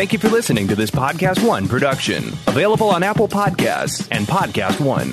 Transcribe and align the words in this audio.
Thank 0.00 0.14
you 0.14 0.18
for 0.18 0.30
listening 0.30 0.66
to 0.68 0.74
this 0.74 0.90
Podcast 0.90 1.46
One 1.46 1.68
production, 1.68 2.28
available 2.46 2.88
on 2.88 3.02
Apple 3.02 3.28
Podcasts 3.28 4.08
and 4.10 4.26
Podcast 4.26 4.80
One. 4.80 5.08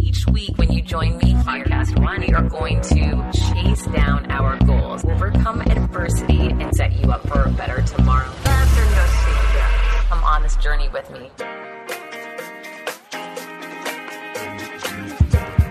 Each 0.00 0.26
week, 0.26 0.58
when 0.58 0.72
you 0.72 0.82
join 0.82 1.16
me, 1.18 1.34
Podcast 1.34 1.96
One, 2.02 2.22
we 2.22 2.32
are 2.32 2.42
going 2.42 2.80
to 2.80 3.30
chase 3.32 3.86
down 3.86 4.28
our 4.32 4.58
goals, 4.64 5.04
overcome 5.04 5.60
adversity, 5.60 6.48
and 6.48 6.74
set 6.74 6.92
you 6.94 7.08
up 7.12 7.24
for 7.28 7.44
a 7.44 7.50
better 7.52 7.82
tomorrow. 7.82 8.28
Come 10.08 10.24
on 10.24 10.42
this 10.42 10.56
journey 10.56 10.88
with 10.88 11.08
me. 11.12 11.30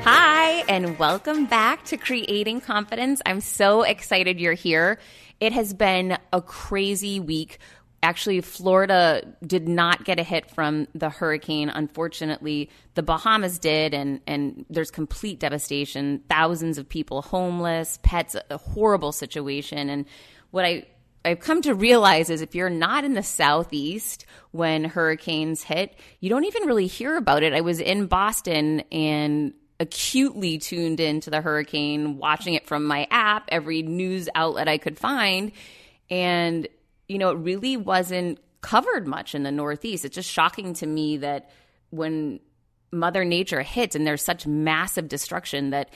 Hi, 0.10 0.64
and 0.70 0.98
welcome 0.98 1.48
back 1.48 1.84
to 1.88 1.98
Creating 1.98 2.62
Confidence. 2.62 3.22
I'm 3.26 3.42
so 3.42 3.82
excited 3.82 4.40
you're 4.40 4.54
here. 4.54 4.98
It 5.40 5.54
has 5.54 5.74
been 5.74 6.18
a 6.34 6.42
crazy 6.42 7.20
week. 7.20 7.60
Actually, 8.04 8.42
Florida 8.42 9.36
did 9.46 9.68
not 9.68 10.06
get 10.06 10.20
a 10.20 10.24
hit 10.24 10.52
from 10.52 10.88
the 10.94 11.10
hurricane. 11.10 11.70
Unfortunately, 11.70 12.70
the 12.94 13.04
Bahamas 13.04 13.60
did, 13.60 13.94
and, 13.94 14.22
and 14.28 14.66
there's 14.70 14.92
complete 14.92 15.40
devastation. 15.40 16.24
Thousands 16.30 16.78
of 16.78 16.88
people 16.88 17.22
homeless, 17.22 18.00
pets, 18.04 18.36
a 18.50 18.58
horrible 18.58 19.12
situation. 19.12 19.90
And 19.90 20.06
what 20.52 20.66
I 20.66 20.86
I've 21.28 21.42
come 21.42 21.62
to 21.64 21.76
realize 21.76 22.30
is 22.30 22.42
if 22.42 22.56
you're 22.56 22.70
not 22.70 23.04
in 23.04 23.14
the 23.14 23.24
southeast 23.24 24.26
when 24.52 24.86
hurricanes 24.86 25.62
hit, 25.62 25.94
you 26.22 26.30
don't 26.30 26.46
even 26.46 26.64
really 26.64 26.88
hear 26.88 27.18
about 27.18 27.44
it. 27.44 27.52
I 27.54 27.62
was 27.62 27.82
in 27.82 28.06
Boston 28.06 28.82
and 28.94 29.54
acutely 29.80 30.58
tuned 30.58 31.00
into 31.00 31.30
the 31.30 31.42
hurricane, 31.42 32.18
watching 32.18 32.54
it 32.56 32.66
from 32.66 32.86
my 32.86 33.08
app, 33.12 33.46
every 33.50 33.82
news 33.82 34.28
outlet 34.34 34.68
I 34.68 34.78
could 34.78 34.98
find. 34.98 35.52
And, 36.10 36.68
you 37.08 37.18
know, 37.18 37.30
it 37.30 37.38
really 37.38 37.78
wasn't 37.78 38.40
covered 38.62 39.08
much 39.08 39.36
in 39.36 39.44
the 39.44 39.52
Northeast. 39.52 40.06
It's 40.06 40.16
just 40.16 40.32
shocking 40.32 40.74
to 40.76 40.88
me 40.88 41.18
that 41.18 41.52
when 41.90 42.40
Mother 42.92 43.24
Nature 43.24 43.62
hits 43.62 43.96
and 43.96 44.06
there's 44.06 44.24
such 44.24 44.48
massive 44.48 45.08
destruction 45.08 45.70
that 45.72 45.90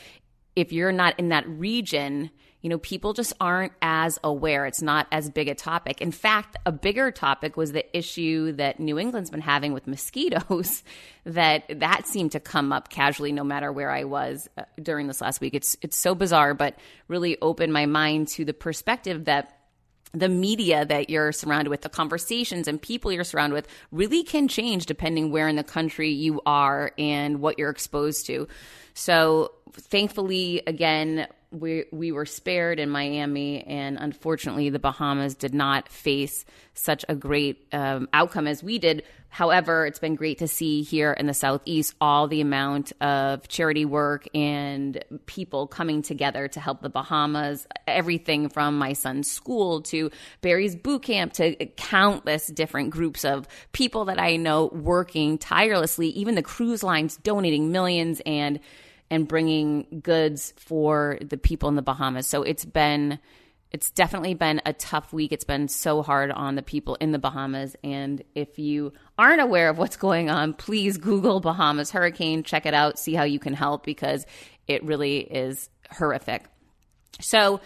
if 0.56 0.72
you're 0.72 0.92
not 0.92 1.18
in 1.20 1.30
that 1.30 1.48
region, 1.48 2.30
you 2.62 2.70
know, 2.70 2.78
people 2.78 3.14
just 3.14 3.34
aren't 3.42 3.74
as 3.82 4.20
aware. 4.24 4.66
It's 4.66 4.82
not 4.82 5.08
as 5.12 5.30
big 5.30 5.48
a 5.48 5.56
topic. 5.56 6.00
In 6.00 6.12
fact, 6.12 6.58
a 6.66 6.72
bigger 6.72 7.12
topic 7.12 7.58
was 7.58 7.72
the 7.72 7.98
issue 7.98 8.52
that 8.54 8.80
New 8.80 9.00
England's 9.00 9.32
been 9.32 9.42
having 9.42 9.74
with 9.74 9.88
mosquitoes. 9.88 10.84
That 11.24 11.82
that 11.82 12.08
seemed 12.08 12.32
to 12.32 12.40
come 12.40 12.74
up 12.74 12.90
casually, 12.90 13.32
no 13.32 13.44
matter 13.44 13.72
where 13.72 13.92
I 13.92 14.06
was 14.06 14.50
uh, 14.58 14.64
during 14.82 15.06
this 15.06 15.22
last 15.22 15.40
week. 15.40 15.54
It's 15.54 15.78
it's 15.84 15.96
so 15.96 16.16
bizarre, 16.16 16.56
but 16.56 16.80
really 17.08 17.38
opened 17.44 17.72
my 17.72 17.86
mind 17.86 18.30
to 18.30 18.44
the 18.44 18.56
perspective 18.56 19.26
that 19.26 19.56
the 20.14 20.30
media 20.30 20.84
that 20.86 21.12
you're 21.12 21.32
surrounded 21.32 21.70
with, 21.70 21.82
the 21.82 21.90
conversations 21.90 22.68
and 22.68 22.82
people 22.82 23.12
you're 23.12 23.24
surrounded 23.24 23.54
with 23.54 23.68
really 23.92 24.24
can 24.24 24.48
change 24.48 24.88
depending 24.88 25.32
where 25.32 25.48
in 25.48 25.56
the 25.56 25.64
country 25.64 26.10
you 26.10 26.42
are 26.46 26.92
and 26.98 27.40
what 27.40 27.60
you're 27.60 27.70
exposed 27.70 28.26
to. 28.26 28.48
So, 28.94 29.52
thankfully, 29.74 30.64
again, 30.68 31.28
we 31.52 31.86
we 31.92 32.12
were 32.12 32.26
spared 32.26 32.80
in 32.80 32.90
Miami, 32.90 33.64
and 33.64 33.98
unfortunately, 34.00 34.70
the 34.70 34.80
Bahamas 34.80 35.36
did 35.36 35.54
not 35.54 35.90
face 35.90 36.46
such 36.74 37.04
a 37.10 37.16
great 37.16 37.68
um, 37.74 38.08
outcome 38.14 38.48
as 38.48 38.64
we 38.64 38.80
did. 38.80 39.04
However, 39.28 39.86
it's 39.86 40.00
been 40.00 40.16
great 40.16 40.40
to 40.40 40.48
see 40.48 40.82
here 40.82 41.14
in 41.14 41.26
the 41.26 41.34
Southeast 41.34 41.96
all 42.02 42.28
the 42.28 42.42
amount 42.42 42.92
of 43.02 43.48
charity 43.48 43.86
work 43.86 44.28
and 44.34 45.04
people 45.26 45.68
coming 45.68 46.02
together 46.02 46.48
to 46.50 46.60
help 46.60 46.82
the 46.82 46.90
Bahamas. 46.90 47.66
Everything 47.88 48.50
from 48.50 48.78
my 48.78 48.94
son's 48.94 49.32
school 49.32 49.82
to 49.84 50.12
Barry's 50.42 50.76
boot 50.76 51.04
camp 51.04 51.34
to 51.34 51.56
countless 51.78 52.48
different 52.48 52.90
groups 52.90 53.24
of 53.24 53.48
people 53.72 54.06
that 54.06 54.20
I 54.20 54.36
know 54.36 54.66
working 54.68 55.38
tirelessly. 55.38 56.08
Even 56.10 56.36
the 56.36 56.44
cruise 56.44 56.84
lines 56.84 57.18
donating 57.18 57.72
millions 57.72 58.22
and 58.26 58.60
and 59.12 59.28
bringing 59.28 60.02
goods 60.02 60.54
for 60.56 61.20
the 61.22 61.38
people 61.38 61.70
in 61.70 61.76
the 61.76 61.82
Bahamas. 61.84 62.26
So 62.26 62.42
it's 62.42 62.66
been 62.66 63.20
it's 63.72 63.90
definitely 63.92 64.34
been 64.34 64.62
a 64.66 64.74
tough 64.74 65.14
week. 65.14 65.32
It's 65.32 65.46
been 65.46 65.70
so 65.70 66.02
hard 66.02 66.30
on 66.30 66.56
the 66.56 66.62
people 66.62 66.96
in 66.96 67.14
the 67.14 67.20
Bahamas. 67.20 67.74
And 67.86 68.22
if 68.36 68.60
you 68.60 68.92
aren't 69.18 69.40
aware 69.40 69.70
of 69.70 69.78
what's 69.78 69.96
going 69.96 70.30
on, 70.30 70.54
please 70.54 70.98
Google 70.98 71.40
Bahamas 71.40 71.90
hurricane, 71.92 72.44
check 72.44 72.66
it 72.66 72.74
out, 72.74 73.00
see 73.00 73.14
how 73.14 73.24
you 73.24 73.40
can 73.40 73.54
help 73.54 73.86
because 73.86 74.26
it 74.68 74.84
really 74.84 75.20
is 75.20 75.70
horrific. 75.90 76.46
So, 77.22 77.62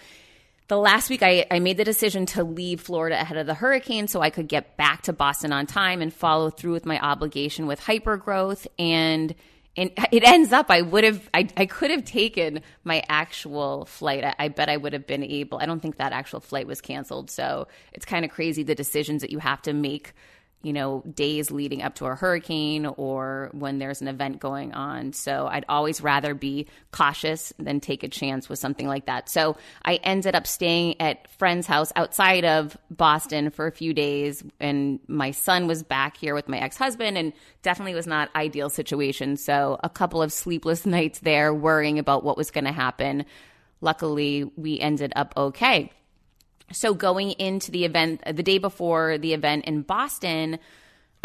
the 0.68 0.78
last 0.78 1.12
week 1.12 1.22
I, 1.22 1.46
I, 1.52 1.60
made 1.60 1.78
the 1.78 1.84
decision 1.84 2.26
to 2.28 2.44
leave 2.44 2.82
Florida 2.82 3.22
ahead 3.22 3.38
of 3.38 3.46
the 3.46 3.54
hurricane 3.54 4.08
so 4.08 4.22
I 4.22 4.32
could 4.32 4.48
get 4.48 4.78
back 4.78 5.04
to 5.04 5.14
Boston 5.14 5.54
on 5.54 5.68
time 5.68 6.02
and 6.02 6.12
follow 6.12 6.50
through 6.50 6.74
with 6.74 6.88
my 6.88 7.00
obligation 7.00 7.68
with 7.68 7.80
hypergrowth. 7.80 8.66
And 8.80 9.36
and 9.78 9.92
it 10.12 10.24
ends 10.24 10.52
up 10.52 10.70
i 10.70 10.82
would 10.82 11.04
have 11.04 11.30
I, 11.34 11.48
I 11.58 11.66
could 11.66 11.92
have 11.92 12.06
taken 12.06 12.62
my 12.84 13.04
actual 13.10 13.86
flight. 13.86 14.24
I, 14.24 14.36
I, 14.40 14.48
bet 14.48 14.70
i 14.70 14.78
would 14.78 14.94
have 14.94 15.08
been 15.08 15.24
able 15.24 15.60
i 15.60 15.66
don't 15.66 15.82
think 15.82 15.98
that 15.98 16.14
actual 16.14 16.40
flight 16.40 16.68
was 16.68 16.82
canceled. 16.82 17.30
So 17.30 17.68
it's 17.94 18.06
kind 18.06 18.26
of 18.26 18.32
crazy 18.32 18.64
the 18.64 18.76
decisions 18.76 19.22
that 19.22 19.32
you 19.32 19.40
have 19.40 19.62
to 19.64 19.74
make 19.74 20.14
you 20.66 20.74
know, 20.74 21.04
days 21.14 21.52
leading 21.52 21.84
up 21.84 21.94
to 21.94 22.08
a 22.08 22.16
hurricane 22.16 22.88
or 22.88 23.52
when 23.54 23.78
there's 23.78 24.02
an 24.02 24.08
event 24.08 24.40
going 24.40 24.74
on. 24.74 25.14
So 25.14 25.46
I'd 25.46 25.64
always 25.70 26.02
rather 26.02 26.34
be 26.34 26.66
cautious 26.90 27.54
than 27.60 27.80
take 27.80 28.02
a 28.02 28.08
chance 28.08 28.50
with 28.50 28.58
something 28.58 28.88
like 28.88 29.06
that. 29.06 29.30
So 29.30 29.58
I 29.84 29.98
ended 29.98 30.34
up 30.34 30.48
staying 30.48 31.00
at 31.00 31.30
friend's 31.30 31.68
house 31.68 31.94
outside 31.96 32.46
of 32.46 32.76
Boston 32.90 33.52
for 33.52 33.68
a 33.68 33.72
few 33.72 33.94
days 33.94 34.44
and 34.60 35.00
my 35.08 35.30
son 35.30 35.68
was 35.68 35.84
back 35.84 36.18
here 36.18 36.34
with 36.34 36.50
my 36.50 36.58
ex-husband 36.58 37.16
and 37.16 37.32
definitely 37.62 37.94
was 37.94 38.08
not 38.08 38.32
ideal 38.36 38.72
situation. 38.72 39.38
So 39.38 39.80
a 39.84 39.90
couple 39.90 40.24
of 40.24 40.34
sleepless 40.34 40.84
nights 40.88 41.20
there 41.20 41.54
worrying 41.54 42.00
about 42.00 42.24
what 42.24 42.38
was 42.38 42.50
going 42.50 42.66
to 42.66 42.72
happen. 42.72 43.26
Luckily, 43.82 44.52
we 44.56 44.80
ended 44.80 45.14
up 45.16 45.32
okay 45.38 45.92
so 46.72 46.94
going 46.94 47.32
into 47.32 47.72
the 47.72 47.86
event 47.86 48.22
the 48.26 48.44
day 48.44 48.58
before 48.58 49.18
the 49.18 49.34
event 49.34 49.66
in 49.66 49.82
Boston, 49.82 50.60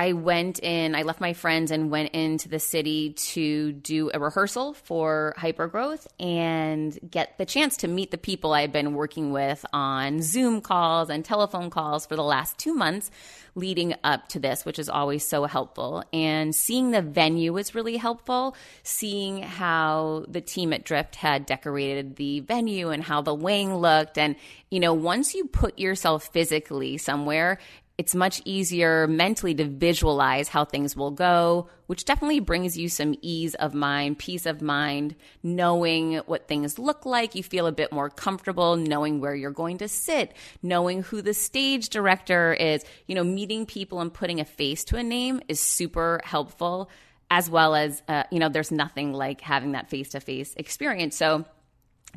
I 0.00 0.14
went 0.14 0.60
in, 0.60 0.94
I 0.94 1.02
left 1.02 1.20
my 1.20 1.34
friends 1.34 1.70
and 1.70 1.90
went 1.90 2.14
into 2.14 2.48
the 2.48 2.58
city 2.58 3.12
to 3.34 3.72
do 3.72 4.10
a 4.14 4.18
rehearsal 4.18 4.72
for 4.72 5.34
Hypergrowth 5.36 6.06
and 6.18 6.98
get 7.10 7.36
the 7.36 7.44
chance 7.44 7.76
to 7.78 7.88
meet 7.88 8.10
the 8.10 8.16
people 8.16 8.54
I've 8.54 8.72
been 8.72 8.94
working 8.94 9.30
with 9.30 9.62
on 9.74 10.22
Zoom 10.22 10.62
calls 10.62 11.10
and 11.10 11.22
telephone 11.22 11.68
calls 11.68 12.06
for 12.06 12.16
the 12.16 12.24
last 12.24 12.56
two 12.56 12.72
months 12.72 13.10
leading 13.54 13.94
up 14.02 14.26
to 14.28 14.38
this, 14.38 14.64
which 14.64 14.78
is 14.78 14.88
always 14.88 15.26
so 15.26 15.44
helpful. 15.44 16.02
And 16.14 16.54
seeing 16.54 16.92
the 16.92 17.02
venue 17.02 17.52
was 17.52 17.74
really 17.74 17.98
helpful. 17.98 18.56
Seeing 18.82 19.42
how 19.42 20.24
the 20.28 20.40
team 20.40 20.72
at 20.72 20.84
Drift 20.84 21.16
had 21.16 21.44
decorated 21.44 22.16
the 22.16 22.40
venue 22.40 22.88
and 22.88 23.02
how 23.02 23.20
the 23.20 23.34
wing 23.34 23.74
looked. 23.74 24.16
And, 24.16 24.36
you 24.70 24.80
know, 24.80 24.94
once 24.94 25.34
you 25.34 25.44
put 25.44 25.78
yourself 25.78 26.28
physically 26.32 26.96
somewhere, 26.96 27.58
it's 28.00 28.14
much 28.14 28.40
easier 28.46 29.06
mentally 29.06 29.54
to 29.54 29.66
visualize 29.66 30.48
how 30.48 30.64
things 30.64 30.96
will 30.96 31.10
go, 31.10 31.68
which 31.86 32.06
definitely 32.06 32.40
brings 32.40 32.78
you 32.78 32.88
some 32.88 33.14
ease 33.20 33.54
of 33.56 33.74
mind, 33.74 34.18
peace 34.18 34.46
of 34.46 34.62
mind, 34.62 35.14
knowing 35.42 36.16
what 36.24 36.48
things 36.48 36.78
look 36.78 37.04
like. 37.04 37.34
You 37.34 37.42
feel 37.42 37.66
a 37.66 37.72
bit 37.72 37.92
more 37.92 38.08
comfortable 38.08 38.76
knowing 38.76 39.20
where 39.20 39.34
you're 39.34 39.50
going 39.50 39.76
to 39.78 39.86
sit, 39.86 40.32
knowing 40.62 41.02
who 41.02 41.20
the 41.20 41.34
stage 41.34 41.90
director 41.90 42.54
is. 42.54 42.86
You 43.06 43.16
know, 43.16 43.22
meeting 43.22 43.66
people 43.66 44.00
and 44.00 44.10
putting 44.10 44.40
a 44.40 44.46
face 44.46 44.82
to 44.84 44.96
a 44.96 45.02
name 45.02 45.42
is 45.46 45.60
super 45.60 46.22
helpful, 46.24 46.88
as 47.30 47.50
well 47.50 47.74
as, 47.74 48.02
uh, 48.08 48.22
you 48.30 48.38
know, 48.38 48.48
there's 48.48 48.72
nothing 48.72 49.12
like 49.12 49.42
having 49.42 49.72
that 49.72 49.90
face 49.90 50.08
to 50.12 50.20
face 50.20 50.54
experience. 50.56 51.18
So 51.18 51.44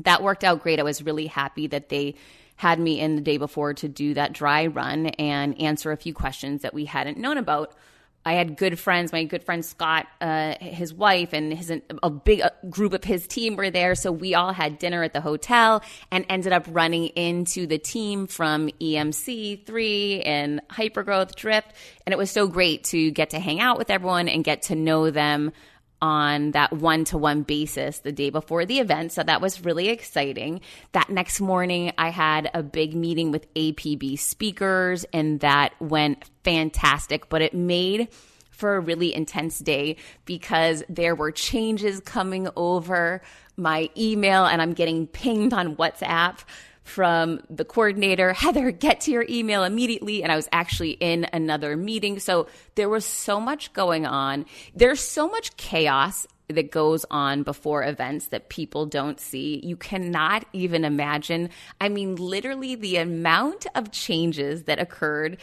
that 0.05 0.23
worked 0.23 0.45
out 0.45 0.63
great. 0.63 0.79
I 0.79 0.83
was 0.83 1.03
really 1.03 1.27
happy 1.27 1.67
that 1.67 1.89
they 1.89 2.15
had 2.55 2.79
me 2.79 2.99
in 2.99 3.15
the 3.15 3.21
day 3.21 3.37
before 3.37 3.73
to 3.75 3.87
do 3.87 4.13
that 4.13 4.33
dry 4.33 4.67
run 4.67 5.07
and 5.07 5.59
answer 5.59 5.91
a 5.91 5.97
few 5.97 6.13
questions 6.13 6.61
that 6.61 6.73
we 6.73 6.85
hadn't 6.85 7.17
known 7.17 7.37
about. 7.37 7.73
I 8.25 8.33
had 8.33 8.55
good 8.55 8.79
friends. 8.79 9.11
My 9.11 9.25
good 9.25 9.43
friend 9.43 9.65
Scott, 9.65 10.07
uh, 10.21 10.55
his 10.61 10.93
wife, 10.93 11.33
and 11.33 11.53
his 11.53 11.73
a 12.01 12.09
big 12.09 12.41
group 12.69 12.93
of 12.93 13.03
his 13.03 13.27
team 13.27 13.57
were 13.57 13.69
there. 13.69 13.95
So 13.95 14.11
we 14.11 14.33
all 14.33 14.53
had 14.53 14.79
dinner 14.79 15.03
at 15.03 15.11
the 15.11 15.19
hotel 15.19 15.83
and 16.09 16.25
ended 16.29 16.53
up 16.53 16.65
running 16.69 17.07
into 17.07 17.67
the 17.67 17.77
team 17.77 18.27
from 18.27 18.69
EMC 18.79 19.65
three 19.65 20.21
and 20.21 20.61
Hypergrowth 20.69 21.35
Drift, 21.35 21.73
and 22.05 22.13
it 22.13 22.17
was 22.17 22.31
so 22.31 22.47
great 22.47 22.85
to 22.85 23.11
get 23.11 23.31
to 23.31 23.39
hang 23.39 23.59
out 23.59 23.77
with 23.77 23.89
everyone 23.89 24.29
and 24.29 24.43
get 24.43 24.63
to 24.63 24.75
know 24.75 25.11
them 25.11 25.51
on 26.03 26.51
that 26.51 26.73
one 26.73 27.05
to 27.05 27.17
one 27.17 27.43
basis 27.43 27.99
the 27.99 28.11
day 28.11 28.29
before 28.29 28.65
the 28.65 28.79
event. 28.79 29.13
So 29.13 29.23
that 29.23 29.39
was 29.39 29.63
really 29.63 29.87
exciting. 29.87 30.59
That 30.91 31.09
next 31.09 31.39
morning, 31.39 31.93
I 31.97 32.09
had 32.09 32.51
a 32.53 32.61
big 32.61 32.93
meeting 32.93 33.31
with 33.31 33.51
APB 33.53 34.19
speakers, 34.19 35.05
and 35.13 35.39
that 35.39 35.73
went 35.79 36.25
fantastic, 36.43 37.29
but 37.29 37.41
it 37.41 37.53
made 37.53 38.09
for 38.51 38.75
a 38.75 38.81
really 38.81 39.15
intense 39.15 39.59
day 39.59 39.95
because 40.25 40.83
there 40.89 41.15
were 41.15 41.31
changes 41.31 42.01
coming 42.01 42.49
over 42.57 43.21
my 43.55 43.89
email 43.97 44.45
and 44.45 44.61
I'm 44.61 44.73
getting 44.73 45.07
pinged 45.07 45.53
on 45.53 45.77
WhatsApp 45.77 46.39
from 46.83 47.39
the 47.49 47.65
coordinator, 47.65 48.33
Heather, 48.33 48.71
get 48.71 49.01
to 49.01 49.11
your 49.11 49.25
email 49.29 49.63
immediately. 49.63 50.21
And 50.21 50.31
I 50.31 50.35
was 50.35 50.49
actually 50.51 50.91
in 50.91 51.25
another 51.33 51.75
meeting. 51.77 52.19
So 52.19 52.47
there 52.75 52.89
was 52.89 53.05
so 53.05 53.39
much 53.39 53.73
going 53.73 54.05
on. 54.05 54.45
There's 54.75 54.99
so 54.99 55.27
much 55.27 55.55
chaos 55.57 56.27
that 56.49 56.71
goes 56.71 57.05
on 57.09 57.43
before 57.43 57.83
events 57.83 58.27
that 58.27 58.49
people 58.49 58.85
don't 58.85 59.19
see. 59.19 59.61
You 59.63 59.77
cannot 59.77 60.45
even 60.51 60.83
imagine. 60.83 61.49
I 61.79 61.89
mean, 61.89 62.15
literally 62.15 62.75
the 62.75 62.97
amount 62.97 63.65
of 63.75 63.91
changes 63.91 64.63
that 64.63 64.79
occurred 64.79 65.37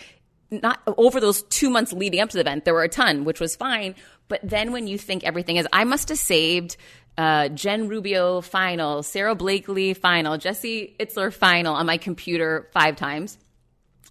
not 0.50 0.80
over 0.86 1.20
those 1.20 1.42
two 1.44 1.70
months 1.70 1.92
leading 1.92 2.20
up 2.20 2.30
to 2.30 2.36
the 2.36 2.40
event, 2.40 2.64
there 2.64 2.74
were 2.74 2.82
a 2.82 2.88
ton, 2.88 3.24
which 3.24 3.40
was 3.40 3.54
fine. 3.56 3.94
But 4.28 4.40
then 4.42 4.72
when 4.72 4.86
you 4.86 4.98
think 4.98 5.24
everything 5.24 5.56
is, 5.56 5.66
I 5.72 5.84
must 5.84 6.08
have 6.08 6.18
saved 6.18 6.76
uh, 7.20 7.48
Jen 7.50 7.86
Rubio 7.86 8.40
final, 8.40 9.02
Sara 9.02 9.34
Blakely 9.34 9.92
final, 9.92 10.38
Jesse 10.38 10.96
Itzler 10.98 11.30
final 11.30 11.74
on 11.74 11.84
my 11.84 11.98
computer 11.98 12.70
five 12.72 12.96
times. 12.96 13.36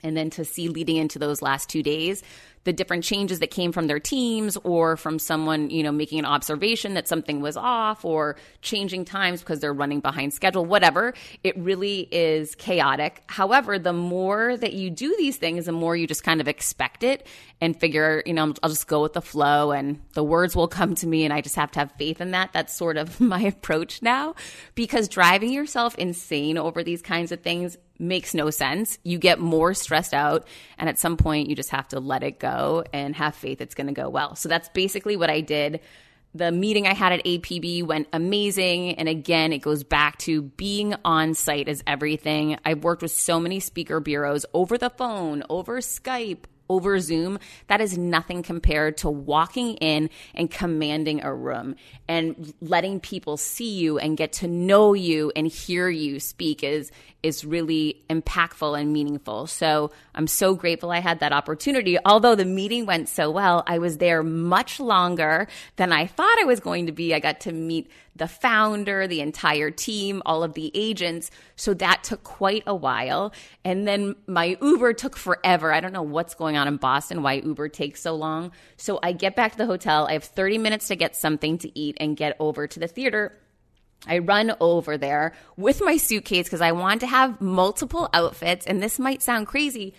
And 0.03 0.15
then 0.15 0.29
to 0.31 0.45
see 0.45 0.69
leading 0.69 0.97
into 0.97 1.17
those 1.17 1.41
last 1.41 1.69
two 1.69 1.81
days, 1.81 2.21
the 2.69 2.73
different 2.73 3.03
changes 3.03 3.39
that 3.39 3.49
came 3.49 3.71
from 3.71 3.87
their 3.87 3.99
teams 3.99 4.55
or 4.57 4.95
from 4.95 5.17
someone, 5.17 5.71
you 5.71 5.81
know, 5.81 5.91
making 5.91 6.19
an 6.19 6.25
observation 6.25 6.93
that 6.93 7.07
something 7.07 7.41
was 7.41 7.57
off 7.57 8.05
or 8.05 8.35
changing 8.61 9.03
times 9.05 9.39
because 9.39 9.59
they're 9.59 9.73
running 9.73 10.01
behind 10.01 10.35
schedule, 10.35 10.63
whatever. 10.63 11.15
It 11.43 11.57
really 11.57 12.01
is 12.11 12.53
chaotic. 12.53 13.23
However, 13.25 13.79
the 13.79 13.91
more 13.91 14.55
that 14.55 14.73
you 14.73 14.91
do 14.91 15.15
these 15.17 15.37
things, 15.37 15.65
the 15.65 15.71
more 15.71 15.95
you 15.95 16.05
just 16.05 16.23
kind 16.23 16.39
of 16.39 16.47
expect 16.47 17.01
it 17.01 17.25
and 17.59 17.75
figure, 17.75 18.21
you 18.27 18.33
know, 18.33 18.53
I'll 18.61 18.69
just 18.69 18.85
go 18.85 19.01
with 19.01 19.13
the 19.13 19.21
flow 19.21 19.71
and 19.71 19.99
the 20.13 20.23
words 20.23 20.55
will 20.55 20.67
come 20.67 20.93
to 20.93 21.07
me 21.07 21.25
and 21.25 21.33
I 21.33 21.41
just 21.41 21.55
have 21.55 21.71
to 21.71 21.79
have 21.79 21.91
faith 21.93 22.21
in 22.21 22.29
that. 22.31 22.53
That's 22.53 22.71
sort 22.71 22.97
of 22.97 23.19
my 23.19 23.41
approach 23.41 24.03
now 24.03 24.35
because 24.75 25.07
driving 25.07 25.51
yourself 25.51 25.95
insane 25.95 26.59
over 26.59 26.83
these 26.83 27.01
kinds 27.01 27.31
of 27.31 27.41
things 27.41 27.77
makes 27.99 28.33
no 28.33 28.49
sense. 28.49 28.97
You 29.03 29.17
get 29.17 29.39
more 29.39 29.73
stressed 29.73 30.13
out, 30.13 30.47
and 30.77 30.89
at 30.89 30.97
some 30.97 31.17
point, 31.17 31.49
you 31.49 31.55
just 31.55 31.69
have 31.69 31.87
to 31.89 31.99
let 31.99 32.23
it 32.23 32.39
go 32.39 32.83
and 32.93 33.15
have 33.15 33.35
faith 33.35 33.61
it's 33.61 33.75
going 33.75 33.87
to 33.87 33.93
go 33.93 34.09
well. 34.09 34.35
So 34.35 34.49
that's 34.49 34.69
basically 34.69 35.17
what 35.17 35.29
I 35.29 35.41
did. 35.41 35.81
The 36.35 36.51
meeting 36.51 36.85
I 36.85 36.93
had 36.93 37.11
at 37.11 37.25
APB 37.25 37.83
went 37.83 38.07
amazing. 38.13 38.95
And 38.95 39.09
again, 39.09 39.51
it 39.51 39.59
goes 39.59 39.83
back 39.83 40.19
to 40.19 40.43
being 40.43 40.93
on 41.03 41.33
site 41.33 41.67
is 41.67 41.83
everything. 41.87 42.57
I've 42.63 42.83
worked 42.83 43.01
with 43.01 43.11
so 43.11 43.39
many 43.39 43.59
speaker 43.59 43.99
bureaus 43.99 44.45
over 44.53 44.77
the 44.77 44.91
phone, 44.91 45.43
over 45.49 45.79
Skype, 45.79 46.45
over 46.69 46.99
Zoom, 46.99 47.39
that 47.67 47.81
is 47.81 47.97
nothing 47.97 48.43
compared 48.43 48.97
to 48.97 49.09
walking 49.09 49.73
in 49.77 50.09
and 50.35 50.51
commanding 50.51 51.23
a 51.23 51.33
room 51.33 51.75
and 52.09 52.55
letting 52.59 52.99
people 52.99 53.37
see 53.37 53.77
you 53.77 53.99
and 53.99 54.17
get 54.17 54.33
to 54.33 54.47
know 54.47 54.93
you 54.93 55.31
and 55.35 55.47
hear 55.47 55.87
you 55.87 56.19
speak 56.19 56.63
is 56.63 56.91
is 57.21 57.43
really 57.43 58.01
impactful 58.09 58.79
and 58.79 58.93
meaningful. 58.93 59.45
So 59.45 59.91
I'm 60.15 60.27
so 60.27 60.55
grateful 60.55 60.91
I 60.91 60.99
had 60.99 61.19
that 61.19 61.33
opportunity. 61.33 61.97
Although 62.05 62.35
the 62.35 62.45
meeting 62.45 62.85
went 62.85 63.09
so 63.09 63.29
well, 63.29 63.63
I 63.67 63.79
was 63.79 63.97
there 63.97 64.23
much 64.23 64.79
longer 64.79 65.47
than 65.75 65.91
I 65.91 66.07
thought 66.07 66.39
I 66.39 66.45
was 66.45 66.59
going 66.59 66.85
to 66.85 66.91
be. 66.91 67.13
I 67.13 67.19
got 67.19 67.41
to 67.41 67.51
meet 67.51 67.91
the 68.15 68.27
founder, 68.27 69.07
the 69.07 69.21
entire 69.21 69.71
team, 69.71 70.21
all 70.25 70.43
of 70.43 70.53
the 70.53 70.71
agents. 70.73 71.31
So 71.55 71.73
that 71.75 72.03
took 72.03 72.23
quite 72.23 72.63
a 72.67 72.75
while. 72.75 73.33
And 73.63 73.87
then 73.87 74.15
my 74.27 74.57
Uber 74.61 74.93
took 74.93 75.15
forever. 75.15 75.73
I 75.73 75.79
don't 75.79 75.93
know 75.93 76.03
what's 76.03 76.35
going 76.35 76.57
on 76.57 76.67
in 76.67 76.77
Boston, 76.77 77.23
why 77.23 77.35
Uber 77.35 77.69
takes 77.69 78.01
so 78.01 78.15
long. 78.15 78.51
So 78.77 78.99
I 79.01 79.13
get 79.13 79.35
back 79.35 79.53
to 79.53 79.57
the 79.57 79.65
hotel. 79.65 80.05
I 80.07 80.13
have 80.13 80.25
30 80.25 80.57
minutes 80.57 80.87
to 80.89 80.95
get 80.95 81.15
something 81.15 81.57
to 81.59 81.79
eat 81.79 81.97
and 81.99 82.17
get 82.17 82.35
over 82.39 82.67
to 82.67 82.79
the 82.79 82.87
theater. 82.87 83.33
I 84.07 84.19
run 84.19 84.53
over 84.59 84.97
there 84.97 85.33
with 85.57 85.81
my 85.83 85.97
suitcase 85.97 86.45
because 86.45 86.61
I 86.61 86.71
want 86.71 87.01
to 87.01 87.07
have 87.07 87.41
multiple 87.41 88.09
outfits. 88.13 88.65
And 88.65 88.81
this 88.81 88.97
might 88.97 89.21
sound 89.21 89.47
crazy, 89.47 89.93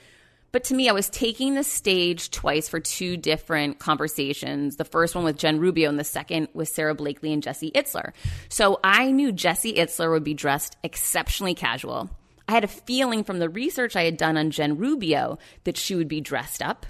but 0.52 0.64
to 0.64 0.74
me, 0.74 0.88
I 0.88 0.92
was 0.92 1.08
taking 1.08 1.54
the 1.54 1.62
stage 1.62 2.30
twice 2.30 2.68
for 2.68 2.80
two 2.80 3.16
different 3.16 3.78
conversations. 3.78 4.76
The 4.76 4.84
first 4.84 5.14
one 5.14 5.24
with 5.24 5.36
Jen 5.36 5.60
Rubio 5.60 5.88
and 5.88 5.98
the 5.98 6.04
second 6.04 6.48
with 6.54 6.68
Sara 6.68 6.94
Blakely 6.94 7.32
and 7.32 7.42
Jesse 7.42 7.70
Itzler. 7.72 8.12
So 8.48 8.80
I 8.82 9.12
knew 9.12 9.32
Jesse 9.32 9.74
Itzler 9.74 10.10
would 10.10 10.24
be 10.24 10.34
dressed 10.34 10.76
exceptionally 10.82 11.54
casual. 11.54 12.10
I 12.48 12.52
had 12.52 12.64
a 12.64 12.68
feeling 12.68 13.22
from 13.22 13.38
the 13.38 13.48
research 13.48 13.94
I 13.94 14.02
had 14.02 14.16
done 14.16 14.36
on 14.36 14.50
Jen 14.50 14.76
Rubio 14.76 15.38
that 15.62 15.76
she 15.76 15.94
would 15.94 16.08
be 16.08 16.20
dressed 16.20 16.62
up. 16.62 16.84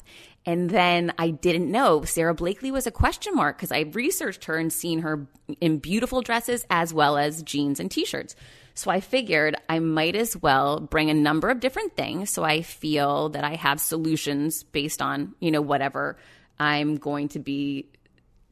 And 0.47 0.71
then 0.71 1.13
I 1.19 1.31
didn't 1.31 1.71
know 1.71 2.05
Sara 2.05 2.35
Blakely 2.35 2.71
was 2.71 2.87
a 2.87 2.91
question 2.91 3.35
mark 3.35 3.59
because 3.59 3.73
I 3.73 3.81
researched 3.81 4.47
her 4.47 4.57
and 4.57 4.73
seen 4.73 5.01
her 5.01 5.27
in 5.61 5.79
beautiful 5.79 6.23
dresses 6.23 6.67
as 6.71 6.95
well 6.95 7.19
as 7.19 7.43
jeans 7.43 7.79
and 7.79 7.91
t 7.91 8.05
shirts. 8.05 8.35
So 8.75 8.91
I 8.91 9.01
figured 9.01 9.57
I 9.69 9.81
might 9.81 10.17
as 10.17 10.37
well 10.37 10.81
bring 10.81 11.11
a 11.11 11.15
number 11.15 11.51
of 11.51 11.61
different 11.61 11.97
things 11.97 12.31
so 12.31 12.43
I 12.43 12.63
feel 12.63 13.29
that 13.31 13.45
I 13.45 13.57
have 13.57 13.81
solutions 13.81 14.63
based 14.63 15.03
on, 15.03 15.35
you 15.41 15.51
know, 15.51 15.61
whatever 15.61 16.17
I'm 16.59 16.97
going 16.97 17.29
to 17.29 17.39
be 17.39 17.91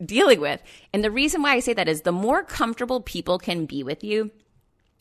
dealing 0.04 0.40
with. 0.40 0.62
And 0.92 1.02
the 1.02 1.10
reason 1.10 1.42
why 1.42 1.54
I 1.54 1.60
say 1.60 1.72
that 1.72 1.88
is 1.88 2.02
the 2.02 2.12
more 2.12 2.42
comfortable 2.42 3.00
people 3.00 3.38
can 3.38 3.64
be 3.64 3.82
with 3.82 4.04
you, 4.04 4.30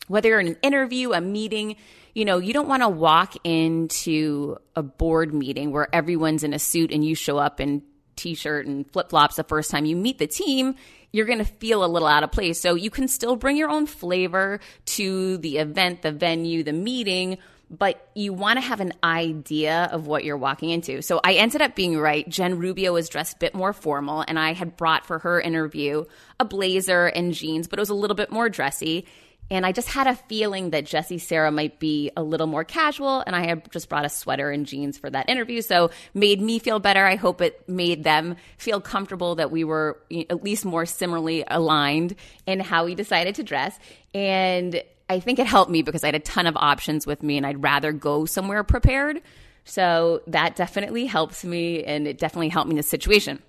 whether 0.06 0.28
you're 0.28 0.40
in 0.40 0.48
an 0.48 0.56
interview, 0.62 1.12
a 1.12 1.20
meeting, 1.20 1.76
you 2.14 2.24
know, 2.24 2.38
you 2.38 2.52
don't 2.52 2.68
want 2.68 2.82
to 2.82 2.88
walk 2.88 3.34
into 3.44 4.56
a 4.74 4.82
board 4.82 5.34
meeting 5.34 5.72
where 5.72 5.94
everyone's 5.94 6.44
in 6.44 6.54
a 6.54 6.58
suit 6.58 6.92
and 6.92 7.04
you 7.04 7.14
show 7.14 7.38
up 7.38 7.60
in 7.60 7.82
t-shirt 8.16 8.66
and 8.66 8.90
flip-flops 8.90 9.36
the 9.36 9.44
first 9.44 9.70
time 9.70 9.84
you 9.84 9.94
meet 9.94 10.18
the 10.18 10.26
team 10.26 10.74
you're 11.12 11.26
going 11.26 11.38
to 11.38 11.44
feel 11.44 11.84
a 11.84 11.86
little 11.86 12.08
out 12.08 12.22
of 12.22 12.32
place. 12.32 12.60
So 12.60 12.74
you 12.74 12.90
can 12.90 13.08
still 13.08 13.36
bring 13.36 13.56
your 13.56 13.70
own 13.70 13.86
flavor 13.86 14.60
to 14.86 15.38
the 15.38 15.58
event, 15.58 16.02
the 16.02 16.12
venue, 16.12 16.62
the 16.62 16.72
meeting, 16.72 17.38
but 17.70 18.08
you 18.14 18.32
want 18.32 18.56
to 18.58 18.60
have 18.62 18.80
an 18.80 18.92
idea 19.02 19.88
of 19.92 20.06
what 20.06 20.24
you're 20.24 20.36
walking 20.36 20.70
into. 20.70 21.02
So 21.02 21.20
I 21.22 21.34
ended 21.34 21.60
up 21.60 21.74
being 21.74 21.98
right. 21.98 22.28
Jen 22.28 22.58
Rubio 22.58 22.94
was 22.94 23.08
dressed 23.08 23.36
a 23.36 23.38
bit 23.38 23.54
more 23.54 23.72
formal, 23.72 24.24
and 24.26 24.38
I 24.38 24.54
had 24.54 24.76
brought 24.76 25.06
for 25.06 25.18
her 25.18 25.40
interview 25.40 26.04
a 26.40 26.44
blazer 26.44 27.06
and 27.06 27.34
jeans, 27.34 27.68
but 27.68 27.78
it 27.78 27.82
was 27.82 27.90
a 27.90 27.94
little 27.94 28.16
bit 28.16 28.30
more 28.30 28.48
dressy. 28.48 29.06
And 29.50 29.64
I 29.64 29.72
just 29.72 29.88
had 29.88 30.06
a 30.06 30.14
feeling 30.14 30.70
that 30.70 30.84
Jesse 30.84 31.18
Sarah 31.18 31.50
might 31.50 31.78
be 31.78 32.10
a 32.16 32.22
little 32.22 32.46
more 32.46 32.64
casual. 32.64 33.22
And 33.26 33.34
I 33.34 33.46
had 33.46 33.70
just 33.72 33.88
brought 33.88 34.04
a 34.04 34.10
sweater 34.10 34.50
and 34.50 34.66
jeans 34.66 34.98
for 34.98 35.08
that 35.08 35.28
interview. 35.30 35.62
So 35.62 35.90
made 36.12 36.40
me 36.40 36.58
feel 36.58 36.78
better. 36.78 37.04
I 37.04 37.16
hope 37.16 37.40
it 37.40 37.66
made 37.68 38.04
them 38.04 38.36
feel 38.58 38.80
comfortable 38.80 39.36
that 39.36 39.50
we 39.50 39.64
were 39.64 39.98
at 40.28 40.44
least 40.44 40.64
more 40.64 40.84
similarly 40.84 41.44
aligned 41.46 42.14
in 42.46 42.60
how 42.60 42.84
we 42.84 42.94
decided 42.94 43.36
to 43.36 43.42
dress. 43.42 43.78
And 44.14 44.82
I 45.08 45.20
think 45.20 45.38
it 45.38 45.46
helped 45.46 45.70
me 45.70 45.82
because 45.82 46.04
I 46.04 46.08
had 46.08 46.14
a 46.14 46.20
ton 46.20 46.46
of 46.46 46.56
options 46.56 47.06
with 47.06 47.22
me 47.22 47.38
and 47.38 47.46
I'd 47.46 47.62
rather 47.62 47.92
go 47.92 48.26
somewhere 48.26 48.62
prepared. 48.64 49.22
So 49.64 50.22
that 50.26 50.56
definitely 50.56 51.06
helps 51.06 51.44
me 51.44 51.84
and 51.84 52.06
it 52.06 52.18
definitely 52.18 52.48
helped 52.48 52.68
me 52.68 52.72
in 52.72 52.76
the 52.76 52.82
situation. 52.82 53.42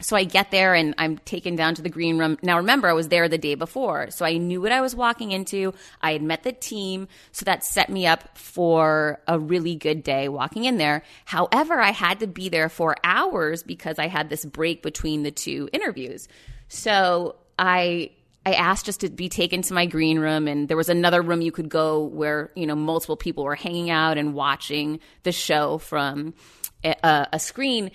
So 0.00 0.16
I 0.16 0.24
get 0.24 0.50
there 0.50 0.74
and 0.74 0.94
I'm 0.98 1.18
taken 1.18 1.54
down 1.54 1.76
to 1.76 1.82
the 1.82 1.88
green 1.88 2.18
room. 2.18 2.36
Now 2.42 2.56
remember, 2.56 2.88
I 2.88 2.92
was 2.92 3.08
there 3.08 3.28
the 3.28 3.38
day 3.38 3.54
before. 3.54 4.10
So 4.10 4.24
I 4.24 4.36
knew 4.36 4.60
what 4.60 4.72
I 4.72 4.80
was 4.80 4.96
walking 4.96 5.30
into. 5.30 5.74
I 6.00 6.12
had 6.12 6.22
met 6.22 6.42
the 6.42 6.52
team. 6.52 7.08
So 7.30 7.44
that 7.44 7.64
set 7.64 7.88
me 7.88 8.06
up 8.06 8.36
for 8.36 9.20
a 9.28 9.38
really 9.38 9.76
good 9.76 10.02
day 10.02 10.28
walking 10.28 10.64
in 10.64 10.76
there. 10.76 11.02
However, 11.24 11.80
I 11.80 11.92
had 11.92 12.20
to 12.20 12.26
be 12.26 12.48
there 12.48 12.68
for 12.68 12.96
hours 13.04 13.62
because 13.62 13.98
I 13.98 14.08
had 14.08 14.28
this 14.28 14.44
break 14.44 14.82
between 14.82 15.22
the 15.22 15.30
two 15.30 15.68
interviews. 15.72 16.26
So 16.68 17.36
I 17.58 18.10
I 18.44 18.54
asked 18.54 18.86
just 18.86 19.00
to 19.00 19.08
be 19.08 19.28
taken 19.28 19.62
to 19.62 19.74
my 19.74 19.86
green 19.86 20.18
room 20.18 20.48
and 20.48 20.66
there 20.66 20.76
was 20.76 20.88
another 20.88 21.22
room 21.22 21.42
you 21.42 21.52
could 21.52 21.68
go 21.68 22.02
where, 22.02 22.50
you 22.56 22.66
know, 22.66 22.74
multiple 22.74 23.16
people 23.16 23.44
were 23.44 23.54
hanging 23.54 23.88
out 23.88 24.18
and 24.18 24.34
watching 24.34 24.98
the 25.22 25.30
show 25.30 25.78
from 25.78 26.34
a, 26.82 27.28
a 27.32 27.38
screen 27.38 27.92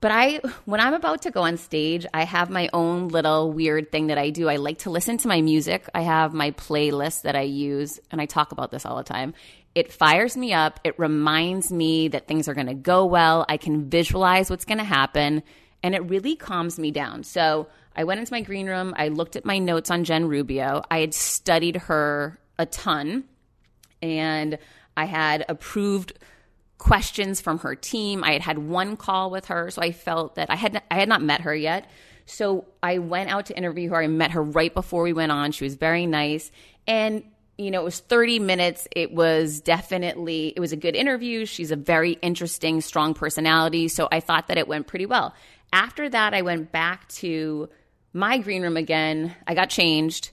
but 0.00 0.10
I, 0.10 0.40
when 0.64 0.80
I'm 0.80 0.94
about 0.94 1.22
to 1.22 1.30
go 1.30 1.42
on 1.42 1.58
stage, 1.58 2.06
I 2.14 2.24
have 2.24 2.48
my 2.48 2.70
own 2.72 3.08
little 3.08 3.52
weird 3.52 3.92
thing 3.92 4.06
that 4.06 4.16
I 4.16 4.30
do. 4.30 4.48
I 4.48 4.56
like 4.56 4.78
to 4.80 4.90
listen 4.90 5.18
to 5.18 5.28
my 5.28 5.42
music. 5.42 5.88
I 5.94 6.00
have 6.00 6.32
my 6.32 6.52
playlist 6.52 7.22
that 7.22 7.36
I 7.36 7.42
use, 7.42 8.00
and 8.10 8.20
I 8.20 8.26
talk 8.26 8.52
about 8.52 8.70
this 8.70 8.86
all 8.86 8.96
the 8.96 9.04
time. 9.04 9.34
It 9.74 9.92
fires 9.92 10.36
me 10.38 10.54
up. 10.54 10.80
It 10.84 10.98
reminds 10.98 11.70
me 11.70 12.08
that 12.08 12.26
things 12.26 12.48
are 12.48 12.54
going 12.54 12.66
to 12.66 12.74
go 12.74 13.04
well. 13.04 13.44
I 13.48 13.58
can 13.58 13.90
visualize 13.90 14.48
what's 14.48 14.64
going 14.64 14.78
to 14.78 14.84
happen, 14.84 15.42
and 15.82 15.94
it 15.94 16.08
really 16.08 16.34
calms 16.34 16.78
me 16.78 16.90
down. 16.90 17.22
So 17.22 17.68
I 17.94 18.04
went 18.04 18.20
into 18.20 18.32
my 18.32 18.40
green 18.40 18.68
room. 18.68 18.94
I 18.96 19.08
looked 19.08 19.36
at 19.36 19.44
my 19.44 19.58
notes 19.58 19.90
on 19.90 20.04
Jen 20.04 20.28
Rubio. 20.28 20.82
I 20.90 21.00
had 21.00 21.12
studied 21.12 21.76
her 21.76 22.38
a 22.58 22.64
ton, 22.64 23.24
and 24.00 24.58
I 24.96 25.04
had 25.04 25.44
approved 25.48 26.14
questions 26.80 27.40
from 27.40 27.58
her 27.60 27.76
team. 27.76 28.24
I 28.24 28.32
had 28.32 28.42
had 28.42 28.58
one 28.58 28.96
call 28.96 29.30
with 29.30 29.46
her, 29.46 29.70
so 29.70 29.80
I 29.80 29.92
felt 29.92 30.34
that 30.34 30.50
I 30.50 30.56
had 30.56 30.82
I 30.90 30.98
had 30.98 31.08
not 31.08 31.22
met 31.22 31.42
her 31.42 31.54
yet. 31.54 31.88
So 32.26 32.64
I 32.82 32.98
went 32.98 33.30
out 33.30 33.46
to 33.46 33.56
interview 33.56 33.90
her. 33.90 34.02
I 34.02 34.06
met 34.08 34.32
her 34.32 34.42
right 34.42 34.72
before 34.72 35.02
we 35.04 35.12
went 35.12 35.30
on. 35.30 35.52
She 35.52 35.62
was 35.62 35.76
very 35.76 36.06
nice, 36.06 36.50
and 36.88 37.22
you 37.58 37.70
know, 37.70 37.82
it 37.82 37.84
was 37.84 38.00
30 38.00 38.38
minutes. 38.38 38.88
It 38.96 39.12
was 39.12 39.60
definitely 39.60 40.54
it 40.56 40.60
was 40.60 40.72
a 40.72 40.76
good 40.76 40.96
interview. 40.96 41.44
She's 41.44 41.70
a 41.70 41.76
very 41.76 42.12
interesting, 42.22 42.80
strong 42.80 43.14
personality, 43.14 43.88
so 43.88 44.08
I 44.10 44.20
thought 44.20 44.48
that 44.48 44.56
it 44.56 44.66
went 44.66 44.86
pretty 44.86 45.06
well. 45.06 45.34
After 45.72 46.08
that, 46.08 46.34
I 46.34 46.42
went 46.42 46.72
back 46.72 47.08
to 47.20 47.68
my 48.12 48.38
green 48.38 48.62
room 48.62 48.76
again. 48.76 49.36
I 49.46 49.54
got 49.54 49.68
changed 49.68 50.30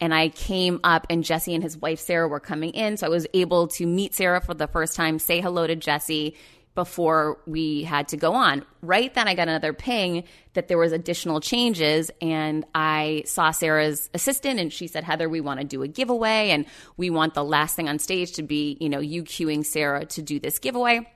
and 0.00 0.14
I 0.14 0.30
came 0.30 0.80
up, 0.82 1.06
and 1.10 1.22
Jesse 1.22 1.54
and 1.54 1.62
his 1.62 1.76
wife 1.76 2.00
Sarah 2.00 2.28
were 2.28 2.40
coming 2.40 2.70
in. 2.70 2.96
So 2.96 3.06
I 3.06 3.10
was 3.10 3.26
able 3.34 3.68
to 3.68 3.86
meet 3.86 4.14
Sarah 4.14 4.40
for 4.40 4.54
the 4.54 4.66
first 4.66 4.96
time, 4.96 5.18
say 5.18 5.40
hello 5.40 5.66
to 5.66 5.76
Jesse 5.76 6.36
before 6.74 7.38
we 7.46 7.82
had 7.82 8.08
to 8.08 8.16
go 8.16 8.32
on. 8.32 8.64
Right 8.80 9.12
then, 9.12 9.28
I 9.28 9.34
got 9.34 9.48
another 9.48 9.72
ping 9.72 10.24
that 10.54 10.68
there 10.68 10.78
was 10.78 10.92
additional 10.92 11.40
changes, 11.40 12.10
and 12.22 12.64
I 12.74 13.24
saw 13.26 13.50
Sarah's 13.50 14.08
assistant, 14.14 14.60
and 14.60 14.72
she 14.72 14.86
said, 14.86 15.04
"Heather, 15.04 15.28
we 15.28 15.40
want 15.40 15.60
to 15.60 15.66
do 15.66 15.82
a 15.82 15.88
giveaway, 15.88 16.50
and 16.50 16.64
we 16.96 17.10
want 17.10 17.34
the 17.34 17.44
last 17.44 17.76
thing 17.76 17.88
on 17.88 17.98
stage 17.98 18.32
to 18.32 18.42
be, 18.42 18.76
you 18.80 18.88
know, 18.88 19.00
you 19.00 19.24
cueing 19.24 19.66
Sarah 19.66 20.06
to 20.06 20.22
do 20.22 20.38
this 20.38 20.58
giveaway." 20.58 21.06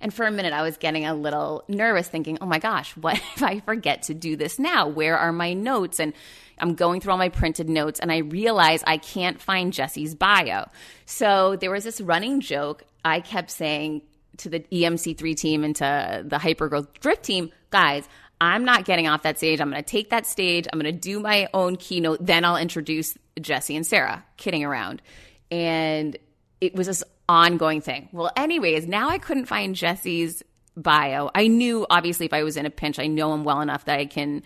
And 0.00 0.12
for 0.12 0.26
a 0.26 0.30
minute, 0.30 0.52
I 0.52 0.62
was 0.62 0.76
getting 0.76 1.06
a 1.06 1.14
little 1.14 1.64
nervous, 1.68 2.08
thinking, 2.08 2.38
oh 2.40 2.46
my 2.46 2.58
gosh, 2.58 2.96
what 2.96 3.16
if 3.36 3.42
I 3.42 3.60
forget 3.60 4.02
to 4.04 4.14
do 4.14 4.36
this 4.36 4.58
now? 4.58 4.88
Where 4.88 5.16
are 5.16 5.32
my 5.32 5.54
notes? 5.54 6.00
And 6.00 6.12
I'm 6.60 6.74
going 6.74 7.00
through 7.00 7.12
all 7.12 7.18
my 7.18 7.28
printed 7.28 7.68
notes, 7.68 8.00
and 8.00 8.12
I 8.12 8.18
realize 8.18 8.82
I 8.86 8.98
can't 8.98 9.40
find 9.40 9.72
Jesse's 9.72 10.14
bio. 10.14 10.68
So 11.06 11.56
there 11.56 11.70
was 11.70 11.84
this 11.84 12.00
running 12.00 12.40
joke. 12.40 12.84
I 13.04 13.20
kept 13.20 13.50
saying 13.50 14.02
to 14.38 14.48
the 14.48 14.60
EMC3 14.60 15.36
team 15.36 15.64
and 15.64 15.76
to 15.76 16.24
the 16.26 16.36
Hypergrowth 16.36 17.00
Drift 17.00 17.22
team, 17.22 17.50
guys, 17.70 18.08
I'm 18.40 18.64
not 18.64 18.84
getting 18.84 19.06
off 19.06 19.22
that 19.22 19.36
stage. 19.36 19.60
I'm 19.60 19.70
going 19.70 19.82
to 19.82 19.88
take 19.88 20.10
that 20.10 20.26
stage. 20.26 20.66
I'm 20.72 20.80
going 20.80 20.92
to 20.92 20.98
do 20.98 21.20
my 21.20 21.48
own 21.52 21.76
keynote. 21.76 22.24
Then 22.24 22.44
I'll 22.44 22.56
introduce 22.56 23.16
Jesse 23.40 23.76
and 23.76 23.86
Sarah, 23.86 24.24
kidding 24.38 24.64
around. 24.64 25.02
And 25.50 26.16
it 26.60 26.74
was 26.74 26.86
this 26.86 27.04
ongoing 27.28 27.80
thing. 27.80 28.08
Well, 28.12 28.30
anyways, 28.36 28.86
now 28.86 29.10
I 29.10 29.18
couldn't 29.18 29.46
find 29.46 29.74
Jesse's 29.74 30.42
bio. 30.76 31.30
I 31.34 31.48
knew 31.48 31.86
obviously 31.90 32.26
if 32.26 32.32
I 32.32 32.42
was 32.42 32.56
in 32.56 32.64
a 32.64 32.70
pinch, 32.70 32.98
I 32.98 33.06
know 33.06 33.34
him 33.34 33.44
well 33.44 33.60
enough 33.60 33.84
that 33.84 33.98
I 33.98 34.06
can 34.06 34.42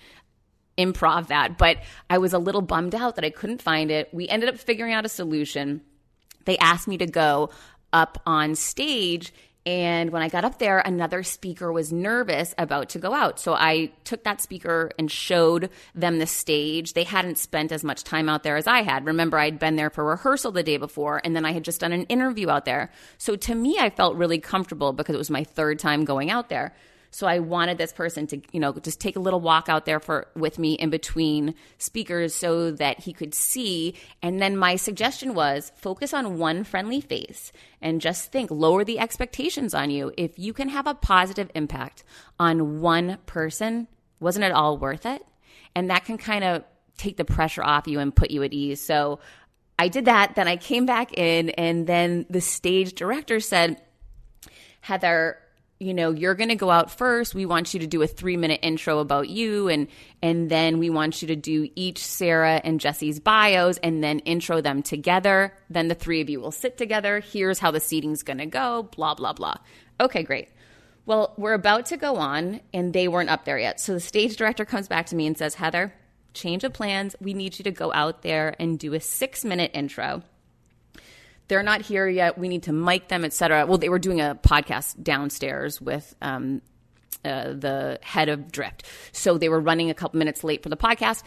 improv 0.76 1.28
that, 1.28 1.58
but 1.58 1.78
I 2.10 2.18
was 2.18 2.32
a 2.32 2.38
little 2.38 2.62
bummed 2.62 2.94
out 2.94 3.16
that 3.16 3.24
I 3.24 3.30
couldn't 3.30 3.62
find 3.62 3.90
it. 3.90 4.08
We 4.12 4.28
ended 4.28 4.48
up 4.48 4.58
figuring 4.58 4.92
out 4.92 5.06
a 5.06 5.08
solution. 5.08 5.82
They 6.44 6.58
asked 6.58 6.88
me 6.88 6.98
to 6.98 7.06
go 7.06 7.50
up 7.92 8.20
on 8.26 8.54
stage 8.54 9.32
and 9.66 10.10
when 10.10 10.20
I 10.20 10.28
got 10.28 10.44
up 10.44 10.58
there, 10.58 10.80
another 10.80 11.22
speaker 11.22 11.72
was 11.72 11.90
nervous 11.90 12.54
about 12.58 12.90
to 12.90 12.98
go 12.98 13.14
out. 13.14 13.40
So 13.40 13.54
I 13.54 13.92
took 14.04 14.24
that 14.24 14.42
speaker 14.42 14.90
and 14.98 15.10
showed 15.10 15.70
them 15.94 16.18
the 16.18 16.26
stage. 16.26 16.92
They 16.92 17.04
hadn't 17.04 17.38
spent 17.38 17.72
as 17.72 17.82
much 17.82 18.04
time 18.04 18.28
out 18.28 18.42
there 18.42 18.58
as 18.58 18.66
I 18.66 18.82
had. 18.82 19.06
Remember, 19.06 19.38
I'd 19.38 19.58
been 19.58 19.76
there 19.76 19.88
for 19.88 20.04
rehearsal 20.04 20.52
the 20.52 20.62
day 20.62 20.76
before, 20.76 21.22
and 21.24 21.34
then 21.34 21.46
I 21.46 21.52
had 21.52 21.64
just 21.64 21.80
done 21.80 21.92
an 21.92 22.04
interview 22.04 22.50
out 22.50 22.66
there. 22.66 22.90
So 23.16 23.36
to 23.36 23.54
me, 23.54 23.78
I 23.80 23.88
felt 23.88 24.16
really 24.16 24.38
comfortable 24.38 24.92
because 24.92 25.14
it 25.14 25.18
was 25.18 25.30
my 25.30 25.44
third 25.44 25.78
time 25.78 26.04
going 26.04 26.30
out 26.30 26.50
there. 26.50 26.74
So 27.14 27.28
I 27.28 27.38
wanted 27.38 27.78
this 27.78 27.92
person 27.92 28.26
to, 28.26 28.40
you 28.50 28.58
know, 28.58 28.72
just 28.72 29.00
take 29.00 29.14
a 29.14 29.20
little 29.20 29.40
walk 29.40 29.68
out 29.68 29.86
there 29.86 30.00
for 30.00 30.26
with 30.34 30.58
me 30.58 30.72
in 30.72 30.90
between 30.90 31.54
speakers 31.78 32.34
so 32.34 32.72
that 32.72 32.98
he 32.98 33.12
could 33.12 33.34
see. 33.34 33.94
And 34.20 34.42
then 34.42 34.56
my 34.56 34.74
suggestion 34.74 35.32
was 35.32 35.70
focus 35.76 36.12
on 36.12 36.38
one 36.38 36.64
friendly 36.64 37.00
face 37.00 37.52
and 37.80 38.00
just 38.00 38.32
think, 38.32 38.50
lower 38.50 38.82
the 38.82 38.98
expectations 38.98 39.74
on 39.74 39.90
you. 39.90 40.12
If 40.16 40.40
you 40.40 40.52
can 40.52 40.70
have 40.70 40.88
a 40.88 40.94
positive 40.94 41.52
impact 41.54 42.02
on 42.40 42.80
one 42.80 43.18
person, 43.26 43.86
wasn't 44.18 44.46
it 44.46 44.50
all 44.50 44.76
worth 44.76 45.06
it? 45.06 45.24
And 45.76 45.90
that 45.90 46.04
can 46.04 46.18
kind 46.18 46.42
of 46.42 46.64
take 46.96 47.16
the 47.16 47.24
pressure 47.24 47.62
off 47.62 47.86
you 47.86 48.00
and 48.00 48.12
put 48.12 48.32
you 48.32 48.42
at 48.42 48.52
ease. 48.52 48.84
So 48.84 49.20
I 49.78 49.86
did 49.86 50.06
that. 50.06 50.34
Then 50.34 50.48
I 50.48 50.56
came 50.56 50.84
back 50.84 51.16
in, 51.16 51.50
and 51.50 51.86
then 51.86 52.26
the 52.28 52.40
stage 52.40 52.94
director 52.94 53.38
said, 53.38 53.80
Heather, 54.80 55.38
you 55.84 55.92
know 55.94 56.10
you're 56.10 56.34
going 56.34 56.48
to 56.48 56.56
go 56.56 56.70
out 56.70 56.90
first. 56.90 57.34
We 57.34 57.46
want 57.46 57.74
you 57.74 57.80
to 57.80 57.86
do 57.86 58.02
a 58.02 58.06
3 58.06 58.36
minute 58.36 58.60
intro 58.62 58.98
about 58.98 59.28
you 59.28 59.68
and 59.68 59.88
and 60.22 60.50
then 60.50 60.78
we 60.78 60.90
want 60.90 61.20
you 61.20 61.28
to 61.28 61.36
do 61.36 61.68
each 61.74 61.98
Sarah 61.98 62.60
and 62.64 62.80
Jesse's 62.80 63.20
bios 63.20 63.78
and 63.78 64.02
then 64.02 64.20
intro 64.20 64.60
them 64.60 64.82
together. 64.82 65.54
Then 65.68 65.88
the 65.88 65.94
three 65.94 66.20
of 66.20 66.30
you 66.30 66.40
will 66.40 66.50
sit 66.50 66.78
together. 66.78 67.20
Here's 67.20 67.58
how 67.58 67.70
the 67.70 67.80
seating's 67.80 68.22
going 68.22 68.38
to 68.38 68.46
go 68.46 68.88
blah 68.96 69.14
blah 69.14 69.34
blah. 69.34 69.56
Okay 70.00 70.22
great. 70.22 70.48
Well 71.06 71.34
we're 71.36 71.54
about 71.54 71.86
to 71.86 71.96
go 71.96 72.16
on 72.16 72.60
and 72.72 72.92
they 72.92 73.08
weren't 73.08 73.30
up 73.30 73.44
there 73.44 73.58
yet. 73.58 73.80
So 73.80 73.92
the 73.92 74.00
stage 74.00 74.36
director 74.36 74.64
comes 74.64 74.88
back 74.88 75.06
to 75.06 75.16
me 75.16 75.26
and 75.26 75.36
says 75.36 75.54
Heather 75.54 75.92
change 76.32 76.64
of 76.64 76.72
plans. 76.72 77.14
We 77.20 77.34
need 77.34 77.58
you 77.58 77.62
to 77.64 77.70
go 77.70 77.92
out 77.92 78.22
there 78.22 78.56
and 78.58 78.78
do 78.78 78.94
a 78.94 79.00
6 79.00 79.44
minute 79.44 79.70
intro 79.74 80.22
they're 81.54 81.62
not 81.62 81.82
here 81.82 82.08
yet. 82.08 82.36
We 82.36 82.48
need 82.48 82.64
to 82.64 82.72
mic 82.72 83.06
them, 83.06 83.24
etc. 83.24 83.64
Well, 83.64 83.78
they 83.78 83.88
were 83.88 84.00
doing 84.00 84.20
a 84.20 84.36
podcast 84.42 85.00
downstairs 85.00 85.80
with 85.80 86.12
um, 86.20 86.62
uh, 87.24 87.52
the 87.52 88.00
head 88.02 88.28
of 88.28 88.50
Drift, 88.50 88.82
so 89.12 89.38
they 89.38 89.48
were 89.48 89.60
running 89.60 89.88
a 89.88 89.94
couple 89.94 90.18
minutes 90.18 90.42
late 90.42 90.64
for 90.64 90.68
the 90.68 90.76
podcast. 90.76 91.22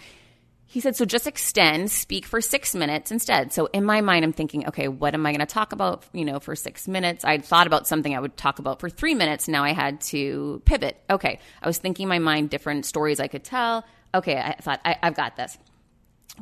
He 0.66 0.82
said, 0.82 0.98
so 0.98 1.06
just 1.06 1.28
extend, 1.28 1.92
speak 1.92 2.26
for 2.26 2.42
six 2.42 2.76
minutes 2.76 3.10
instead. 3.10 3.54
So 3.54 3.68
in 3.68 3.86
my 3.86 4.02
mind, 4.02 4.26
I'm 4.26 4.34
thinking, 4.34 4.68
okay, 4.68 4.90
what 4.90 5.14
am 5.14 5.26
I 5.26 5.32
going 5.32 5.40
to 5.40 5.46
talk 5.46 5.72
about, 5.72 6.04
you 6.12 6.26
know, 6.26 6.42
for 6.42 6.58
six 6.58 6.90
minutes? 6.90 7.24
I 7.24 7.38
thought 7.38 7.68
about 7.68 7.88
something 7.88 8.14
I 8.14 8.20
would 8.20 8.36
talk 8.36 8.60
about 8.60 8.82
for 8.82 8.90
three 8.90 9.16
minutes. 9.16 9.48
Now 9.48 9.64
I 9.64 9.72
had 9.72 10.02
to 10.02 10.62
pivot. 10.66 11.02
Okay. 11.10 11.40
I 11.64 11.68
was 11.68 11.78
thinking 11.78 12.04
in 12.04 12.10
my 12.10 12.20
mind 12.20 12.50
different 12.50 12.86
stories 12.86 13.22
I 13.22 13.28
could 13.30 13.46
tell. 13.46 13.86
Okay. 14.14 14.38
I 14.38 14.56
thought, 14.60 14.82
I, 14.84 14.98
I've 15.02 15.16
got 15.16 15.38
this. 15.38 15.58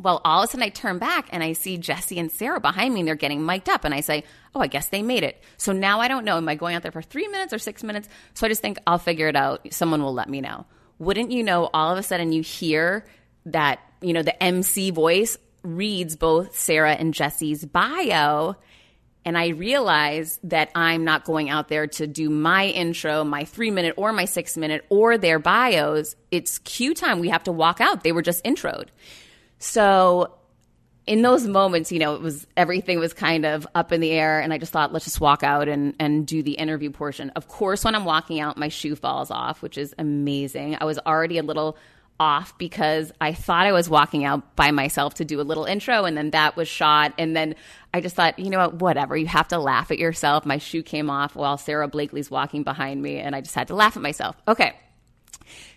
Well, 0.01 0.21
all 0.25 0.41
of 0.41 0.49
a 0.49 0.51
sudden 0.51 0.63
I 0.63 0.69
turn 0.69 0.97
back 0.99 1.27
and 1.31 1.41
I 1.43 1.53
see 1.53 1.77
Jesse 1.77 2.19
and 2.19 2.31
Sarah 2.31 2.59
behind 2.59 2.93
me 2.93 3.01
and 3.01 3.07
they're 3.07 3.15
getting 3.15 3.45
mic'd 3.45 3.69
up. 3.69 3.85
And 3.85 3.93
I 3.93 4.01
say, 4.01 4.23
Oh, 4.53 4.59
I 4.59 4.67
guess 4.67 4.89
they 4.89 5.01
made 5.01 5.23
it. 5.23 5.41
So 5.57 5.71
now 5.71 5.99
I 5.99 6.07
don't 6.07 6.25
know. 6.25 6.37
Am 6.37 6.47
I 6.47 6.55
going 6.55 6.75
out 6.75 6.81
there 6.83 6.91
for 6.91 7.01
three 7.01 7.27
minutes 7.27 7.53
or 7.53 7.59
six 7.59 7.83
minutes? 7.83 8.07
So 8.33 8.45
I 8.45 8.49
just 8.49 8.61
think 8.61 8.77
I'll 8.85 8.97
figure 8.97 9.27
it 9.27 9.35
out. 9.35 9.73
Someone 9.73 10.01
will 10.01 10.13
let 10.13 10.29
me 10.29 10.41
know. 10.41 10.65
Wouldn't 10.99 11.31
you 11.31 11.43
know, 11.43 11.69
all 11.73 11.91
of 11.91 11.97
a 11.97 12.03
sudden 12.03 12.31
you 12.31 12.41
hear 12.41 13.05
that, 13.47 13.79
you 14.01 14.13
know, 14.13 14.23
the 14.23 14.41
MC 14.41 14.91
voice 14.91 15.37
reads 15.63 16.15
both 16.15 16.57
Sarah 16.57 16.93
and 16.93 17.13
Jesse's 17.13 17.65
bio. 17.65 18.55
And 19.25 19.37
I 19.37 19.49
realize 19.49 20.39
that 20.43 20.69
I'm 20.75 21.03
not 21.03 21.25
going 21.25 21.49
out 21.49 21.67
there 21.67 21.87
to 21.87 22.05
do 22.05 22.29
my 22.29 22.67
intro, 22.67 23.23
my 23.23 23.43
three 23.43 23.71
minute 23.71 23.95
or 23.97 24.13
my 24.13 24.25
six 24.25 24.55
minute 24.55 24.85
or 24.89 25.17
their 25.17 25.39
bios. 25.39 26.15
It's 26.29 26.59
cue 26.59 26.93
time. 26.93 27.19
We 27.19 27.29
have 27.29 27.43
to 27.45 27.51
walk 27.51 27.81
out. 27.81 28.03
They 28.03 28.11
were 28.11 28.21
just 28.21 28.43
introed. 28.45 28.87
So 29.65 30.31
in 31.07 31.21
those 31.21 31.45
moments, 31.47 31.91
you 31.91 31.99
know, 31.99 32.15
it 32.15 32.21
was 32.21 32.47
everything 32.55 32.99
was 32.99 33.13
kind 33.13 33.45
of 33.45 33.67
up 33.75 33.91
in 33.91 33.99
the 33.99 34.11
air, 34.11 34.39
and 34.39 34.53
I 34.53 34.57
just 34.57 34.71
thought, 34.71 34.93
let's 34.93 35.05
just 35.05 35.19
walk 35.19 35.43
out 35.43 35.67
and 35.67 35.95
and 35.99 36.25
do 36.25 36.43
the 36.43 36.53
interview 36.53 36.91
portion. 36.91 37.31
Of 37.31 37.47
course, 37.47 37.83
when 37.83 37.95
I'm 37.95 38.05
walking 38.05 38.39
out, 38.39 38.57
my 38.57 38.69
shoe 38.69 38.95
falls 38.95 39.31
off, 39.31 39.61
which 39.61 39.77
is 39.77 39.93
amazing. 39.97 40.77
I 40.79 40.85
was 40.85 40.99
already 40.99 41.37
a 41.37 41.43
little 41.43 41.77
off 42.17 42.57
because 42.57 43.11
I 43.19 43.33
thought 43.33 43.65
I 43.65 43.73
was 43.73 43.89
walking 43.89 44.23
out 44.23 44.55
by 44.55 44.71
myself 44.71 45.15
to 45.15 45.25
do 45.25 45.41
a 45.41 45.43
little 45.43 45.65
intro, 45.65 46.05
and 46.05 46.15
then 46.15 46.29
that 46.31 46.55
was 46.55 46.67
shot, 46.67 47.13
and 47.17 47.35
then 47.35 47.55
I 47.93 48.01
just 48.01 48.15
thought, 48.15 48.39
you 48.39 48.49
know 48.49 48.59
what, 48.59 48.75
whatever. 48.75 49.17
You 49.17 49.27
have 49.27 49.47
to 49.49 49.57
laugh 49.57 49.91
at 49.91 49.99
yourself. 49.99 50.45
My 50.45 50.59
shoe 50.59 50.83
came 50.83 51.09
off 51.09 51.35
while 51.35 51.57
Sara 51.57 51.87
Blakely's 51.87 52.31
walking 52.31 52.63
behind 52.63 53.01
me, 53.01 53.17
and 53.17 53.35
I 53.35 53.41
just 53.41 53.55
had 53.55 53.67
to 53.69 53.75
laugh 53.75 53.97
at 53.97 54.03
myself. 54.03 54.37
Okay. 54.47 54.75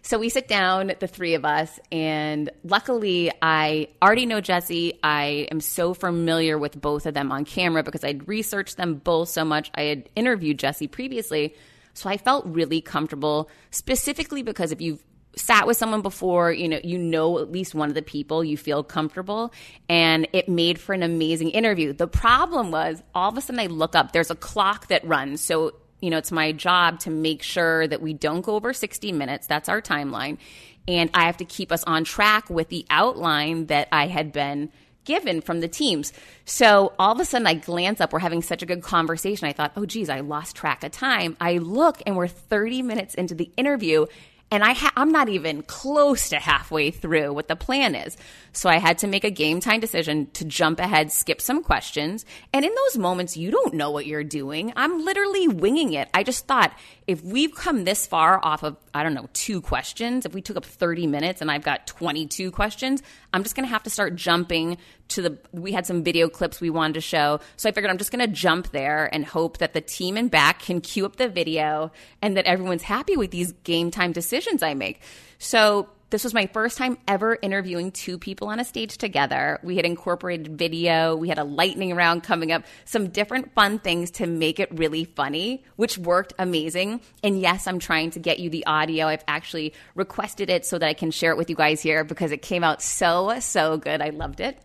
So 0.02 0.18
we 0.18 0.28
sit 0.28 0.48
down, 0.48 0.92
the 0.98 1.06
three 1.06 1.34
of 1.34 1.44
us, 1.44 1.78
and 1.90 2.50
luckily 2.64 3.30
I 3.42 3.88
already 4.02 4.26
know 4.26 4.40
Jesse. 4.40 4.98
I 5.02 5.48
am 5.50 5.60
so 5.60 5.94
familiar 5.94 6.58
with 6.58 6.80
both 6.80 7.06
of 7.06 7.14
them 7.14 7.32
on 7.32 7.44
camera 7.44 7.82
because 7.82 8.04
I'd 8.04 8.28
researched 8.28 8.76
them 8.76 8.96
both 8.96 9.28
so 9.28 9.44
much. 9.44 9.70
I 9.74 9.82
had 9.82 10.08
interviewed 10.16 10.58
Jesse 10.58 10.88
previously. 10.88 11.54
So 11.94 12.08
I 12.08 12.16
felt 12.16 12.46
really 12.46 12.80
comfortable, 12.80 13.50
specifically 13.70 14.42
because 14.42 14.70
if 14.70 14.80
you've 14.80 15.02
sat 15.36 15.66
with 15.66 15.76
someone 15.76 16.02
before, 16.02 16.52
you 16.52 16.68
know, 16.68 16.80
you 16.82 16.98
know 16.98 17.38
at 17.38 17.50
least 17.50 17.74
one 17.74 17.88
of 17.88 17.94
the 17.94 18.02
people, 18.02 18.44
you 18.44 18.56
feel 18.56 18.82
comfortable, 18.82 19.52
and 19.88 20.28
it 20.32 20.48
made 20.48 20.78
for 20.78 20.92
an 20.92 21.02
amazing 21.02 21.50
interview. 21.50 21.92
The 21.92 22.08
problem 22.08 22.70
was 22.70 23.02
all 23.14 23.30
of 23.30 23.36
a 23.36 23.40
sudden 23.40 23.60
I 23.60 23.66
look 23.66 23.94
up, 23.94 24.12
there's 24.12 24.30
a 24.30 24.36
clock 24.36 24.88
that 24.88 25.06
runs. 25.06 25.40
So 25.40 25.74
you 26.00 26.10
know, 26.10 26.18
it's 26.18 26.32
my 26.32 26.52
job 26.52 27.00
to 27.00 27.10
make 27.10 27.42
sure 27.42 27.86
that 27.86 28.00
we 28.00 28.14
don't 28.14 28.42
go 28.42 28.54
over 28.54 28.72
60 28.72 29.12
minutes. 29.12 29.46
That's 29.46 29.68
our 29.68 29.82
timeline. 29.82 30.38
And 30.86 31.10
I 31.12 31.26
have 31.26 31.36
to 31.38 31.44
keep 31.44 31.70
us 31.70 31.84
on 31.84 32.04
track 32.04 32.48
with 32.48 32.68
the 32.68 32.86
outline 32.88 33.66
that 33.66 33.88
I 33.92 34.06
had 34.06 34.32
been 34.32 34.70
given 35.04 35.40
from 35.40 35.60
the 35.60 35.68
teams. 35.68 36.12
So 36.44 36.92
all 36.98 37.12
of 37.12 37.20
a 37.20 37.24
sudden 37.24 37.46
I 37.46 37.54
glance 37.54 38.00
up, 38.00 38.12
we're 38.12 38.18
having 38.18 38.42
such 38.42 38.62
a 38.62 38.66
good 38.66 38.82
conversation. 38.82 39.48
I 39.48 39.52
thought, 39.52 39.72
oh, 39.76 39.86
geez, 39.86 40.08
I 40.08 40.20
lost 40.20 40.54
track 40.54 40.84
of 40.84 40.92
time. 40.92 41.36
I 41.40 41.58
look 41.58 42.02
and 42.06 42.16
we're 42.16 42.28
30 42.28 42.82
minutes 42.82 43.14
into 43.14 43.34
the 43.34 43.50
interview 43.56 44.06
and 44.50 44.64
I 44.64 44.72
ha- 44.72 44.92
I'm 44.96 45.12
not 45.12 45.28
even 45.28 45.62
close 45.62 46.30
to 46.30 46.38
halfway 46.38 46.90
through 46.90 47.32
what 47.32 47.48
the 47.48 47.56
plan 47.56 47.94
is. 47.94 48.16
So 48.52 48.68
I 48.68 48.78
had 48.78 48.98
to 48.98 49.06
make 49.06 49.24
a 49.24 49.30
game 49.30 49.60
time 49.60 49.80
decision 49.80 50.28
to 50.32 50.44
jump 50.44 50.80
ahead, 50.80 51.12
skip 51.12 51.40
some 51.40 51.62
questions. 51.62 52.24
And 52.52 52.64
in 52.64 52.74
those 52.74 52.98
moments, 52.98 53.36
you 53.36 53.50
don't 53.50 53.74
know 53.74 53.90
what 53.90 54.06
you're 54.06 54.24
doing. 54.24 54.72
I'm 54.74 55.04
literally 55.04 55.48
winging 55.48 55.92
it. 55.92 56.08
I 56.14 56.22
just 56.22 56.46
thought 56.46 56.72
if 57.08 57.24
we've 57.24 57.54
come 57.54 57.84
this 57.84 58.06
far 58.06 58.38
off 58.44 58.62
of, 58.62 58.76
I 58.92 59.02
don't 59.02 59.14
know, 59.14 59.30
two 59.32 59.62
questions, 59.62 60.26
if 60.26 60.34
we 60.34 60.42
took 60.42 60.58
up 60.58 60.66
30 60.66 61.06
minutes 61.06 61.40
and 61.40 61.50
I've 61.50 61.64
got 61.64 61.86
22 61.86 62.50
questions, 62.50 63.02
I'm 63.32 63.42
just 63.42 63.56
going 63.56 63.64
to 63.64 63.70
have 63.70 63.82
to 63.84 63.90
start 63.90 64.14
jumping 64.14 64.76
to 65.08 65.22
the, 65.22 65.38
we 65.52 65.72
had 65.72 65.86
some 65.86 66.04
video 66.04 66.28
clips 66.28 66.60
we 66.60 66.68
wanted 66.68 66.92
to 66.94 67.00
show. 67.00 67.40
So 67.56 67.66
I 67.66 67.72
figured 67.72 67.90
I'm 67.90 67.96
just 67.96 68.12
going 68.12 68.24
to 68.26 68.30
jump 68.30 68.72
there 68.72 69.08
and 69.10 69.24
hope 69.24 69.56
that 69.56 69.72
the 69.72 69.80
team 69.80 70.18
in 70.18 70.28
back 70.28 70.60
can 70.60 70.82
cue 70.82 71.06
up 71.06 71.16
the 71.16 71.30
video 71.30 71.92
and 72.20 72.36
that 72.36 72.44
everyone's 72.44 72.82
happy 72.82 73.16
with 73.16 73.30
these 73.30 73.52
game 73.64 73.90
time 73.90 74.12
decisions 74.12 74.62
I 74.62 74.74
make. 74.74 75.00
So 75.38 75.88
this 76.10 76.24
was 76.24 76.32
my 76.32 76.46
first 76.46 76.78
time 76.78 76.96
ever 77.06 77.38
interviewing 77.40 77.92
two 77.92 78.18
people 78.18 78.48
on 78.48 78.60
a 78.60 78.64
stage 78.64 78.96
together. 78.96 79.58
We 79.62 79.76
had 79.76 79.84
incorporated 79.84 80.56
video, 80.58 81.16
we 81.16 81.28
had 81.28 81.38
a 81.38 81.44
lightning 81.44 81.94
round 81.94 82.22
coming 82.22 82.50
up, 82.50 82.64
some 82.84 83.08
different 83.08 83.52
fun 83.54 83.78
things 83.78 84.10
to 84.12 84.26
make 84.26 84.58
it 84.58 84.68
really 84.72 85.04
funny, 85.04 85.64
which 85.76 85.98
worked 85.98 86.32
amazing. 86.38 87.00
And 87.22 87.40
yes, 87.40 87.66
I'm 87.66 87.78
trying 87.78 88.10
to 88.12 88.18
get 88.18 88.38
you 88.38 88.48
the 88.48 88.64
audio. 88.66 89.06
I've 89.06 89.24
actually 89.28 89.74
requested 89.94 90.48
it 90.48 90.64
so 90.64 90.78
that 90.78 90.88
I 90.88 90.94
can 90.94 91.10
share 91.10 91.32
it 91.32 91.36
with 91.36 91.50
you 91.50 91.56
guys 91.56 91.82
here 91.82 92.04
because 92.04 92.32
it 92.32 92.42
came 92.42 92.64
out 92.64 92.80
so, 92.80 93.38
so 93.40 93.76
good. 93.76 94.00
I 94.00 94.10
loved 94.10 94.40
it. 94.40 94.58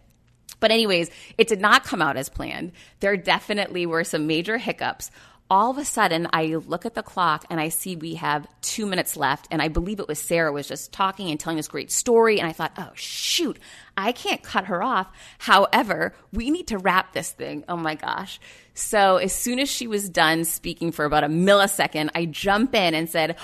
But, 0.59 0.71
anyways, 0.71 1.09
it 1.37 1.49
did 1.49 1.59
not 1.59 1.83
come 1.83 2.01
out 2.01 2.15
as 2.15 2.29
planned. 2.29 2.71
There 3.01 3.17
definitely 3.17 3.85
were 3.85 4.05
some 4.05 4.27
major 4.27 4.57
hiccups 4.57 5.11
all 5.53 5.69
of 5.69 5.77
a 5.77 5.85
sudden 5.85 6.27
I 6.33 6.55
look 6.55 6.83
at 6.83 6.95
the 6.95 7.03
clock 7.03 7.45
and 7.47 7.59
I 7.59 7.69
see 7.69 7.95
we 7.95 8.15
have 8.15 8.47
two 8.61 8.87
minutes 8.87 9.15
left. 9.15 9.47
And 9.51 9.61
I 9.61 9.67
believe 9.67 9.99
it 9.99 10.07
was 10.07 10.17
Sarah 10.17 10.51
was 10.51 10.67
just 10.67 10.91
talking 10.91 11.29
and 11.29 11.39
telling 11.39 11.57
this 11.57 11.67
great 11.67 11.91
story. 11.91 12.39
And 12.39 12.49
I 12.49 12.53
thought, 12.53 12.71
oh, 12.75 12.89
shoot, 12.95 13.59
I 13.95 14.13
can't 14.13 14.41
cut 14.41 14.65
her 14.65 14.81
off. 14.81 15.15
However, 15.37 16.15
we 16.31 16.49
need 16.49 16.69
to 16.69 16.79
wrap 16.79 17.13
this 17.13 17.31
thing. 17.31 17.63
Oh 17.69 17.77
my 17.77 17.93
gosh. 17.93 18.39
So 18.73 19.17
as 19.17 19.31
soon 19.31 19.59
as 19.59 19.69
she 19.69 19.85
was 19.85 20.09
done 20.09 20.43
speaking 20.43 20.91
for 20.91 21.05
about 21.05 21.23
a 21.23 21.27
millisecond, 21.27 22.09
I 22.15 22.25
jump 22.25 22.73
in 22.73 22.95
and 22.95 23.07
said, 23.07 23.35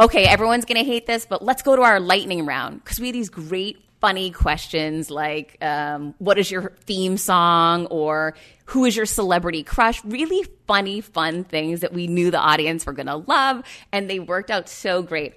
okay, 0.00 0.24
everyone's 0.24 0.64
going 0.64 0.84
to 0.84 0.90
hate 0.90 1.06
this, 1.06 1.26
but 1.26 1.44
let's 1.44 1.62
go 1.62 1.76
to 1.76 1.82
our 1.82 2.00
lightning 2.00 2.44
round 2.44 2.82
because 2.82 2.98
we 2.98 3.06
had 3.06 3.14
these 3.14 3.30
great 3.30 3.84
funny 4.02 4.32
questions 4.32 5.10
like 5.10 5.56
um, 5.62 6.14
what 6.18 6.36
is 6.36 6.50
your 6.50 6.72
theme 6.80 7.16
song 7.16 7.86
or 7.86 8.34
who 8.66 8.84
is 8.84 8.96
your 8.96 9.06
celebrity 9.06 9.62
crush? 9.62 10.04
Really 10.04 10.44
funny 10.66 11.00
fun 11.00 11.44
things 11.44 11.80
that 11.80 11.92
we 11.92 12.08
knew 12.08 12.32
the 12.32 12.38
audience 12.38 12.84
were 12.84 12.92
going 12.92 13.06
to 13.06 13.16
love 13.16 13.62
and 13.92 14.10
they 14.10 14.18
worked 14.18 14.50
out 14.50 14.68
so 14.68 15.02
great. 15.02 15.34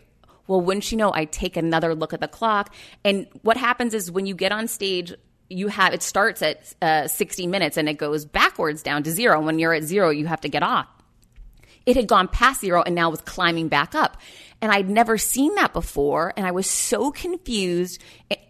Well 0.47 0.61
wouldn't 0.61 0.91
you 0.91 0.97
know 0.97 1.11
i 1.11 1.25
take 1.25 1.57
another 1.57 1.95
look 1.95 2.13
at 2.13 2.21
the 2.21 2.27
clock 2.27 2.71
and 3.03 3.25
what 3.41 3.57
happens 3.57 3.95
is 3.95 4.11
when 4.11 4.27
you 4.27 4.35
get 4.35 4.51
on 4.51 4.67
stage 4.67 5.11
you 5.49 5.67
have 5.69 5.93
it 5.93 6.03
starts 6.03 6.41
at 6.41 6.73
uh, 6.81 7.07
60 7.07 7.47
minutes 7.47 7.77
and 7.77 7.87
it 7.89 7.95
goes 7.95 8.25
backwards 8.25 8.83
down 8.83 9.03
to 9.03 9.11
zero. 9.11 9.41
When 9.41 9.59
you're 9.59 9.73
at 9.73 9.83
zero 9.83 10.09
you 10.09 10.27
have 10.27 10.41
to 10.41 10.49
get 10.49 10.63
off. 10.63 10.87
It 11.85 11.95
had 11.95 12.07
gone 12.07 12.27
past 12.27 12.61
zero 12.61 12.81
and 12.83 12.95
now 12.95 13.09
was 13.09 13.21
climbing 13.21 13.67
back 13.67 13.93
up. 13.95 14.17
And 14.61 14.71
I'd 14.71 14.89
never 14.89 15.17
seen 15.17 15.55
that 15.55 15.73
before. 15.73 16.33
And 16.35 16.47
I 16.47 16.51
was 16.51 16.67
so 16.67 17.11
confused. 17.11 18.01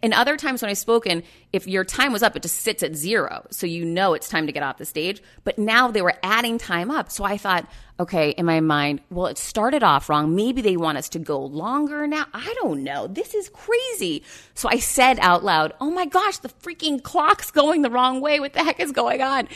And 0.01 0.13
other 0.13 0.37
times 0.37 0.61
when 0.61 0.69
I've 0.69 0.77
spoken, 0.77 1.23
if 1.51 1.67
your 1.67 1.83
time 1.83 2.13
was 2.13 2.23
up, 2.23 2.35
it 2.35 2.43
just 2.43 2.61
sits 2.61 2.83
at 2.83 2.95
zero. 2.95 3.45
So 3.49 3.65
you 3.65 3.83
know 3.83 4.13
it's 4.13 4.29
time 4.29 4.45
to 4.45 4.53
get 4.53 4.63
off 4.63 4.77
the 4.77 4.85
stage. 4.85 5.21
But 5.43 5.57
now 5.57 5.89
they 5.89 6.01
were 6.01 6.13
adding 6.23 6.57
time 6.57 6.91
up. 6.91 7.11
So 7.11 7.23
I 7.23 7.37
thought, 7.37 7.67
okay, 7.99 8.29
in 8.29 8.45
my 8.45 8.61
mind, 8.61 9.01
well, 9.09 9.27
it 9.27 9.37
started 9.37 9.83
off 9.83 10.07
wrong. 10.07 10.35
Maybe 10.35 10.61
they 10.61 10.77
want 10.77 10.97
us 10.97 11.09
to 11.09 11.19
go 11.19 11.43
longer 11.43 12.07
now. 12.07 12.27
I 12.33 12.53
don't 12.61 12.83
know. 12.83 13.07
This 13.07 13.33
is 13.33 13.49
crazy. 13.49 14.23
So 14.53 14.69
I 14.69 14.79
said 14.79 15.19
out 15.19 15.43
loud, 15.43 15.73
oh 15.81 15.89
my 15.89 16.05
gosh, 16.05 16.37
the 16.37 16.49
freaking 16.49 17.01
clock's 17.01 17.51
going 17.51 17.81
the 17.81 17.89
wrong 17.89 18.21
way. 18.21 18.39
What 18.39 18.53
the 18.53 18.63
heck 18.63 18.79
is 18.79 18.91
going 18.91 19.21
on? 19.21 19.47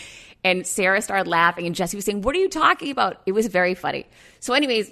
And 0.43 0.65
Sarah 0.65 1.01
started 1.01 1.27
laughing, 1.27 1.65
and 1.65 1.75
Jesse 1.75 1.97
was 1.97 2.05
saying, 2.05 2.21
What 2.21 2.33
are 2.33 2.39
you 2.39 2.47
talking 2.47 2.91
about? 2.91 3.21
It 3.25 3.33
was 3.33 3.47
very 3.47 3.75
funny. 3.75 4.05
So, 4.39 4.53
anyways, 4.53 4.89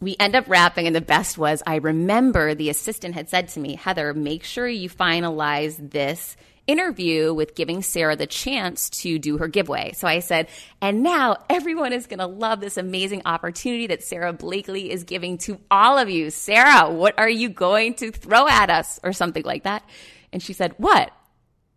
we 0.00 0.16
end 0.20 0.34
up 0.34 0.48
wrapping, 0.48 0.86
and 0.86 0.94
the 0.94 1.00
best 1.00 1.38
was 1.38 1.62
I 1.66 1.76
remember 1.76 2.54
the 2.54 2.70
assistant 2.70 3.14
had 3.14 3.28
said 3.28 3.48
to 3.48 3.60
me, 3.60 3.76
Heather, 3.76 4.12
make 4.14 4.44
sure 4.44 4.68
you 4.68 4.90
finalize 4.90 5.90
this 5.90 6.36
interview 6.66 7.32
with 7.32 7.54
giving 7.54 7.80
Sarah 7.82 8.16
the 8.16 8.26
chance 8.26 8.90
to 8.90 9.18
do 9.18 9.38
her 9.38 9.48
giveaway. 9.48 9.92
So 9.92 10.08
I 10.08 10.18
said, 10.18 10.48
and 10.80 11.02
now 11.02 11.36
everyone 11.48 11.92
is 11.92 12.06
going 12.06 12.18
to 12.18 12.26
love 12.26 12.60
this 12.60 12.76
amazing 12.76 13.22
opportunity 13.24 13.86
that 13.86 14.02
Sara 14.02 14.32
Blakely 14.32 14.90
is 14.90 15.04
giving 15.04 15.38
to 15.38 15.60
all 15.70 15.96
of 15.96 16.10
you. 16.10 16.30
Sarah, 16.30 16.90
what 16.90 17.18
are 17.18 17.28
you 17.28 17.48
going 17.48 17.94
to 17.94 18.10
throw 18.10 18.48
at 18.48 18.68
us? 18.68 18.98
Or 19.04 19.12
something 19.12 19.44
like 19.44 19.62
that. 19.62 19.88
And 20.32 20.42
she 20.42 20.52
said, 20.52 20.74
what? 20.76 21.12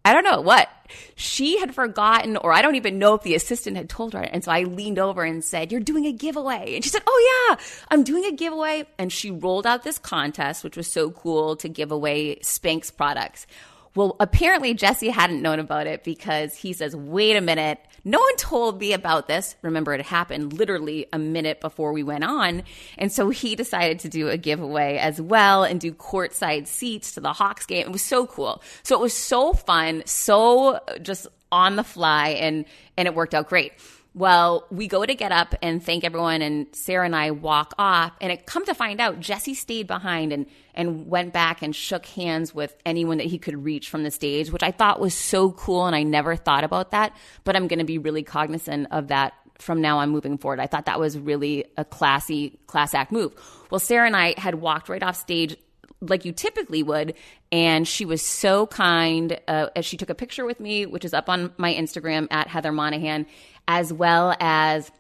I 0.10 0.14
don't 0.14 0.24
know 0.24 0.42
what. 0.42 0.70
She 1.16 1.60
had 1.60 1.76
forgotten, 1.76 2.36
or 2.36 2.52
I 2.52 2.64
don't 2.64 2.74
even 2.74 2.98
know 2.98 3.14
if 3.14 3.22
the 3.22 3.36
assistant 3.36 3.78
had 3.78 3.90
told 3.90 4.14
her. 4.14 4.24
And 4.24 4.44
so 4.44 4.52
I 4.52 4.64
leaned 4.64 4.98
over 4.98 5.24
and 5.24 5.44
said, 5.44 5.72
You're 5.72 5.82
doing 5.82 6.08
a 6.08 6.12
giveaway. 6.12 6.74
And 6.74 6.84
she 6.84 6.90
said, 6.90 7.04
Oh, 7.06 7.48
yeah, 7.52 7.64
I'm 7.90 8.04
doing 8.04 8.26
a 8.26 8.32
giveaway. 8.32 8.88
And 8.98 9.14
she 9.14 9.30
rolled 9.30 9.68
out 9.68 9.84
this 9.84 10.00
contest, 10.00 10.64
which 10.64 10.76
was 10.76 10.92
so 10.92 11.12
cool 11.12 11.58
to 11.58 11.70
give 11.70 11.92
away 11.92 12.38
Spanx 12.38 12.96
products. 12.96 13.46
Well, 13.94 14.16
apparently 14.20 14.74
Jesse 14.74 15.10
hadn't 15.10 15.44
known 15.44 15.60
about 15.60 15.86
it 15.86 16.04
because 16.04 16.56
he 16.56 16.74
says, 16.74 16.96
Wait 16.96 17.36
a 17.36 17.42
minute. 17.42 17.80
No 18.04 18.20
one 18.20 18.36
told 18.38 18.80
me 18.80 18.94
about 18.94 19.28
this. 19.28 19.56
Remember, 19.62 19.94
it 19.94 20.02
happened 20.02 20.54
literally 20.54 21.08
a 21.12 21.20
minute 21.20 21.62
before 21.62 21.94
we 21.94 22.04
went 22.04 22.24
on. 22.24 22.64
And 22.98 23.12
so 23.12 23.30
he 23.30 23.56
decided 23.56 24.00
to 24.00 24.10
do 24.10 24.30
a 24.30 24.38
giveaway 24.38 24.98
as 24.98 25.22
well 25.22 25.64
and 25.64 25.80
do 25.80 25.92
courtside 25.92 26.68
seats 26.68 27.14
to 27.14 27.20
the 27.20 27.34
Hawks 27.34 27.66
game. 27.66 27.86
It 27.86 27.92
was 27.92 28.02
so 28.02 28.26
cool. 28.26 28.62
So 28.84 28.96
it 28.96 29.02
was 29.02 29.14
so 29.14 29.54
fun, 29.54 30.04
so 30.06 30.80
just 31.02 31.28
on 31.52 31.76
the 31.76 31.84
fly, 31.84 32.30
and, 32.30 32.66
and 32.96 33.08
it 33.08 33.16
worked 33.16 33.34
out 33.34 33.50
great. 33.50 33.74
Well, 34.16 34.66
we 34.72 34.88
go 34.88 35.06
to 35.06 35.14
get 35.14 35.32
up 35.32 35.54
and 35.62 35.84
thank 35.84 36.04
everyone, 36.04 36.42
and 36.42 36.68
Sarah 36.74 37.06
and 37.06 37.16
I 37.16 37.32
walk 37.32 37.76
off. 37.78 38.12
And 38.20 38.32
it 38.32 38.48
come 38.48 38.66
to 38.66 38.74
find 38.74 39.00
out, 39.00 39.20
Jesse 39.20 39.54
stayed 39.54 39.88
behind 39.88 40.34
and 40.34 40.48
and 40.74 41.08
went 41.08 41.34
back 41.34 41.62
and 41.62 41.76
shook 41.76 42.06
hands 42.06 42.54
with 42.54 42.76
anyone 42.86 43.18
that 43.18 43.28
he 43.28 43.38
could 43.38 43.64
reach 43.64 43.90
from 43.90 44.04
the 44.04 44.12
stage, 44.12 44.52
which 44.52 44.64
I 44.64 44.72
thought 44.72 45.00
was 45.00 45.14
so 45.14 45.52
cool. 45.52 45.86
And 45.86 45.96
I 45.96 46.04
never 46.04 46.36
thought 46.36 46.64
about 46.64 46.92
that, 46.92 47.16
but 47.44 47.56
I'm 47.56 47.68
going 47.68 47.80
to 47.80 47.86
be 47.86 47.98
really 47.98 48.24
cognizant 48.24 48.88
of 48.92 49.10
that 49.10 49.34
from 49.60 49.82
now 49.82 50.00
on 50.00 50.10
moving 50.10 50.38
forward. 50.38 50.60
I 50.60 50.68
thought 50.68 50.86
that 50.86 51.00
was 51.00 51.18
really 51.18 51.66
a 51.78 51.86
classy 51.86 52.58
class 52.66 52.94
act 52.94 53.12
move. 53.12 53.34
Well, 53.70 53.80
Sarah 53.80 54.08
and 54.08 54.16
I 54.16 54.36
had 54.38 54.56
walked 54.56 54.90
right 54.90 55.04
off 55.04 55.18
stage 55.18 55.56
like 56.02 56.26
you 56.26 56.32
typically 56.32 56.84
would. 56.84 57.14
And 57.52 57.88
she 57.88 58.06
was 58.06 58.22
so 58.22 58.68
kind. 58.68 59.40
Uh, 59.48 59.68
as 59.76 59.86
she 59.86 59.98
took 59.98 60.10
a 60.10 60.16
picture 60.16 60.46
with 60.46 60.60
me, 60.60 60.86
which 60.86 61.04
is 61.04 61.14
up 61.14 61.30
on 61.30 61.52
my 61.58 61.74
Instagram 61.74 62.28
at 62.32 62.48
Heather 62.48 62.72
Monahan, 62.72 63.26
as 63.70 63.94
well 63.94 64.36
as 64.40 64.92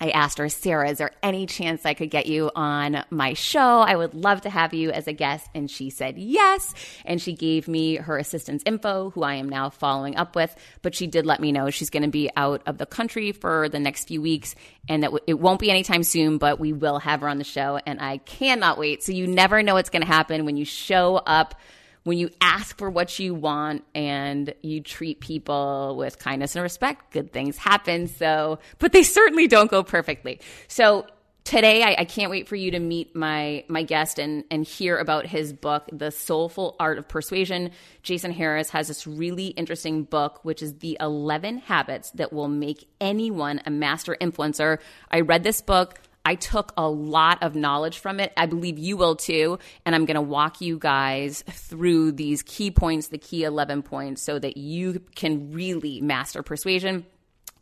I 0.00 0.10
asked 0.10 0.38
her, 0.38 0.48
Sarah, 0.48 0.90
is 0.90 0.98
there 0.98 1.10
any 1.22 1.44
chance 1.46 1.84
I 1.84 1.92
could 1.92 2.10
get 2.10 2.26
you 2.26 2.50
on 2.54 3.04
my 3.10 3.34
show? 3.34 3.80
I 3.80 3.96
would 3.96 4.14
love 4.14 4.42
to 4.42 4.50
have 4.50 4.72
you 4.72 4.90
as 4.90 5.08
a 5.08 5.12
guest. 5.12 5.46
And 5.54 5.70
she 5.70 5.90
said 5.90 6.16
yes. 6.16 6.72
And 7.04 7.20
she 7.20 7.34
gave 7.34 7.68
me 7.68 7.96
her 7.96 8.16
assistant's 8.16 8.62
info, 8.64 9.10
who 9.10 9.24
I 9.24 9.34
am 9.34 9.48
now 9.48 9.70
following 9.70 10.16
up 10.16 10.36
with. 10.36 10.54
But 10.82 10.94
she 10.94 11.06
did 11.06 11.26
let 11.26 11.40
me 11.40 11.52
know 11.52 11.68
she's 11.68 11.90
going 11.90 12.04
to 12.04 12.08
be 12.08 12.30
out 12.34 12.62
of 12.66 12.78
the 12.78 12.86
country 12.86 13.32
for 13.32 13.68
the 13.68 13.80
next 13.80 14.08
few 14.08 14.22
weeks 14.22 14.54
and 14.88 15.02
that 15.02 15.10
it 15.26 15.38
won't 15.38 15.60
be 15.60 15.70
anytime 15.70 16.02
soon, 16.02 16.38
but 16.38 16.58
we 16.58 16.72
will 16.72 17.00
have 17.00 17.20
her 17.20 17.28
on 17.28 17.38
the 17.38 17.44
show. 17.44 17.78
And 17.84 18.00
I 18.00 18.18
cannot 18.18 18.78
wait. 18.78 19.02
So 19.02 19.12
you 19.12 19.26
never 19.26 19.62
know 19.62 19.74
what's 19.74 19.90
going 19.90 20.02
to 20.02 20.08
happen 20.08 20.46
when 20.46 20.56
you 20.56 20.64
show 20.64 21.16
up 21.16 21.56
when 22.04 22.18
you 22.18 22.30
ask 22.40 22.76
for 22.78 22.90
what 22.90 23.18
you 23.18 23.34
want 23.34 23.84
and 23.94 24.54
you 24.62 24.80
treat 24.80 25.20
people 25.20 25.96
with 25.96 26.18
kindness 26.18 26.56
and 26.56 26.62
respect, 26.62 27.12
good 27.12 27.32
things 27.32 27.56
happen. 27.56 28.08
So, 28.08 28.58
but 28.78 28.92
they 28.92 29.02
certainly 29.02 29.46
don't 29.46 29.70
go 29.70 29.82
perfectly. 29.82 30.40
So, 30.68 31.06
today 31.48 31.82
I, 31.82 31.96
I, 32.00 32.04
can't 32.04 32.30
wait 32.30 32.46
for 32.46 32.56
you 32.56 32.72
to 32.72 32.78
meet 32.78 33.16
my 33.16 33.64
my 33.68 33.82
guest 33.82 34.18
and 34.18 34.44
and 34.50 34.66
hear 34.66 34.98
about 34.98 35.26
his 35.26 35.54
book 35.54 35.88
the 35.90 36.10
soulful 36.10 36.76
art 36.78 36.98
of 36.98 37.08
persuasion 37.08 37.70
jason 38.02 38.32
harris 38.32 38.68
has 38.68 38.88
this 38.88 39.06
really 39.06 39.46
interesting 39.46 40.02
book 40.02 40.40
which 40.42 40.62
is 40.62 40.74
the 40.80 40.98
11 41.00 41.58
habits 41.58 42.10
that 42.10 42.34
will 42.34 42.48
make 42.48 42.86
anyone 43.00 43.62
a 43.64 43.70
master 43.70 44.14
influencer 44.20 44.78
i 45.10 45.20
read 45.20 45.42
this 45.42 45.62
book 45.62 45.98
I 46.28 46.34
took 46.34 46.74
a 46.76 46.86
lot 46.86 47.42
of 47.42 47.54
knowledge 47.54 48.00
from 48.00 48.20
it. 48.20 48.34
I 48.36 48.44
believe 48.44 48.78
you 48.78 48.98
will 48.98 49.16
too. 49.16 49.58
And 49.86 49.94
I'm 49.94 50.04
going 50.04 50.16
to 50.16 50.20
walk 50.20 50.60
you 50.60 50.78
guys 50.78 51.42
through 51.48 52.12
these 52.12 52.42
key 52.42 52.70
points, 52.70 53.08
the 53.08 53.16
key 53.16 53.44
11 53.44 53.80
points, 53.80 54.20
so 54.20 54.38
that 54.38 54.58
you 54.58 55.00
can 55.14 55.52
really 55.52 56.02
master 56.02 56.42
persuasion. 56.42 57.06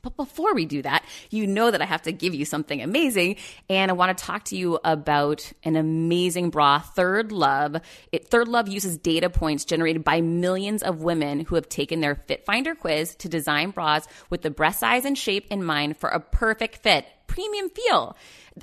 But 0.02 0.16
before 0.16 0.52
we 0.52 0.64
do 0.66 0.83
that, 0.83 1.05
you 1.31 1.46
know 1.46 1.70
that 1.70 1.81
I 1.81 1.85
have 1.85 2.02
to 2.02 2.12
give 2.12 2.35
you 2.35 2.44
something 2.44 2.83
amazing. 2.83 3.37
And 3.68 3.88
I 3.88 3.94
want 3.94 4.18
to 4.18 4.24
talk 4.24 4.44
to 4.46 4.57
you 4.57 4.81
about 4.85 5.52
an 5.62 5.76
amazing 5.76 6.50
bra, 6.50 6.81
Third 6.81 7.31
Love. 7.31 7.76
It, 8.11 8.29
Third 8.29 8.48
Love 8.48 8.68
uses 8.68 8.98
data 8.98 9.31
points 9.31 9.64
generated 9.64 10.02
by 10.02 10.20
millions 10.22 10.83
of 10.83 11.02
women 11.02 11.40
who 11.40 11.55
have 11.55 11.68
taken 11.68 12.00
their 12.00 12.16
Fit 12.16 12.44
Finder 12.44 12.74
quiz 12.74 13.14
to 13.16 13.29
design 13.29 13.70
bras 13.70 14.09
with 14.29 14.42
the 14.42 14.50
breast 14.50 14.81
size 14.81 15.05
and 15.05 15.16
shape 15.16 15.46
in 15.50 15.64
mind 15.64 15.96
for 15.96 16.09
a 16.09 16.18
perfect 16.18 16.83
fit, 16.85 17.07
premium 17.26 17.70
feel. 17.70 18.16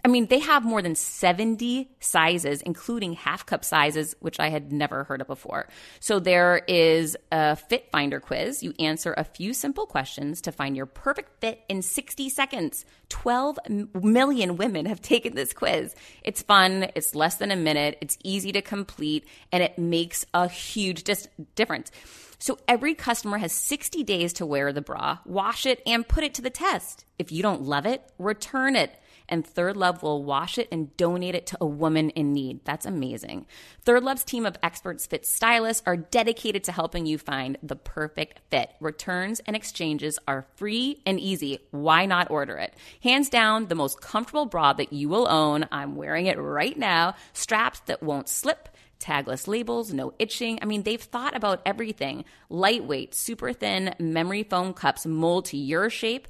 I 0.04 0.08
mean, 0.08 0.26
they 0.26 0.40
have 0.40 0.64
more 0.66 0.82
than 0.82 0.96
70 0.96 1.92
sizes, 2.00 2.62
including 2.62 3.14
half 3.14 3.46
cup 3.46 3.64
sizes, 3.64 4.16
which 4.20 4.40
I 4.40 4.50
had 4.50 4.72
never 4.72 5.04
heard 5.04 5.22
of 5.22 5.28
before. 5.28 5.68
So 6.00 6.20
there 6.20 6.64
is 6.68 7.16
a 7.32 7.56
fit 7.56 7.92
finder 7.92 8.20
quiz. 8.20 8.64
You 8.64 8.74
answer 8.80 9.14
a 9.16 9.24
few 9.24 9.54
simple 9.54 9.86
questions 9.86 10.42
to 10.42 10.52
find 10.52 10.76
your 10.76 10.88
perfect 10.88 11.40
fit 11.42 11.62
in 11.70 11.84
60 11.84 12.30
seconds. 12.30 12.86
12 13.10 13.60
million 14.02 14.58
women 14.58 14.88
have 14.88 15.02
taken 15.02 15.36
this 15.36 15.54
quiz. 15.54 15.94
It's 16.24 16.42
fun. 16.42 16.88
It's 16.96 17.14
less 17.14 17.36
than 17.36 17.52
a 17.52 17.56
minute. 17.56 17.98
It's 18.02 18.18
easy 18.24 18.52
to 18.54 18.62
complete 18.64 19.28
and 19.52 19.62
it 19.62 19.78
makes 19.78 20.26
a 20.34 20.48
huge 20.48 21.04
dis- 21.04 21.28
difference. 21.56 21.92
So 22.40 22.58
every 22.68 22.94
customer 22.94 23.38
has 23.38 23.54
60 23.54 24.04
days 24.04 24.34
to 24.34 24.46
wear 24.46 24.74
the 24.74 24.82
bra, 24.82 25.20
wash 25.26 25.66
it, 25.66 25.82
and 25.86 26.08
put 26.08 26.24
it 26.24 26.34
to 26.36 26.42
the 26.42 26.50
test. 26.50 27.06
If 27.18 27.32
you 27.32 27.42
don't 27.42 27.64
love 27.64 27.86
it, 27.86 28.04
return 28.18 28.76
it 28.76 28.98
and 29.30 29.46
Third 29.46 29.78
Love 29.78 30.04
will 30.04 30.24
wash 30.24 30.58
it 30.58 30.68
and 30.72 30.96
donate 30.98 31.36
it 31.36 31.48
to 31.48 31.58
a 31.62 31.66
woman 31.66 32.10
in 32.12 32.34
need. 32.34 32.64
That's 32.66 32.86
amazing. 32.86 33.46
Third 33.82 34.04
Love's 34.04 34.24
team 34.24 34.46
of 34.46 34.58
experts 34.62 35.06
fit 35.06 35.26
stylists 35.26 35.84
are 35.86 35.98
dedicated 35.98 36.64
to 36.66 36.72
helping 36.72 37.06
you 37.06 37.18
find 37.18 37.58
the 37.64 37.76
perfect 37.76 38.42
fit. 38.50 38.72
Returns 38.80 39.42
and 39.46 39.56
exchanges 39.56 40.20
are 40.28 40.46
free 40.56 41.02
and 41.06 41.20
easy. 41.20 41.60
Why 41.72 42.06
not 42.06 42.32
order 42.32 42.58
it? 42.58 42.74
Hands 43.02 43.28
down, 43.30 43.68
the 43.68 43.76
most 43.76 44.02
comfortable 44.02 44.46
bra 44.46 44.74
that 44.74 44.94
you 44.94 45.10
will 45.10 45.28
own. 45.28 45.66
I'm 45.72 45.96
wearing 45.96 46.28
it 46.28 46.40
right 46.40 46.78
now. 46.78 47.16
Straps 47.34 47.80
that 47.82 48.04
won't 48.04 48.30
slip 48.30 48.70
tagless 49.04 49.48
labels, 49.48 49.94
no 49.94 50.14
itching. 50.18 50.60
I 50.62 50.66
mean, 50.66 50.84
they've 50.84 51.02
thought 51.02 51.36
about 51.36 51.62
everything. 51.66 52.26
Lightweight, 52.50 53.14
super 53.14 53.52
thin 53.52 53.94
memory 54.00 54.44
foam 54.44 54.74
cups 54.74 55.06
mold 55.06 55.46
to 55.46 55.58
your 55.58 55.90
shape 55.90 56.28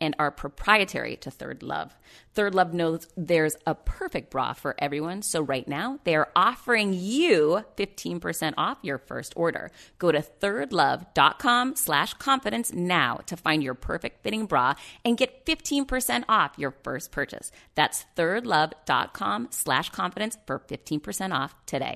and 0.00 0.14
are 0.18 0.30
proprietary 0.30 1.16
to 1.16 1.30
Third 1.30 1.62
Love. 1.62 1.96
Third 2.34 2.54
Love 2.54 2.72
knows 2.72 3.08
there's 3.16 3.56
a 3.66 3.74
perfect 3.74 4.30
bra 4.30 4.52
for 4.52 4.74
everyone, 4.78 5.22
so 5.22 5.40
right 5.40 5.66
now 5.66 5.98
they 6.04 6.14
are 6.14 6.30
offering 6.36 6.92
you 6.92 7.64
15% 7.76 8.54
off 8.56 8.78
your 8.82 8.98
first 8.98 9.32
order. 9.36 9.70
Go 9.98 10.12
to 10.12 10.20
thirdlove.com 10.20 11.76
slash 11.76 12.14
confidence 12.14 12.72
now 12.72 13.16
to 13.26 13.36
find 13.36 13.62
your 13.62 13.74
perfect 13.74 14.22
fitting 14.22 14.46
bra 14.46 14.74
and 15.04 15.16
get 15.16 15.44
15% 15.46 16.24
off 16.28 16.52
your 16.56 16.74
first 16.82 17.10
purchase. 17.10 17.50
That's 17.74 18.04
thirdlove.com 18.16 19.48
slash 19.50 19.90
confidence 19.90 20.38
for 20.46 20.60
15% 20.60 21.32
off 21.32 21.54
today. 21.66 21.94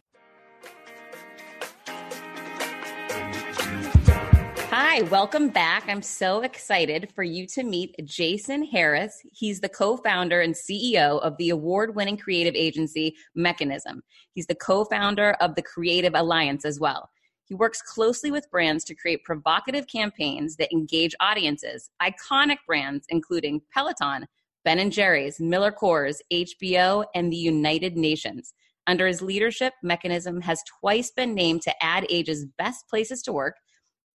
Hi, 4.74 5.02
welcome 5.02 5.50
back. 5.50 5.84
I'm 5.86 6.00
so 6.00 6.40
excited 6.40 7.12
for 7.14 7.22
you 7.22 7.46
to 7.48 7.62
meet 7.62 7.94
Jason 8.06 8.64
Harris. 8.64 9.20
He's 9.30 9.60
the 9.60 9.68
co 9.68 9.98
founder 9.98 10.40
and 10.40 10.54
CEO 10.54 11.20
of 11.20 11.36
the 11.36 11.50
award 11.50 11.94
winning 11.94 12.16
creative 12.16 12.54
agency 12.54 13.14
Mechanism. 13.34 14.02
He's 14.32 14.46
the 14.46 14.54
co 14.54 14.86
founder 14.86 15.32
of 15.42 15.56
the 15.56 15.62
Creative 15.62 16.14
Alliance 16.14 16.64
as 16.64 16.80
well. 16.80 17.10
He 17.44 17.54
works 17.54 17.82
closely 17.82 18.30
with 18.30 18.50
brands 18.50 18.82
to 18.84 18.94
create 18.94 19.24
provocative 19.24 19.86
campaigns 19.88 20.56
that 20.56 20.72
engage 20.72 21.14
audiences, 21.20 21.90
iconic 22.00 22.56
brands 22.66 23.04
including 23.10 23.60
Peloton, 23.74 24.26
Ben 24.64 24.90
& 24.90 24.90
Jerry's, 24.90 25.38
Miller 25.38 25.70
Coors, 25.70 26.16
HBO, 26.32 27.04
and 27.14 27.30
the 27.30 27.36
United 27.36 27.98
Nations. 27.98 28.54
Under 28.86 29.06
his 29.06 29.20
leadership, 29.20 29.74
Mechanism 29.82 30.40
has 30.40 30.62
twice 30.80 31.10
been 31.10 31.34
named 31.34 31.60
to 31.60 31.84
Ad 31.84 32.06
Age's 32.08 32.46
Best 32.56 32.88
Places 32.88 33.20
to 33.24 33.34
Work– 33.34 33.56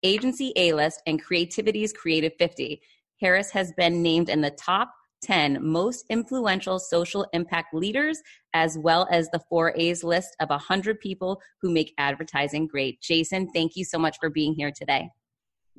Agency 0.03 0.53
A 0.55 0.73
List, 0.73 1.01
and 1.07 1.21
Creativity's 1.21 1.93
Creative 1.93 2.33
50. 2.37 2.81
Harris 3.19 3.51
has 3.51 3.71
been 3.73 4.01
named 4.01 4.29
in 4.29 4.41
the 4.41 4.51
top 4.51 4.93
10 5.23 5.65
most 5.65 6.05
influential 6.09 6.79
social 6.79 7.25
impact 7.33 7.73
leaders, 7.73 8.21
as 8.53 8.77
well 8.77 9.07
as 9.09 9.29
the 9.29 9.41
4A's 9.51 10.03
list 10.03 10.35
of 10.39 10.49
100 10.49 10.99
people 10.99 11.41
who 11.61 11.71
make 11.71 11.93
advertising 11.97 12.67
great. 12.67 13.01
Jason, 13.01 13.49
thank 13.53 13.75
you 13.75 13.85
so 13.85 13.97
much 13.97 14.17
for 14.19 14.29
being 14.29 14.53
here 14.53 14.71
today. 14.71 15.09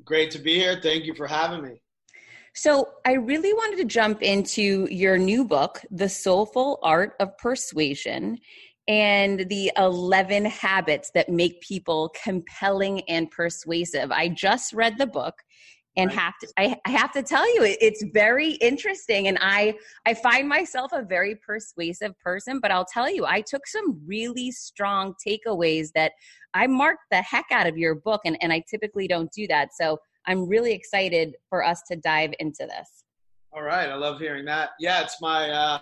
Great 0.03 0.31
to 0.31 0.39
be 0.39 0.55
here. 0.55 0.79
Thank 0.81 1.05
you 1.05 1.13
for 1.13 1.27
having 1.27 1.63
me. 1.63 1.81
So, 2.57 2.89
I 3.05 3.13
really 3.13 3.53
wanted 3.53 3.77
to 3.77 3.85
jump 3.85 4.21
into 4.21 4.87
your 4.89 5.17
new 5.17 5.43
book, 5.43 5.81
The 5.91 6.07
Soulful 6.07 6.79
Art 6.81 7.13
of 7.19 7.37
Persuasion 7.37 8.37
and 8.87 9.47
the 9.49 9.71
11 9.77 10.45
habits 10.45 11.11
that 11.15 11.29
make 11.29 11.59
people 11.61 12.13
compelling 12.23 13.01
and 13.09 13.29
persuasive. 13.31 14.11
I 14.11 14.29
just 14.29 14.73
read 14.73 14.97
the 14.97 15.07
book 15.07 15.35
and 15.97 16.09
right. 16.09 16.19
have 16.19 16.33
to 16.41 16.47
I, 16.57 16.77
I, 16.85 16.89
have 16.91 17.11
to 17.13 17.23
tell 17.23 17.47
you 17.55 17.63
it, 17.63 17.77
it's 17.81 18.03
very 18.13 18.51
interesting 18.53 19.27
and 19.27 19.37
I 19.41 19.75
I 20.05 20.13
find 20.13 20.47
myself 20.47 20.91
a 20.93 21.03
very 21.03 21.35
persuasive 21.35 22.17
person 22.19 22.59
but 22.59 22.71
I'll 22.71 22.85
tell 22.85 23.09
you 23.09 23.25
I 23.25 23.41
took 23.41 23.65
some 23.67 24.01
really 24.05 24.51
strong 24.51 25.15
takeaways 25.25 25.89
that 25.95 26.11
I 26.53 26.67
marked 26.67 27.03
the 27.11 27.21
heck 27.21 27.45
out 27.51 27.67
of 27.67 27.77
your 27.77 27.95
book 27.95 28.21
and, 28.25 28.37
and 28.41 28.51
I 28.51 28.63
typically 28.69 29.07
don't 29.07 29.31
do 29.31 29.47
that 29.47 29.69
so 29.73 29.97
I'm 30.27 30.47
really 30.47 30.73
excited 30.73 31.35
for 31.49 31.63
us 31.63 31.81
to 31.89 31.95
dive 31.95 32.33
into 32.39 32.65
this. 32.65 33.03
All 33.53 33.61
right, 33.61 33.87
I 33.89 33.95
love 33.95 34.19
hearing 34.19 34.43
that. 34.45 34.71
Yeah, 34.79 35.01
it's 35.01 35.21
my 35.21 35.49
uh 35.49 35.79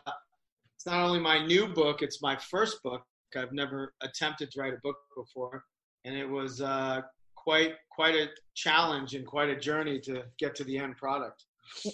it's 0.83 0.91
not 0.91 1.05
only 1.05 1.19
my 1.21 1.45
new 1.45 1.67
book, 1.67 2.01
it's 2.01 2.21
my 2.21 2.35
first 2.35 2.83
book. 2.83 3.03
I've 3.37 3.53
never 3.53 3.93
attempted 4.01 4.51
to 4.51 4.59
write 4.59 4.73
a 4.73 4.77
book 4.83 4.97
before, 5.15 5.63
and 6.03 6.13
it 6.13 6.27
was 6.27 6.59
uh, 6.59 7.01
quite 7.35 7.75
quite 7.89 8.15
a 8.15 8.27
challenge 8.53 9.15
and 9.15 9.25
quite 9.25 9.49
a 9.49 9.55
journey 9.55 9.99
to 10.01 10.23
get 10.39 10.55
to 10.55 10.65
the 10.65 10.77
end 10.77 10.97
product. 10.97 11.45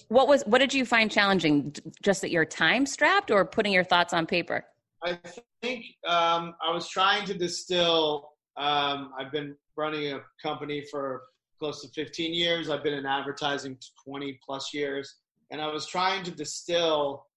What 0.07 0.27
was 0.27 0.41
what 0.47 0.57
did 0.57 0.73
you 0.73 0.85
find 0.85 1.11
challenging? 1.11 1.75
Just 2.01 2.21
that 2.21 2.31
you're 2.31 2.45
time 2.45 2.87
strapped, 2.87 3.29
or 3.29 3.45
putting 3.45 3.71
your 3.71 3.83
thoughts 3.83 4.11
on 4.11 4.25
paper? 4.25 4.65
I 5.03 5.19
think 5.61 5.85
um, 6.07 6.55
I 6.59 6.73
was 6.73 6.89
trying 6.89 7.25
to 7.27 7.35
distill. 7.35 8.31
Um, 8.57 9.11
I've 9.19 9.31
been 9.31 9.55
running 9.77 10.13
a 10.13 10.21
company 10.41 10.83
for 10.89 11.21
close 11.59 11.83
to 11.83 11.89
15 11.89 12.33
years. 12.33 12.71
I've 12.71 12.83
been 12.83 12.95
in 12.95 13.05
advertising 13.05 13.77
20 14.03 14.39
plus 14.43 14.73
years, 14.73 15.17
and 15.51 15.61
I 15.61 15.67
was 15.67 15.85
trying 15.85 16.23
to 16.23 16.31
distill 16.31 17.27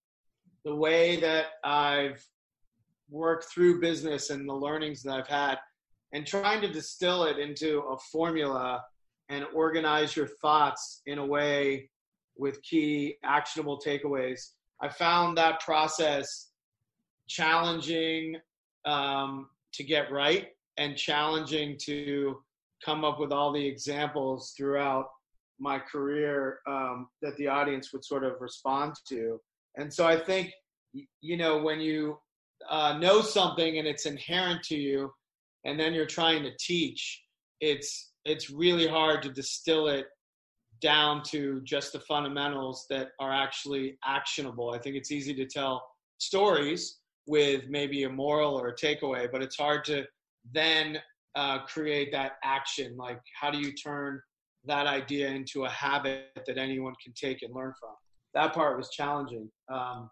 the 0.65 0.75
way 0.75 1.17
that 1.17 1.47
I've 1.65 2.25
worked 3.11 3.45
through 3.45 3.81
business 3.81 4.31
and 4.31 4.49
the 4.49 4.55
learnings 4.55 5.03
that 5.03 5.13
I've 5.13 5.29
had 5.29 5.59
and 6.13 6.27
trying 6.27 6.61
to 6.61 6.73
distill 6.73 7.25
it 7.25 7.39
into 7.39 7.81
a 7.81 7.99
formula 7.99 8.85
and 9.29 9.47
organize 9.55 10.15
your 10.15 10.27
thoughts 10.27 11.03
in 11.07 11.19
a 11.19 11.27
way 11.27 11.91
with 12.37 12.63
key 12.63 13.17
actionable 13.25 13.81
takeaways. 13.81 14.51
I 14.81 14.89
found 14.89 15.39
that 15.39 15.61
process 15.61 16.51
challenging 17.29 18.37
um, 18.85 19.49
to 19.73 19.85
get 19.85 20.13
right 20.13 20.49
and 20.77 20.97
challenging 20.97 21.77
to 21.83 22.43
come 22.85 23.05
up 23.05 23.21
with 23.21 23.33
all 23.33 23.53
the 23.53 23.65
examples 23.65 24.55
throughout 24.57 25.07
my 25.59 25.79
career 25.79 26.59
um, 26.67 27.09
that 27.23 27.37
the 27.37 27.47
audience 27.47 27.93
would 27.93 28.05
sort 28.05 28.25
of 28.25 28.41
respond 28.41 28.95
to. 29.09 29.41
And 29.77 29.93
so 29.93 30.07
I 30.07 30.17
think, 30.19 30.53
you 31.21 31.37
know, 31.37 31.63
when 31.63 31.81
you 31.81 32.19
uh, 32.69 32.99
know 32.99 33.23
something 33.23 33.79
and 33.79 33.87
it's 33.87 34.07
inherent 34.07 34.63
to 34.65 34.77
you, 34.77 35.13
and 35.65 35.79
then 35.79 35.95
you're 35.95 36.07
trying 36.07 36.43
to 36.43 36.51
teach, 36.59 37.23
it's 37.61 38.13
it's 38.25 38.51
really 38.51 38.87
hard 38.87 39.23
to 39.23 39.31
distill 39.31 39.89
it 39.89 40.07
down 40.81 41.23
to 41.23 41.61
just 41.65 41.93
the 41.93 42.01
fundamentals 42.01 42.87
that 42.91 43.09
are 43.21 43.33
actually 43.33 43.97
actionable. 44.05 44.71
I 44.71 44.79
think 44.79 44.97
it's 44.97 45.11
easy 45.11 45.35
to 45.35 45.47
tell 45.47 45.83
stories 46.19 46.99
with 47.27 47.69
maybe 47.69 48.05
a 48.05 48.09
moral 48.09 48.61
or 48.61 48.69
a 48.69 48.77
takeaway, 48.77 49.31
but 49.31 49.43
it's 49.43 49.57
hard 49.57 49.85
to 49.85 50.05
then 50.53 50.99
uh, 51.37 51.61
create 51.61 52.11
that 52.13 52.33
action. 52.45 52.97
Like, 52.97 53.21
how 53.41 53.51
do 53.51 53.59
you 53.59 53.73
turn 53.73 54.21
that 54.65 54.87
idea 54.87 55.29
into 55.29 55.65
a 55.65 55.71
habit 55.71 56.31
that 56.47 56.59
anyone 56.59 56.95
can 57.03 57.13
take 57.15 57.43
and 57.43 57.55
learn 57.55 57.73
from? 57.79 57.95
That 58.35 58.53
part 58.55 58.77
was 58.77 58.91
challenging. 58.91 59.51
Um, 59.73 60.11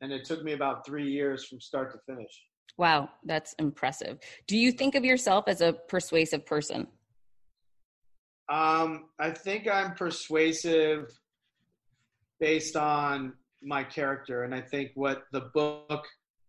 and 0.00 0.12
it 0.12 0.24
took 0.24 0.42
me 0.42 0.52
about 0.52 0.84
three 0.84 1.10
years 1.10 1.46
from 1.46 1.60
start 1.60 1.92
to 1.92 1.98
finish. 2.12 2.32
Wow, 2.76 3.08
that's 3.24 3.54
impressive. 3.58 4.18
Do 4.46 4.56
you 4.56 4.72
think 4.72 4.94
of 4.94 5.04
yourself 5.04 5.44
as 5.46 5.60
a 5.60 5.74
persuasive 5.88 6.44
person? 6.46 6.86
Um, 8.48 9.06
I 9.20 9.30
think 9.30 9.68
I'm 9.68 9.94
persuasive 9.94 11.06
based 12.40 12.76
on 12.76 13.34
my 13.62 13.84
character. 13.84 14.42
And 14.42 14.54
I 14.54 14.60
think 14.60 14.90
what 14.94 15.22
the 15.32 15.50
book 15.54 16.04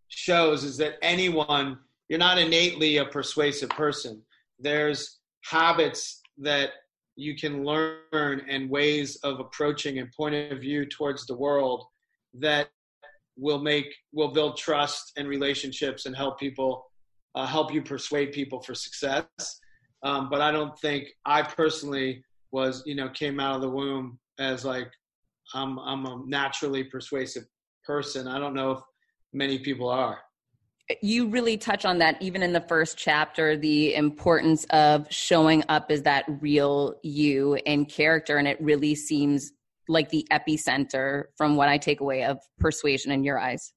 shows 0.07 0.63
is 0.63 0.77
that 0.77 0.95
anyone, 1.01 1.77
you're 2.09 2.19
not 2.19 2.39
innately 2.39 2.97
a 2.97 3.05
persuasive 3.05 3.69
person. 3.69 4.21
There's 4.59 5.19
habits 5.43 6.21
that 6.39 6.71
you 7.15 7.35
can 7.35 7.63
learn 7.63 8.41
and 8.49 8.69
ways 8.69 9.17
of 9.23 9.39
approaching 9.39 9.99
and 9.99 10.11
point 10.11 10.51
of 10.51 10.59
view 10.59 10.85
towards 10.85 11.25
the 11.25 11.35
world 11.35 11.85
that 12.39 12.69
will 13.37 13.59
make 13.59 13.93
will 14.11 14.31
build 14.31 14.57
trust 14.57 15.11
and 15.17 15.27
relationships 15.27 16.05
and 16.05 16.15
help 16.15 16.39
people 16.39 16.85
uh, 17.35 17.45
help 17.45 17.73
you 17.73 17.81
persuade 17.81 18.31
people 18.31 18.61
for 18.61 18.75
success. 18.75 19.25
Um, 20.03 20.29
but 20.29 20.41
i 20.41 20.51
don't 20.51 20.77
think 20.79 21.07
i 21.25 21.41
personally 21.41 22.23
was 22.51 22.83
you 22.85 22.93
know 22.93 23.07
came 23.09 23.39
out 23.39 23.55
of 23.55 23.61
the 23.61 23.69
womb 23.69 24.19
as 24.37 24.65
like 24.65 24.91
i'm 25.53 25.79
i'm 25.79 26.05
a 26.05 26.21
naturally 26.27 26.83
persuasive 26.83 27.45
person. 27.83 28.27
I 28.27 28.39
don't 28.39 28.53
know 28.53 28.71
if 28.71 28.79
many 29.33 29.59
people 29.59 29.89
are 29.89 30.19
you 31.01 31.27
really 31.27 31.57
touch 31.57 31.85
on 31.85 31.99
that 31.99 32.21
even 32.21 32.43
in 32.43 32.51
the 32.51 32.61
first 32.61 32.97
chapter 32.97 33.55
the 33.55 33.95
importance 33.95 34.65
of 34.65 35.07
showing 35.09 35.63
up 35.69 35.89
as 35.89 36.01
that 36.03 36.25
real 36.41 36.95
you 37.03 37.57
in 37.65 37.85
character. 37.85 38.37
And 38.37 38.47
it 38.47 38.61
really 38.61 38.95
seems 38.95 39.53
like 39.87 40.09
the 40.09 40.25
epicenter 40.31 41.25
from 41.35 41.57
what 41.57 41.67
i 41.67 41.77
take 41.77 41.99
away 41.99 42.23
of 42.23 42.39
persuasion 42.59 43.11
in 43.11 43.23
your 43.23 43.37
eyes. 43.39 43.73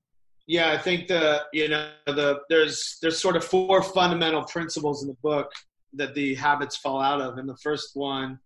Yeah 0.47 0.71
i 0.71 0.79
think 0.79 1.09
the 1.09 1.43
you 1.53 1.69
know 1.69 1.91
the 2.07 2.41
there's 2.49 2.99
there's 3.03 3.21
sort 3.21 3.37
of 3.37 3.45
four 3.45 3.83
fundamental 3.83 4.45
principles 4.45 5.03
in 5.03 5.09
the 5.09 5.17
book 5.23 5.51
that 5.95 6.15
the 6.15 6.35
habits 6.35 6.77
fall 6.77 7.01
out 7.01 7.21
of. 7.21 7.39
And 7.39 7.49
the 7.49 7.57
first 7.57 7.91
one 7.95 8.39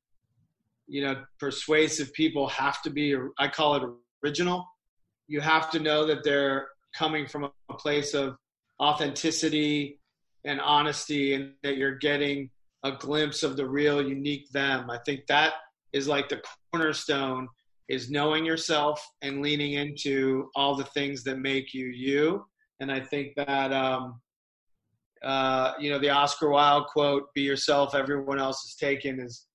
you 0.86 1.02
know 1.02 1.22
persuasive 1.38 2.12
people 2.14 2.48
have 2.48 2.82
to 2.82 2.90
be 2.90 3.16
i 3.38 3.48
call 3.48 3.74
it 3.76 3.82
original. 4.24 4.66
You 5.28 5.40
have 5.40 5.70
to 5.70 5.78
know 5.78 6.06
that 6.06 6.24
they're 6.24 6.68
coming 6.94 7.26
from 7.26 7.44
a 7.44 7.74
place 7.74 8.14
of 8.14 8.36
authenticity 8.80 9.98
and 10.44 10.60
honesty 10.60 11.34
and 11.34 11.52
that 11.62 11.76
you're 11.76 11.98
getting 11.98 12.50
a 12.82 12.92
glimpse 12.92 13.42
of 13.42 13.56
the 13.56 13.68
real 13.68 14.02
unique 14.06 14.50
them. 14.50 14.90
I 14.90 14.98
think 15.04 15.26
that 15.26 15.54
is 15.92 16.08
like 16.08 16.28
the 16.28 16.42
cornerstone 16.72 17.48
is 17.88 18.10
knowing 18.10 18.46
yourself 18.46 19.04
and 19.20 19.42
leaning 19.42 19.74
into 19.74 20.48
all 20.54 20.74
the 20.76 20.84
things 20.84 21.24
that 21.24 21.38
make 21.38 21.74
you 21.74 21.86
you. 21.86 22.46
And 22.78 22.90
I 22.90 23.00
think 23.00 23.34
that 23.36 23.72
um, 23.72 24.20
uh, 25.22 25.72
you 25.78 25.90
know 25.90 25.98
the 25.98 26.10
Oscar 26.10 26.48
Wilde 26.50 26.86
quote, 26.86 27.34
"Be 27.34 27.42
yourself, 27.42 27.94
everyone 27.94 28.38
else 28.38 28.64
is 28.64 28.76
taken," 28.76 29.20
is 29.20 29.46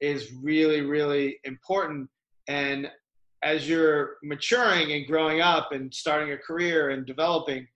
is 0.00 0.32
really 0.42 0.82
really 0.82 1.38
important. 1.44 2.10
And 2.48 2.90
as 3.42 3.68
you're 3.68 4.16
maturing 4.22 4.92
and 4.92 5.06
growing 5.06 5.40
up 5.40 5.72
and 5.72 5.94
starting 5.94 6.32
a 6.32 6.36
career 6.36 6.90
and 6.90 7.06
developing, 7.06 7.66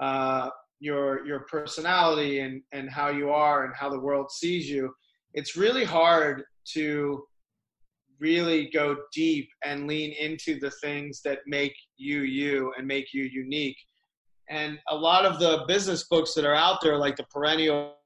uh, 0.00 0.48
your 0.80 1.26
your 1.26 1.40
personality 1.40 2.40
and 2.40 2.62
and 2.72 2.90
how 2.90 3.08
you 3.08 3.30
are 3.30 3.64
and 3.64 3.74
how 3.76 3.88
the 3.88 4.00
world 4.00 4.30
sees 4.30 4.68
you 4.68 4.92
it's 5.34 5.56
really 5.56 5.84
hard 5.84 6.42
to 6.64 7.24
really 8.18 8.70
go 8.72 8.96
deep 9.12 9.48
and 9.64 9.86
lean 9.86 10.12
into 10.12 10.58
the 10.60 10.70
things 10.82 11.20
that 11.24 11.40
make 11.46 11.74
you 11.96 12.20
you 12.20 12.72
and 12.78 12.86
make 12.86 13.12
you 13.12 13.24
unique. 13.24 13.76
And 14.48 14.78
a 14.88 14.94
lot 14.94 15.24
of 15.24 15.40
the 15.40 15.64
business 15.66 16.04
books 16.04 16.34
that 16.34 16.44
are 16.44 16.54
out 16.54 16.78
there 16.82 16.96
like 16.96 17.16
the 17.16 17.24
perennial 17.24 17.96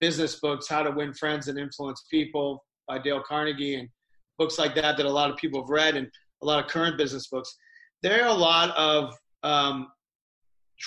business 0.00 0.40
books 0.40 0.68
how 0.68 0.82
to 0.82 0.90
win 0.90 1.14
friends 1.14 1.48
and 1.48 1.58
influence 1.58 2.04
people 2.10 2.62
by 2.86 2.98
dale 2.98 3.22
carnegie 3.26 3.76
and 3.76 3.88
books 4.38 4.58
like 4.58 4.74
that 4.74 4.96
that 4.96 5.06
a 5.06 5.10
lot 5.10 5.30
of 5.30 5.36
people 5.36 5.62
have 5.62 5.70
read 5.70 5.96
and 5.96 6.08
a 6.42 6.46
lot 6.46 6.62
of 6.62 6.68
current 6.68 6.98
business 6.98 7.28
books 7.28 7.56
there 8.02 8.22
are 8.22 8.28
a 8.28 8.32
lot 8.34 8.76
of 8.76 9.14
um, 9.44 9.88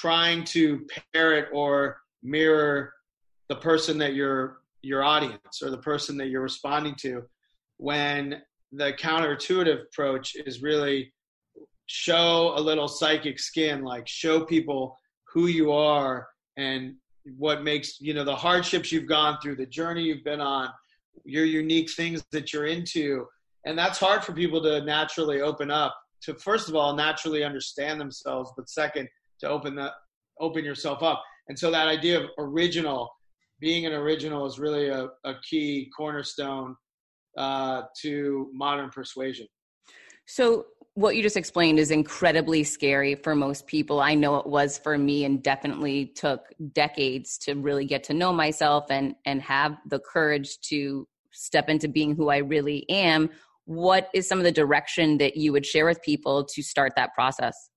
trying 0.01 0.43
to 0.43 0.85
parrot 1.13 1.47
or 1.51 1.97
mirror 2.21 2.93
the 3.49 3.55
person 3.55 3.97
that 3.97 4.13
your 4.13 4.59
your 4.83 5.03
audience 5.03 5.61
or 5.63 5.69
the 5.71 5.77
person 5.77 6.17
that 6.17 6.27
you're 6.27 6.43
responding 6.43 6.95
to 6.95 7.23
when 7.77 8.41
the 8.71 8.93
counterintuitive 8.93 9.81
approach 9.83 10.35
is 10.35 10.61
really 10.61 11.11
show 11.87 12.53
a 12.55 12.61
little 12.61 12.87
psychic 12.87 13.39
skin 13.39 13.83
like 13.83 14.07
show 14.07 14.41
people 14.41 14.95
who 15.33 15.47
you 15.47 15.71
are 15.71 16.27
and 16.57 16.93
what 17.37 17.63
makes 17.63 17.99
you 17.99 18.13
know 18.13 18.23
the 18.23 18.35
hardships 18.35 18.91
you've 18.91 19.07
gone 19.07 19.37
through 19.41 19.55
the 19.55 19.65
journey 19.65 20.03
you've 20.03 20.23
been 20.23 20.41
on 20.41 20.69
your 21.25 21.45
unique 21.45 21.91
things 21.91 22.23
that 22.31 22.53
you're 22.53 22.67
into. 22.67 23.25
And 23.65 23.77
that's 23.77 23.97
hard 23.97 24.23
for 24.23 24.33
people 24.33 24.61
to 24.61 24.83
naturally 24.85 25.41
open 25.41 25.71
up 25.71 25.97
to 26.21 26.33
first 26.35 26.69
of 26.69 26.75
all 26.75 26.95
naturally 26.95 27.43
understand 27.43 27.99
themselves 27.99 28.51
but 28.57 28.69
second 28.69 29.07
to 29.39 29.49
open 29.49 29.75
the 29.75 29.91
open 30.39 30.63
yourself 30.63 31.03
up. 31.03 31.23
And 31.47 31.57
so 31.57 31.71
that 31.71 31.87
idea 31.87 32.19
of 32.19 32.29
original, 32.37 33.09
being 33.59 33.85
an 33.85 33.93
original, 33.93 34.45
is 34.45 34.59
really 34.59 34.89
a, 34.89 35.07
a 35.23 35.35
key 35.49 35.89
cornerstone 35.95 36.75
uh, 37.37 37.83
to 38.01 38.49
modern 38.53 38.89
persuasion. 38.89 39.47
So 40.25 40.65
what 40.95 41.15
you 41.15 41.21
just 41.21 41.37
explained 41.37 41.79
is 41.79 41.91
incredibly 41.91 42.63
scary 42.63 43.15
for 43.15 43.35
most 43.35 43.67
people. 43.67 43.99
I 43.99 44.15
know 44.15 44.37
it 44.37 44.47
was 44.47 44.77
for 44.77 44.97
me 44.97 45.25
and 45.25 45.41
definitely 45.41 46.07
took 46.07 46.41
decades 46.73 47.37
to 47.39 47.53
really 47.53 47.85
get 47.85 48.03
to 48.05 48.13
know 48.13 48.33
myself 48.33 48.85
and 48.89 49.15
and 49.25 49.41
have 49.43 49.77
the 49.87 49.99
courage 49.99 50.59
to 50.69 51.07
step 51.31 51.69
into 51.69 51.87
being 51.87 52.15
who 52.15 52.29
I 52.29 52.37
really 52.37 52.89
am. 52.89 53.29
What 53.65 54.09
is 54.13 54.27
some 54.27 54.39
of 54.39 54.43
the 54.43 54.51
direction 54.51 55.19
that 55.19 55.37
you 55.37 55.51
would 55.51 55.65
share 55.65 55.85
with 55.85 56.01
people 56.01 56.45
to 56.45 56.63
start 56.63 56.93
that 56.95 57.13
process? 57.13 57.69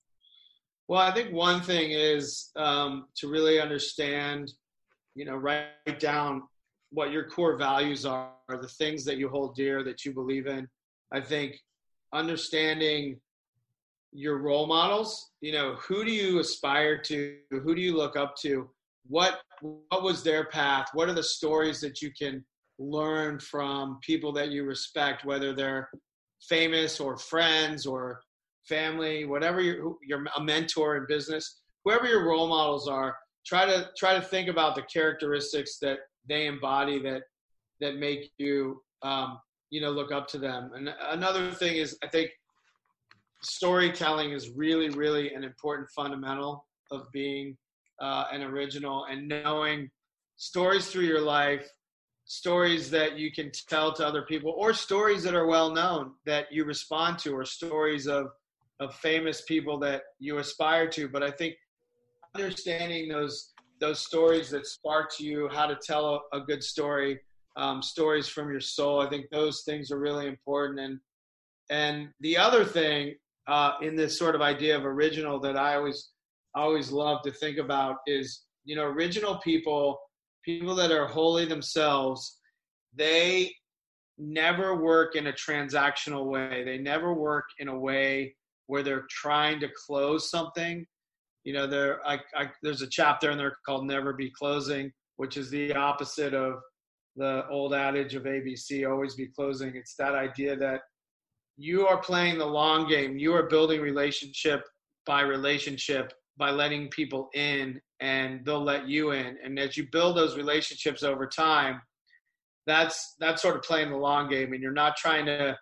Well, 0.91 1.01
I 1.01 1.13
think 1.13 1.33
one 1.33 1.61
thing 1.61 1.93
is 1.93 2.51
um, 2.57 3.07
to 3.19 3.29
really 3.29 3.61
understand, 3.61 4.53
you 5.15 5.25
know, 5.25 5.37
write 5.37 6.01
down 6.01 6.43
what 6.91 7.13
your 7.13 7.29
core 7.29 7.57
values 7.57 8.05
are, 8.05 8.33
the 8.49 8.67
things 8.67 9.05
that 9.05 9.17
you 9.17 9.29
hold 9.29 9.55
dear, 9.55 9.85
that 9.85 10.05
you 10.05 10.13
believe 10.13 10.49
in. 10.49 10.67
I 11.13 11.21
think 11.21 11.61
understanding 12.13 13.21
your 14.11 14.39
role 14.39 14.67
models, 14.67 15.31
you 15.41 15.53
know, 15.53 15.77
who 15.77 16.05
do 16.05 16.11
you 16.11 16.41
aspire 16.41 17.01
to? 17.03 17.37
Who 17.53 17.77
do 17.77 17.81
you 17.81 17.97
look 17.97 18.17
up 18.17 18.35
to? 18.43 18.69
What 19.07 19.39
what 19.61 20.03
was 20.03 20.25
their 20.25 20.47
path? 20.47 20.89
What 20.93 21.09
are 21.09 21.15
the 21.15 21.23
stories 21.23 21.81
that 21.83 22.03
you 22.03 22.11
can 22.21 22.45
learn 22.81 23.39
from 23.39 24.01
people 24.03 24.33
that 24.33 24.49
you 24.49 24.65
respect, 24.65 25.25
whether 25.25 25.53
they're 25.53 25.89
famous 26.49 26.99
or 26.99 27.17
friends 27.17 27.87
or 27.87 28.23
family, 28.69 29.25
whatever 29.25 29.61
you're, 29.61 29.95
you're 30.03 30.25
a 30.37 30.43
mentor 30.43 30.97
in 30.97 31.07
business, 31.09 31.61
whoever 31.85 32.07
your 32.07 32.27
role 32.27 32.49
models 32.49 32.89
are, 32.89 33.17
try 33.47 33.65
to 33.65 33.89
try 33.97 34.15
to 34.15 34.21
think 34.21 34.49
about 34.49 34.75
the 34.75 34.83
characteristics 34.83 35.79
that 35.81 35.99
they 36.29 36.47
embody 36.47 37.01
that 37.03 37.23
that 37.81 37.97
make 37.97 38.31
you 38.39 38.81
um, 39.03 39.39
you 39.71 39.81
know 39.81 39.91
look 39.91 40.13
up 40.13 40.29
to 40.29 40.39
them. 40.39 40.71
And 40.75 40.91
another 41.09 41.51
thing 41.53 41.77
is, 41.77 41.97
I 42.03 42.09
think 42.09 42.31
storytelling 43.43 44.33
is 44.33 44.51
really 44.51 44.91
really 44.91 45.33
an 45.35 45.45
important 45.45 45.89
fundamental 45.95 46.67
of 46.91 47.07
being 47.13 47.57
uh, 48.01 48.25
an 48.33 48.43
original 48.43 49.07
and 49.11 49.29
knowing 49.29 49.89
stories 50.37 50.89
through 50.89 51.05
your 51.05 51.23
life 51.23 51.69
stories 52.31 52.91
that 52.91 53.19
you 53.19 53.33
can 53.33 53.51
tell 53.69 53.93
to 53.93 54.07
other 54.07 54.23
people 54.23 54.55
or 54.57 54.73
stories 54.73 55.25
that 55.25 55.35
are 55.35 55.47
well 55.47 55.75
known 55.75 56.13
that 56.25 56.47
you 56.53 56.65
respond 56.65 57.19
to 57.19 57.33
or 57.33 57.45
stories 57.45 58.07
of 58.07 58.29
of 58.81 58.95
famous 58.97 59.43
people 59.43 59.79
that 59.79 60.03
you 60.19 60.39
aspire 60.39 60.89
to. 60.89 61.09
But 61.09 61.23
I 61.23 61.31
think 61.31 61.55
understanding 62.35 63.09
those 63.09 63.53
those 63.81 64.01
stories 64.01 64.51
that 64.51 64.67
spark 64.67 65.19
you, 65.19 65.49
how 65.49 65.67
to 65.67 65.75
tell 65.75 66.23
a, 66.33 66.39
a 66.39 66.41
good 66.41 66.63
story, 66.63 67.19
um, 67.57 67.81
stories 67.81 68.29
from 68.29 68.51
your 68.51 68.61
soul. 68.61 69.01
I 69.01 69.09
think 69.09 69.31
those 69.31 69.63
things 69.63 69.91
are 69.91 69.99
really 69.99 70.27
important. 70.27 70.81
And 70.81 70.99
and 71.71 72.09
the 72.21 72.37
other 72.37 72.65
thing 72.65 73.15
uh, 73.47 73.73
in 73.81 73.97
this 73.97 74.19
sort 74.19 74.35
of 74.35 74.43
idea 74.43 74.77
of 74.77 74.85
original 74.85 75.39
that 75.41 75.57
I 75.57 75.77
always 75.77 76.11
always 76.55 76.91
love 76.91 77.23
to 77.23 77.31
think 77.31 77.59
about 77.59 77.97
is 78.07 78.43
you 78.65 78.77
know 78.77 78.85
original 78.85 79.39
people, 79.39 79.99
people 80.45 80.75
that 80.75 80.91
are 80.91 81.07
wholly 81.07 81.45
themselves. 81.45 82.39
They 82.95 83.55
never 84.19 84.77
work 84.77 85.17
in 85.17 85.29
a 85.29 85.33
transactional 85.33 86.27
way. 86.27 86.63
They 86.65 86.79
never 86.79 87.15
work 87.15 87.45
in 87.59 87.69
a 87.69 87.79
way 87.79 88.35
where 88.71 88.85
they're 88.85 89.07
trying 89.11 89.59
to 89.59 89.69
close 89.85 90.31
something. 90.31 90.87
You 91.43 91.53
know, 91.55 91.67
there 91.67 92.07
I, 92.07 92.21
I, 92.37 92.51
there's 92.63 92.83
a 92.83 92.89
chapter 92.89 93.33
in 93.33 93.37
there 93.37 93.57
called 93.67 93.85
"Never 93.85 94.13
Be 94.13 94.31
Closing," 94.31 94.93
which 95.17 95.37
is 95.37 95.51
the 95.51 95.75
opposite 95.75 96.35
of 96.35 96.61
the 97.17 97.49
old 97.51 97.75
adage 97.75 98.15
of 98.15 98.23
ABC, 98.23 98.89
"Always 98.89 99.17
be 99.17 99.27
closing." 99.27 99.75
It's 99.75 99.97
that 99.97 100.15
idea 100.15 100.55
that 100.57 100.83
you 101.57 101.89
are 101.89 102.01
playing 102.01 102.39
the 102.39 102.47
long 102.47 102.87
game. 102.87 103.19
You 103.19 103.35
are 103.35 103.49
building 103.49 103.81
relationship 103.81 104.63
by 105.05 105.23
relationship 105.23 106.13
by 106.37 106.51
letting 106.53 106.89
people 106.91 107.29
in, 107.35 107.81
and 107.99 108.45
they'll 108.45 108.63
let 108.63 108.89
you 108.89 109.11
in. 109.11 109.37
And 109.45 109.59
as 109.59 109.77
you 109.77 109.89
build 109.91 110.17
those 110.17 110.37
relationships 110.37 111.03
over 111.03 111.27
time, 111.27 111.83
that's 112.69 113.17
that's 113.19 113.43
sort 113.43 113.57
of 113.57 113.63
playing 113.63 113.91
the 113.91 113.97
long 113.97 114.29
game, 114.31 114.53
and 114.53 114.63
you're 114.63 114.71
not 114.71 114.97
trying 114.97 115.27
to 115.27 115.57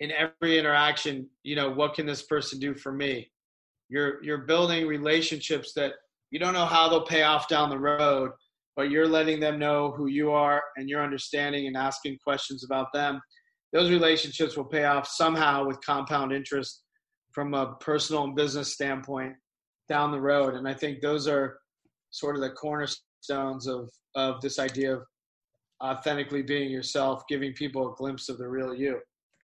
in 0.00 0.10
every 0.12 0.58
interaction, 0.58 1.28
you 1.42 1.54
know, 1.54 1.70
what 1.70 1.94
can 1.94 2.06
this 2.06 2.22
person 2.22 2.58
do 2.58 2.74
for 2.74 2.92
me? 2.92 3.30
You're 3.88 4.22
you're 4.22 4.46
building 4.46 4.86
relationships 4.86 5.72
that 5.74 5.92
you 6.30 6.38
don't 6.38 6.54
know 6.54 6.64
how 6.64 6.88
they'll 6.88 7.04
pay 7.04 7.22
off 7.22 7.48
down 7.48 7.70
the 7.70 7.78
road, 7.78 8.30
but 8.76 8.90
you're 8.90 9.08
letting 9.08 9.40
them 9.40 9.58
know 9.58 9.92
who 9.96 10.06
you 10.06 10.30
are 10.30 10.62
and 10.76 10.88
you're 10.88 11.02
understanding 11.02 11.66
and 11.66 11.76
asking 11.76 12.18
questions 12.24 12.64
about 12.64 12.86
them. 12.94 13.20
Those 13.72 13.90
relationships 13.90 14.56
will 14.56 14.64
pay 14.64 14.84
off 14.84 15.06
somehow 15.06 15.66
with 15.66 15.84
compound 15.84 16.32
interest 16.32 16.82
from 17.32 17.54
a 17.54 17.74
personal 17.76 18.24
and 18.24 18.34
business 18.34 18.72
standpoint 18.72 19.34
down 19.88 20.12
the 20.12 20.20
road. 20.20 20.54
And 20.54 20.66
I 20.66 20.74
think 20.74 21.00
those 21.00 21.28
are 21.28 21.58
sort 22.10 22.36
of 22.36 22.42
the 22.42 22.50
cornerstones 22.50 23.66
of 23.66 23.90
of 24.14 24.40
this 24.40 24.58
idea 24.58 24.96
of 24.96 25.02
authentically 25.82 26.42
being 26.42 26.70
yourself, 26.70 27.22
giving 27.28 27.52
people 27.52 27.92
a 27.92 27.96
glimpse 27.96 28.28
of 28.28 28.38
the 28.38 28.48
real 28.48 28.74
you. 28.74 29.00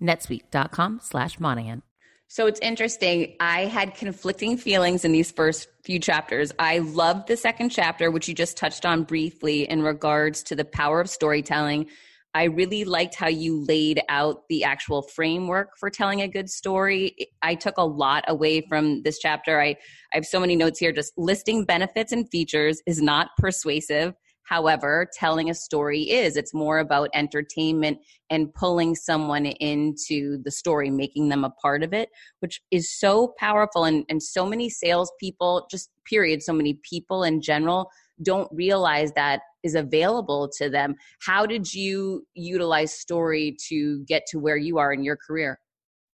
netsuite.com 0.00 1.00
slash 1.02 1.38
Monahan. 1.40 1.82
So 2.28 2.46
it's 2.46 2.60
interesting. 2.60 3.36
I 3.38 3.66
had 3.66 3.94
conflicting 3.94 4.56
feelings 4.56 5.04
in 5.04 5.12
these 5.12 5.30
first 5.30 5.68
few 5.84 6.00
chapters. 6.00 6.52
I 6.58 6.78
loved 6.78 7.28
the 7.28 7.36
second 7.36 7.68
chapter, 7.68 8.10
which 8.10 8.28
you 8.28 8.34
just 8.34 8.56
touched 8.56 8.84
on 8.84 9.04
briefly 9.04 9.68
in 9.68 9.82
regards 9.82 10.42
to 10.44 10.56
the 10.56 10.64
power 10.64 11.00
of 11.00 11.10
storytelling. 11.10 11.86
I 12.34 12.44
really 12.44 12.82
liked 12.84 13.14
how 13.14 13.28
you 13.28 13.64
laid 13.64 14.02
out 14.08 14.48
the 14.48 14.64
actual 14.64 15.02
framework 15.02 15.78
for 15.78 15.88
telling 15.88 16.20
a 16.20 16.26
good 16.26 16.50
story. 16.50 17.14
I 17.42 17.54
took 17.54 17.78
a 17.78 17.84
lot 17.84 18.24
away 18.26 18.62
from 18.62 19.02
this 19.02 19.20
chapter. 19.20 19.60
I, 19.60 19.76
I 20.12 20.16
have 20.16 20.26
so 20.26 20.40
many 20.40 20.56
notes 20.56 20.80
here. 20.80 20.90
Just 20.90 21.12
listing 21.16 21.64
benefits 21.64 22.10
and 22.10 22.28
features 22.28 22.82
is 22.86 23.00
not 23.00 23.28
persuasive. 23.38 24.14
However, 24.44 25.08
telling 25.14 25.50
a 25.50 25.54
story 25.54 26.02
is. 26.02 26.36
It's 26.36 26.54
more 26.54 26.78
about 26.78 27.10
entertainment 27.14 27.98
and 28.30 28.52
pulling 28.54 28.94
someone 28.94 29.46
into 29.46 30.42
the 30.44 30.50
story, 30.50 30.90
making 30.90 31.30
them 31.30 31.44
a 31.44 31.50
part 31.50 31.82
of 31.82 31.92
it, 31.92 32.10
which 32.40 32.60
is 32.70 32.92
so 32.92 33.34
powerful. 33.38 33.84
And, 33.84 34.04
and 34.08 34.22
so 34.22 34.46
many 34.46 34.68
salespeople, 34.68 35.66
just 35.70 35.90
period, 36.04 36.42
so 36.42 36.52
many 36.52 36.78
people 36.82 37.24
in 37.24 37.40
general 37.40 37.90
don't 38.22 38.48
realize 38.52 39.12
that 39.12 39.40
is 39.62 39.74
available 39.74 40.48
to 40.58 40.68
them. 40.68 40.94
How 41.20 41.46
did 41.46 41.72
you 41.72 42.26
utilize 42.34 42.94
story 42.94 43.56
to 43.68 44.04
get 44.04 44.24
to 44.28 44.38
where 44.38 44.56
you 44.56 44.78
are 44.78 44.92
in 44.92 45.02
your 45.02 45.16
career? 45.16 45.58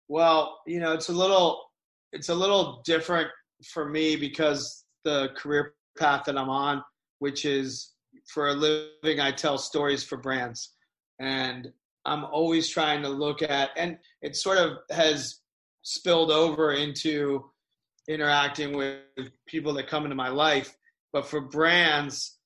Well, 0.08 0.60
you 0.66 0.80
know, 0.80 0.92
it's 0.92 1.08
a 1.08 1.12
little 1.12 1.62
it's 2.12 2.28
a 2.28 2.34
little 2.34 2.82
different 2.84 3.28
for 3.64 3.88
me 3.88 4.16
because 4.16 4.84
the 5.04 5.28
career 5.36 5.74
path 5.98 6.24
that 6.26 6.36
I'm 6.36 6.48
on, 6.48 6.82
which 7.18 7.44
is 7.44 7.90
for 8.32 8.48
a 8.48 8.54
living, 8.54 9.20
I 9.20 9.32
tell 9.32 9.58
stories 9.58 10.04
for 10.04 10.16
brands. 10.16 10.74
And 11.18 11.68
I'm 12.04 12.24
always 12.24 12.68
trying 12.68 13.02
to 13.02 13.08
look 13.08 13.42
at, 13.42 13.70
and 13.76 13.98
it 14.22 14.36
sort 14.36 14.58
of 14.58 14.78
has 14.90 15.40
spilled 15.82 16.30
over 16.30 16.72
into 16.72 17.44
interacting 18.08 18.76
with 18.76 19.00
people 19.46 19.74
that 19.74 19.88
come 19.88 20.04
into 20.04 20.16
my 20.16 20.28
life. 20.28 20.74
But 21.12 21.26
for 21.26 21.40
brands, 21.40 22.38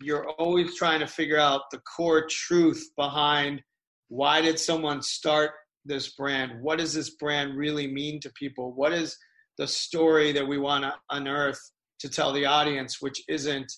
you're 0.00 0.28
always 0.32 0.76
trying 0.76 1.00
to 1.00 1.06
figure 1.06 1.38
out 1.38 1.62
the 1.70 1.78
core 1.78 2.26
truth 2.28 2.90
behind 2.96 3.62
why 4.08 4.40
did 4.40 4.58
someone 4.58 5.02
start 5.02 5.52
this 5.84 6.14
brand? 6.14 6.62
What 6.62 6.78
does 6.78 6.94
this 6.94 7.10
brand 7.10 7.56
really 7.56 7.86
mean 7.86 8.20
to 8.20 8.30
people? 8.30 8.72
What 8.74 8.92
is 8.92 9.16
the 9.58 9.66
story 9.66 10.32
that 10.32 10.46
we 10.46 10.58
want 10.58 10.84
to 10.84 10.94
unearth 11.10 11.60
to 12.00 12.08
tell 12.08 12.32
the 12.32 12.46
audience, 12.46 13.00
which 13.00 13.22
isn't 13.28 13.72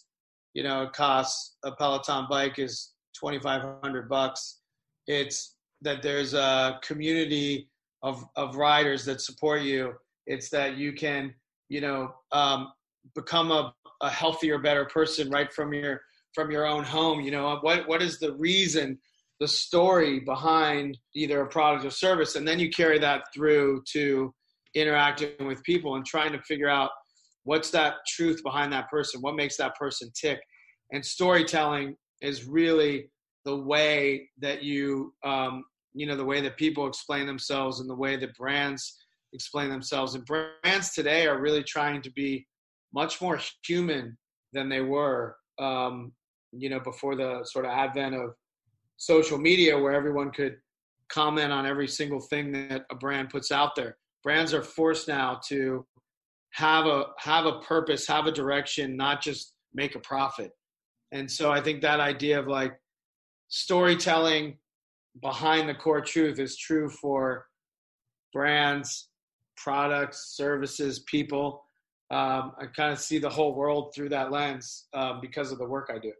you 0.55 0.63
know, 0.63 0.83
it 0.83 0.93
costs 0.93 1.57
a 1.65 1.73
Peloton 1.73 2.27
bike 2.29 2.59
is 2.59 2.93
2,500 3.15 4.09
bucks. 4.09 4.61
It's 5.07 5.55
that 5.83 6.03
there's 6.03 6.35
a 6.35 6.79
community 6.83 7.69
of, 8.03 8.25
of 8.37 8.57
riders 8.57 9.05
that 9.05 9.21
support 9.21 9.63
you. 9.63 9.95
It's 10.27 10.51
that 10.51 10.77
you 10.77 10.93
can, 10.93 11.35
you 11.69 11.81
know, 11.81 12.15
um, 12.33 12.73
become 13.15 13.51
a, 13.51 13.73
a 14.03 14.11
healthier, 14.11 14.59
better 14.59 14.85
person 14.85 15.31
right 15.31 15.53
from 15.53 15.73
your, 15.73 16.01
from 16.35 16.51
your 16.51 16.67
own 16.67 16.85
home. 16.85 17.21
You 17.21 17.31
know, 17.31 17.59
what, 17.61 17.89
what 17.89 18.03
is 18.03 18.19
the 18.19 18.35
reason, 18.35 18.99
the 19.39 19.49
story 19.49 20.21
behind 20.21 20.99
either 21.15 21.41
a 21.41 21.47
product 21.47 21.85
or 21.85 21.91
service? 21.91 22.37
And 22.37 22.47
then 22.47 22.59
you 22.59 22.71
carry 22.71 22.99
that 22.99 23.25
through 23.35 23.83
to 23.93 24.35
interacting 24.75 25.47
with 25.47 25.63
people 25.65 25.97
and 25.97 26.05
trying 26.05 26.33
to 26.33 26.43
figure 26.43 26.69
out 26.69 26.91
what's 27.45 27.71
that 27.71 27.95
truth 28.07 28.43
behind 28.43 28.73
that 28.73 28.91
person? 28.91 29.21
What 29.21 29.37
makes 29.37 29.57
that 29.57 29.77
person 29.77 30.11
tick? 30.19 30.41
And 30.93 31.05
storytelling 31.05 31.97
is 32.21 32.45
really 32.45 33.11
the 33.45 33.57
way 33.57 34.29
that 34.41 34.63
you 34.63 35.15
um, 35.25 35.65
you 35.95 36.07
know 36.07 36.17
the 36.17 36.25
way 36.25 36.41
that 36.41 36.57
people 36.57 36.87
explain 36.87 37.27
themselves 37.27 37.81
and 37.81 37.89
the 37.89 37.95
way 37.95 38.17
that 38.17 38.35
brands 38.37 38.99
explain 39.33 39.71
themselves. 39.71 40.15
And 40.15 40.25
brands 40.25 40.93
today 40.93 41.27
are 41.27 41.41
really 41.41 41.63
trying 41.63 42.03
to 42.03 42.13
be 42.13 42.47
much 42.93 43.21
more 43.21 43.41
human 43.67 44.17
than 44.53 44.69
they 44.69 44.81
were 44.81 45.37
um, 45.59 46.13
you 46.53 46.69
know 46.69 46.81
before 46.81 47.17
the 47.17 47.45
sort 47.45 47.65
of 47.65 47.71
advent 47.71 48.15
of 48.15 48.31
social 48.97 49.39
media 49.39 49.79
where 49.79 49.93
everyone 49.93 50.31
could 50.31 50.57
comment 51.09 51.53
on 51.53 51.67
every 51.67 51.89
single 51.89 52.21
thing 52.21 52.53
that 52.53 52.85
a 52.91 52.95
brand 52.95 53.31
puts 53.31 53.51
out 53.51 53.75
there. 53.75 53.97
Brands 54.23 54.53
are 54.53 54.63
forced 54.63 55.09
now 55.09 55.41
to 55.49 55.85
have 56.53 56.87
a 56.87 57.07
have 57.19 57.47
a 57.47 57.61
purpose, 57.61 58.07
have 58.07 58.27
a 58.27 58.33
direction, 58.33 58.97
not 58.97 59.23
just 59.23 59.55
make 59.75 59.95
a 59.95 60.01
profit. 60.01 60.53
And 61.13 61.31
so 61.31 61.51
I 61.51 61.61
think 61.61 61.81
that 61.83 62.01
idea 62.01 62.39
of 62.39 62.47
like 62.47 62.79
storytelling 63.49 64.57
behind 65.23 65.69
the 65.69 65.75
core 65.75 66.01
truth 66.01 66.39
is 66.39 66.57
true 66.57 66.89
for 66.89 67.47
brands, 68.33 69.09
products, 69.57 70.37
services, 70.37 71.01
people. 71.01 71.65
Um, 72.11 72.53
I 72.61 72.67
kind 72.75 72.93
of 72.93 72.99
see 72.99 73.19
the 73.19 73.31
whole 73.31 73.55
world 73.55 73.93
through 73.95 74.09
that 74.11 74.33
lens 74.33 74.87
um, 74.95 75.21
because 75.21 75.53
of 75.53 75.59
the 75.59 75.67
work 75.67 75.91
I 75.95 75.99
do. 75.99 76.13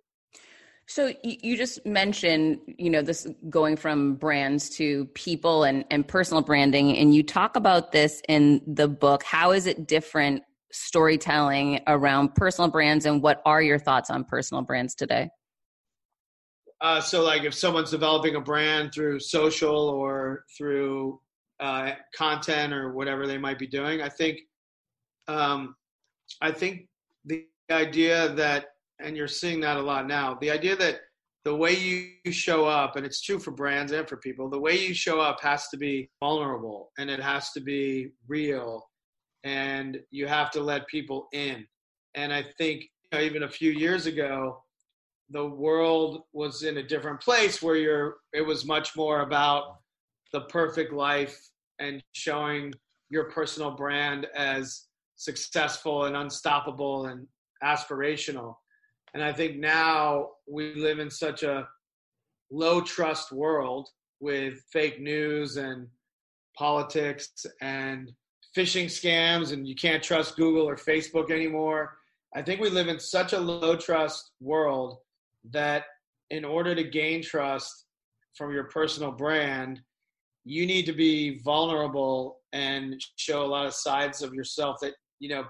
So 0.91 1.15
you 1.23 1.57
just 1.57 1.87
mentioned, 1.87 2.59
you 2.77 2.91
know, 2.91 3.01
this 3.01 3.25
going 3.49 3.77
from 3.77 4.17
brands 4.17 4.69
to 4.71 5.05
people 5.15 5.63
and, 5.63 5.85
and 5.89 6.05
personal 6.07 6.43
branding, 6.43 6.97
and 6.97 7.15
you 7.15 7.23
talk 7.23 7.55
about 7.55 7.93
this 7.93 8.21
in 8.29 8.61
the 8.67 8.89
book. 8.89 9.23
How 9.23 9.53
is 9.53 9.69
it 9.69 9.87
different 9.87 10.43
storytelling 10.73 11.79
around 11.87 12.35
personal 12.35 12.73
brands, 12.73 13.07
and 13.07 13.23
what 13.23 13.41
are 13.47 13.63
your 13.63 13.79
thoughts 13.79 14.11
on 14.11 14.25
personal 14.25 14.65
brands 14.65 14.97
today? 14.97 15.31
Uh, 16.81 17.01
so, 17.01 17.23
like, 17.23 17.45
if 17.45 17.55
someone's 17.55 17.93
developing 17.93 18.35
a 18.35 18.41
brand 18.41 18.91
through 18.93 19.21
social 19.21 19.91
or 19.91 20.45
through 20.59 21.21
uh, 21.61 21.93
content 22.17 22.73
or 22.73 22.95
whatever 22.95 23.29
they 23.29 23.39
might 23.39 23.61
be 23.61 23.69
doing. 23.69 24.03
I 24.03 24.09
think, 24.09 24.41
um, 25.29 25.77
I 26.43 26.51
think 26.51 26.89
the 27.25 27.47
idea 27.71 28.31
that, 28.31 28.67
and 29.03 29.17
you're 29.17 29.29
seeing 29.29 29.61
that 29.61 29.77
a 29.77 29.83
lot 29.83 30.07
now, 30.07 30.37
the 30.41 30.51
idea 30.51 30.77
that 30.77 31.01
the 31.45 31.55
way 31.55 31.75
you 31.75 32.33
show 32.33 32.67
up, 32.67 32.97
and 32.97 33.07
it's 33.07 33.23
true 33.23 33.39
for 33.39 33.51
brands 33.51 33.93
and 33.93 34.09
for 34.09 34.19
people, 34.19 34.51
the 34.51 34.61
way 34.61 34.79
you 34.79 34.93
show 34.93 35.21
up 35.21 35.41
has 35.41 35.69
to 35.69 35.79
be 35.79 36.11
vulnerable 36.21 36.93
and 36.99 37.09
it 37.09 37.21
has 37.21 37.51
to 37.53 37.61
be 37.61 38.11
real, 38.29 38.89
and 39.45 39.99
you 40.11 40.27
have 40.27 40.51
to 40.51 40.61
let 40.61 40.87
people 40.87 41.29
in. 41.33 41.67
And 42.15 42.33
I 42.33 42.45
think 42.59 42.83
you 42.83 43.19
know, 43.19 43.25
even 43.25 43.45
a 43.45 43.49
few 43.49 43.71
years 43.71 44.07
ago, 44.07 44.63
the 45.31 45.47
world 45.47 46.23
was 46.33 46.63
in 46.63 46.79
a 46.79 46.83
different 46.83 47.21
place 47.21 47.63
where 47.63 47.77
you're. 47.77 48.17
It 48.33 48.43
was 48.43 48.67
much 48.67 48.97
more 48.97 49.23
about 49.23 49.79
the 50.33 50.43
perfect 50.43 50.93
life 50.93 51.39
and 51.79 52.03
showing 52.13 52.75
your 53.09 53.25
personal 53.31 53.73
brand 53.73 54.27
as 54.37 54.85
successful 55.17 56.05
and 56.05 56.17
unstoppable 56.17 57.07
and 57.07 57.27
aspirational. 57.63 58.55
And 59.15 59.23
I 59.23 59.33
think 59.33 59.57
now 59.57 60.31
we 60.49 60.75
live 60.75 60.99
in 60.99 61.11
such 61.11 61.43
a 61.43 61.69
low 62.51 62.81
trust 62.81 63.33
world 63.33 63.89
with 64.21 64.63
fake 64.73 65.01
news 65.01 65.57
and 65.57 65.89
politics 66.57 67.47
and 67.61 68.13
phishing 68.57 68.87
scams, 68.87 69.53
and 69.53 69.67
you 69.67 69.75
can't 69.75 70.03
trust 70.03 70.37
Google 70.37 70.69
or 70.69 70.77
Facebook 70.77 71.31
anymore. 71.31 71.97
I 72.35 72.43
think 72.43 72.61
we 72.61 72.71
live 72.71 72.89
in 72.89 73.01
such 73.01 73.33
a 73.33 73.41
low 73.41 73.77
trust 73.77 74.33
world 74.41 74.99
that 75.51 75.85
in 76.31 76.45
order 76.45 76.75
to 76.75 76.85
gain 76.85 77.23
trust 77.23 77.87
from 78.37 78.53
your 78.53 78.65
personal 78.65 79.11
brand, 79.11 79.81
you 80.45 80.67
need 80.67 80.87
to 80.87 80.93
be 80.93 81.39
vulnerable 81.41 82.41
and 82.53 83.01
show 83.17 83.45
a 83.45 83.47
lot 83.47 83.67
of 83.67 83.75
sides 83.75 84.23
of 84.23 84.35
yourself 84.35 84.77
that 84.81 84.95
you 85.19 85.29
know 85.29 85.45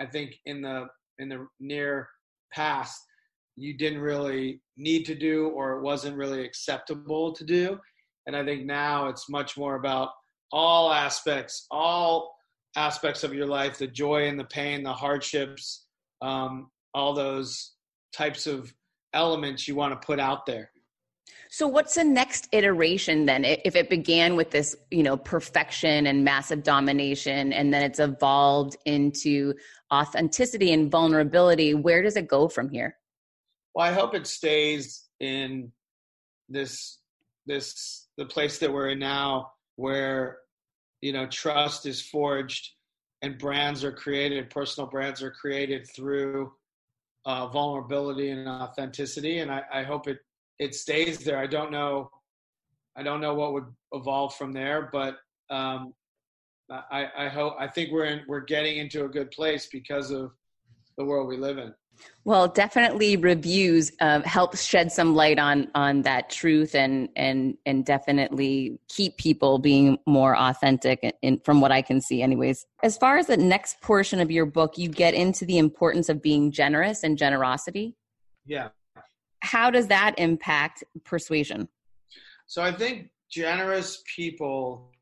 i 0.00 0.06
think 0.06 0.36
in 0.46 0.62
the 0.62 0.86
in 1.18 1.28
the 1.28 1.46
near 1.60 2.08
past 2.56 3.00
you 3.56 3.76
didn't 3.76 4.00
really 4.00 4.60
need 4.76 5.04
to 5.06 5.14
do 5.14 5.48
or 5.48 5.78
it 5.78 5.82
wasn't 5.82 6.16
really 6.16 6.44
acceptable 6.44 7.32
to 7.32 7.44
do. 7.44 7.78
And 8.26 8.36
i 8.36 8.44
think 8.44 8.64
now 8.66 9.06
it's 9.06 9.28
much 9.28 9.56
more 9.56 9.76
about 9.76 10.08
all 10.52 10.92
aspects 10.92 11.66
all 11.70 12.34
aspects 12.76 13.24
of 13.24 13.32
your 13.32 13.46
life 13.46 13.78
the 13.78 13.86
joy 13.86 14.28
and 14.28 14.38
the 14.38 14.44
pain 14.44 14.82
the 14.82 14.92
hardships 14.92 15.86
um, 16.22 16.70
all 16.94 17.14
those 17.14 17.72
types 18.12 18.46
of 18.46 18.72
elements 19.14 19.68
you 19.68 19.74
want 19.74 19.92
to 19.92 20.06
put 20.06 20.20
out 20.20 20.46
there 20.46 20.70
so 21.50 21.68
what's 21.68 21.94
the 21.94 22.04
next 22.04 22.48
iteration 22.52 23.26
then? 23.26 23.44
If 23.44 23.76
it 23.76 23.88
began 23.88 24.36
with 24.36 24.50
this, 24.50 24.76
you 24.90 25.02
know, 25.02 25.16
perfection 25.16 26.06
and 26.06 26.24
massive 26.24 26.62
domination 26.62 27.52
and 27.52 27.72
then 27.72 27.82
it's 27.82 27.98
evolved 27.98 28.76
into 28.84 29.54
authenticity 29.92 30.72
and 30.72 30.90
vulnerability, 30.90 31.74
where 31.74 32.02
does 32.02 32.16
it 32.16 32.28
go 32.28 32.48
from 32.48 32.68
here? 32.68 32.96
Well, 33.74 33.86
I 33.86 33.92
hope 33.92 34.14
it 34.14 34.26
stays 34.26 35.04
in 35.20 35.72
this 36.48 36.98
this 37.46 38.08
the 38.16 38.26
place 38.26 38.58
that 38.58 38.72
we're 38.72 38.90
in 38.90 38.98
now 38.98 39.50
where 39.76 40.38
you 41.00 41.12
know 41.12 41.26
trust 41.26 41.86
is 41.86 42.00
forged 42.00 42.70
and 43.22 43.38
brands 43.38 43.84
are 43.84 43.92
created 43.92 44.50
personal 44.50 44.88
brands 44.88 45.22
are 45.22 45.30
created 45.30 45.86
through 45.94 46.52
uh, 47.24 47.46
vulnerability 47.48 48.30
and 48.30 48.48
authenticity 48.48 49.38
and 49.38 49.50
I, 49.50 49.62
I 49.72 49.82
hope 49.82 50.08
it 50.08 50.18
it 50.58 50.74
stays 50.74 51.18
there. 51.18 51.38
I 51.38 51.46
don't 51.46 51.70
know. 51.70 52.10
I 52.96 53.02
don't 53.02 53.20
know 53.20 53.34
what 53.34 53.52
would 53.52 53.66
evolve 53.92 54.34
from 54.36 54.52
there, 54.52 54.88
but 54.92 55.16
um, 55.50 55.92
I, 56.70 57.08
I 57.16 57.28
hope. 57.28 57.54
I 57.58 57.68
think 57.68 57.92
we're 57.92 58.06
in, 58.06 58.22
we're 58.26 58.40
getting 58.40 58.78
into 58.78 59.04
a 59.04 59.08
good 59.08 59.30
place 59.30 59.68
because 59.70 60.10
of 60.10 60.32
the 60.96 61.04
world 61.04 61.28
we 61.28 61.36
live 61.36 61.58
in. 61.58 61.74
Well, 62.24 62.48
definitely 62.48 63.16
reviews 63.16 63.92
uh, 64.00 64.20
help 64.22 64.56
shed 64.56 64.92
some 64.92 65.14
light 65.14 65.38
on 65.38 65.68
on 65.74 66.02
that 66.02 66.28
truth 66.28 66.74
and 66.74 67.08
and 67.16 67.56
and 67.64 67.84
definitely 67.86 68.78
keep 68.88 69.16
people 69.16 69.58
being 69.58 69.98
more 70.06 70.36
authentic. 70.36 71.16
From 71.44 71.60
what 71.60 71.72
I 71.72 71.82
can 71.82 72.00
see, 72.00 72.22
anyways. 72.22 72.66
As 72.82 72.98
far 72.98 73.18
as 73.18 73.28
the 73.28 73.36
next 73.36 73.80
portion 73.80 74.20
of 74.20 74.30
your 74.30 74.46
book, 74.46 74.76
you 74.76 74.88
get 74.88 75.14
into 75.14 75.44
the 75.44 75.58
importance 75.58 76.08
of 76.08 76.20
being 76.20 76.50
generous 76.50 77.02
and 77.02 77.16
generosity. 77.16 77.94
Yeah, 78.44 78.68
how 79.46 79.70
does 79.70 79.86
that 79.86 80.14
impact 80.18 80.84
persuasion? 81.04 81.68
So 82.46 82.62
I 82.62 82.72
think 82.72 83.10
generous 83.30 84.02
people, 84.14 84.92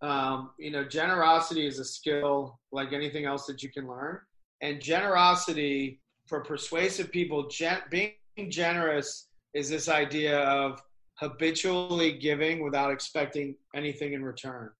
um, 0.00 0.50
you 0.58 0.70
know, 0.70 0.84
generosity 0.84 1.66
is 1.66 1.78
a 1.78 1.84
skill 1.84 2.58
like 2.72 2.92
anything 2.92 3.24
else 3.24 3.46
that 3.46 3.62
you 3.62 3.70
can 3.70 3.86
learn. 3.86 4.18
And 4.62 4.80
generosity 4.80 6.00
for 6.26 6.40
persuasive 6.40 7.10
people, 7.10 7.48
gen- 7.48 7.82
being 7.90 8.14
generous 8.48 9.28
is 9.54 9.68
this 9.68 9.88
idea 9.88 10.40
of 10.40 10.82
habitually 11.16 12.12
giving 12.18 12.62
without 12.62 12.90
expecting 12.90 13.54
anything 13.74 14.14
in 14.14 14.24
return. 14.24 14.70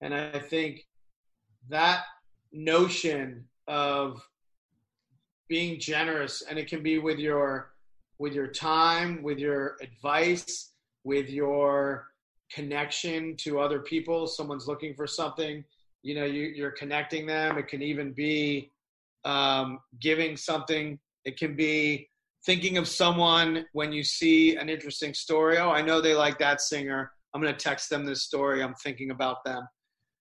And 0.00 0.14
I 0.14 0.38
think 0.38 0.86
that 1.68 2.04
notion 2.52 3.44
of 3.68 4.26
being 5.48 5.78
generous, 5.78 6.42
and 6.48 6.58
it 6.58 6.66
can 6.66 6.82
be 6.82 6.98
with 6.98 7.18
your 7.18 7.71
with 8.22 8.34
your 8.34 8.46
time, 8.46 9.20
with 9.20 9.40
your 9.40 9.76
advice, 9.82 10.70
with 11.02 11.28
your 11.28 12.06
connection 12.52 13.36
to 13.36 13.58
other 13.58 13.80
people. 13.80 14.28
Someone's 14.28 14.68
looking 14.68 14.94
for 14.94 15.08
something, 15.08 15.64
you 16.04 16.14
know, 16.14 16.24
you, 16.24 16.42
you're 16.42 16.70
connecting 16.70 17.26
them. 17.26 17.58
It 17.58 17.66
can 17.66 17.82
even 17.82 18.12
be 18.12 18.70
um, 19.24 19.80
giving 20.00 20.36
something. 20.36 21.00
It 21.24 21.36
can 21.36 21.56
be 21.56 22.08
thinking 22.46 22.78
of 22.78 22.86
someone 22.86 23.66
when 23.72 23.92
you 23.92 24.04
see 24.04 24.54
an 24.54 24.68
interesting 24.68 25.14
story. 25.14 25.58
Oh, 25.58 25.70
I 25.70 25.82
know 25.82 26.00
they 26.00 26.14
like 26.14 26.38
that 26.38 26.60
singer. 26.60 27.10
I'm 27.34 27.42
going 27.42 27.52
to 27.52 27.58
text 27.58 27.90
them 27.90 28.04
this 28.04 28.22
story. 28.22 28.62
I'm 28.62 28.74
thinking 28.74 29.10
about 29.10 29.42
them. 29.44 29.66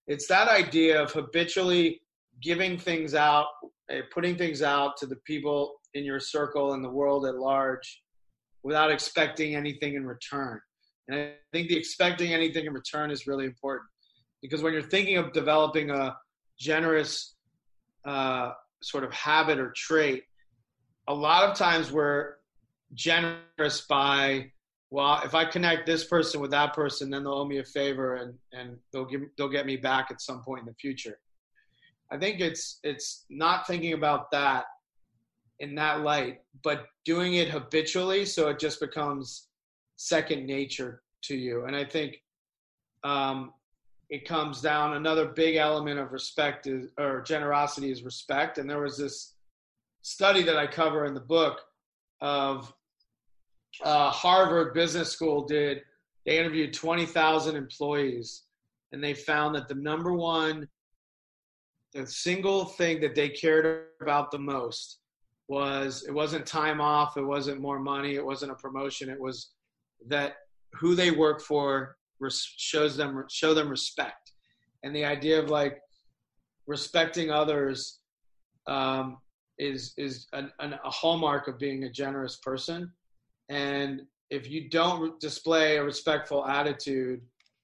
It's 0.07 0.27
that 0.27 0.47
idea 0.47 0.99
of 0.99 1.11
habitually 1.11 2.01
giving 2.41 2.79
things 2.79 3.13
out, 3.13 3.45
eh, 3.91 4.01
putting 4.11 4.39
things 4.39 4.63
out 4.63 4.97
to 4.97 5.05
the 5.05 5.17
people 5.17 5.75
in 5.93 6.03
your 6.03 6.19
circle 6.19 6.73
and 6.73 6.83
the 6.83 6.89
world 6.89 7.25
at 7.25 7.35
large 7.35 8.01
without 8.63 8.91
expecting 8.91 9.55
anything 9.55 9.95
in 9.95 10.05
return. 10.05 10.59
And 11.07 11.19
I 11.19 11.33
think 11.51 11.67
the 11.67 11.77
expecting 11.77 12.33
anything 12.33 12.65
in 12.65 12.73
return 12.73 13.11
is 13.11 13.27
really 13.27 13.45
important 13.45 13.89
because 14.41 14.61
when 14.61 14.73
you're 14.73 14.81
thinking 14.81 15.17
of 15.17 15.33
developing 15.33 15.89
a 15.89 16.15
generous 16.59 17.35
uh, 18.05 18.51
sort 18.81 19.03
of 19.03 19.11
habit 19.11 19.59
or 19.59 19.73
trait, 19.75 20.23
a 21.07 21.13
lot 21.13 21.49
of 21.49 21.57
times 21.57 21.91
we're 21.91 22.35
generous 22.93 23.81
by 23.87 24.51
well 24.89 25.21
if 25.23 25.33
i 25.33 25.45
connect 25.45 25.85
this 25.85 26.03
person 26.03 26.41
with 26.41 26.51
that 26.51 26.73
person 26.73 27.09
then 27.09 27.23
they'll 27.23 27.33
owe 27.33 27.45
me 27.45 27.59
a 27.59 27.63
favor 27.63 28.15
and 28.15 28.33
and 28.51 28.77
they'll 28.91 29.05
give 29.05 29.21
they'll 29.37 29.49
get 29.49 29.65
me 29.65 29.77
back 29.77 30.07
at 30.11 30.21
some 30.21 30.41
point 30.43 30.59
in 30.59 30.65
the 30.65 30.73
future 30.73 31.17
i 32.11 32.17
think 32.17 32.41
it's 32.41 32.79
it's 32.83 33.25
not 33.29 33.65
thinking 33.65 33.93
about 33.93 34.29
that 34.31 34.65
in 35.61 35.75
that 35.75 36.01
light, 36.01 36.41
but 36.63 36.87
doing 37.05 37.35
it 37.35 37.47
habitually 37.47 38.25
so 38.25 38.49
it 38.49 38.59
just 38.59 38.79
becomes 38.79 39.47
second 39.95 40.45
nature 40.45 41.03
to 41.21 41.35
you. 41.35 41.65
And 41.65 41.75
I 41.75 41.85
think 41.85 42.17
um, 43.03 43.53
it 44.09 44.27
comes 44.27 44.59
down 44.59 44.95
another 44.95 45.27
big 45.27 45.55
element 45.55 45.99
of 45.99 46.11
respect 46.11 46.65
is 46.65 46.89
or 46.97 47.21
generosity 47.21 47.91
is 47.91 48.01
respect. 48.03 48.57
And 48.57 48.67
there 48.67 48.81
was 48.81 48.97
this 48.97 49.35
study 50.01 50.41
that 50.43 50.57
I 50.57 50.65
cover 50.65 51.05
in 51.05 51.13
the 51.13 51.19
book 51.19 51.59
of 52.21 52.73
uh, 53.83 54.09
Harvard 54.09 54.73
Business 54.73 55.11
School 55.11 55.45
did. 55.45 55.81
They 56.25 56.39
interviewed 56.39 56.73
20,000 56.73 57.55
employees, 57.55 58.43
and 58.91 59.03
they 59.03 59.13
found 59.13 59.55
that 59.55 59.67
the 59.67 59.75
number 59.75 60.13
one, 60.13 60.67
the 61.93 62.05
single 62.07 62.65
thing 62.65 62.99
that 63.01 63.15
they 63.15 63.29
cared 63.29 63.85
about 64.01 64.31
the 64.31 64.39
most 64.39 65.00
was 65.51 66.05
it 66.07 66.13
wasn't 66.13 66.45
time 66.45 66.79
off, 66.79 67.17
it 67.17 67.25
wasn't 67.25 67.59
more 67.59 67.77
money, 67.77 68.15
it 68.15 68.25
wasn't 68.25 68.53
a 68.53 68.55
promotion. 68.55 69.09
It 69.09 69.19
was 69.19 69.51
that 70.07 70.35
who 70.79 70.95
they 70.95 71.11
work 71.11 71.41
for 71.41 71.97
shows 72.29 72.95
them 72.95 73.25
show 73.29 73.53
them 73.53 73.67
respect, 73.67 74.31
and 74.83 74.95
the 74.95 75.03
idea 75.03 75.37
of 75.37 75.49
like 75.49 75.77
respecting 76.67 77.31
others 77.31 77.99
um, 78.67 79.17
is 79.59 79.93
is 79.97 80.27
an, 80.31 80.53
an, 80.61 80.75
a 80.85 80.89
hallmark 80.89 81.49
of 81.49 81.59
being 81.59 81.83
a 81.83 81.91
generous 81.91 82.37
person. 82.37 82.89
And 83.49 84.03
if 84.29 84.49
you 84.49 84.69
don't 84.69 85.19
display 85.19 85.75
a 85.75 85.83
respectful 85.83 86.45
attitude 86.45 87.19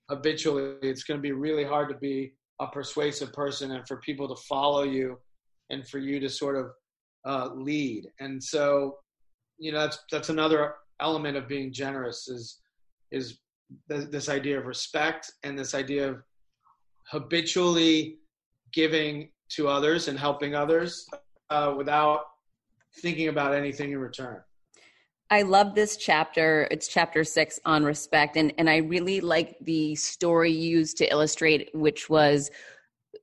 habitually, 0.09 0.75
it's 0.81 1.05
going 1.05 1.19
to 1.19 1.29
be 1.29 1.31
really 1.31 1.63
hard 1.63 1.88
to 1.88 1.95
be 1.95 2.33
a 2.59 2.67
persuasive 2.67 3.31
person 3.31 3.71
and 3.71 3.88
for 3.88 3.97
people 4.01 4.27
to 4.27 4.41
follow 4.43 4.83
you 4.83 5.17
and 5.69 5.88
for 5.88 5.99
you 5.99 6.19
to 6.19 6.27
sort 6.27 6.57
of 6.57 6.65
uh, 7.28 7.49
lead. 7.53 8.07
And 8.19 8.41
so, 8.41 8.97
you 9.59 9.71
know, 9.71 9.80
that's 9.80 9.99
that's 10.11 10.30
another 10.30 10.75
element 11.01 11.38
of 11.38 11.47
being 11.47 11.71
generous 11.73 12.28
is 12.28 12.59
is 13.11 13.39
th- 13.89 14.09
this 14.09 14.30
idea 14.30 14.57
of 14.59 14.65
respect 14.65 15.32
and 15.43 15.59
this 15.59 15.75
idea 15.75 16.09
of 16.09 16.23
habitually 17.07 18.19
giving 18.73 19.30
to 19.49 19.67
others 19.67 20.07
and 20.07 20.17
helping 20.17 20.55
others 20.55 21.05
uh, 21.49 21.73
without 21.78 22.21
thinking 23.01 23.28
about 23.28 23.53
anything 23.53 23.91
in 23.91 23.99
return. 23.99 24.41
I 25.30 25.41
love 25.41 25.75
this 25.75 25.97
chapter. 25.97 26.67
It's 26.71 26.88
chapter 26.88 27.23
six 27.25 27.59
on 27.65 27.84
respect. 27.84 28.38
And, 28.38 28.53
and 28.57 28.69
I 28.69 28.78
really 28.78 29.19
like 29.19 29.57
the 29.59 29.93
story 29.95 30.51
used 30.51 30.97
to 30.97 31.11
illustrate, 31.11 31.69
which 31.73 32.09
was 32.09 32.49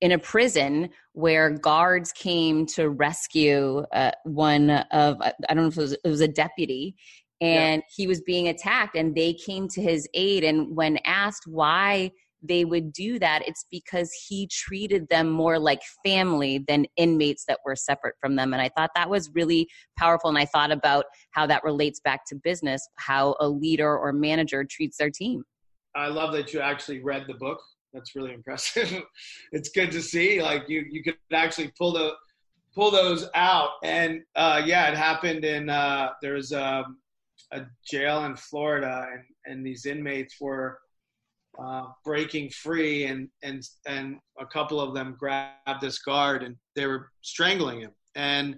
in 0.00 0.12
a 0.12 0.18
prison 0.18 0.90
where 1.12 1.50
guards 1.50 2.12
came 2.12 2.66
to 2.66 2.90
rescue 2.90 3.84
uh, 3.92 4.12
one 4.24 4.70
of, 4.70 5.20
I 5.20 5.32
don't 5.48 5.56
know 5.56 5.66
if 5.68 5.76
it 5.76 5.80
was, 5.80 5.92
it 5.92 6.08
was 6.08 6.20
a 6.20 6.28
deputy, 6.28 6.96
and 7.40 7.82
yeah. 7.82 7.94
he 7.94 8.06
was 8.06 8.20
being 8.20 8.48
attacked, 8.48 8.96
and 8.96 9.14
they 9.14 9.34
came 9.34 9.68
to 9.68 9.82
his 9.82 10.08
aid. 10.14 10.44
And 10.44 10.76
when 10.76 10.98
asked 11.04 11.44
why 11.46 12.12
they 12.46 12.64
would 12.64 12.92
do 12.92 13.18
that, 13.18 13.42
it's 13.46 13.64
because 13.70 14.12
he 14.28 14.46
treated 14.48 15.08
them 15.08 15.30
more 15.30 15.58
like 15.58 15.80
family 16.04 16.64
than 16.68 16.86
inmates 16.96 17.44
that 17.48 17.60
were 17.64 17.74
separate 17.74 18.14
from 18.20 18.36
them. 18.36 18.52
And 18.52 18.60
I 18.60 18.68
thought 18.76 18.90
that 18.94 19.08
was 19.08 19.30
really 19.34 19.68
powerful. 19.98 20.28
And 20.28 20.38
I 20.38 20.44
thought 20.44 20.70
about 20.70 21.06
how 21.30 21.46
that 21.46 21.64
relates 21.64 22.00
back 22.00 22.26
to 22.26 22.36
business, 22.36 22.86
how 22.96 23.34
a 23.40 23.48
leader 23.48 23.96
or 23.96 24.12
manager 24.12 24.64
treats 24.68 24.98
their 24.98 25.10
team. 25.10 25.44
I 25.96 26.08
love 26.08 26.32
that 26.34 26.52
you 26.52 26.60
actually 26.60 27.00
read 27.02 27.24
the 27.26 27.34
book. 27.34 27.60
That's 27.94 28.16
really 28.16 28.34
impressive. 28.34 29.02
it's 29.52 29.70
good 29.70 29.92
to 29.92 30.02
see. 30.02 30.42
Like 30.42 30.68
you, 30.68 30.84
you 30.90 31.02
could 31.02 31.16
actually 31.32 31.72
pull 31.78 31.92
the 31.92 32.12
pull 32.74 32.90
those 32.90 33.28
out. 33.34 33.70
And 33.82 34.22
uh, 34.34 34.62
yeah, 34.64 34.90
it 34.90 34.96
happened 34.96 35.44
in 35.44 35.70
uh, 35.70 36.10
there 36.20 36.34
was 36.34 36.52
um, 36.52 36.98
a 37.52 37.62
jail 37.88 38.24
in 38.26 38.36
Florida, 38.36 39.06
and 39.12 39.22
and 39.46 39.64
these 39.64 39.86
inmates 39.86 40.36
were 40.40 40.78
uh, 41.62 41.84
breaking 42.04 42.50
free, 42.50 43.04
and 43.04 43.28
and 43.42 43.62
and 43.86 44.18
a 44.40 44.46
couple 44.46 44.80
of 44.80 44.94
them 44.94 45.16
grabbed 45.18 45.80
this 45.80 46.00
guard, 46.00 46.42
and 46.42 46.56
they 46.74 46.86
were 46.86 47.10
strangling 47.22 47.80
him, 47.80 47.92
and 48.16 48.56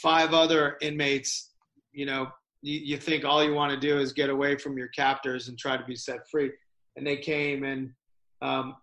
five 0.00 0.32
other 0.32 0.76
inmates, 0.80 1.52
you 1.92 2.06
know, 2.06 2.28
you, 2.62 2.80
you 2.80 2.96
think 2.96 3.24
all 3.24 3.44
you 3.44 3.54
want 3.54 3.72
to 3.72 3.78
do 3.78 3.98
is 3.98 4.12
get 4.12 4.30
away 4.30 4.56
from 4.56 4.76
your 4.76 4.88
captors 4.88 5.48
and 5.48 5.58
try 5.58 5.76
to 5.76 5.84
be 5.84 5.96
set 5.96 6.20
free, 6.30 6.50
and 6.96 7.06
they 7.06 7.16
came 7.16 7.64
and 7.64 7.90
um, 8.42 8.76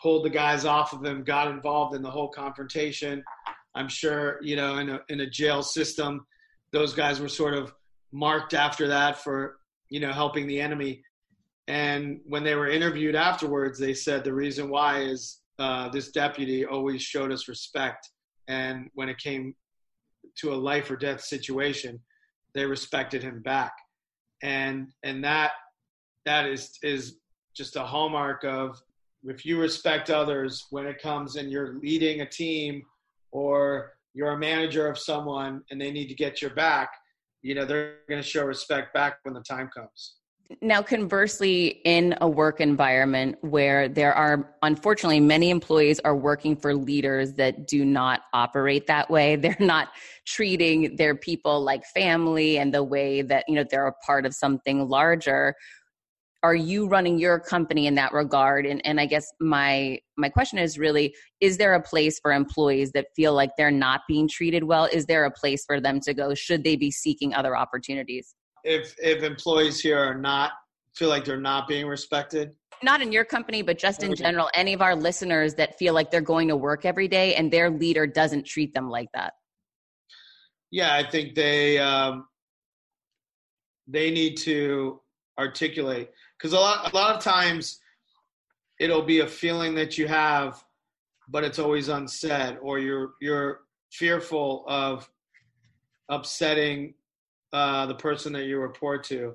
pulled 0.00 0.24
the 0.24 0.30
guys 0.30 0.64
off 0.64 0.92
of 0.92 1.04
him, 1.04 1.24
got 1.24 1.48
involved 1.48 1.94
in 1.94 2.02
the 2.02 2.10
whole 2.10 2.28
confrontation. 2.28 3.22
I'm 3.74 3.88
sure, 3.88 4.38
you 4.42 4.56
know, 4.56 4.78
in 4.78 4.90
a 4.90 5.00
in 5.08 5.20
a 5.20 5.30
jail 5.30 5.62
system, 5.62 6.26
those 6.72 6.94
guys 6.94 7.20
were 7.20 7.28
sort 7.28 7.54
of 7.54 7.72
marked 8.12 8.54
after 8.54 8.88
that 8.88 9.18
for 9.22 9.58
you 9.88 10.00
know 10.00 10.12
helping 10.12 10.46
the 10.46 10.60
enemy 10.60 11.02
and 11.70 12.20
when 12.26 12.42
they 12.42 12.56
were 12.56 12.68
interviewed 12.68 13.14
afterwards, 13.14 13.78
they 13.78 13.94
said 13.94 14.24
the 14.24 14.34
reason 14.34 14.70
why 14.70 15.02
is 15.02 15.38
uh, 15.60 15.88
this 15.88 16.10
deputy 16.10 16.66
always 16.66 17.00
showed 17.00 17.30
us 17.30 17.46
respect. 17.46 18.10
And 18.48 18.90
when 18.94 19.08
it 19.08 19.18
came 19.18 19.54
to 20.38 20.52
a 20.52 20.56
life 20.56 20.90
or 20.90 20.96
death 20.96 21.20
situation, 21.20 22.00
they 22.54 22.66
respected 22.66 23.22
him 23.22 23.40
back. 23.42 23.72
And 24.42 24.88
and 25.04 25.22
that 25.22 25.52
that 26.24 26.46
is 26.46 26.76
is 26.82 27.19
just 27.54 27.76
a 27.76 27.82
hallmark 27.82 28.44
of 28.44 28.80
if 29.24 29.44
you 29.44 29.60
respect 29.60 30.10
others 30.10 30.66
when 30.70 30.86
it 30.86 31.00
comes 31.00 31.36
and 31.36 31.50
you're 31.50 31.78
leading 31.82 32.22
a 32.22 32.26
team 32.26 32.82
or 33.32 33.92
you're 34.14 34.32
a 34.32 34.38
manager 34.38 34.88
of 34.88 34.98
someone 34.98 35.62
and 35.70 35.80
they 35.80 35.90
need 35.90 36.08
to 36.08 36.14
get 36.14 36.40
your 36.40 36.52
back, 36.54 36.90
you 37.42 37.54
know, 37.54 37.64
they're 37.64 37.96
going 38.08 38.20
to 38.20 38.26
show 38.26 38.44
respect 38.44 38.92
back 38.94 39.18
when 39.22 39.34
the 39.34 39.40
time 39.40 39.68
comes. 39.74 40.16
Now, 40.60 40.82
conversely, 40.82 41.80
in 41.84 42.16
a 42.20 42.28
work 42.28 42.60
environment 42.60 43.36
where 43.42 43.88
there 43.88 44.12
are, 44.12 44.52
unfortunately, 44.62 45.20
many 45.20 45.48
employees 45.48 46.00
are 46.00 46.16
working 46.16 46.56
for 46.56 46.74
leaders 46.74 47.34
that 47.34 47.68
do 47.68 47.84
not 47.84 48.22
operate 48.34 48.88
that 48.88 49.08
way. 49.08 49.36
They're 49.40 49.56
not 49.60 49.90
treating 50.26 50.96
their 50.96 51.14
people 51.14 51.62
like 51.62 51.84
family 51.84 52.58
and 52.58 52.74
the 52.74 52.82
way 52.82 53.22
that, 53.22 53.44
you 53.46 53.54
know, 53.54 53.64
they're 53.68 53.86
a 53.86 53.92
part 54.04 54.26
of 54.26 54.34
something 54.34 54.88
larger. 54.88 55.54
Are 56.42 56.54
you 56.54 56.88
running 56.88 57.18
your 57.18 57.38
company 57.38 57.86
in 57.86 57.94
that 57.96 58.12
regard? 58.12 58.64
And, 58.64 58.80
and 58.86 58.98
I 58.98 59.06
guess 59.06 59.26
my 59.40 59.98
my 60.16 60.28
question 60.28 60.58
is 60.58 60.78
really: 60.78 61.14
Is 61.40 61.58
there 61.58 61.74
a 61.74 61.82
place 61.82 62.18
for 62.20 62.32
employees 62.32 62.92
that 62.92 63.08
feel 63.14 63.34
like 63.34 63.50
they're 63.58 63.70
not 63.70 64.02
being 64.08 64.26
treated 64.28 64.64
well? 64.64 64.86
Is 64.90 65.06
there 65.06 65.24
a 65.24 65.30
place 65.30 65.64
for 65.66 65.80
them 65.80 66.00
to 66.00 66.14
go? 66.14 66.34
Should 66.34 66.64
they 66.64 66.76
be 66.76 66.90
seeking 66.90 67.34
other 67.34 67.56
opportunities? 67.56 68.34
if 68.64 68.94
if 68.98 69.22
employees 69.22 69.80
here 69.80 69.98
are 69.98 70.14
not 70.14 70.52
feel 70.94 71.08
like 71.08 71.24
they're 71.24 71.40
not 71.40 71.68
being 71.68 71.86
respected 71.86 72.54
not 72.82 73.00
in 73.00 73.12
your 73.12 73.24
company 73.24 73.62
but 73.62 73.78
just 73.78 74.02
in 74.02 74.14
general 74.14 74.48
any 74.54 74.72
of 74.72 74.82
our 74.82 74.94
listeners 74.94 75.54
that 75.54 75.78
feel 75.78 75.94
like 75.94 76.10
they're 76.10 76.20
going 76.20 76.48
to 76.48 76.56
work 76.56 76.84
every 76.84 77.08
day 77.08 77.34
and 77.34 77.50
their 77.50 77.70
leader 77.70 78.06
doesn't 78.06 78.44
treat 78.44 78.74
them 78.74 78.90
like 78.90 79.08
that 79.14 79.34
yeah 80.70 80.94
i 80.94 81.08
think 81.08 81.34
they 81.34 81.78
um, 81.78 82.26
they 83.86 84.10
need 84.10 84.36
to 84.36 85.00
articulate 85.38 86.10
because 86.40 86.52
a 86.52 86.58
lot 86.58 86.92
a 86.92 86.96
lot 86.96 87.14
of 87.14 87.22
times 87.22 87.80
it'll 88.78 89.02
be 89.02 89.20
a 89.20 89.26
feeling 89.26 89.74
that 89.74 89.98
you 89.98 90.08
have 90.08 90.62
but 91.28 91.44
it's 91.44 91.58
always 91.58 91.88
unsaid 91.88 92.58
or 92.60 92.78
you're 92.78 93.12
you're 93.20 93.60
fearful 93.90 94.64
of 94.66 95.08
upsetting 96.08 96.94
uh, 97.52 97.86
the 97.86 97.94
person 97.94 98.32
that 98.32 98.44
you 98.44 98.58
report 98.58 99.04
to. 99.04 99.34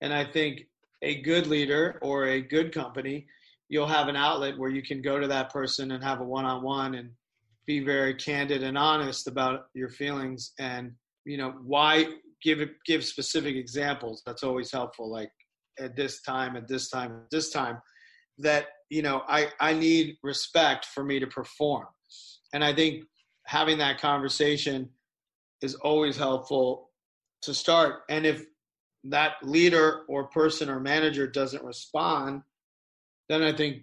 And 0.00 0.12
I 0.12 0.24
think 0.24 0.66
a 1.02 1.20
good 1.22 1.46
leader 1.46 1.98
or 2.02 2.26
a 2.26 2.40
good 2.40 2.72
company, 2.72 3.26
you'll 3.68 3.86
have 3.86 4.08
an 4.08 4.16
outlet 4.16 4.58
where 4.58 4.70
you 4.70 4.82
can 4.82 5.02
go 5.02 5.18
to 5.18 5.28
that 5.28 5.52
person 5.52 5.92
and 5.92 6.02
have 6.02 6.20
a 6.20 6.24
one 6.24 6.44
on 6.44 6.62
one 6.62 6.94
and 6.94 7.10
be 7.66 7.80
very 7.80 8.14
candid 8.14 8.62
and 8.62 8.78
honest 8.78 9.26
about 9.26 9.66
your 9.74 9.88
feelings 9.88 10.52
and 10.60 10.92
you 11.24 11.36
know 11.36 11.52
why 11.64 12.04
give 12.40 12.60
give 12.86 13.04
specific 13.04 13.56
examples 13.56 14.22
that's 14.24 14.44
always 14.44 14.70
helpful 14.70 15.10
like 15.10 15.32
at 15.78 15.96
this 15.96 16.22
time 16.22 16.56
at 16.56 16.68
this 16.68 16.88
time 16.88 17.12
at 17.12 17.30
this 17.30 17.50
time 17.50 17.80
that 18.38 18.66
you 18.90 19.02
know 19.02 19.22
i 19.28 19.48
i 19.60 19.72
need 19.72 20.16
respect 20.22 20.84
for 20.86 21.04
me 21.04 21.18
to 21.18 21.26
perform 21.26 21.86
and 22.52 22.64
i 22.64 22.72
think 22.72 23.04
having 23.44 23.78
that 23.78 24.00
conversation 24.00 24.88
is 25.62 25.74
always 25.76 26.16
helpful 26.16 26.90
to 27.42 27.54
start. 27.54 28.02
And 28.08 28.26
if 28.26 28.44
that 29.04 29.34
leader 29.42 30.02
or 30.08 30.24
person 30.24 30.68
or 30.68 30.80
manager 30.80 31.26
doesn't 31.26 31.64
respond, 31.64 32.42
then 33.28 33.42
I 33.42 33.52
think 33.52 33.82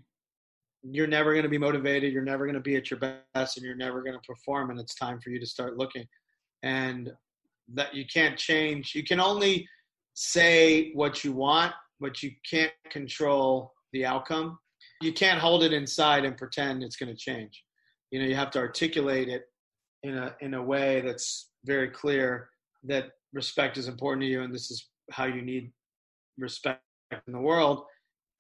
you're 0.83 1.07
never 1.07 1.31
going 1.31 1.43
to 1.43 1.49
be 1.49 1.57
motivated. 1.57 2.11
You're 2.11 2.23
never 2.23 2.45
going 2.45 2.55
to 2.55 2.61
be 2.61 2.75
at 2.75 2.91
your 2.91 2.99
best, 2.99 3.57
and 3.57 3.65
you're 3.65 3.75
never 3.75 4.01
going 4.01 4.15
to 4.15 4.27
perform. 4.27 4.69
And 4.69 4.79
it's 4.79 4.95
time 4.95 5.19
for 5.21 5.29
you 5.29 5.39
to 5.39 5.45
start 5.45 5.77
looking. 5.77 6.05
And 6.61 7.11
that 7.73 7.93
you 7.93 8.05
can't 8.05 8.37
change. 8.37 8.93
You 8.93 9.03
can 9.03 9.21
only 9.21 9.67
say 10.13 10.91
what 10.93 11.23
you 11.23 11.31
want, 11.31 11.73
but 11.99 12.21
you 12.23 12.31
can't 12.49 12.71
control 12.89 13.73
the 13.93 14.05
outcome. 14.05 14.57
You 15.01 15.13
can't 15.13 15.39
hold 15.39 15.63
it 15.63 15.73
inside 15.73 16.25
and 16.25 16.37
pretend 16.37 16.83
it's 16.83 16.95
going 16.95 17.11
to 17.11 17.17
change. 17.17 17.63
You 18.11 18.19
know, 18.19 18.27
you 18.27 18.35
have 18.35 18.51
to 18.51 18.59
articulate 18.59 19.29
it 19.29 19.45
in 20.03 20.17
a 20.17 20.35
in 20.41 20.53
a 20.53 20.61
way 20.61 21.01
that's 21.01 21.49
very 21.65 21.89
clear 21.89 22.49
that 22.83 23.11
respect 23.33 23.77
is 23.77 23.87
important 23.87 24.21
to 24.21 24.27
you 24.27 24.41
and 24.43 24.53
this 24.53 24.69
is 24.69 24.89
how 25.11 25.25
you 25.25 25.41
need 25.41 25.71
respect 26.37 26.81
in 27.11 27.33
the 27.33 27.39
world 27.39 27.83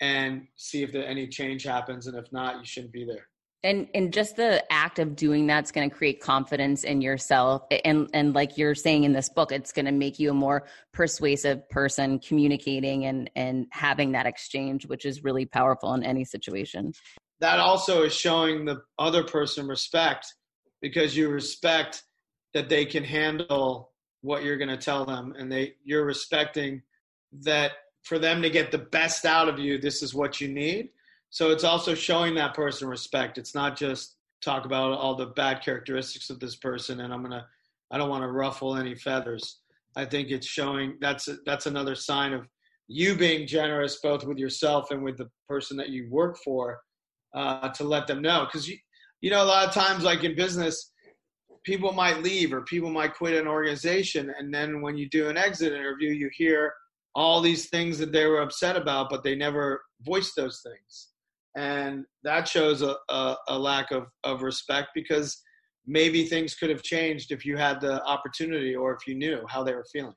and 0.01 0.45
see 0.57 0.83
if 0.83 0.91
there, 0.91 1.07
any 1.07 1.27
change 1.27 1.63
happens 1.63 2.07
and 2.07 2.17
if 2.17 2.31
not 2.31 2.59
you 2.59 2.65
shouldn't 2.65 2.91
be 2.91 3.05
there 3.05 3.27
and 3.63 3.87
and 3.93 4.11
just 4.11 4.35
the 4.35 4.63
act 4.71 4.99
of 4.99 5.15
doing 5.15 5.47
that's 5.47 5.71
going 5.71 5.89
to 5.89 5.95
create 5.95 6.19
confidence 6.19 6.83
in 6.83 7.01
yourself 7.01 7.63
and 7.85 8.09
and 8.13 8.33
like 8.33 8.57
you're 8.57 8.75
saying 8.75 9.03
in 9.03 9.13
this 9.13 9.29
book 9.29 9.51
it's 9.51 9.71
going 9.71 9.85
to 9.85 9.91
make 9.91 10.19
you 10.19 10.31
a 10.31 10.33
more 10.33 10.65
persuasive 10.91 11.67
person 11.69 12.19
communicating 12.19 13.05
and 13.05 13.29
and 13.35 13.67
having 13.71 14.11
that 14.11 14.25
exchange 14.25 14.85
which 14.85 15.05
is 15.05 15.23
really 15.23 15.45
powerful 15.45 15.93
in 15.93 16.03
any 16.03 16.25
situation. 16.25 16.93
That 17.39 17.59
also 17.59 18.03
is 18.03 18.13
showing 18.13 18.65
the 18.65 18.81
other 18.99 19.23
person 19.23 19.67
respect 19.67 20.33
because 20.81 21.15
you 21.15 21.29
respect 21.29 22.03
that 22.53 22.69
they 22.69 22.85
can 22.85 23.03
handle 23.03 23.91
what 24.21 24.43
you're 24.43 24.57
going 24.57 24.69
to 24.69 24.77
tell 24.77 25.05
them 25.05 25.33
and 25.37 25.51
they 25.51 25.75
you're 25.83 26.05
respecting 26.05 26.81
that 27.41 27.71
for 28.03 28.19
them 28.19 28.41
to 28.41 28.49
get 28.49 28.71
the 28.71 28.77
best 28.77 29.25
out 29.25 29.47
of 29.47 29.57
you 29.57 29.77
this 29.77 30.03
is 30.03 30.13
what 30.13 30.39
you 30.39 30.47
need 30.47 30.89
so 31.33 31.49
it's 31.49 31.63
also 31.63 31.95
showing 31.95 32.35
that 32.35 32.53
person 32.53 32.87
respect. 32.87 33.39
It's 33.39 33.55
not 33.55 33.75
just 33.75 34.17
talk 34.45 34.65
about 34.65 34.91
all 34.91 35.15
the 35.15 35.25
bad 35.25 35.63
characteristics 35.63 36.29
of 36.29 36.39
this 36.39 36.57
person 36.57 36.99
and 36.99 37.13
i'm 37.13 37.21
going 37.21 37.31
to 37.31 37.45
i 37.91 37.97
don't 37.97 38.09
want 38.09 38.21
to 38.21 38.31
ruffle 38.31 38.75
any 38.75 38.93
feathers. 38.93 39.61
I 39.95 40.05
think 40.05 40.29
it's 40.29 40.45
showing 40.45 40.97
that's 41.01 41.27
that's 41.45 41.65
another 41.65 41.95
sign 41.95 42.33
of 42.33 42.47
you 42.87 43.15
being 43.15 43.47
generous 43.47 43.99
both 44.03 44.25
with 44.25 44.37
yourself 44.37 44.91
and 44.91 45.03
with 45.03 45.17
the 45.17 45.29
person 45.49 45.75
that 45.77 45.89
you 45.89 46.07
work 46.11 46.37
for 46.43 46.79
uh, 47.33 47.69
to 47.69 47.83
let 47.83 48.05
them 48.05 48.21
know. 48.21 48.45
Because 48.45 48.69
you 48.69 48.77
you 49.21 49.31
know 49.31 49.43
a 49.43 49.51
lot 49.53 49.67
of 49.67 49.73
times 49.73 50.03
like 50.03 50.23
in 50.23 50.35
business 50.35 50.91
people 51.63 51.93
might 51.93 52.21
leave 52.21 52.53
or 52.53 52.61
people 52.61 52.91
might 52.91 53.15
quit 53.15 53.33
an 53.33 53.47
organization 53.47 54.31
and 54.37 54.53
then 54.53 54.81
when 54.81 54.97
you 54.97 55.09
do 55.09 55.29
an 55.29 55.37
exit 55.37 55.73
interview 55.73 56.11
you 56.11 56.29
hear 56.33 56.73
all 57.15 57.41
these 57.41 57.69
things 57.69 57.97
that 57.97 58.11
they 58.11 58.25
were 58.25 58.41
upset 58.41 58.75
about 58.75 59.09
but 59.09 59.23
they 59.23 59.33
never 59.33 59.81
voiced 60.01 60.35
those 60.35 60.61
things 60.61 61.12
and 61.55 62.05
that 62.23 62.47
shows 62.47 62.81
a, 62.81 62.95
a, 63.09 63.35
a 63.49 63.59
lack 63.59 63.91
of, 63.91 64.07
of 64.23 64.41
respect 64.41 64.89
because 64.95 65.41
maybe 65.85 66.25
things 66.25 66.55
could 66.55 66.69
have 66.69 66.81
changed 66.81 67.31
if 67.31 67.45
you 67.45 67.57
had 67.57 67.81
the 67.81 68.03
opportunity 68.05 68.75
or 68.75 68.93
if 68.93 69.07
you 69.07 69.15
knew 69.15 69.41
how 69.47 69.63
they 69.63 69.73
were 69.73 69.85
feeling. 69.91 70.15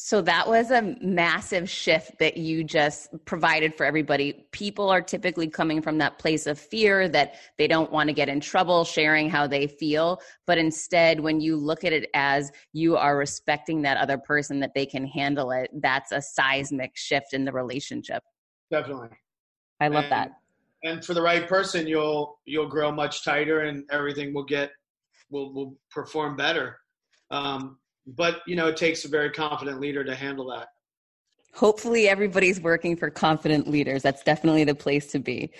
So 0.00 0.22
that 0.22 0.46
was 0.46 0.70
a 0.70 0.96
massive 1.02 1.68
shift 1.68 2.20
that 2.20 2.36
you 2.36 2.62
just 2.62 3.08
provided 3.24 3.74
for 3.74 3.84
everybody. 3.84 4.46
People 4.52 4.88
are 4.90 5.02
typically 5.02 5.48
coming 5.48 5.82
from 5.82 5.98
that 5.98 6.20
place 6.20 6.46
of 6.46 6.56
fear 6.56 7.08
that 7.08 7.34
they 7.58 7.66
don't 7.66 7.90
want 7.90 8.08
to 8.08 8.12
get 8.12 8.28
in 8.28 8.38
trouble 8.38 8.84
sharing 8.84 9.28
how 9.28 9.48
they 9.48 9.66
feel. 9.66 10.20
But 10.46 10.56
instead, 10.56 11.18
when 11.18 11.40
you 11.40 11.56
look 11.56 11.82
at 11.82 11.92
it 11.92 12.08
as 12.14 12.52
you 12.72 12.96
are 12.96 13.16
respecting 13.16 13.82
that 13.82 13.96
other 13.96 14.18
person, 14.18 14.60
that 14.60 14.70
they 14.72 14.86
can 14.86 15.04
handle 15.04 15.50
it, 15.50 15.68
that's 15.82 16.12
a 16.12 16.22
seismic 16.22 16.92
shift 16.94 17.32
in 17.32 17.44
the 17.44 17.52
relationship. 17.52 18.22
Definitely. 18.70 19.08
I 19.80 19.88
love 19.88 20.04
and, 20.04 20.12
that. 20.12 20.40
And 20.84 21.04
for 21.04 21.14
the 21.14 21.22
right 21.22 21.48
person, 21.48 21.86
you'll 21.86 22.38
you'll 22.44 22.68
grow 22.68 22.92
much 22.92 23.24
tighter 23.24 23.60
and 23.60 23.84
everything 23.90 24.34
will 24.34 24.44
get 24.44 24.70
will 25.30 25.52
will 25.52 25.76
perform 25.90 26.36
better. 26.36 26.78
Um, 27.30 27.78
but 28.16 28.40
you 28.46 28.56
know 28.56 28.68
it 28.68 28.76
takes 28.76 29.04
a 29.04 29.08
very 29.08 29.30
confident 29.30 29.80
leader 29.80 30.02
to 30.02 30.14
handle 30.14 30.48
that 30.48 30.68
hopefully 31.54 32.08
everybody's 32.08 32.60
working 32.60 32.96
for 32.96 33.10
confident 33.10 33.68
leaders 33.68 34.02
that's 34.02 34.22
definitely 34.22 34.64
the 34.64 34.74
place 34.74 35.12
to 35.12 35.18
be 35.18 35.50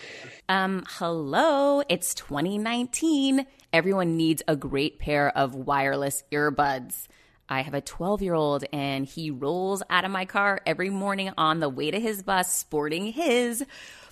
um 0.48 0.82
hello 0.88 1.82
it's 1.88 2.14
2019 2.14 3.46
everyone 3.72 4.16
needs 4.16 4.42
a 4.48 4.56
great 4.56 4.98
pair 4.98 5.36
of 5.36 5.54
wireless 5.54 6.24
earbuds 6.32 7.06
I 7.50 7.62
have 7.62 7.72
a 7.72 7.80
12 7.80 8.20
year 8.20 8.34
old 8.34 8.64
and 8.74 9.06
he 9.06 9.30
rolls 9.30 9.82
out 9.88 10.04
of 10.04 10.10
my 10.10 10.26
car 10.26 10.60
every 10.66 10.90
morning 10.90 11.32
on 11.38 11.60
the 11.60 11.68
way 11.70 11.90
to 11.90 11.98
his 11.98 12.22
bus 12.22 12.54
sporting 12.54 13.06
his. 13.06 13.64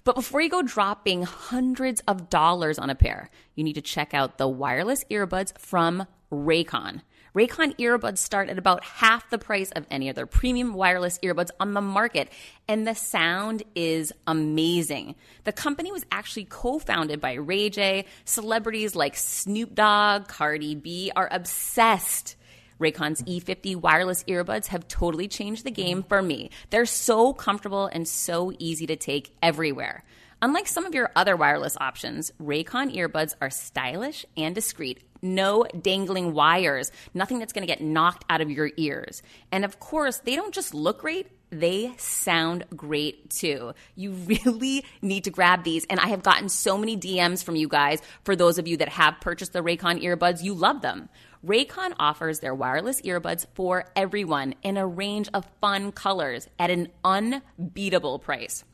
But 0.07 0.15
before 0.15 0.41
you 0.41 0.49
go 0.49 0.63
dropping 0.63 1.25
hundreds 1.25 2.01
of 2.07 2.31
dollars 2.31 2.79
on 2.79 2.91
a 2.91 2.95
pair, 2.95 3.29
you 3.57 3.65
need 3.65 3.73
to 3.73 3.81
check 3.81 4.15
out 4.15 4.39
the 4.39 4.47
wireless 4.47 5.03
earbuds 5.11 5.59
from 5.59 6.07
Raycon. 6.31 7.01
Raycon 7.35 7.77
earbuds 7.79 8.19
start 8.19 8.49
at 8.49 8.57
about 8.57 8.85
half 8.85 9.29
the 9.31 9.37
price 9.37 9.73
of 9.73 9.85
any 9.91 10.09
other 10.09 10.25
premium 10.25 10.75
wireless 10.75 11.19
earbuds 11.25 11.51
on 11.59 11.75
the 11.75 11.81
market, 11.81 12.29
and 12.69 12.87
the 12.87 12.95
sound 12.95 13.65
is 13.75 14.13
amazing. 14.29 15.17
The 15.43 15.51
company 15.51 15.91
was 15.91 16.07
actually 16.13 16.45
co 16.45 16.79
founded 16.79 17.21
by 17.21 17.33
Ray 17.33 17.69
J. 17.69 18.05
Celebrities 18.25 18.95
like 18.95 19.17
Snoop 19.17 19.75
Dogg, 19.75 20.29
Cardi 20.29 20.77
B 20.77 21.11
are 21.17 21.29
obsessed. 21.33 22.36
Raycon's 22.81 23.23
E50 23.23 23.77
wireless 23.77 24.25
earbuds 24.25 24.67
have 24.67 24.89
totally 24.89 25.29
changed 25.29 25.65
the 25.65 25.71
game 25.71 26.03
for 26.03 26.23
me. 26.23 26.51
They're 26.71 26.87
so 26.87 27.33
comfortable 27.33 27.87
and 27.87 28.07
so 28.07 28.53
easy 28.59 28.87
to 28.87 28.97
take 28.97 29.35
everywhere. 29.43 30.05
Unlike 30.43 30.67
some 30.69 30.85
of 30.85 30.95
your 30.95 31.11
other 31.17 31.35
wireless 31.35 31.77
options, 31.81 32.31
Raycon 32.41 32.95
earbuds 32.95 33.35
are 33.41 33.49
stylish 33.49 34.27
and 34.37 34.55
discreet. 34.55 35.03
No 35.23 35.65
dangling 35.81 36.35
wires, 36.35 36.93
nothing 37.15 37.39
that's 37.39 37.55
going 37.55 37.67
to 37.67 37.73
get 37.73 37.81
knocked 37.81 38.25
out 38.29 38.43
of 38.43 38.51
your 38.51 38.71
ears. 38.77 39.23
And 39.51 39.65
of 39.65 39.81
course, 39.81 40.19
they 40.19 40.37
don't 40.37 40.53
just 40.53 40.75
look 40.75 41.01
great, 41.01 41.29
they 41.51 41.95
sound 41.97 42.65
great 42.75 43.31
too. 43.31 43.73
You 43.95 44.13
really 44.45 44.85
need 45.01 45.25
to 45.25 45.31
grab 45.31 45.65
these. 45.65 45.87
And 45.89 45.99
I 45.99 46.09
have 46.09 46.23
gotten 46.23 46.49
so 46.49 46.77
many 46.77 46.97
DMs 46.97 47.43
from 47.43 47.57
you 47.57 47.69
guys 47.69 48.03
for 48.25 48.37
those 48.37 48.59
of 48.59 48.69
you 48.69 48.77
that 48.79 48.91
have 48.91 49.21
purchased 49.21 49.53
the 49.53 49.63
Raycon 49.63 50.03
earbuds. 50.03 50.43
You 50.43 50.55
love 50.55 50.83
them. 50.83 51.09
Raycon 51.45 51.95
offers 51.99 52.41
their 52.41 52.55
wireless 52.55 53.01
earbuds 53.03 53.47
for 53.55 53.85
everyone 53.95 54.55
in 54.63 54.77
a 54.77 54.87
range 54.87 55.29
of 55.35 55.47
fun 55.61 55.93
colors 55.93 56.49
at 56.59 56.71
an 56.71 56.89
unbeatable 57.05 58.19
price. 58.19 58.65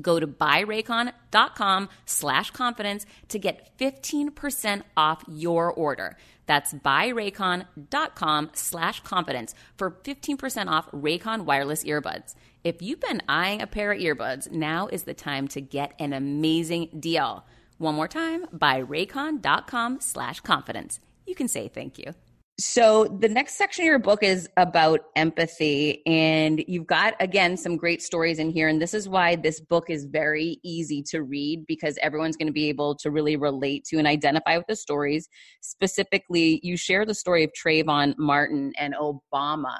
Go 0.00 0.18
to 0.18 0.26
buyraycon.com 0.26 1.88
slash 2.06 2.50
confidence 2.50 3.04
to 3.28 3.38
get 3.38 3.76
15% 3.78 4.82
off 4.96 5.22
your 5.28 5.72
order. 5.72 6.16
That's 6.46 6.72
buyraycon.com 6.72 8.50
slash 8.54 9.00
confidence 9.00 9.54
for 9.76 9.90
15% 9.90 10.68
off 10.68 10.90
Raycon 10.90 11.42
wireless 11.42 11.84
earbuds. 11.84 12.34
If 12.64 12.80
you've 12.80 13.00
been 13.00 13.22
eyeing 13.28 13.60
a 13.60 13.66
pair 13.66 13.92
of 13.92 13.98
earbuds, 13.98 14.50
now 14.50 14.86
is 14.86 15.02
the 15.02 15.14
time 15.14 15.48
to 15.48 15.60
get 15.60 15.92
an 15.98 16.12
amazing 16.12 16.88
deal. 16.98 17.44
One 17.78 17.94
more 17.94 18.08
time, 18.08 18.46
buyraycon.com 18.46 20.00
slash 20.00 20.40
confidence. 20.40 21.00
You 21.26 21.34
can 21.34 21.48
say 21.48 21.68
thank 21.68 21.98
you. 21.98 22.12
So, 22.60 23.06
the 23.06 23.30
next 23.30 23.56
section 23.56 23.84
of 23.84 23.86
your 23.86 23.98
book 23.98 24.22
is 24.22 24.48
about 24.58 25.00
empathy, 25.16 26.02
and 26.06 26.62
you've 26.68 26.86
got 26.86 27.14
again 27.18 27.56
some 27.56 27.78
great 27.78 28.02
stories 28.02 28.38
in 28.38 28.50
here. 28.50 28.68
And 28.68 28.80
this 28.80 28.92
is 28.92 29.08
why 29.08 29.36
this 29.36 29.58
book 29.58 29.88
is 29.88 30.04
very 30.04 30.58
easy 30.62 31.02
to 31.04 31.22
read 31.22 31.64
because 31.66 31.98
everyone's 32.02 32.36
going 32.36 32.48
to 32.48 32.52
be 32.52 32.68
able 32.68 32.94
to 32.96 33.10
really 33.10 33.36
relate 33.36 33.84
to 33.86 33.96
and 33.96 34.06
identify 34.06 34.58
with 34.58 34.66
the 34.68 34.76
stories. 34.76 35.28
Specifically, 35.62 36.60
you 36.62 36.76
share 36.76 37.06
the 37.06 37.14
story 37.14 37.42
of 37.42 37.50
Trayvon 37.52 38.14
Martin 38.18 38.72
and 38.78 38.94
Obama. 38.94 39.78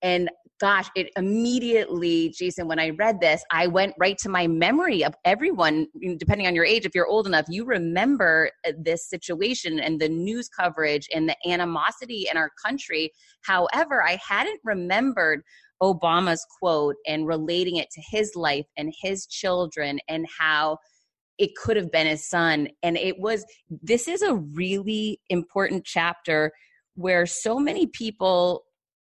And 0.00 0.30
gosh, 0.60 0.88
it 0.94 1.10
immediately, 1.16 2.32
Jason, 2.36 2.68
when 2.68 2.78
I 2.78 2.90
read 2.90 3.20
this, 3.20 3.42
I 3.50 3.66
went 3.66 3.94
right 3.98 4.16
to 4.18 4.28
my 4.28 4.46
memory 4.46 5.04
of 5.04 5.14
everyone, 5.24 5.86
depending 6.16 6.46
on 6.46 6.54
your 6.54 6.64
age, 6.64 6.86
if 6.86 6.94
you're 6.94 7.08
old 7.08 7.26
enough, 7.26 7.46
you 7.48 7.64
remember 7.64 8.50
uh, 8.66 8.72
this 8.78 9.08
situation 9.08 9.80
and 9.80 10.00
the 10.00 10.08
news 10.08 10.48
coverage 10.48 11.08
and 11.12 11.28
the 11.28 11.36
animosity 11.46 12.28
in 12.30 12.36
our 12.36 12.50
country. 12.64 13.10
However, 13.42 14.02
I 14.02 14.18
hadn't 14.26 14.60
remembered 14.64 15.42
Obama's 15.82 16.46
quote 16.60 16.96
and 17.06 17.26
relating 17.26 17.76
it 17.76 17.90
to 17.90 18.02
his 18.08 18.32
life 18.36 18.66
and 18.76 18.92
his 19.02 19.26
children 19.26 19.98
and 20.08 20.26
how 20.38 20.78
it 21.36 21.50
could 21.56 21.76
have 21.76 21.90
been 21.90 22.06
his 22.06 22.28
son. 22.28 22.68
And 22.84 22.96
it 22.96 23.18
was, 23.18 23.44
this 23.82 24.06
is 24.06 24.22
a 24.22 24.34
really 24.34 25.20
important 25.30 25.84
chapter 25.84 26.52
where 26.94 27.26
so 27.26 27.58
many 27.58 27.88
people 27.88 28.64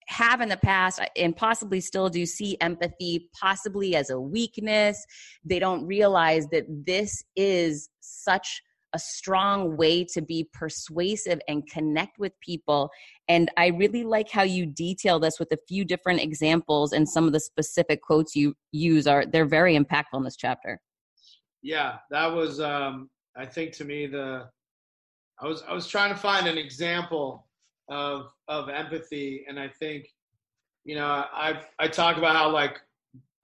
have 0.08 0.40
in 0.40 0.48
the 0.48 0.56
past 0.56 1.00
and 1.16 1.36
possibly 1.36 1.80
still 1.80 2.08
do 2.08 2.24
see 2.26 2.56
empathy 2.60 3.28
possibly 3.38 3.96
as 3.96 4.10
a 4.10 4.20
weakness. 4.20 5.04
They 5.44 5.58
don't 5.58 5.86
realize 5.86 6.46
that 6.48 6.64
this 6.68 7.24
is 7.34 7.88
such 8.00 8.62
a 8.92 8.98
strong 8.98 9.76
way 9.76 10.04
to 10.04 10.22
be 10.22 10.48
persuasive 10.52 11.40
and 11.48 11.68
connect 11.68 12.18
with 12.18 12.32
people. 12.40 12.88
And 13.28 13.50
I 13.56 13.68
really 13.68 14.04
like 14.04 14.30
how 14.30 14.42
you 14.42 14.64
detail 14.64 15.18
this 15.18 15.38
with 15.38 15.52
a 15.52 15.58
few 15.68 15.84
different 15.84 16.20
examples 16.20 16.92
and 16.92 17.08
some 17.08 17.26
of 17.26 17.32
the 17.32 17.40
specific 17.40 18.00
quotes 18.00 18.34
you 18.34 18.54
use 18.72 19.06
are 19.06 19.26
they're 19.26 19.44
very 19.44 19.76
impactful 19.76 20.14
in 20.14 20.24
this 20.24 20.36
chapter. 20.36 20.80
Yeah, 21.62 21.98
that 22.10 22.26
was 22.26 22.60
um 22.60 23.10
I 23.36 23.44
think 23.44 23.72
to 23.74 23.84
me 23.84 24.06
the 24.06 24.48
I 25.40 25.46
was 25.46 25.62
I 25.68 25.74
was 25.74 25.86
trying 25.86 26.10
to 26.10 26.18
find 26.18 26.46
an 26.46 26.56
example 26.56 27.45
of 27.88 28.26
of 28.48 28.68
empathy. 28.68 29.44
And 29.48 29.58
i 29.58 29.68
think 29.68 30.08
you 30.84 30.94
know 30.94 31.06
i 31.06 31.60
i 31.78 31.88
talk 31.88 32.16
about 32.16 32.36
how 32.36 32.50
like 32.50 32.78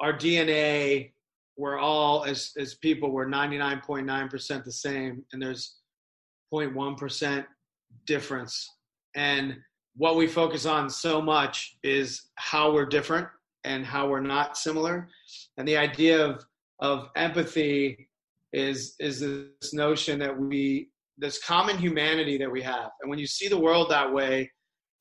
our 0.00 0.12
dna 0.12 1.10
we're 1.56 1.78
all 1.78 2.24
as 2.24 2.52
as 2.58 2.74
people 2.74 3.10
we're 3.10 3.26
99.9% 3.26 4.64
the 4.64 4.72
same 4.72 5.24
and 5.32 5.42
there's 5.42 5.76
0.1% 6.52 7.44
difference. 8.06 8.68
And 9.14 9.56
what 9.96 10.16
we 10.16 10.26
focus 10.26 10.66
on 10.66 10.88
so 10.88 11.20
much 11.20 11.76
is 11.82 12.30
how 12.36 12.72
we're 12.72 12.86
different 12.86 13.28
and 13.64 13.84
how 13.84 14.08
we're 14.08 14.20
not 14.20 14.56
similar. 14.56 15.08
And 15.56 15.66
the 15.66 15.76
idea 15.76 16.24
of 16.24 16.44
of 16.80 17.10
empathy 17.14 18.08
is 18.52 18.96
is 18.98 19.20
this 19.20 19.72
notion 19.72 20.18
that 20.18 20.36
we 20.36 20.88
this 21.18 21.42
common 21.42 21.78
humanity 21.78 22.38
that 22.38 22.50
we 22.50 22.62
have. 22.62 22.90
And 23.00 23.10
when 23.10 23.18
you 23.18 23.26
see 23.26 23.48
the 23.48 23.58
world 23.58 23.90
that 23.90 24.12
way, 24.12 24.50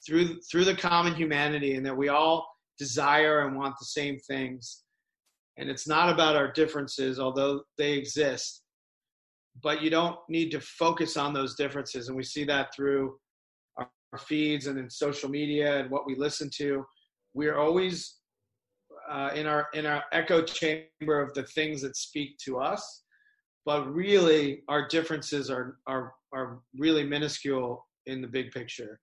through 0.06 0.40
through 0.52 0.66
the 0.66 0.76
common 0.76 1.14
humanity, 1.14 1.76
and 1.76 1.86
that 1.86 1.96
we 1.96 2.10
all 2.10 2.48
desire 2.78 3.46
and 3.46 3.56
want 3.56 3.76
the 3.80 3.86
same 3.86 4.18
things, 4.20 4.84
and 5.58 5.70
it's 5.70 5.88
not 5.88 6.10
about 6.10 6.36
our 6.36 6.52
differences, 6.52 7.20
although 7.20 7.62
they 7.78 7.94
exist. 7.94 8.64
But 9.62 9.82
you 9.82 9.90
don't 9.90 10.18
need 10.30 10.50
to 10.52 10.62
focus 10.62 11.18
on 11.18 11.34
those 11.34 11.56
differences, 11.56 12.08
and 12.08 12.18
we 12.18 12.24
see 12.24 12.44
that 12.46 12.74
through 12.74 13.18
our, 13.78 13.90
feeds 14.18 14.68
and 14.68 14.78
in 14.78 14.90
social 14.90 15.30
media 15.30 15.80
and 15.80 15.90
what 15.90 16.06
we 16.06 16.16
listen 16.16 16.50
to. 16.58 16.84
We 17.34 17.48
are 17.48 17.58
always 17.58 18.18
uh, 19.10 19.30
in 19.34 19.46
our 19.46 19.68
in 19.74 19.86
our 19.86 20.04
echo 20.12 20.42
chamber 20.42 21.22
of 21.22 21.34
the 21.34 21.44
things 21.44 21.82
that 21.82 21.96
speak 21.96 22.38
to 22.46 22.60
us 22.60 23.04
but 23.66 23.94
really 23.94 24.64
our 24.68 24.88
differences 24.88 25.50
are 25.50 25.78
are 25.88 26.14
are 26.34 26.60
really 26.78 27.04
minuscule 27.04 27.86
in 28.06 28.22
the 28.22 28.28
big 28.28 28.52
picture. 28.52 29.00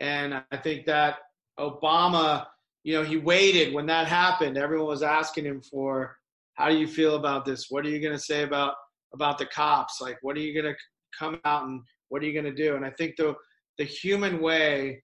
And 0.00 0.34
I 0.50 0.56
think 0.56 0.84
that 0.86 1.16
Obama, 1.58 2.46
you 2.82 2.94
know, 2.94 3.04
he 3.04 3.16
waited 3.16 3.72
when 3.72 3.86
that 3.86 4.08
happened. 4.08 4.58
Everyone 4.58 4.88
was 4.88 5.02
asking 5.02 5.44
him 5.44 5.62
for, 5.62 6.16
how 6.54 6.68
do 6.68 6.76
you 6.76 6.88
feel 6.88 7.16
about 7.16 7.44
this? 7.44 7.66
What 7.70 7.86
are 7.86 7.90
you 7.90 8.00
going 8.00 8.16
to 8.16 8.22
say 8.22 8.42
about 8.42 8.74
about 9.14 9.38
the 9.38 9.46
cops? 9.46 10.00
Like, 10.00 10.18
what 10.22 10.36
are 10.36 10.40
you 10.40 10.60
going 10.60 10.72
to 10.72 10.78
come 11.18 11.38
out 11.44 11.64
and 11.64 11.82
what 12.08 12.22
are 12.22 12.26
you 12.26 12.32
going 12.32 12.54
to 12.54 12.62
do? 12.62 12.76
And 12.76 12.84
I 12.84 12.90
think 12.90 13.16
the 13.16 13.34
the 13.78 13.84
human 13.84 14.40
way 14.40 15.02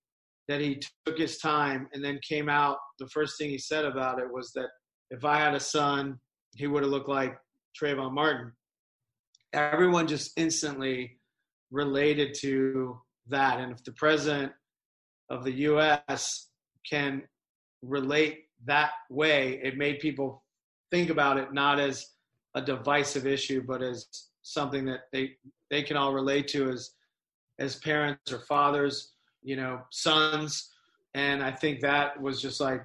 that 0.48 0.61
he 0.61 0.80
took 1.06 1.18
his 1.18 1.38
time 1.38 1.88
and 1.92 2.02
then 2.02 2.18
came 2.26 2.48
out, 2.48 2.78
the 2.98 3.09
first 3.09 3.38
thing 3.38 3.50
he 3.50 3.59
said 3.59 3.84
about 3.84 4.18
it 4.18 4.26
was 4.30 4.50
that 4.54 4.68
if 5.11 5.24
I 5.24 5.38
had 5.38 5.54
a 5.54 5.61
son, 5.61 6.18
he 6.56 6.66
would 6.66 6.82
have 6.82 6.90
looked 6.90 7.09
like 7.09 7.36
Trayvon 7.80 8.12
Martin 8.12 8.52
everyone 9.53 10.07
just 10.07 10.32
instantly 10.36 11.18
related 11.70 12.34
to 12.40 13.01
that. 13.28 13.61
And 13.61 13.72
if 13.72 13.82
the 13.84 13.92
president 13.92 14.53
of 15.30 15.44
the 15.44 15.53
US 15.53 16.49
can 16.88 17.22
relate 17.82 18.44
that 18.64 18.92
way, 19.11 19.61
it 19.62 19.76
made 19.76 20.01
people 20.01 20.42
think 20.90 21.11
about 21.11 21.36
it 21.36 21.53
not 21.53 21.78
as 21.78 22.07
a 22.55 22.62
divisive 22.62 23.26
issue, 23.26 23.62
but 23.66 23.82
as 23.82 24.07
something 24.42 24.86
that 24.86 25.01
they 25.12 25.32
they 25.70 25.82
can 25.82 25.96
all 25.96 26.14
relate 26.14 26.49
to 26.49 26.70
as 26.70 26.90
as 27.59 27.76
parents 27.76 28.32
or 28.32 28.38
fathers, 28.40 29.12
you 29.42 29.57
know, 29.57 29.80
sons. 29.90 30.70
And 31.14 31.42
I 31.42 31.51
think 31.51 31.80
that 31.80 32.20
was 32.20 32.40
just 32.40 32.61
like 32.61 32.82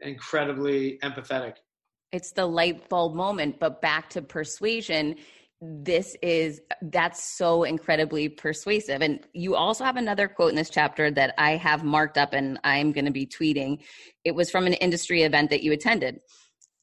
incredibly 0.00 0.98
empathetic. 1.02 1.54
It's 2.12 2.32
the 2.32 2.46
light 2.46 2.88
bulb 2.88 3.14
moment, 3.14 3.58
but 3.58 3.80
back 3.80 4.10
to 4.10 4.22
persuasion 4.22 5.16
this 5.60 6.16
is 6.22 6.60
that's 6.82 7.22
so 7.22 7.64
incredibly 7.64 8.28
persuasive. 8.28 9.02
And 9.02 9.20
you 9.34 9.54
also 9.54 9.84
have 9.84 9.96
another 9.96 10.26
quote 10.26 10.50
in 10.50 10.56
this 10.56 10.70
chapter 10.70 11.10
that 11.10 11.34
i 11.36 11.56
have 11.56 11.84
marked 11.84 12.16
up 12.16 12.32
and 12.32 12.58
i'm 12.64 12.92
going 12.92 13.04
to 13.04 13.10
be 13.10 13.26
tweeting. 13.26 13.82
It 14.24 14.34
was 14.34 14.50
from 14.50 14.66
an 14.66 14.72
industry 14.74 15.22
event 15.22 15.50
that 15.50 15.62
you 15.62 15.72
attended. 15.72 16.20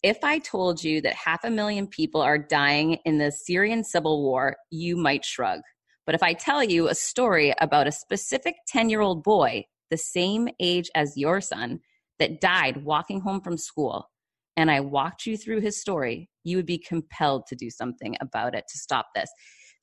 If 0.03 0.23
i 0.23 0.37
told 0.39 0.83
you 0.83 1.01
that 1.01 1.15
half 1.15 1.43
a 1.43 1.49
million 1.49 1.87
people 1.87 2.21
are 2.21 2.37
dying 2.37 2.99
in 3.03 3.17
the 3.17 3.31
syrian 3.31 3.83
civil 3.83 4.21
war 4.21 4.55
you 4.69 4.95
might 4.95 5.25
shrug. 5.25 5.61
But 6.05 6.13
if 6.13 6.21
i 6.21 6.33
tell 6.33 6.63
you 6.63 6.87
a 6.87 6.95
story 6.95 7.53
about 7.59 7.87
a 7.87 7.91
specific 7.91 8.55
10 8.67 8.89
year 8.91 9.01
old 9.01 9.23
boy 9.23 9.65
the 9.89 9.97
same 9.97 10.49
age 10.59 10.91
as 10.93 11.17
your 11.17 11.41
son 11.41 11.79
that 12.19 12.41
died 12.41 12.83
walking 12.83 13.21
home 13.21 13.41
from 13.41 13.57
school 13.57 14.09
and 14.57 14.71
I 14.71 14.79
walked 14.79 15.27
you 15.27 15.37
through 15.37 15.61
his 15.61 15.79
story, 15.79 16.29
you 16.47 16.57
would 16.57 16.65
be 16.65 16.77
compelled 16.77 17.45
to 17.47 17.55
do 17.55 17.69
something 17.69 18.15
about 18.21 18.55
it 18.55 18.65
to 18.69 18.77
stop 18.77 19.07
this. 19.15 19.29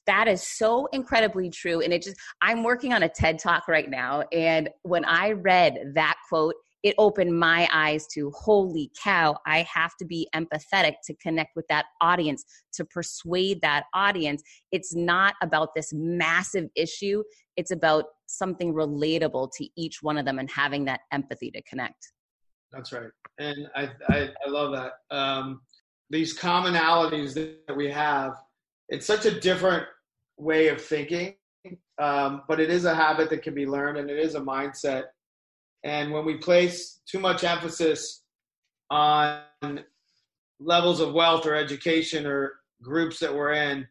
That 0.07 0.29
is 0.29 0.47
so 0.47 0.87
incredibly 0.93 1.49
true. 1.51 1.81
And 1.81 1.93
it 1.93 2.03
just, 2.03 2.17
I'm 2.43 2.63
working 2.63 2.93
on 2.93 3.03
a 3.03 3.09
TED 3.09 3.39
talk 3.39 3.69
right 3.69 3.89
now. 3.89 4.25
And 4.33 4.69
when 4.83 5.05
I 5.05 5.33
read 5.33 5.93
that 5.95 6.17
quote, 6.29 6.55
it 6.83 6.95
opened 6.99 7.39
my 7.39 7.67
eyes 7.73 8.07
to 8.13 8.31
holy 8.33 8.91
cow, 9.03 9.39
I 9.47 9.63
have 9.73 9.93
to 9.99 10.05
be 10.05 10.29
empathetic 10.37 10.97
to 11.07 11.15
connect 11.17 11.57
with 11.57 11.65
that 11.69 11.87
audience, 12.03 12.45
to 12.75 12.85
persuade 12.85 13.63
that 13.63 13.85
audience. 13.95 14.43
It's 14.71 14.95
not 14.95 15.35
about 15.43 15.71
this 15.75 15.93
massive 15.95 16.69
issue, 16.77 17.23
it's 17.57 17.71
about 17.71 18.05
something 18.27 18.75
relatable 18.75 19.49
to 19.57 19.69
each 19.79 20.03
one 20.03 20.19
of 20.19 20.27
them 20.27 20.39
and 20.39 20.51
having 20.51 20.85
that 20.85 21.01
empathy 21.11 21.51
to 21.53 21.63
connect. 21.63 22.13
That's 22.71 22.93
right, 22.93 23.11
and 23.39 23.69
I 23.75 23.89
I, 24.09 24.29
I 24.47 24.51
love 24.51 24.73
that. 24.73 25.17
Um, 25.17 25.63
these 26.11 26.39
commonalities 26.39 27.35
that 27.35 27.77
we 27.77 27.91
have, 27.91 28.35
it's 28.89 29.07
such 29.07 29.27
a 29.27 29.41
different 29.41 29.87
way 30.37 30.69
of 30.69 30.81
thinking, 30.81 31.35
um, 32.01 32.43
but 32.49 32.61
it 32.61 32.71
is 32.71 32.85
a 32.85 32.95
habit 32.95 33.31
that 33.31 33.43
can 33.43 33.55
be 33.55 33.67
learned, 33.67 33.99
and 33.99 34.11
it 34.11 34.19
is 34.19 34.35
a 34.35 34.41
mindset. 34.41 35.05
And 35.85 36.13
when 36.13 36.25
we 36.25 36.37
place 36.37 37.01
too 37.07 37.19
much 37.19 37.45
emphasis 37.45 38.23
on 38.91 39.41
levels 40.61 41.01
of 41.01 41.13
wealth 41.13 41.47
or 41.47 41.55
education 41.55 42.27
or 42.27 42.55
groups 42.83 43.19
that 43.21 43.35
we're 43.35 43.53
in, 43.53 43.87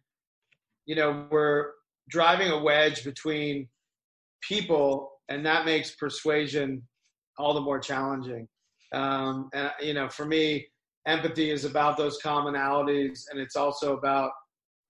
you 0.86 0.96
know, 0.96 1.28
we're 1.32 1.72
driving 2.10 2.52
a 2.52 2.62
wedge 2.62 3.04
between 3.04 3.68
people, 4.42 5.12
and 5.30 5.46
that 5.46 5.66
makes 5.66 5.96
persuasion 5.96 6.84
all 7.38 7.54
the 7.54 7.62
more 7.62 7.80
challenging. 7.80 8.48
Um, 8.94 9.50
and 9.54 9.72
you 9.82 9.94
know, 9.94 10.10
for 10.10 10.26
me, 10.26 10.68
empathy 11.08 11.52
is 11.52 11.66
about 11.66 11.98
those 11.98 12.22
commonalities, 12.22 13.24
and 13.30 13.40
it's 13.40 13.56
also 13.56 13.98
about 13.98 14.32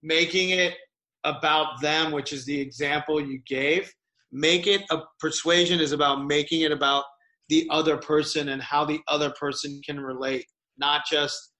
making 0.01 0.51
it 0.51 0.75
about 1.23 1.81
them, 1.81 2.11
which 2.11 2.33
is 2.33 2.45
the 2.45 2.59
example 2.59 3.21
you 3.21 3.39
gave. 3.47 3.91
Make 4.31 4.67
it 4.67 4.81
a 4.91 4.99
persuasion 5.19 5.79
is 5.79 5.91
about 5.91 6.25
making 6.25 6.61
it 6.61 6.71
about 6.71 7.05
the 7.49 7.67
other 7.69 7.97
person 7.97 8.49
and 8.49 8.61
how 8.61 8.85
the 8.85 8.99
other 9.07 9.31
person 9.31 9.81
can 9.85 9.99
relate, 9.99 10.45
not 10.77 11.03
just 11.09 11.51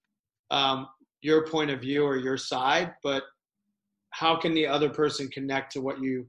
um, 0.52 0.88
your 1.22 1.46
point 1.48 1.72
of 1.72 1.82
view 1.82 2.04
or 2.04 2.18
your 2.18 2.38
side, 2.38 2.94
but 3.04 3.24
how 4.12 4.36
can 4.36 4.54
the 4.54 4.68
other 4.68 4.90
person 4.90 5.28
connect 5.30 5.72
to 5.74 5.82
what 5.82 6.00
you 6.00 6.28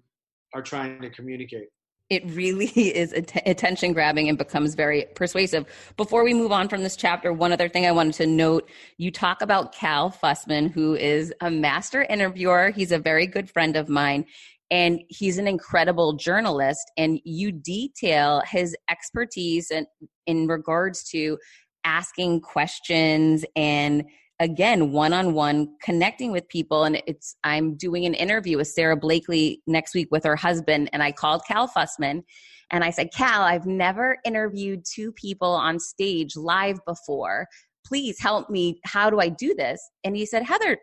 are 0.55 0.63
trying 0.63 1.01
to 1.03 1.11
communicate 1.11 1.69
it 2.11 2.23
really 2.31 2.67
is 2.97 3.13
att- 3.13 3.47
attention 3.47 3.93
grabbing 3.93 4.29
and 4.29 4.39
becomes 4.39 4.75
very 4.75 5.07
persuasive. 5.15 5.67
Before 5.97 6.25
we 6.25 6.35
move 6.35 6.53
on 6.53 6.69
from 6.69 6.83
this 6.83 6.97
chapter, 6.97 7.33
one 7.33 7.53
other 7.53 7.69
thing 7.69 7.87
I 7.87 7.93
wanted 7.93 8.15
to 8.15 8.27
note 8.27 8.69
you 8.99 9.11
talk 9.11 9.43
about 9.43 9.75
Cal 9.75 10.11
Fussman, 10.11 10.71
who 10.71 10.95
is 10.95 11.33
a 11.41 11.51
master 11.51 12.03
interviewer. 12.03 12.71
He's 12.71 12.93
a 12.93 12.99
very 12.99 13.27
good 13.27 13.51
friend 13.51 13.77
of 13.77 13.89
mine, 13.89 14.27
and 14.71 15.01
he's 15.09 15.39
an 15.39 15.49
incredible 15.49 16.15
journalist. 16.15 16.91
And 16.97 17.21
you 17.25 17.53
detail 17.53 18.43
his 18.47 18.77
expertise 18.91 19.71
in, 19.71 19.87
in 20.27 20.47
regards 20.47 21.05
to 21.11 21.39
asking 21.85 22.41
questions 22.41 23.45
and 23.55 24.05
again 24.45 24.93
one-on-one 24.93 25.75
connecting 25.83 26.31
with 26.31 26.47
people. 26.49 26.85
And 26.85 27.03
it's 27.07 27.35
i'm 27.45 27.77
doing 27.77 28.05
an 28.05 28.15
interview 28.15 28.59
with 28.59 28.69
Sara 28.69 28.97
Blakely 28.97 29.63
next 29.67 29.95
week 29.95 30.09
with 30.11 30.25
her 30.25 30.37
husband 30.37 30.91
and 30.93 31.03
i 31.03 31.11
called 31.11 31.43
cal 31.49 31.67
fussman 31.67 32.23
and 32.71 32.85
i 32.85 32.91
said 32.91 33.09
cal 33.13 33.43
i've 33.43 33.67
never 33.67 34.19
interviewed 34.25 34.85
two 34.85 35.11
people 35.13 35.49
on 35.49 35.81
stage 35.81 36.37
live 36.37 36.79
before. 36.87 37.47
Please 37.87 38.19
help 38.19 38.49
me. 38.49 38.81
How 38.85 39.11
do 39.11 39.19
i 39.19 39.29
do 39.29 39.55
this? 39.55 39.81
And 40.05 40.17
he 40.17 40.27
said 40.27 40.43
heather 40.43 40.79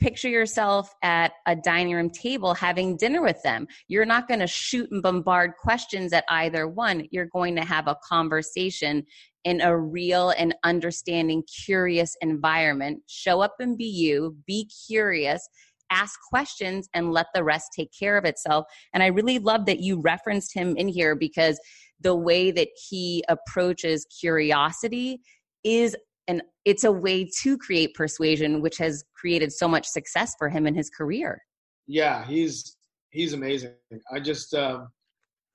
picture 0.00 0.28
yourself 0.28 0.94
at 1.02 1.32
a 1.46 1.54
dining 1.54 1.94
room 1.94 2.10
table 2.10 2.54
having 2.54 2.96
dinner 2.96 3.22
with 3.22 3.40
them. 3.42 3.68
You're 3.86 4.06
not 4.06 4.26
going 4.26 4.40
to 4.40 4.46
shoot 4.46 4.90
and 4.90 5.02
bombard 5.02 5.52
questions 5.62 6.12
at 6.12 6.24
either 6.30 6.66
one. 6.66 7.06
You're 7.10 7.26
going 7.26 7.54
to 7.56 7.64
have 7.64 7.86
a 7.86 7.96
conversation 8.02 9.04
in 9.44 9.60
a 9.60 9.76
real 9.76 10.30
and 10.30 10.54
understanding, 10.64 11.42
curious 11.64 12.16
environment. 12.20 13.02
Show 13.06 13.40
up 13.40 13.54
and 13.60 13.76
be 13.76 13.84
you, 13.84 14.36
be 14.46 14.68
curious, 14.88 15.46
ask 15.90 16.18
questions, 16.30 16.88
and 16.94 17.12
let 17.12 17.26
the 17.34 17.44
rest 17.44 17.70
take 17.74 17.90
care 17.98 18.16
of 18.16 18.24
itself. 18.24 18.66
And 18.92 19.02
I 19.02 19.08
really 19.08 19.38
love 19.38 19.66
that 19.66 19.80
you 19.80 20.00
referenced 20.00 20.54
him 20.54 20.76
in 20.76 20.88
here 20.88 21.14
because 21.14 21.60
the 22.00 22.14
way 22.14 22.50
that 22.50 22.68
he 22.88 23.24
approaches 23.28 24.06
curiosity 24.20 25.20
is 25.64 25.96
and 26.30 26.42
it's 26.64 26.84
a 26.84 26.92
way 26.92 27.28
to 27.42 27.58
create 27.58 27.94
persuasion 27.94 28.60
which 28.60 28.78
has 28.78 29.04
created 29.14 29.52
so 29.52 29.66
much 29.66 29.86
success 29.86 30.34
for 30.38 30.48
him 30.48 30.66
in 30.66 30.74
his 30.74 30.90
career. 30.90 31.42
Yeah 31.86 32.24
he's 32.26 32.76
he's 33.10 33.32
amazing. 33.32 33.74
I 34.12 34.20
just 34.20 34.54
um, 34.54 34.88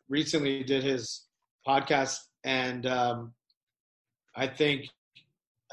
recently 0.09 0.63
did 0.63 0.83
his 0.83 1.25
podcast 1.67 2.17
and 2.43 2.85
um, 2.85 3.33
i 4.35 4.45
think 4.45 4.87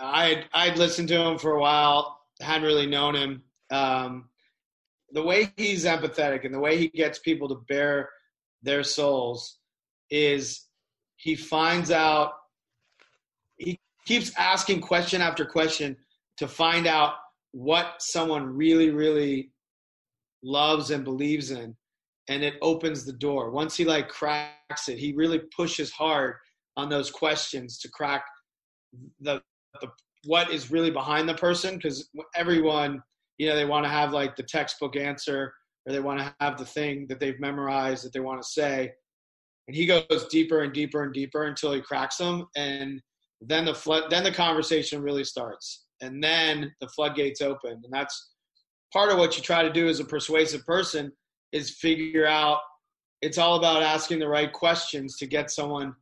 i'd 0.00 0.46
i'd 0.54 0.78
listened 0.78 1.08
to 1.08 1.20
him 1.20 1.36
for 1.36 1.52
a 1.52 1.60
while 1.60 2.22
hadn't 2.42 2.66
really 2.66 2.86
known 2.86 3.14
him. 3.14 3.42
Um, 3.70 4.28
the 5.12 5.22
way 5.22 5.52
he's 5.56 5.84
empathetic 5.84 6.44
and 6.44 6.54
the 6.54 6.60
way 6.60 6.76
he 6.76 6.88
gets 6.88 7.18
people 7.18 7.48
to 7.48 7.62
bare 7.68 8.08
their 8.62 8.82
souls 8.82 9.58
is 10.10 10.66
he 11.16 11.34
finds 11.34 11.90
out 11.90 12.32
keeps 14.06 14.32
asking 14.36 14.80
question 14.80 15.20
after 15.20 15.44
question 15.44 15.96
to 16.38 16.48
find 16.48 16.86
out 16.86 17.14
what 17.52 17.96
someone 18.00 18.46
really, 18.46 18.90
really 18.90 19.52
loves 20.42 20.90
and 20.90 21.04
believes 21.04 21.50
in. 21.50 21.76
And 22.28 22.42
it 22.42 22.54
opens 22.62 23.04
the 23.04 23.12
door. 23.12 23.50
Once 23.50 23.76
he 23.76 23.84
like 23.84 24.08
cracks 24.08 24.88
it, 24.88 24.98
he 24.98 25.12
really 25.12 25.40
pushes 25.54 25.90
hard 25.90 26.34
on 26.76 26.88
those 26.88 27.10
questions 27.10 27.78
to 27.80 27.90
crack 27.90 28.24
the, 29.20 29.42
the 29.80 29.88
what 30.24 30.50
is 30.50 30.70
really 30.70 30.90
behind 30.90 31.28
the 31.28 31.34
person 31.34 31.76
because 31.76 32.08
everyone 32.34 33.02
you 33.38 33.48
know 33.48 33.56
they 33.56 33.64
want 33.64 33.84
to 33.84 33.90
have 33.90 34.12
like 34.12 34.36
the 34.36 34.42
textbook 34.42 34.96
answer 34.96 35.52
or 35.86 35.92
they 35.92 36.00
want 36.00 36.20
to 36.20 36.34
have 36.40 36.56
the 36.58 36.64
thing 36.64 37.06
that 37.08 37.18
they've 37.18 37.40
memorized 37.40 38.04
that 38.04 38.12
they 38.12 38.20
want 38.20 38.40
to 38.40 38.48
say 38.48 38.92
and 39.66 39.76
he 39.76 39.86
goes 39.86 40.26
deeper 40.30 40.62
and 40.62 40.72
deeper 40.72 41.02
and 41.02 41.12
deeper 41.12 41.44
until 41.44 41.72
he 41.72 41.80
cracks 41.80 42.18
them 42.18 42.46
and 42.56 43.00
then 43.46 43.64
the 43.64 43.74
flood 43.74 44.04
then 44.10 44.24
the 44.24 44.32
conversation 44.32 45.02
really 45.02 45.24
starts. 45.24 45.84
And 46.00 46.22
then 46.22 46.72
the 46.80 46.88
floodgates 46.88 47.40
open. 47.40 47.80
And 47.84 47.92
that's 47.92 48.32
part 48.92 49.10
of 49.10 49.18
what 49.18 49.36
you 49.36 49.42
try 49.42 49.62
to 49.62 49.72
do 49.72 49.88
as 49.88 50.00
a 50.00 50.04
persuasive 50.04 50.66
person 50.66 51.12
is 51.52 51.70
figure 51.70 52.26
out 52.26 52.58
it's 53.20 53.38
all 53.38 53.56
about 53.56 53.82
asking 53.82 54.18
the 54.18 54.28
right 54.28 54.52
questions 54.52 55.16
to 55.18 55.26
get 55.26 55.50
someone 55.50 55.94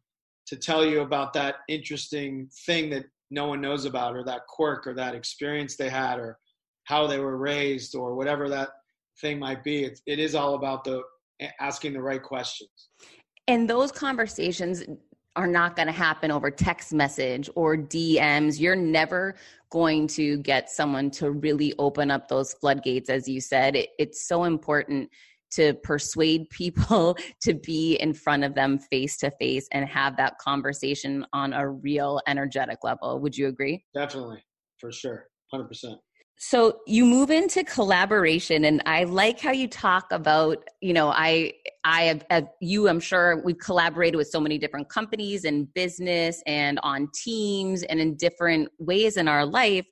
to 0.47 0.57
tell 0.57 0.85
you 0.85 1.03
about 1.03 1.33
that 1.35 1.57
interesting 1.69 2.49
thing 2.67 2.91
that 2.91 3.05
no 3.31 3.47
one 3.47 3.61
knows 3.61 3.85
about 3.85 4.17
or 4.17 4.25
that 4.25 4.47
quirk 4.49 4.87
or 4.87 4.95
that 4.95 5.15
experience 5.15 5.77
they 5.77 5.91
had 5.91 6.19
or 6.19 6.39
how 6.85 7.07
they 7.07 7.19
were 7.19 7.37
raised 7.37 7.95
or 7.95 8.15
whatever 8.15 8.49
that 8.49 8.71
thing 9.21 9.39
might 9.39 9.63
be. 9.63 9.85
It, 9.85 10.01
it 10.07 10.19
is 10.19 10.35
all 10.35 10.55
about 10.55 10.83
the 10.83 11.03
asking 11.61 11.93
the 11.93 12.03
right 12.03 12.23
questions. 12.23 12.71
And 13.47 13.69
those 13.69 13.93
conversations 13.93 14.83
are 15.37 15.47
not 15.47 15.77
going 15.77 15.87
to 15.87 15.93
happen 15.93 16.31
over 16.31 16.51
text 16.51 16.93
message 16.93 17.49
or 17.55 17.77
DMs. 17.77 18.59
You're 18.59 18.77
never 18.77 19.37
going 19.71 20.07
to 20.09 20.39
get 20.39 20.71
someone 20.71 21.11
to 21.13 21.31
really 21.31 21.73
open 21.79 22.11
up 22.11 22.29
those 22.29 22.53
floodgates, 22.55 23.09
as 23.09 23.29
you 23.29 23.41
said. 23.41 23.77
It, 23.77 23.91
it's 23.99 24.27
so 24.27 24.45
important 24.45 25.09
to 25.53 25.75
persuade 25.75 26.49
people 26.51 27.17
to 27.43 27.55
be 27.55 27.95
in 27.95 28.13
front 28.13 28.45
of 28.45 28.55
them 28.55 28.79
face 28.79 29.17
to 29.19 29.31
face 29.41 29.69
and 29.73 29.89
have 29.89 30.17
that 30.17 30.39
conversation 30.39 31.25
on 31.33 31.53
a 31.53 31.69
real 31.69 32.21
energetic 32.27 32.79
level. 32.83 33.19
Would 33.21 33.37
you 33.37 33.49
agree? 33.49 33.85
Definitely, 33.95 34.43
for 34.79 34.91
sure, 34.91 35.27
100%. 35.55 35.97
So 36.43 36.81
you 36.87 37.05
move 37.05 37.31
into 37.31 37.63
collaboration, 37.65 38.65
and 38.65 38.83
I 38.87 39.05
like 39.05 39.39
how 39.39 39.53
you 39.53 39.69
talk 39.69 40.07
about, 40.11 40.65
you 40.81 40.95
know, 40.95 41.11
I, 41.11 41.53
I 41.85 42.05
have, 42.05 42.25
have, 42.31 42.49
you, 42.63 42.89
I'm 42.89 42.99
sure 42.99 43.43
we've 43.45 43.59
collaborated 43.59 44.17
with 44.17 44.29
so 44.29 44.41
many 44.41 44.57
different 44.57 44.89
companies 44.89 45.45
and 45.45 45.73
business 45.75 46.43
and 46.47 46.81
on 46.83 47.11
teams 47.15 47.83
and 47.83 48.01
in 48.01 48.17
different 48.17 48.71
ways 48.79 49.19
in 49.19 49.29
our 49.29 49.45
life. 49.45 49.85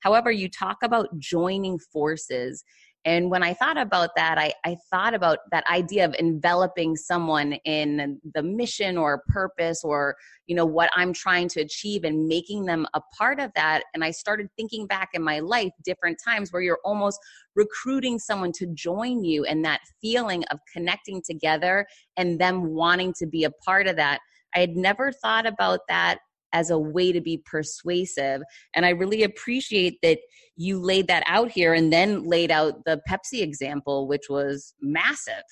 However, 0.00 0.30
you 0.30 0.48
talk 0.48 0.78
about 0.82 1.18
joining 1.18 1.78
forces 1.78 2.64
and 3.06 3.30
when 3.30 3.42
I 3.42 3.54
thought 3.54 3.78
about 3.78 4.10
that, 4.16 4.36
I, 4.36 4.52
I 4.64 4.76
thought 4.90 5.14
about 5.14 5.38
that 5.52 5.64
idea 5.70 6.04
of 6.04 6.14
enveloping 6.18 6.96
someone 6.96 7.54
in 7.64 8.20
the 8.34 8.42
mission 8.42 8.98
or 8.98 9.22
purpose 9.28 9.82
or, 9.82 10.16
you 10.46 10.54
know, 10.54 10.66
what 10.66 10.90
I'm 10.94 11.14
trying 11.14 11.48
to 11.50 11.60
achieve 11.60 12.04
and 12.04 12.28
making 12.28 12.66
them 12.66 12.86
a 12.92 13.00
part 13.16 13.40
of 13.40 13.52
that. 13.54 13.84
And 13.94 14.04
I 14.04 14.10
started 14.10 14.48
thinking 14.54 14.86
back 14.86 15.10
in 15.14 15.22
my 15.22 15.38
life, 15.38 15.72
different 15.82 16.18
times 16.22 16.52
where 16.52 16.60
you're 16.60 16.80
almost 16.84 17.18
recruiting 17.56 18.18
someone 18.18 18.52
to 18.52 18.66
join 18.66 19.24
you 19.24 19.46
and 19.46 19.64
that 19.64 19.80
feeling 20.02 20.44
of 20.50 20.58
connecting 20.70 21.22
together 21.24 21.86
and 22.18 22.38
them 22.38 22.74
wanting 22.74 23.14
to 23.14 23.26
be 23.26 23.44
a 23.44 23.50
part 23.50 23.86
of 23.86 23.96
that. 23.96 24.20
I 24.54 24.58
had 24.58 24.76
never 24.76 25.10
thought 25.10 25.46
about 25.46 25.80
that 25.88 26.18
as 26.52 26.70
a 26.70 26.78
way 26.78 27.12
to 27.12 27.20
be 27.20 27.42
persuasive. 27.44 28.42
And 28.74 28.84
I 28.84 28.90
really 28.90 29.22
appreciate 29.22 29.98
that 30.02 30.18
you 30.56 30.78
laid 30.80 31.08
that 31.08 31.22
out 31.26 31.50
here 31.50 31.72
and 31.74 31.92
then 31.92 32.24
laid 32.24 32.50
out 32.50 32.84
the 32.84 33.00
Pepsi 33.08 33.42
example, 33.42 34.06
which 34.06 34.28
was 34.28 34.74
massive. 34.80 35.42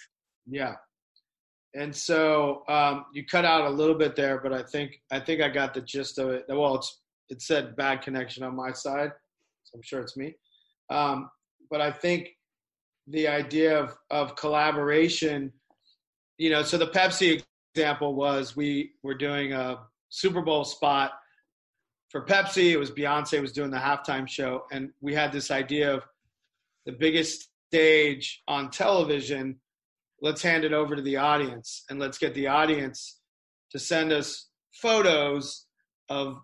Yeah. 0.46 0.74
And 1.74 1.94
so 1.94 2.62
um, 2.68 3.06
you 3.12 3.24
cut 3.26 3.44
out 3.44 3.66
a 3.66 3.70
little 3.70 3.94
bit 3.94 4.16
there, 4.16 4.40
but 4.40 4.52
I 4.52 4.62
think 4.62 5.00
I 5.10 5.20
think 5.20 5.42
I 5.42 5.48
got 5.48 5.74
the 5.74 5.80
gist 5.80 6.18
of 6.18 6.30
it. 6.30 6.44
Well, 6.48 6.76
it's 6.76 7.00
it 7.28 7.42
said 7.42 7.76
bad 7.76 8.02
connection 8.02 8.42
on 8.42 8.56
my 8.56 8.72
side, 8.72 9.12
so 9.64 9.76
I'm 9.76 9.82
sure 9.82 10.00
it's 10.00 10.16
me. 10.16 10.34
Um, 10.90 11.30
but 11.70 11.80
I 11.80 11.90
think 11.90 12.30
the 13.06 13.28
idea 13.28 13.78
of 13.78 13.96
of 14.10 14.34
collaboration, 14.34 15.52
you 16.38 16.50
know, 16.50 16.62
so 16.62 16.78
the 16.78 16.86
Pepsi 16.86 17.42
example 17.74 18.14
was 18.14 18.56
we 18.56 18.92
were 19.02 19.14
doing 19.14 19.52
a 19.52 19.78
Super 20.08 20.42
Bowl 20.42 20.64
spot 20.64 21.12
for 22.10 22.24
Pepsi. 22.24 22.72
It 22.72 22.78
was 22.78 22.90
Beyonce 22.90 23.40
was 23.40 23.52
doing 23.52 23.70
the 23.70 23.78
halftime 23.78 24.28
show, 24.28 24.64
and 24.72 24.90
we 25.00 25.14
had 25.14 25.32
this 25.32 25.50
idea 25.50 25.94
of 25.94 26.02
the 26.86 26.92
biggest 26.92 27.48
stage 27.68 28.42
on 28.48 28.70
television. 28.70 29.56
Let's 30.20 30.42
hand 30.42 30.64
it 30.64 30.72
over 30.72 30.96
to 30.96 31.02
the 31.02 31.16
audience, 31.16 31.84
and 31.90 31.98
let's 31.98 32.18
get 32.18 32.34
the 32.34 32.46
audience 32.46 33.20
to 33.70 33.78
send 33.78 34.12
us 34.12 34.48
photos 34.72 35.66
of 36.08 36.40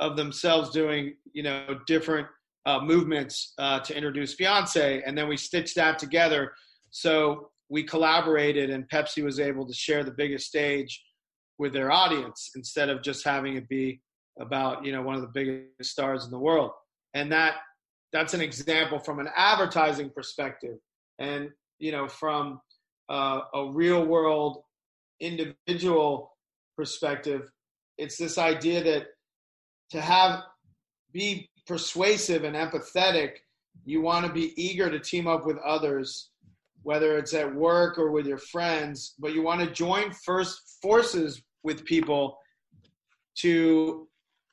of 0.00 0.16
themselves 0.16 0.70
doing 0.70 1.14
you 1.32 1.44
know 1.44 1.78
different 1.86 2.26
uh, 2.66 2.80
movements 2.80 3.54
uh, 3.58 3.78
to 3.80 3.96
introduce 3.96 4.36
Beyonce, 4.36 5.02
and 5.06 5.16
then 5.16 5.28
we 5.28 5.36
stitched 5.36 5.76
that 5.76 5.98
together. 5.98 6.52
So 6.90 7.50
we 7.68 7.84
collaborated, 7.84 8.70
and 8.70 8.88
Pepsi 8.90 9.22
was 9.22 9.38
able 9.38 9.66
to 9.66 9.72
share 9.72 10.02
the 10.02 10.10
biggest 10.10 10.46
stage 10.46 11.00
with 11.60 11.74
their 11.74 11.92
audience 11.92 12.52
instead 12.56 12.88
of 12.88 13.02
just 13.02 13.22
having 13.22 13.54
it 13.54 13.68
be 13.68 14.00
about 14.40 14.82
you 14.82 14.92
know 14.92 15.02
one 15.02 15.14
of 15.14 15.20
the 15.20 15.28
biggest 15.28 15.90
stars 15.92 16.24
in 16.24 16.30
the 16.30 16.38
world. 16.38 16.70
And 17.12 17.30
that 17.32 17.56
that's 18.14 18.32
an 18.32 18.40
example 18.40 18.98
from 18.98 19.20
an 19.20 19.28
advertising 19.36 20.08
perspective 20.08 20.78
and 21.18 21.50
you 21.78 21.92
know 21.92 22.08
from 22.08 22.62
uh, 23.10 23.40
a 23.54 23.70
real 23.70 24.06
world 24.06 24.62
individual 25.20 26.34
perspective 26.76 27.50
it's 27.98 28.16
this 28.16 28.38
idea 28.38 28.82
that 28.82 29.08
to 29.90 30.00
have 30.00 30.42
be 31.12 31.50
persuasive 31.66 32.44
and 32.44 32.56
empathetic 32.56 33.32
you 33.84 34.00
want 34.00 34.24
to 34.26 34.32
be 34.32 34.54
eager 34.56 34.88
to 34.88 34.98
team 34.98 35.26
up 35.26 35.44
with 35.44 35.58
others 35.58 36.30
whether 36.82 37.18
it's 37.18 37.34
at 37.34 37.54
work 37.54 37.98
or 37.98 38.10
with 38.10 38.26
your 38.26 38.38
friends 38.38 39.14
but 39.18 39.34
you 39.34 39.42
want 39.42 39.60
to 39.60 39.70
join 39.70 40.10
first 40.24 40.78
forces 40.80 41.42
with 41.62 41.84
people 41.84 42.38
to 43.36 44.08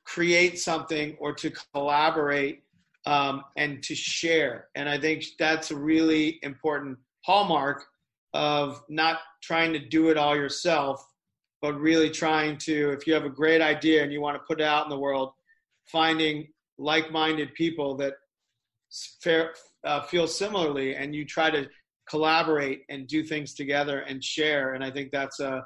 create 0.05 0.59
something 0.59 1.15
or 1.19 1.33
to 1.33 1.51
collaborate 1.73 2.63
um, 3.05 3.43
and 3.57 3.83
to 3.83 3.95
share. 3.95 4.67
And 4.75 4.87
I 4.89 4.99
think 4.99 5.25
that's 5.37 5.71
a 5.71 5.75
really 5.75 6.39
important 6.43 6.97
hallmark 7.21 7.85
of 8.33 8.81
not 8.89 9.19
trying 9.41 9.73
to 9.73 9.79
do 9.79 10.09
it 10.09 10.17
all 10.17 10.35
yourself, 10.35 11.05
but 11.61 11.79
really 11.79 12.09
trying 12.09 12.57
to, 12.59 12.91
if 12.91 13.07
you 13.07 13.13
have 13.13 13.25
a 13.25 13.29
great 13.29 13.61
idea 13.61 14.03
and 14.03 14.11
you 14.11 14.21
want 14.21 14.35
to 14.35 14.43
put 14.47 14.61
it 14.61 14.65
out 14.65 14.85
in 14.85 14.89
the 14.89 14.99
world, 14.99 15.31
finding 15.85 16.47
like 16.77 17.11
minded 17.11 17.53
people 17.53 17.95
that 17.97 18.13
uh, 19.85 20.01
feel 20.03 20.27
similarly 20.27 20.95
and 20.95 21.15
you 21.15 21.25
try 21.25 21.49
to 21.49 21.67
collaborate 22.09 22.83
and 22.89 23.07
do 23.07 23.23
things 23.23 23.53
together 23.53 24.01
and 24.01 24.23
share. 24.23 24.73
And 24.73 24.83
I 24.83 24.91
think 24.91 25.11
that's 25.11 25.39
a, 25.39 25.65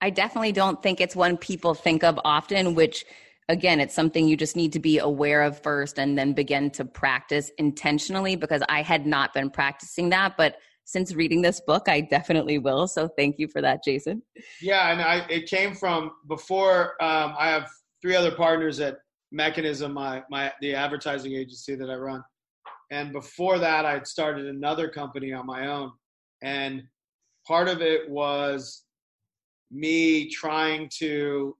I 0.00 0.10
definitely 0.10 0.52
don't 0.52 0.82
think 0.82 1.00
it's 1.00 1.16
one 1.16 1.36
people 1.36 1.74
think 1.74 2.02
of 2.04 2.18
often, 2.24 2.74
which 2.74 3.04
again, 3.48 3.80
it's 3.80 3.94
something 3.94 4.28
you 4.28 4.36
just 4.36 4.56
need 4.56 4.72
to 4.72 4.78
be 4.78 4.98
aware 4.98 5.42
of 5.42 5.60
first 5.60 5.98
and 5.98 6.16
then 6.16 6.32
begin 6.32 6.70
to 6.70 6.84
practice 6.84 7.50
intentionally 7.58 8.36
because 8.36 8.62
I 8.68 8.82
had 8.82 9.06
not 9.06 9.34
been 9.34 9.50
practicing 9.50 10.08
that. 10.10 10.36
But 10.36 10.56
since 10.84 11.14
reading 11.14 11.42
this 11.42 11.60
book, 11.60 11.88
I 11.88 12.00
definitely 12.00 12.58
will. 12.58 12.86
So 12.86 13.08
thank 13.08 13.38
you 13.38 13.48
for 13.48 13.60
that, 13.60 13.84
Jason. 13.84 14.22
Yeah, 14.60 14.90
and 14.90 15.00
I, 15.00 15.26
it 15.28 15.48
came 15.48 15.74
from 15.74 16.12
before. 16.28 17.00
Um, 17.02 17.34
I 17.38 17.48
have 17.48 17.68
three 18.00 18.14
other 18.14 18.32
partners 18.32 18.80
at 18.80 18.98
Mechanism, 19.32 19.92
my 19.92 20.24
my 20.28 20.52
the 20.60 20.74
advertising 20.74 21.32
agency 21.34 21.76
that 21.76 21.88
I 21.88 21.94
run, 21.94 22.24
and 22.90 23.12
before 23.12 23.60
that, 23.60 23.86
I'd 23.86 24.04
started 24.04 24.46
another 24.46 24.88
company 24.88 25.32
on 25.32 25.46
my 25.46 25.68
own, 25.68 25.92
and 26.42 26.82
part 27.46 27.68
of 27.68 27.80
it 27.80 28.10
was 28.10 28.82
me 29.70 30.28
trying 30.30 30.88
to 30.98 31.56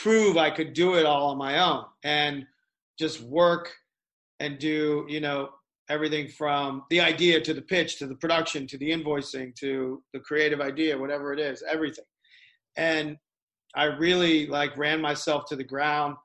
prove 0.00 0.36
I 0.36 0.50
could 0.50 0.72
do 0.72 0.94
it 0.94 1.06
all 1.06 1.30
on 1.30 1.38
my 1.38 1.58
own 1.58 1.84
and 2.04 2.46
just 2.98 3.20
work 3.22 3.72
and 4.40 4.58
do, 4.58 5.06
you 5.08 5.20
know, 5.20 5.50
everything 5.88 6.28
from 6.28 6.84
the 6.90 7.00
idea 7.00 7.40
to 7.40 7.52
the 7.52 7.62
pitch 7.62 7.98
to 7.98 8.06
the 8.06 8.14
production 8.14 8.66
to 8.66 8.78
the 8.78 8.90
invoicing 8.90 9.54
to 9.56 10.02
the 10.12 10.20
creative 10.20 10.60
idea, 10.60 10.96
whatever 10.98 11.32
it 11.32 11.40
is, 11.40 11.62
everything. 11.70 12.04
And 12.76 13.16
I 13.74 13.84
really 13.84 14.46
like 14.46 14.76
ran 14.76 15.00
myself 15.00 15.44
to 15.48 15.56
the 15.56 15.64
ground, 15.64 16.16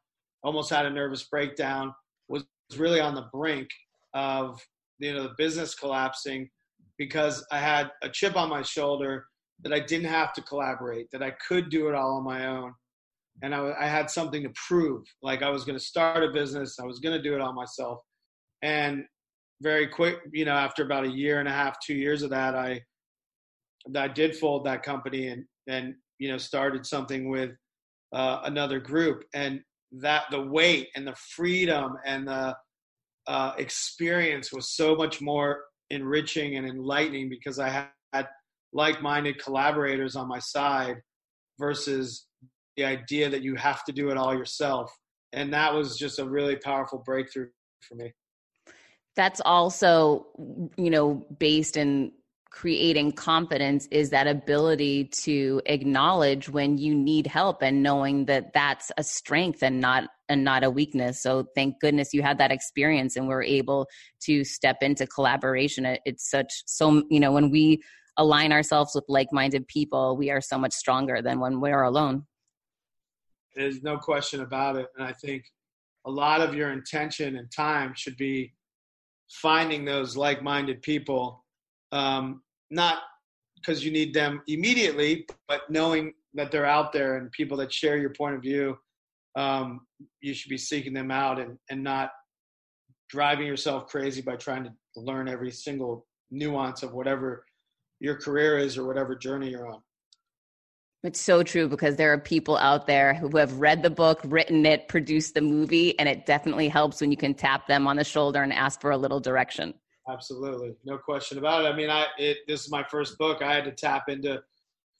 almost 0.43 0.69
had 0.69 0.85
a 0.85 0.89
nervous 0.89 1.23
breakdown, 1.23 1.93
was 2.29 2.45
really 2.77 2.99
on 2.99 3.15
the 3.15 3.27
brink 3.33 3.69
of, 4.13 4.59
you 4.99 5.13
know, 5.13 5.23
the 5.23 5.35
business 5.37 5.75
collapsing 5.75 6.49
because 6.97 7.45
I 7.51 7.59
had 7.59 7.91
a 8.01 8.09
chip 8.09 8.35
on 8.35 8.49
my 8.49 8.61
shoulder 8.61 9.25
that 9.63 9.73
I 9.73 9.79
didn't 9.79 10.09
have 10.09 10.33
to 10.33 10.41
collaborate, 10.41 11.07
that 11.11 11.23
I 11.23 11.31
could 11.47 11.69
do 11.69 11.87
it 11.89 11.95
all 11.95 12.17
on 12.17 12.23
my 12.23 12.47
own. 12.47 12.73
And 13.41 13.53
I, 13.53 13.73
I 13.79 13.87
had 13.87 14.09
something 14.09 14.43
to 14.43 14.51
prove. 14.67 15.03
Like 15.21 15.41
I 15.43 15.49
was 15.49 15.63
going 15.63 15.77
to 15.77 15.83
start 15.83 16.23
a 16.23 16.31
business, 16.31 16.79
I 16.79 16.85
was 16.85 16.99
going 16.99 17.15
to 17.15 17.21
do 17.21 17.35
it 17.35 17.41
all 17.41 17.53
myself. 17.53 17.99
And 18.61 19.03
very 19.61 19.87
quick, 19.87 20.17
you 20.31 20.45
know, 20.45 20.53
after 20.53 20.83
about 20.83 21.05
a 21.05 21.09
year 21.09 21.39
and 21.39 21.47
a 21.47 21.51
half, 21.51 21.77
two 21.85 21.95
years 21.95 22.21
of 22.23 22.29
that, 22.31 22.55
I 22.55 22.81
I 23.95 24.07
did 24.07 24.35
fold 24.35 24.65
that 24.65 24.83
company 24.83 25.27
and 25.27 25.45
and 25.67 25.95
you 26.19 26.29
know 26.29 26.37
started 26.37 26.85
something 26.85 27.29
with 27.29 27.51
uh, 28.13 28.41
another 28.43 28.79
group. 28.79 29.23
And 29.33 29.61
that 29.91 30.23
the 30.31 30.41
weight 30.41 30.89
and 30.95 31.07
the 31.07 31.15
freedom 31.15 31.95
and 32.05 32.27
the 32.27 32.55
uh, 33.27 33.53
experience 33.57 34.51
was 34.51 34.75
so 34.75 34.95
much 34.95 35.21
more 35.21 35.63
enriching 35.89 36.57
and 36.57 36.67
enlightening 36.67 37.29
because 37.29 37.59
I 37.59 37.69
had 37.69 37.87
like-minded 38.73 39.41
collaborators 39.41 40.15
on 40.15 40.27
my 40.27 40.39
side 40.39 40.97
versus 41.59 42.27
the 42.75 42.85
idea 42.85 43.29
that 43.29 43.41
you 43.41 43.55
have 43.55 43.83
to 43.85 43.91
do 43.91 44.09
it 44.09 44.17
all 44.17 44.33
yourself. 44.33 44.91
And 45.33 45.53
that 45.53 45.73
was 45.73 45.97
just 45.97 46.19
a 46.19 46.25
really 46.25 46.55
powerful 46.55 47.01
breakthrough 47.05 47.47
for 47.81 47.95
me. 47.95 48.13
That's 49.15 49.41
also 49.43 50.27
you 50.77 50.91
know 50.91 51.25
based 51.39 51.75
in 51.75 52.11
creating 52.49 53.11
confidence 53.11 53.87
is 53.91 54.09
that 54.09 54.25
ability 54.25 55.05
to 55.05 55.61
acknowledge 55.65 56.49
when 56.49 56.77
you 56.77 56.95
need 56.95 57.27
help 57.27 57.61
and 57.61 57.83
knowing 57.83 58.25
that 58.25 58.53
that's 58.53 58.91
a 58.97 59.03
strength 59.03 59.61
and 59.61 59.79
not 59.79 60.09
and 60.29 60.43
not 60.43 60.63
a 60.63 60.69
weakness. 60.69 61.21
So 61.21 61.45
thank 61.55 61.79
goodness 61.79 62.13
you 62.13 62.21
had 62.21 62.37
that 62.39 62.51
experience 62.51 63.15
and 63.15 63.27
we're 63.27 63.43
able 63.43 63.87
to 64.21 64.43
step 64.43 64.77
into 64.81 65.05
collaboration. 65.07 65.97
It's 66.05 66.29
such 66.29 66.63
so 66.65 67.03
you 67.09 67.19
know 67.19 67.31
when 67.31 67.49
we 67.49 67.81
align 68.17 68.51
ourselves 68.51 68.95
with 68.95 69.05
like-minded 69.07 69.67
people, 69.67 70.17
we 70.17 70.29
are 70.29 70.41
so 70.41 70.57
much 70.57 70.73
stronger 70.73 71.21
than 71.21 71.39
when 71.39 71.59
we're 71.59 71.83
alone. 71.83 72.25
There's 73.55 73.83
no 73.83 73.97
question 73.97 74.41
about 74.41 74.75
it. 74.75 74.87
And 74.97 75.05
I 75.05 75.13
think 75.13 75.45
a 76.05 76.11
lot 76.11 76.41
of 76.41 76.55
your 76.55 76.71
intention 76.71 77.37
and 77.37 77.51
time 77.51 77.93
should 77.95 78.17
be 78.17 78.53
finding 79.29 79.83
those 79.83 80.15
like-minded 80.15 80.81
people, 80.81 81.43
um, 81.91 82.41
not 82.71 82.99
because 83.55 83.83
you 83.83 83.91
need 83.91 84.13
them 84.13 84.41
immediately, 84.47 85.25
but 85.47 85.61
knowing 85.69 86.13
that 86.33 86.51
they're 86.51 86.65
out 86.65 86.93
there 86.93 87.17
and 87.17 87.31
people 87.31 87.57
that 87.57 87.73
share 87.73 87.97
your 87.97 88.11
point 88.11 88.35
of 88.35 88.41
view, 88.41 88.77
um, 89.35 89.81
you 90.21 90.33
should 90.33 90.49
be 90.49 90.57
seeking 90.57 90.93
them 90.93 91.11
out 91.11 91.39
and, 91.39 91.57
and 91.69 91.83
not 91.83 92.11
driving 93.09 93.47
yourself 93.47 93.87
crazy 93.87 94.21
by 94.21 94.35
trying 94.35 94.63
to 94.63 94.71
learn 94.95 95.27
every 95.27 95.51
single 95.51 96.05
nuance 96.29 96.83
of 96.83 96.93
whatever 96.93 97.45
your 97.99 98.15
career 98.15 98.57
is 98.57 98.77
or 98.77 98.85
whatever 98.85 99.15
journey 99.15 99.49
you're 99.49 99.67
on. 99.67 99.81
It's 101.03 101.21
so 101.21 101.43
true 101.43 101.67
because 101.67 101.95
there 101.95 102.11
are 102.11 102.17
people 102.17 102.57
out 102.57 102.87
there 102.87 103.13
who 103.13 103.37
have 103.37 103.59
read 103.59 103.83
the 103.83 103.89
book, 103.89 104.19
written 104.25 104.65
it, 104.65 104.87
produced 104.87 105.35
the 105.35 105.41
movie, 105.41 105.97
and 105.99 106.09
it 106.09 106.25
definitely 106.25 106.67
helps 106.67 107.01
when 107.01 107.11
you 107.11 107.17
can 107.17 107.33
tap 107.33 107.67
them 107.67 107.87
on 107.87 107.97
the 107.97 108.03
shoulder 108.03 108.41
and 108.41 108.51
ask 108.51 108.81
for 108.81 108.91
a 108.91 108.97
little 108.97 109.19
direction. 109.19 109.73
Absolutely, 110.09 110.75
no 110.85 110.97
question 110.97 111.37
about 111.37 111.65
it. 111.65 111.67
I 111.67 111.75
mean, 111.75 111.89
I 111.89 112.07
it, 112.17 112.37
this 112.47 112.63
is 112.63 112.71
my 112.71 112.83
first 112.89 113.17
book. 113.17 113.41
I 113.41 113.53
had 113.53 113.65
to 113.65 113.71
tap 113.71 114.09
into 114.09 114.41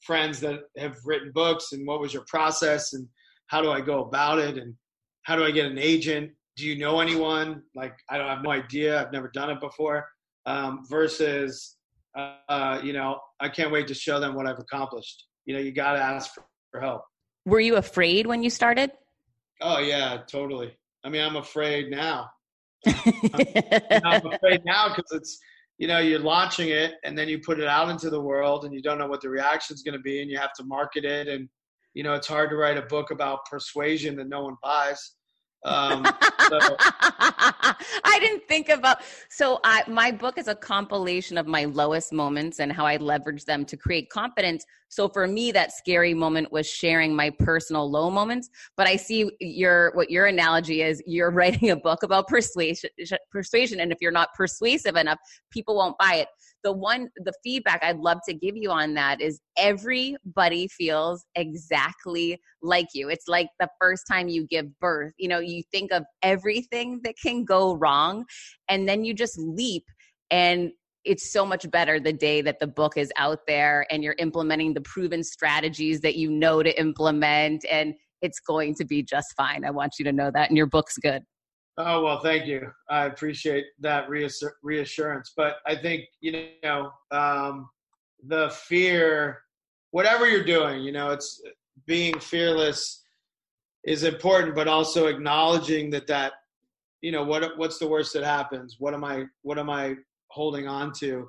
friends 0.02 0.38
that 0.40 0.60
have 0.76 0.96
written 1.04 1.32
books 1.32 1.72
and 1.72 1.86
what 1.86 2.00
was 2.00 2.14
your 2.14 2.24
process 2.28 2.92
and 2.92 3.08
how 3.48 3.60
do 3.60 3.70
I 3.70 3.80
go 3.80 4.04
about 4.04 4.38
it 4.38 4.56
and 4.56 4.74
how 5.22 5.34
do 5.34 5.44
I 5.44 5.50
get 5.50 5.66
an 5.66 5.78
agent? 5.78 6.30
Do 6.56 6.66
you 6.66 6.78
know 6.78 7.00
anyone? 7.00 7.62
Like 7.74 7.94
I 8.08 8.18
don't 8.18 8.28
have 8.28 8.42
no 8.42 8.50
idea. 8.50 9.00
I've 9.00 9.12
never 9.12 9.28
done 9.28 9.50
it 9.50 9.60
before. 9.60 10.06
Um, 10.46 10.84
versus 10.88 11.77
uh, 12.16 12.80
you 12.82 12.92
know, 12.92 13.20
I 13.40 13.48
can't 13.48 13.70
wait 13.70 13.86
to 13.88 13.94
show 13.94 14.20
them 14.20 14.34
what 14.34 14.46
I've 14.46 14.58
accomplished. 14.58 15.26
You 15.46 15.54
know, 15.54 15.60
you 15.60 15.72
got 15.72 15.92
to 15.94 16.00
ask 16.00 16.34
for, 16.34 16.44
for 16.70 16.80
help. 16.80 17.02
Were 17.46 17.60
you 17.60 17.76
afraid 17.76 18.26
when 18.26 18.42
you 18.42 18.50
started? 18.50 18.90
Oh 19.60 19.78
yeah, 19.78 20.18
totally. 20.30 20.76
I 21.04 21.08
mean, 21.08 21.22
I'm 21.22 21.36
afraid 21.36 21.90
now. 21.90 22.28
I'm, 22.86 23.46
I'm 24.04 24.26
afraid 24.26 24.62
now 24.64 24.88
because 24.88 25.10
it's 25.12 25.38
you 25.78 25.88
know 25.88 25.98
you're 25.98 26.18
launching 26.18 26.68
it 26.68 26.94
and 27.04 27.16
then 27.16 27.28
you 27.28 27.38
put 27.38 27.58
it 27.58 27.66
out 27.66 27.88
into 27.88 28.10
the 28.10 28.20
world 28.20 28.64
and 28.64 28.74
you 28.74 28.82
don't 28.82 28.98
know 28.98 29.06
what 29.06 29.20
the 29.20 29.28
reaction 29.28 29.74
is 29.74 29.82
going 29.82 29.96
to 29.96 30.02
be 30.02 30.20
and 30.20 30.30
you 30.30 30.38
have 30.38 30.52
to 30.54 30.64
market 30.64 31.04
it 31.04 31.28
and 31.28 31.48
you 31.94 32.02
know 32.02 32.14
it's 32.14 32.26
hard 32.26 32.50
to 32.50 32.56
write 32.56 32.76
a 32.76 32.82
book 32.82 33.10
about 33.10 33.44
persuasion 33.50 34.16
that 34.16 34.28
no 34.28 34.42
one 34.42 34.56
buys 34.62 35.14
um, 35.64 36.04
so. 36.48 36.58
I 36.80 38.18
didn't 38.20 38.46
think 38.46 38.68
about 38.68 38.98
so 39.28 39.58
I 39.64 39.82
my 39.88 40.12
book 40.12 40.38
is 40.38 40.48
a 40.48 40.54
compilation 40.54 41.36
of 41.36 41.46
my 41.46 41.64
lowest 41.64 42.12
moments 42.12 42.60
and 42.60 42.72
how 42.72 42.86
I 42.86 42.96
leverage 42.96 43.44
them 43.44 43.64
to 43.66 43.76
create 43.76 44.08
confidence. 44.10 44.64
So 44.88 45.08
for 45.08 45.26
me 45.26 45.52
that 45.52 45.72
scary 45.72 46.14
moment 46.14 46.52
was 46.52 46.66
sharing 46.66 47.14
my 47.14 47.30
personal 47.30 47.90
low 47.90 48.08
moments, 48.10 48.48
but 48.76 48.86
I 48.86 48.96
see 48.96 49.30
your 49.40 49.92
what 49.94 50.10
your 50.10 50.26
analogy 50.26 50.82
is 50.82 51.02
you're 51.06 51.30
writing 51.38 51.70
a 51.70 51.76
book 51.76 52.02
about 52.02 52.28
persuasion 52.28 52.90
persuasion 53.30 53.80
and 53.80 53.90
if 53.90 53.98
you're 54.00 54.12
not 54.12 54.28
persuasive 54.34 54.96
enough, 54.96 55.18
people 55.50 55.76
won't 55.76 55.98
buy 55.98 56.14
it 56.16 56.28
the 56.64 56.72
one 56.72 57.08
the 57.16 57.32
feedback 57.42 57.80
I'd 57.82 57.98
love 57.98 58.18
to 58.28 58.34
give 58.34 58.56
you 58.56 58.70
on 58.70 58.94
that 58.94 59.20
is 59.20 59.40
everybody 59.56 60.68
feels 60.68 61.24
exactly 61.34 62.40
like 62.62 62.88
you. 62.94 63.08
It's 63.08 63.28
like 63.28 63.48
the 63.60 63.68
first 63.80 64.04
time 64.10 64.28
you 64.28 64.46
give 64.46 64.66
birth. 64.80 65.12
You 65.18 65.28
know, 65.28 65.38
you 65.38 65.62
think 65.70 65.92
of 65.92 66.04
everything 66.22 67.00
that 67.04 67.14
can 67.22 67.44
go 67.44 67.74
wrong 67.74 68.24
and 68.68 68.88
then 68.88 69.04
you 69.04 69.14
just 69.14 69.38
leap 69.38 69.84
and 70.30 70.70
it's 71.04 71.32
so 71.32 71.46
much 71.46 71.70
better 71.70 71.98
the 71.98 72.12
day 72.12 72.42
that 72.42 72.58
the 72.58 72.66
book 72.66 72.96
is 72.96 73.10
out 73.16 73.40
there 73.46 73.86
and 73.90 74.02
you're 74.02 74.16
implementing 74.18 74.74
the 74.74 74.80
proven 74.82 75.22
strategies 75.22 76.00
that 76.00 76.16
you 76.16 76.30
know 76.30 76.62
to 76.62 76.78
implement 76.78 77.64
and 77.70 77.94
it's 78.20 78.40
going 78.40 78.74
to 78.74 78.84
be 78.84 79.02
just 79.02 79.28
fine. 79.36 79.64
I 79.64 79.70
want 79.70 79.94
you 79.98 80.04
to 80.04 80.12
know 80.12 80.30
that 80.34 80.48
and 80.48 80.56
your 80.56 80.66
book's 80.66 80.98
good. 80.98 81.22
Oh 81.80 82.02
well, 82.02 82.18
thank 82.18 82.46
you. 82.46 82.72
I 82.90 83.04
appreciate 83.04 83.66
that 83.78 84.08
reassur- 84.08 84.54
reassurance. 84.64 85.32
But 85.36 85.58
I 85.64 85.76
think 85.76 86.06
you 86.20 86.48
know 86.64 86.90
um, 87.12 87.68
the 88.26 88.50
fear, 88.50 89.42
whatever 89.92 90.28
you're 90.28 90.44
doing, 90.44 90.82
you 90.82 90.90
know, 90.90 91.10
it's 91.10 91.40
being 91.86 92.18
fearless 92.18 93.04
is 93.84 94.02
important, 94.02 94.56
but 94.56 94.66
also 94.66 95.06
acknowledging 95.06 95.88
that 95.90 96.08
that 96.08 96.32
you 97.00 97.12
know 97.12 97.22
what 97.22 97.56
what's 97.56 97.78
the 97.78 97.86
worst 97.86 98.12
that 98.14 98.24
happens. 98.24 98.76
What 98.80 98.92
am 98.92 99.04
I 99.04 99.26
what 99.42 99.56
am 99.56 99.70
I 99.70 99.94
holding 100.32 100.66
on 100.66 100.92
to? 100.94 101.28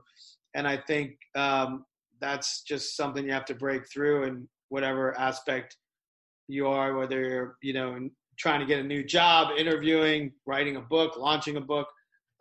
And 0.55 0.67
I 0.67 0.77
think 0.77 1.11
um, 1.35 1.85
that's 2.21 2.63
just 2.63 2.97
something 2.97 3.23
you 3.23 3.33
have 3.33 3.45
to 3.45 3.55
break 3.55 3.87
through 3.87 4.23
in 4.23 4.49
whatever 4.69 5.15
aspect 5.15 5.77
you 6.47 6.67
are, 6.67 6.95
whether 6.97 7.21
you're 7.21 7.55
you 7.61 7.73
know 7.73 8.09
trying 8.39 8.59
to 8.61 8.65
get 8.65 8.79
a 8.79 8.83
new 8.83 9.03
job, 9.03 9.57
interviewing, 9.57 10.31
writing 10.45 10.77
a 10.77 10.81
book, 10.81 11.17
launching 11.17 11.57
a 11.57 11.61
book, 11.61 11.87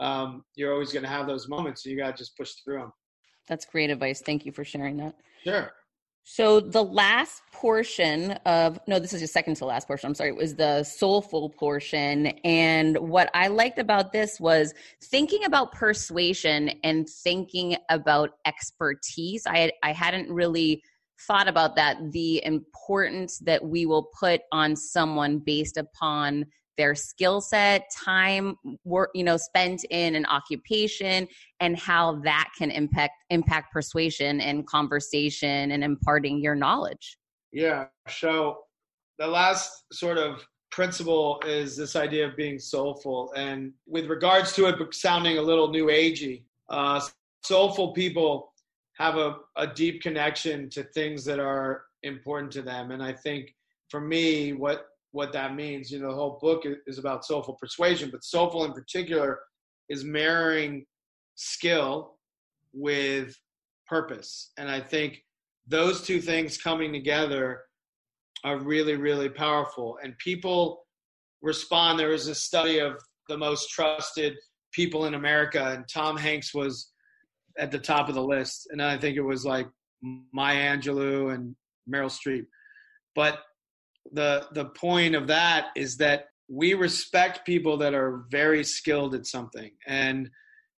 um, 0.01 0.45
you're 0.55 0.73
always 0.73 0.93
going 0.93 1.03
to 1.03 1.09
have 1.09 1.27
those 1.27 1.49
moments. 1.49 1.83
So 1.83 1.91
you 1.91 1.97
got 1.97 2.17
to 2.17 2.23
just 2.23 2.37
push 2.37 2.53
through 2.65 2.79
them. 2.79 2.93
That's 3.49 3.65
great 3.65 3.91
advice. 3.91 4.21
Thank 4.21 4.47
you 4.47 4.53
for 4.53 4.65
sharing 4.65 4.97
that. 4.99 5.17
Sure. 5.43 5.73
So 6.31 6.61
the 6.61 6.85
last 6.85 7.41
portion 7.53 8.33
of 8.45 8.79
no, 8.87 8.99
this 8.99 9.15
is 9.15 9.23
the 9.23 9.27
second 9.27 9.55
to 9.57 9.65
last 9.65 9.87
portion. 9.87 10.09
I'm 10.09 10.15
sorry, 10.15 10.29
it 10.29 10.37
was 10.37 10.57
the 10.57 10.85
soulful 10.85 11.49
portion. 11.49 12.27
And 12.45 12.99
what 12.99 13.31
I 13.33 13.49
liked 13.49 13.79
about 13.79 14.13
this 14.13 14.39
was 14.39 14.75
thinking 15.03 15.45
about 15.47 15.73
persuasion 15.73 16.73
and 16.85 17.09
thinking 17.09 17.77
about 17.89 18.33
expertise. 18.45 19.45
I 19.47 19.73
I 19.83 19.93
hadn't 19.93 20.31
really 20.31 20.83
thought 21.27 21.49
about 21.49 21.77
that 21.77 22.13
the 22.13 22.45
importance 22.45 23.39
that 23.39 23.65
we 23.65 23.87
will 23.87 24.11
put 24.19 24.43
on 24.53 24.77
someone 24.77 25.39
based 25.39 25.77
upon 25.77 26.47
their 26.77 26.95
skill 26.95 27.41
set 27.41 27.91
time 27.91 28.57
work 28.85 29.11
you 29.15 29.25
know 29.25 29.37
spent 29.37 29.85
in 29.91 30.15
an 30.15 30.25
occupation 30.27 31.27
and 31.61 31.77
how 31.77 32.21
that 32.21 32.49
can 32.57 32.71
impact 32.71 33.15
impact 33.31 33.73
persuasion 33.73 34.41
and 34.41 34.67
conversation 34.67 35.73
and 35.73 35.83
imparting 35.83 36.41
your 36.41 36.55
knowledge. 36.55 37.19
Yeah 37.53 37.87
so 38.09 38.59
the 39.19 39.27
last 39.27 39.93
sort 39.93 40.19
of 40.19 40.47
principle 40.71 41.43
is 41.47 41.77
this 41.77 41.97
idea 41.97 42.29
of 42.29 42.37
being 42.37 42.59
soulful 42.59 43.33
and 43.35 43.73
with 43.87 44.07
regards 44.07 44.53
to 44.53 44.67
it 44.67 44.95
sounding 44.95 45.39
a 45.39 45.43
little 45.43 45.69
new 45.69 45.87
agey 45.87 46.45
uh, 46.69 47.01
soulful 47.43 47.93
people 47.93 48.53
have 48.99 49.17
a, 49.17 49.37
a 49.57 49.67
deep 49.67 50.03
connection 50.03 50.69
to 50.71 50.83
things 50.83 51.25
that 51.25 51.39
are 51.39 51.85
important 52.03 52.53
to 52.53 52.63
them. 52.63 52.91
And 52.91 53.03
I 53.03 53.13
think 53.13 53.55
for 53.89 54.01
me, 54.01 54.53
what 54.53 54.87
what 55.13 55.33
that 55.33 55.55
means, 55.55 55.91
you 55.91 55.99
know, 55.99 56.09
the 56.09 56.15
whole 56.15 56.39
book 56.43 56.65
is 56.87 56.99
about 56.99 57.25
soulful 57.25 57.55
persuasion, 57.55 58.11
but 58.11 58.23
soulful 58.23 58.65
in 58.67 58.73
particular 58.75 59.41
is 59.89 60.05
marrying 60.05 60.85
skill 61.35 62.19
with 62.75 63.35
purpose. 63.87 64.53
And 64.59 64.71
I 64.71 64.81
think 64.81 65.25
those 65.67 66.03
two 66.03 66.21
things 66.21 66.59
coming 66.59 66.93
together 66.93 67.63
are 68.45 68.59
really, 68.59 68.97
really 68.97 69.31
powerful. 69.31 69.99
And 70.03 70.17
people 70.19 70.85
respond. 71.41 71.99
There 71.99 72.11
was 72.11 72.29
a 72.29 72.35
study 72.35 72.79
of 72.79 72.97
the 73.29 73.39
most 73.39 73.71
trusted 73.71 74.35
people 74.73 75.07
in 75.07 75.15
America, 75.15 75.73
and 75.75 75.87
Tom 75.89 76.19
Hanks 76.19 76.55
was 76.55 76.93
at 77.59 77.71
the 77.71 77.79
top 77.79 78.09
of 78.09 78.15
the 78.15 78.23
list, 78.23 78.69
and 78.71 78.83
I 78.83 78.97
think 78.97 79.17
it 79.17 79.23
was 79.23 79.45
like 79.45 79.69
Maya 80.33 80.77
Angelou 80.77 81.35
and 81.35 81.55
Meryl 81.93 82.11
Streep. 82.11 82.47
But 83.15 83.41
the 84.13 84.47
the 84.53 84.67
point 84.67 85.15
of 85.15 85.27
that 85.27 85.67
is 85.77 85.97
that 85.99 86.27
we 86.49 86.75
respect 86.75 87.47
people 87.47 87.77
that 87.79 87.95
are 87.95 88.25
very 88.31 88.65
skilled 88.65 89.15
at 89.15 89.27
something, 89.27 89.71
and 89.87 90.31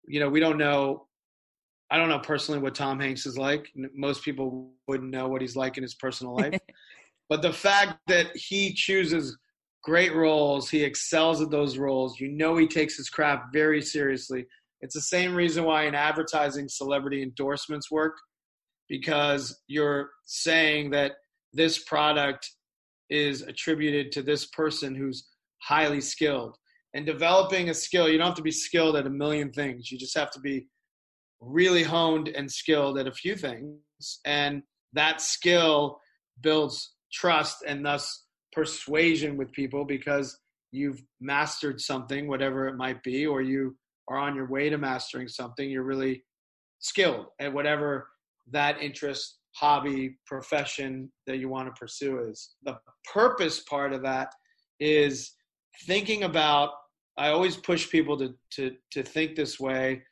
you 0.07 0.21
know 0.21 0.29
we 0.29 0.41
don't 0.41 0.59
know. 0.59 1.07
I 1.93 1.97
don't 1.97 2.09
know 2.09 2.21
personally 2.21 2.61
what 2.61 2.75
Tom 2.75 3.01
Hanks 3.01 3.27
is 3.27 3.37
like. 3.37 3.69
Most 3.75 4.25
people 4.25 4.71
wouldn't 4.87 5.11
know 5.11 5.29
what 5.29 5.41
he's 5.41 5.57
like 5.57 5.77
in 5.77 5.83
his 5.83 5.95
personal 5.95 6.37
life. 6.37 6.59
but 7.29 7.43
the 7.43 7.53
fact 7.53 7.99
that 8.07 8.29
he 8.37 8.73
chooses 8.73 9.37
great 9.83 10.15
roles, 10.15 10.71
he 10.71 10.85
excels 10.85 11.41
at 11.41 11.51
those 11.51 11.79
roles. 11.79 12.21
You 12.21 12.29
know, 12.29 12.57
he 12.57 12.69
takes 12.69 12.97
his 12.97 13.09
craft 13.09 13.47
very 13.53 13.83
seriously. 13.83 14.47
It's 14.83 14.95
the 14.95 15.01
same 15.01 15.35
reason 15.35 15.65
why 15.65 15.85
in 15.85 15.95
advertising 15.95 16.69
celebrity 16.69 17.23
endorsements 17.23 17.91
work 17.91 18.17
because 18.89 19.59
you're 19.69 20.11
saying 20.27 20.91
that 20.91 21.13
this 21.53 21.83
product 21.85 22.51
is 23.09 23.43
attributed 23.43 24.13
to 24.13 24.23
this 24.23 24.47
person 24.47 24.95
who's 24.95 25.29
highly 25.63 26.01
skilled. 26.01 26.57
And 26.95 27.07
developing 27.07 27.69
a 27.69 27.75
skill, 27.75 28.09
you 28.09 28.19
don't 28.19 28.29
have 28.29 28.37
to 28.37 28.43
be 28.43 28.51
skilled 28.51 28.97
at 28.97 29.07
a 29.07 29.11
million 29.11 29.53
things. 29.53 29.91
You 29.91 29.99
just 29.99 30.17
have 30.17 30.31
to 30.33 30.41
be 30.41 30.67
really 31.41 31.83
honed 31.83 32.29
and 32.29 32.51
skilled 32.51 32.99
at 32.99 33.07
a 33.07 33.13
few 33.13 33.37
things. 33.37 33.79
And 34.25 34.63
that 34.93 35.21
skill 35.21 36.01
builds 36.41 36.95
trust 37.13 37.59
and 37.67 37.85
thus 37.85 38.25
persuasion 38.53 39.37
with 39.37 39.53
people 39.53 39.85
because 39.85 40.37
you've 40.73 41.03
mastered 41.21 41.81
something, 41.81 42.29
whatever 42.29 42.67
it 42.67 42.77
might 42.77 43.03
be, 43.03 43.27
or 43.27 43.43
you 43.43 43.77
are 44.11 44.19
on 44.19 44.35
your 44.35 44.47
way 44.47 44.69
to 44.69 44.77
mastering 44.77 45.29
something, 45.29 45.71
you're 45.71 45.85
really 45.85 46.23
skilled 46.81 47.27
at 47.41 47.53
whatever 47.53 48.09
that 48.51 48.83
interest, 48.83 49.39
hobby, 49.55 50.19
profession 50.27 51.11
that 51.27 51.39
you 51.39 51.49
want 51.49 51.69
to 51.69 51.81
pursue 51.81 52.19
is. 52.29 52.51
The 52.65 52.77
purpose 53.11 53.61
part 53.61 53.93
of 53.93 54.03
that 54.03 54.35
is 54.81 55.33
thinking 55.87 56.25
about 56.25 56.71
I 57.17 57.29
always 57.29 57.57
push 57.57 57.89
people 57.91 58.17
to 58.19 58.35
to 58.57 58.75
to 58.93 59.03
think 59.03 59.37
this 59.37 59.61
way. 59.61 60.03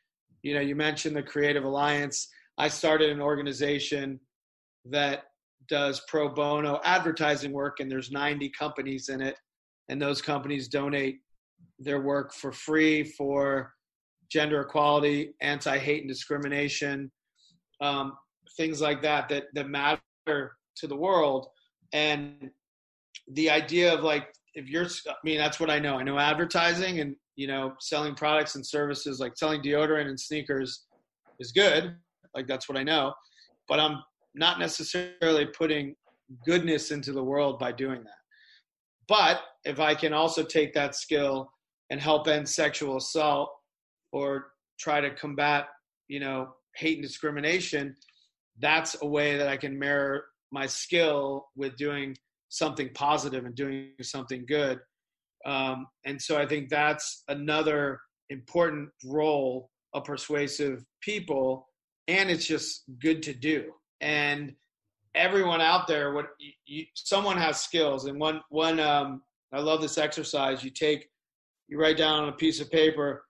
You 0.42 0.54
know, 0.54 0.60
you 0.60 0.76
mentioned 0.76 1.16
the 1.16 1.22
Creative 1.22 1.64
Alliance. 1.64 2.28
I 2.58 2.68
started 2.68 3.10
an 3.10 3.20
organization 3.20 4.20
that 4.84 5.24
does 5.68 6.02
pro 6.08 6.28
bono 6.28 6.80
advertising 6.84 7.52
work 7.52 7.80
and 7.80 7.90
there's 7.90 8.10
90 8.10 8.50
companies 8.58 9.08
in 9.08 9.20
it 9.20 9.36
and 9.88 10.00
those 10.00 10.22
companies 10.22 10.68
donate 10.68 11.18
their 11.78 12.00
work 12.00 12.32
for 12.32 12.52
free 12.52 13.04
for 13.04 13.72
gender 14.30 14.60
equality, 14.60 15.34
anti-hate 15.40 16.02
and 16.02 16.08
discrimination, 16.08 17.10
um, 17.80 18.14
things 18.56 18.80
like 18.80 19.02
that 19.02 19.28
that 19.28 19.44
that 19.54 19.68
matter 19.68 20.00
to 20.76 20.86
the 20.86 20.96
world. 20.96 21.48
And 21.92 22.50
the 23.32 23.50
idea 23.50 23.92
of 23.92 24.02
like 24.02 24.28
if 24.54 24.68
you're, 24.68 24.84
I 24.84 25.14
mean, 25.24 25.38
that's 25.38 25.60
what 25.60 25.70
I 25.70 25.78
know. 25.78 25.98
I 25.98 26.02
know 26.02 26.18
advertising 26.18 27.00
and 27.00 27.14
you 27.36 27.46
know 27.46 27.74
selling 27.80 28.14
products 28.14 28.54
and 28.54 28.66
services 28.66 29.20
like 29.20 29.36
selling 29.36 29.62
deodorant 29.62 30.08
and 30.08 30.18
sneakers 30.18 30.86
is 31.38 31.52
good. 31.52 31.94
Like 32.34 32.46
that's 32.46 32.68
what 32.68 32.78
I 32.78 32.82
know, 32.82 33.14
but 33.68 33.80
I'm 33.80 34.02
not 34.34 34.58
necessarily 34.58 35.46
putting 35.46 35.94
goodness 36.44 36.90
into 36.90 37.12
the 37.12 37.24
world 37.24 37.58
by 37.58 37.72
doing 37.72 38.02
that. 38.04 38.12
But 39.08 39.40
if 39.64 39.80
I 39.80 39.94
can 39.94 40.12
also 40.12 40.44
take 40.44 40.74
that 40.74 40.94
skill 40.94 41.50
and 41.90 42.00
help 42.00 42.28
end 42.28 42.46
sexual 42.48 42.98
assault 42.98 43.50
or 44.12 44.48
try 44.78 45.00
to 45.00 45.10
combat, 45.14 45.66
you 46.08 46.20
know, 46.20 46.54
hate 46.76 46.98
and 46.98 47.06
discrimination, 47.06 47.94
that's 48.60 48.96
a 49.02 49.06
way 49.06 49.36
that 49.36 49.48
I 49.48 49.56
can 49.56 49.78
mirror 49.78 50.24
my 50.50 50.66
skill 50.66 51.46
with 51.56 51.76
doing 51.76 52.16
something 52.48 52.90
positive 52.94 53.44
and 53.44 53.54
doing 53.54 53.90
something 54.02 54.44
good. 54.46 54.80
Um, 55.46 55.86
and 56.04 56.20
so 56.20 56.38
I 56.38 56.46
think 56.46 56.68
that's 56.68 57.22
another 57.28 58.00
important 58.30 58.88
role 59.04 59.70
of 59.94 60.04
persuasive 60.04 60.84
people, 61.00 61.66
and 62.08 62.30
it's 62.30 62.46
just 62.46 62.84
good 63.00 63.22
to 63.24 63.34
do. 63.34 63.72
And 64.00 64.54
everyone 65.14 65.60
out 65.60 65.86
there, 65.86 66.12
what 66.12 66.26
you, 66.38 66.52
you, 66.66 66.84
someone 66.94 67.36
has 67.36 67.60
skills, 67.60 68.06
and 68.06 68.20
one 68.20 68.40
one 68.50 68.80
um, 68.80 69.22
I 69.52 69.60
love 69.60 69.80
this 69.80 69.98
exercise. 69.98 70.62
You 70.62 70.70
take, 70.70 71.08
you 71.68 71.80
write 71.80 71.96
down 71.96 72.24
on 72.24 72.28
a 72.28 72.32
piece 72.32 72.60
of 72.60 72.70
paper 72.70 73.24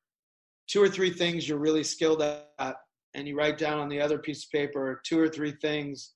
two 0.69 0.83
or 0.83 0.89
three 0.89 1.11
things 1.11 1.49
you're 1.49 1.59
really 1.59 1.85
skilled 1.85 2.23
at, 2.23 2.77
and 3.15 3.27
you 3.27 3.37
write 3.37 3.59
down 3.59 3.79
on 3.79 3.89
the 3.89 4.01
other 4.01 4.19
piece 4.19 4.45
of 4.45 4.51
paper 4.51 5.01
two 5.05 5.19
or 5.19 5.29
three 5.29 5.53
things 5.53 6.13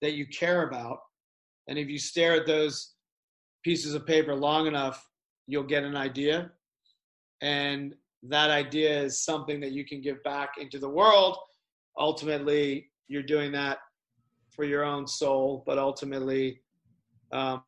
that 0.00 0.14
you 0.14 0.26
care 0.26 0.68
about. 0.68 0.98
And 1.66 1.78
if 1.78 1.88
you 1.88 1.98
stare 1.98 2.34
at 2.34 2.46
those 2.46 2.94
pieces 3.64 3.94
of 3.94 4.06
paper 4.06 4.34
long 4.34 4.66
enough, 4.66 5.04
you'll 5.46 5.64
get 5.64 5.82
an 5.82 5.96
idea. 5.96 6.50
And 7.42 7.94
that 8.22 8.50
idea 8.50 9.02
is 9.02 9.24
something 9.24 9.60
that 9.60 9.72
you 9.72 9.84
can 9.84 10.00
give 10.00 10.22
back 10.22 10.52
into 10.60 10.78
the 10.78 10.88
world. 10.88 11.36
Ultimately, 11.98 12.90
you're 13.08 13.22
doing 13.22 13.52
that 13.52 13.78
for 14.54 14.64
your 14.64 14.84
own 14.84 15.06
soul, 15.06 15.62
but 15.66 15.78
ultimately, 15.78 16.60
um, 17.32 17.62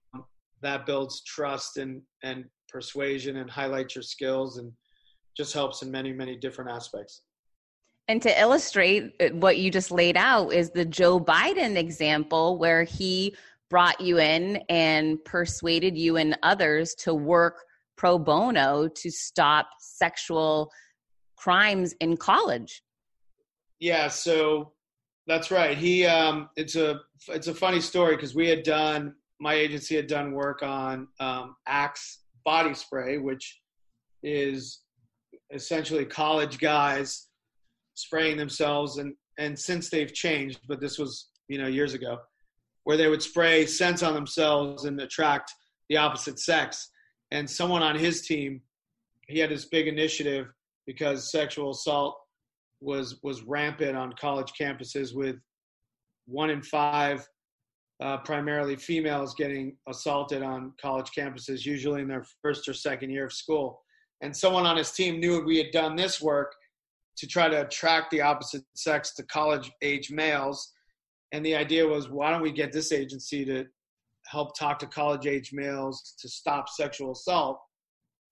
that 0.63 0.87
builds 0.87 1.23
trust 1.25 1.77
and, 1.77 2.03
and 2.23 2.45
persuasion 2.69 3.39
and 3.39 3.51
highlights 3.51 3.95
your 3.95 4.03
skills 4.03 4.59
and 4.59 4.73
just 5.37 5.53
helps 5.53 5.83
in 5.83 5.91
many, 5.91 6.13
many 6.13 6.37
different 6.37 6.71
aspects. 6.71 7.23
And 8.09 8.21
to 8.23 8.41
illustrate 8.41 9.15
uh, 9.21 9.29
what 9.29 9.59
you 9.59 9.71
just 9.71 9.91
laid 9.91 10.17
out 10.17 10.53
is 10.53 10.71
the 10.71 10.85
Joe 10.85 11.21
Biden 11.21 11.77
example 11.77 12.59
where 12.59 12.83
he 12.83 13.35
brought 13.69 14.01
you 14.01 14.19
in 14.19 14.57
and 14.69 15.25
persuaded 15.25 15.97
you 15.97 16.17
and 16.17 16.37
others 16.43 16.95
to 16.97 17.15
work 17.15 17.63
pro 17.97 18.19
bono 18.19 18.89
to 18.89 19.11
stop 19.11 19.69
sexual 19.79 20.73
crimes 21.37 21.95
in 22.01 22.17
college. 22.17 22.83
Yeah, 23.79 24.09
so 24.09 24.73
that's 25.27 25.51
right. 25.51 25.79
He 25.79 26.05
um 26.05 26.49
it's 26.57 26.75
a 26.75 27.01
it's 27.29 27.47
a 27.47 27.55
funny 27.55 27.81
story 27.81 28.17
because 28.17 28.35
we 28.35 28.49
had 28.49 28.63
done 28.63 29.15
my 29.41 29.55
agency 29.55 29.97
had 29.97 30.07
done 30.07 30.33
work 30.33 30.63
on 30.63 31.09
um, 31.19 31.57
Axe 31.67 32.21
body 32.45 32.75
spray, 32.75 33.19
which 33.19 33.61
is 34.23 34.81
essentially 35.53 36.05
college 36.05 36.59
guys 36.59 37.29
spraying 37.95 38.37
themselves 38.37 38.99
and 38.99 39.15
and 39.39 39.59
since 39.59 39.91
they've 39.91 40.13
changed 40.13 40.61
but 40.69 40.81
this 40.81 40.99
was 40.99 41.31
you 41.49 41.59
know 41.59 41.67
years 41.67 41.95
ago 41.95 42.19
where 42.85 42.97
they 42.97 43.09
would 43.09 43.23
spray 43.23 43.67
scents 43.67 44.03
on 44.03 44.15
themselves 44.15 44.85
and 44.85 45.01
attract 45.01 45.53
the 45.89 45.97
opposite 45.97 46.39
sex. 46.39 46.91
And 47.31 47.49
someone 47.49 47.83
on 47.83 47.97
his 47.97 48.23
team 48.23 48.63
he 49.29 49.39
had 49.39 49.51
this 49.51 49.67
big 49.67 49.87
initiative 49.87 50.49
because 50.89 51.31
sexual 51.31 51.71
assault 51.71 52.19
was 52.81 53.21
was 53.23 53.43
rampant 53.43 53.97
on 53.97 54.13
college 54.15 54.53
campuses 54.61 55.15
with 55.15 55.37
one 56.27 56.51
in 56.51 56.63
five 56.63 57.25
uh, 58.03 58.17
primarily 58.19 58.75
females 58.75 59.35
getting 59.35 59.77
assaulted 59.89 60.43
on 60.43 60.73
college 60.83 61.11
campuses 61.17 61.65
usually 61.65 62.01
in 62.01 62.09
their 62.09 62.25
first 62.43 62.67
or 62.67 62.75
second 62.75 63.11
year 63.11 63.27
of 63.27 63.33
school 63.33 63.81
and 64.21 64.37
someone 64.37 64.67
on 64.67 64.77
his 64.77 64.93
team 64.93 65.19
knew 65.19 65.41
we 65.41 65.59
had 65.59 65.71
done 65.73 65.97
this 65.97 66.21
work 66.21 66.55
to 67.17 67.27
try 67.27 67.49
to 67.49 67.67
attract 67.67 68.11
the 68.11 68.21
opposite 68.21 68.63
sex 68.75 69.15
to 69.15 69.23
college 69.25 69.71
age 69.83 70.11
males. 70.11 70.73
And 71.33 71.45
the 71.45 71.55
idea 71.55 71.87
was, 71.87 72.09
why 72.09 72.31
don't 72.31 72.43
we 72.43 72.53
get 72.53 72.73
this 72.73 72.93
agency 72.93 73.45
to 73.45 73.67
help 74.27 74.59
talk 74.59 74.79
to 74.81 74.87
college 74.87 75.27
age 75.27 75.53
males 75.53 76.15
to 76.21 76.29
stop 76.29 76.69
sexual 76.69 77.13
assault? 77.13 77.61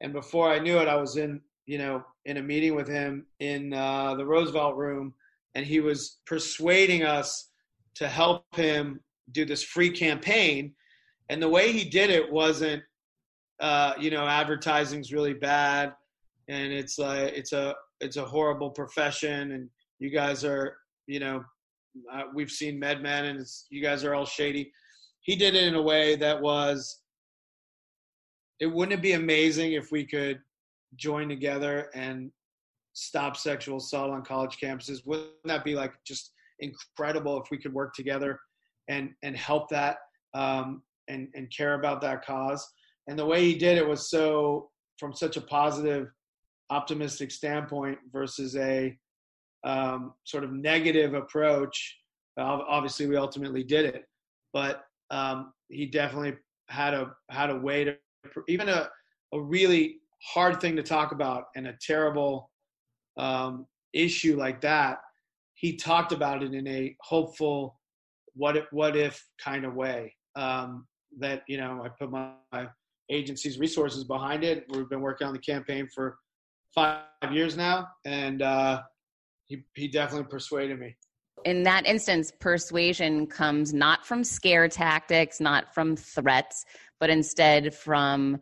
And 0.01 0.12
before 0.12 0.51
I 0.51 0.59
knew 0.59 0.78
it, 0.78 0.89
I 0.89 0.97
was 0.97 1.16
in, 1.16 1.40
you 1.66 1.78
know, 1.78 2.05
in 2.24 2.36
a 2.36 2.43
meeting 2.43 2.74
with 2.74 2.89
him 2.89 3.27
in 3.40 3.73
uh, 3.74 4.15
the 4.15 4.24
Roosevelt 4.24 4.77
room, 4.77 5.15
and 5.55 5.66
he 5.66 5.81
was 5.81 6.19
persuading 6.27 7.02
us 7.02 7.51
to 7.97 8.09
help 8.09 8.44
him 8.55 9.01
do 9.32 9.44
this 9.44 9.62
free 9.62 9.90
campaign. 9.90 10.73
And 11.28 11.43
the 11.43 11.48
way 11.48 11.73
he 11.73 11.89
did 11.89 12.10
it 12.10 12.31
wasn't 12.32 12.82
uh, 13.60 13.94
you 13.98 14.10
know, 14.10 14.26
advertising's 14.26 15.12
really 15.12 15.35
bad, 15.35 15.93
and 16.48 16.72
it's 16.72 16.98
like 16.98 17.32
it's 17.35 17.52
a 17.52 17.74
it's 18.01 18.16
a 18.16 18.24
horrible 18.24 18.70
profession, 18.70 19.52
and 19.52 19.68
you 19.98 20.10
guys 20.10 20.44
are, 20.44 20.76
you 21.06 21.20
know, 21.20 21.44
uh, 22.12 22.22
we've 22.35 22.51
seen 22.51 22.78
Mad 22.78 23.02
Men, 23.02 23.24
and 23.26 23.47
you 23.70 23.82
guys 23.82 24.05
are 24.05 24.14
all 24.14 24.24
shady. 24.24 24.72
He 25.20 25.35
did 25.36 25.55
it 25.55 25.64
in 25.64 25.74
a 25.74 25.82
way 25.82 26.16
that 26.16 26.40
was. 26.40 27.01
It 28.60 28.66
wouldn't 28.66 28.98
it 28.98 29.02
be 29.02 29.12
amazing 29.12 29.72
if 29.72 29.93
we 29.93 30.05
could 30.05 30.40
join 30.97 31.28
together 31.28 31.90
and 31.94 32.30
stop 32.93 33.36
sexual 33.36 33.76
assault 33.78 34.10
on 34.10 34.24
college 34.24 34.59
campuses? 34.62 35.06
Wouldn't 35.06 35.30
that 35.44 35.64
be 35.64 35.74
like 35.74 35.93
just 36.05 36.32
incredible 36.60 37.40
if 37.40 37.51
we 37.51 37.59
could 37.59 37.72
work 37.72 37.94
together 37.94 38.40
and 38.89 39.10
and 39.22 39.36
help 39.36 39.68
that 39.70 39.98
um, 40.35 40.82
and 41.09 41.28
and 41.35 41.51
care 41.56 41.74
about 41.74 42.01
that 42.02 42.24
cause? 42.24 42.66
And 43.09 43.18
the 43.18 43.26
way 43.26 43.44
he 43.44 43.55
did 43.55 43.78
it 43.78 43.86
was 43.86 44.10
so 44.10 44.70
from 44.98 45.12
such 45.12 45.36
a 45.36 45.40
positive 45.40 46.09
optimistic 46.70 47.30
standpoint 47.30 47.98
versus 48.12 48.55
a 48.56 48.97
um, 49.64 50.12
sort 50.24 50.44
of 50.44 50.52
negative 50.52 51.14
approach 51.14 51.97
obviously 52.39 53.06
we 53.06 53.16
ultimately 53.16 53.64
did 53.64 53.85
it. 53.85 54.05
But 54.52 54.85
um, 55.10 55.52
he 55.68 55.86
definitely 55.86 56.35
had 56.68 56.94
a 56.94 57.12
had 57.30 57.51
a 57.51 57.56
way 57.56 57.85
to 57.85 57.97
even 58.48 58.68
a, 58.68 58.89
a 59.32 59.40
really 59.40 59.97
hard 60.22 60.60
thing 60.60 60.76
to 60.76 60.82
talk 60.82 61.12
about 61.12 61.44
and 61.56 61.66
a 61.66 61.74
terrible 61.80 62.51
um, 63.16 63.66
issue 63.93 64.36
like 64.36 64.60
that 64.60 64.98
he 65.55 65.76
talked 65.76 66.12
about 66.12 66.43
it 66.43 66.55
in 66.55 66.66
a 66.68 66.94
hopeful 67.01 67.80
what 68.35 68.56
if 68.56 68.66
what 68.70 68.97
if 68.97 69.24
kind 69.43 69.64
of 69.64 69.74
way. 69.74 70.14
Um, 70.36 70.86
that 71.18 71.43
you 71.48 71.56
know 71.56 71.82
i 71.82 71.89
put 71.89 72.10
my, 72.10 72.32
my 72.52 72.68
agency's 73.10 73.59
resources 73.59 74.05
behind 74.05 74.44
it. 74.44 74.64
We've 74.70 74.89
been 74.89 75.01
working 75.01 75.26
on 75.26 75.32
the 75.32 75.39
campaign 75.39 75.89
for 75.94 76.18
five 76.74 77.02
years 77.30 77.56
now, 77.56 77.89
and 78.05 78.43
uh, 78.43 78.82
he 79.47 79.64
he 79.74 79.89
definitely 79.89 80.28
persuaded 80.28 80.78
me. 80.78 80.97
In 81.44 81.62
that 81.62 81.86
instance, 81.86 82.32
persuasion 82.40 83.26
comes 83.26 83.72
not 83.72 84.05
from 84.05 84.24
scare 84.24 84.68
tactics, 84.68 85.40
not 85.40 85.72
from 85.72 85.97
threats, 85.97 86.64
but 87.01 87.10
instead 87.10 87.74
from 87.74 88.39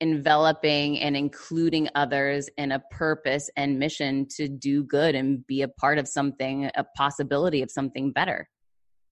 enveloping 0.00 0.98
and 1.00 1.16
including 1.16 1.88
others 1.94 2.48
in 2.58 2.72
a 2.72 2.82
purpose 2.90 3.48
and 3.56 3.78
mission 3.78 4.26
to 4.36 4.48
do 4.48 4.84
good 4.84 5.14
and 5.14 5.46
be 5.46 5.62
a 5.62 5.68
part 5.68 5.98
of 5.98 6.06
something, 6.06 6.70
a 6.74 6.84
possibility 6.96 7.62
of 7.62 7.70
something 7.70 8.12
better. 8.12 8.48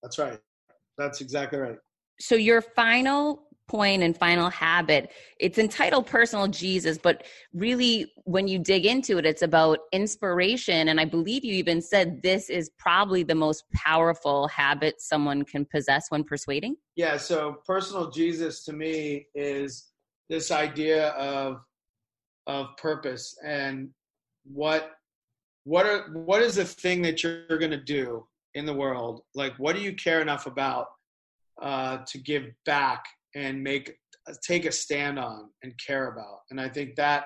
That's 0.02 0.18
right. 0.18 0.38
That's 0.98 1.20
exactly 1.20 1.58
right. 1.58 1.78
So, 2.20 2.34
your 2.34 2.60
final 2.60 3.44
point 3.72 4.02
and 4.02 4.16
final 4.16 4.50
habit. 4.50 5.10
It's 5.40 5.58
entitled 5.58 6.06
personal 6.06 6.46
jesus 6.48 6.98
but 6.98 7.24
really 7.54 8.12
when 8.34 8.46
you 8.46 8.58
dig 8.58 8.84
into 8.84 9.18
it 9.18 9.24
it's 9.26 9.42
about 9.42 9.78
inspiration. 9.92 10.88
And 10.88 11.00
i 11.00 11.06
believe 11.16 11.44
you 11.44 11.54
even 11.54 11.80
said 11.80 12.22
this 12.22 12.50
is 12.50 12.70
probably 12.78 13.22
the 13.22 13.34
most 13.34 13.64
powerful 13.72 14.48
habit 14.48 15.00
someone 15.00 15.44
can 15.52 15.64
possess 15.64 16.04
when 16.10 16.22
persuading. 16.22 16.76
Yeah 16.96 17.16
so 17.16 17.38
personal 17.66 18.10
jesus 18.10 18.64
to 18.66 18.72
me 18.72 19.26
is 19.34 19.68
this 20.28 20.50
idea 20.50 21.08
of 21.10 21.62
of 22.46 22.76
purpose 22.76 23.24
and 23.44 23.88
what 24.44 24.92
what 25.64 25.86
are 25.86 26.02
what 26.12 26.42
is 26.42 26.56
the 26.56 26.64
thing 26.64 27.02
that 27.02 27.22
you're 27.22 27.58
going 27.64 27.70
to 27.70 27.76
do 27.98 28.26
in 28.54 28.66
the 28.66 28.74
world? 28.74 29.22
Like 29.34 29.54
what 29.58 29.76
do 29.76 29.82
you 29.82 29.94
care 29.94 30.20
enough 30.20 30.46
about 30.46 30.86
uh, 31.60 31.98
to 32.08 32.18
give 32.18 32.44
back 32.66 33.04
and 33.34 33.62
make 33.62 33.94
take 34.42 34.66
a 34.66 34.72
stand 34.72 35.18
on 35.18 35.50
and 35.62 35.72
care 35.84 36.08
about. 36.08 36.40
And 36.50 36.60
I 36.60 36.68
think 36.68 36.96
that 36.96 37.24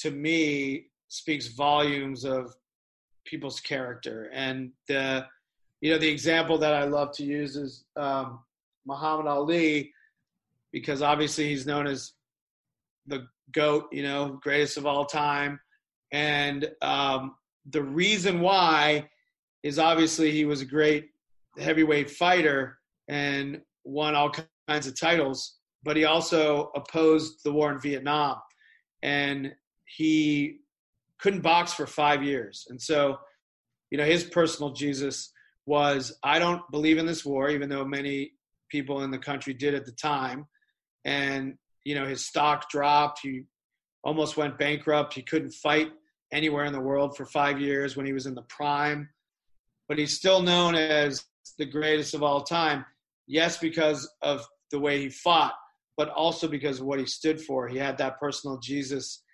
to 0.00 0.10
me 0.10 0.86
speaks 1.08 1.48
volumes 1.48 2.24
of 2.24 2.54
people's 3.26 3.60
character. 3.60 4.30
And 4.32 4.70
the 4.88 5.26
you 5.80 5.92
know 5.92 5.98
the 5.98 6.08
example 6.08 6.58
that 6.58 6.74
I 6.74 6.84
love 6.84 7.12
to 7.16 7.24
use 7.24 7.56
is 7.56 7.84
um, 7.96 8.40
Muhammad 8.86 9.26
Ali 9.26 9.92
because 10.72 11.02
obviously 11.02 11.48
he's 11.48 11.66
known 11.66 11.86
as 11.86 12.12
the 13.06 13.26
goat, 13.52 13.88
you 13.92 14.02
know, 14.02 14.38
greatest 14.42 14.76
of 14.76 14.86
all 14.86 15.04
time. 15.04 15.60
And 16.12 16.70
um, 16.80 17.34
the 17.70 17.82
reason 17.82 18.40
why 18.40 19.08
is 19.62 19.78
obviously 19.78 20.30
he 20.30 20.44
was 20.44 20.60
a 20.60 20.66
great 20.66 21.08
heavyweight 21.58 22.10
fighter 22.10 22.78
and 23.08 23.60
won 23.84 24.14
all 24.14 24.30
kinds 24.68 24.86
of 24.86 24.98
titles, 24.98 25.56
but 25.82 25.96
he 25.96 26.04
also 26.04 26.70
opposed 26.74 27.40
the 27.44 27.52
war 27.52 27.72
in 27.72 27.80
Vietnam. 27.80 28.36
And 29.02 29.52
he 29.84 30.60
couldn't 31.18 31.40
box 31.40 31.72
for 31.72 31.86
five 31.86 32.22
years. 32.22 32.66
And 32.68 32.80
so, 32.80 33.18
you 33.90 33.98
know, 33.98 34.04
his 34.04 34.24
personal 34.24 34.72
Jesus 34.72 35.32
was 35.66 36.18
I 36.22 36.38
don't 36.38 36.62
believe 36.70 36.98
in 36.98 37.06
this 37.06 37.24
war, 37.24 37.50
even 37.50 37.68
though 37.68 37.84
many 37.84 38.32
people 38.68 39.02
in 39.02 39.10
the 39.10 39.18
country 39.18 39.54
did 39.54 39.74
at 39.74 39.84
the 39.84 39.92
time. 39.92 40.46
And, 41.04 41.54
you 41.84 41.94
know, 41.94 42.06
his 42.06 42.26
stock 42.26 42.70
dropped. 42.70 43.20
He 43.22 43.44
almost 44.02 44.36
went 44.36 44.58
bankrupt. 44.58 45.14
He 45.14 45.22
couldn't 45.22 45.52
fight 45.52 45.90
anywhere 46.32 46.64
in 46.64 46.72
the 46.72 46.80
world 46.80 47.16
for 47.16 47.26
five 47.26 47.60
years 47.60 47.96
when 47.96 48.06
he 48.06 48.12
was 48.12 48.26
in 48.26 48.34
the 48.34 48.42
prime. 48.42 49.08
But 49.88 49.98
he's 49.98 50.16
still 50.16 50.42
known 50.42 50.74
as 50.74 51.24
the 51.58 51.66
greatest 51.66 52.14
of 52.14 52.22
all 52.22 52.42
time. 52.42 52.84
Yes, 53.32 53.56
because 53.56 54.12
of 54.20 54.44
the 54.72 54.78
way 54.78 55.00
he 55.00 55.08
fought, 55.08 55.54
but 55.96 56.10
also 56.10 56.46
because 56.46 56.80
of 56.80 56.86
what 56.86 56.98
he 56.98 57.06
stood 57.06 57.40
for. 57.40 57.66
He 57.66 57.78
had 57.78 57.96
that 57.96 58.20
personal 58.20 58.58
Jesus 58.58 59.24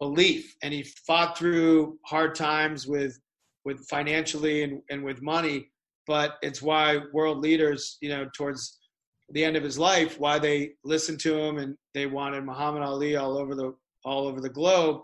belief, 0.00 0.56
and 0.64 0.74
he 0.74 0.82
fought 1.06 1.38
through 1.38 1.96
hard 2.04 2.34
times 2.34 2.88
with 2.88 3.16
with 3.64 3.86
financially 3.88 4.64
and, 4.64 4.82
and 4.90 5.04
with 5.04 5.22
money. 5.22 5.68
But 6.04 6.34
it's 6.42 6.62
why 6.62 6.98
world 7.12 7.38
leaders, 7.38 7.96
you 8.00 8.08
know, 8.08 8.26
towards 8.36 8.76
the 9.30 9.44
end 9.44 9.56
of 9.56 9.62
his 9.62 9.78
life, 9.78 10.18
why 10.18 10.40
they 10.40 10.72
listened 10.82 11.20
to 11.20 11.38
him 11.38 11.58
and 11.58 11.76
they 11.94 12.06
wanted 12.06 12.44
Muhammad 12.44 12.82
Ali 12.82 13.14
all 13.14 13.38
over 13.38 13.54
the 13.54 13.72
all 14.04 14.26
over 14.26 14.40
the 14.40 14.50
globe 14.50 15.00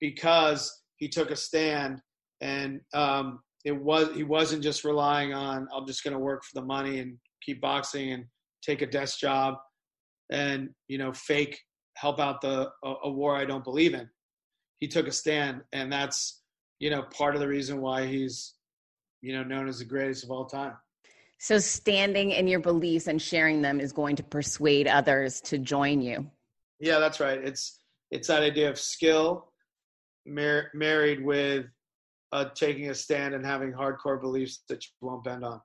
because 0.00 0.82
he 0.96 1.08
took 1.08 1.30
a 1.30 1.36
stand 1.36 2.00
and 2.40 2.80
um, 2.92 3.38
it 3.64 3.76
was 3.76 4.12
he 4.16 4.24
wasn't 4.24 4.64
just 4.64 4.82
relying 4.82 5.32
on 5.32 5.68
I'm 5.72 5.86
just 5.86 6.02
going 6.02 6.12
to 6.12 6.18
work 6.18 6.42
for 6.42 6.60
the 6.60 6.66
money 6.66 6.98
and 6.98 7.16
keep 7.44 7.60
boxing 7.60 8.12
and 8.12 8.24
take 8.62 8.82
a 8.82 8.86
desk 8.86 9.18
job 9.18 9.56
and 10.30 10.70
you 10.88 10.98
know 10.98 11.12
fake 11.12 11.58
help 11.96 12.18
out 12.18 12.40
the 12.40 12.70
a, 12.84 12.94
a 13.04 13.10
war 13.10 13.36
I 13.36 13.44
don't 13.44 13.64
believe 13.64 13.94
in. 13.94 14.08
He 14.80 14.88
took 14.88 15.06
a 15.06 15.12
stand, 15.12 15.62
and 15.72 15.92
that's 15.92 16.42
you 16.78 16.90
know 16.90 17.02
part 17.02 17.34
of 17.34 17.40
the 17.40 17.48
reason 17.48 17.80
why 17.80 18.06
he's 18.06 18.54
you 19.20 19.34
know 19.34 19.42
known 19.42 19.68
as 19.68 19.78
the 19.78 19.84
greatest 19.84 20.24
of 20.24 20.30
all 20.30 20.46
time. 20.46 20.74
So 21.38 21.58
standing 21.58 22.30
in 22.30 22.48
your 22.48 22.60
beliefs 22.60 23.06
and 23.06 23.20
sharing 23.20 23.60
them 23.60 23.80
is 23.80 23.92
going 23.92 24.16
to 24.16 24.22
persuade 24.22 24.88
others 24.88 25.40
to 25.42 25.58
join 25.58 26.00
you. 26.00 26.30
Yeah, 26.80 26.98
that's 26.98 27.20
right. 27.20 27.38
It's 27.38 27.80
it's 28.10 28.28
that 28.28 28.42
idea 28.42 28.70
of 28.70 28.78
skill 28.78 29.52
mar- 30.26 30.70
married 30.74 31.24
with 31.24 31.66
uh, 32.32 32.46
taking 32.54 32.90
a 32.90 32.94
stand 32.94 33.34
and 33.34 33.44
having 33.44 33.72
hardcore 33.72 34.20
beliefs 34.20 34.62
that 34.68 34.84
you 34.84 34.90
won't 35.00 35.24
bend 35.24 35.44
on. 35.44 35.60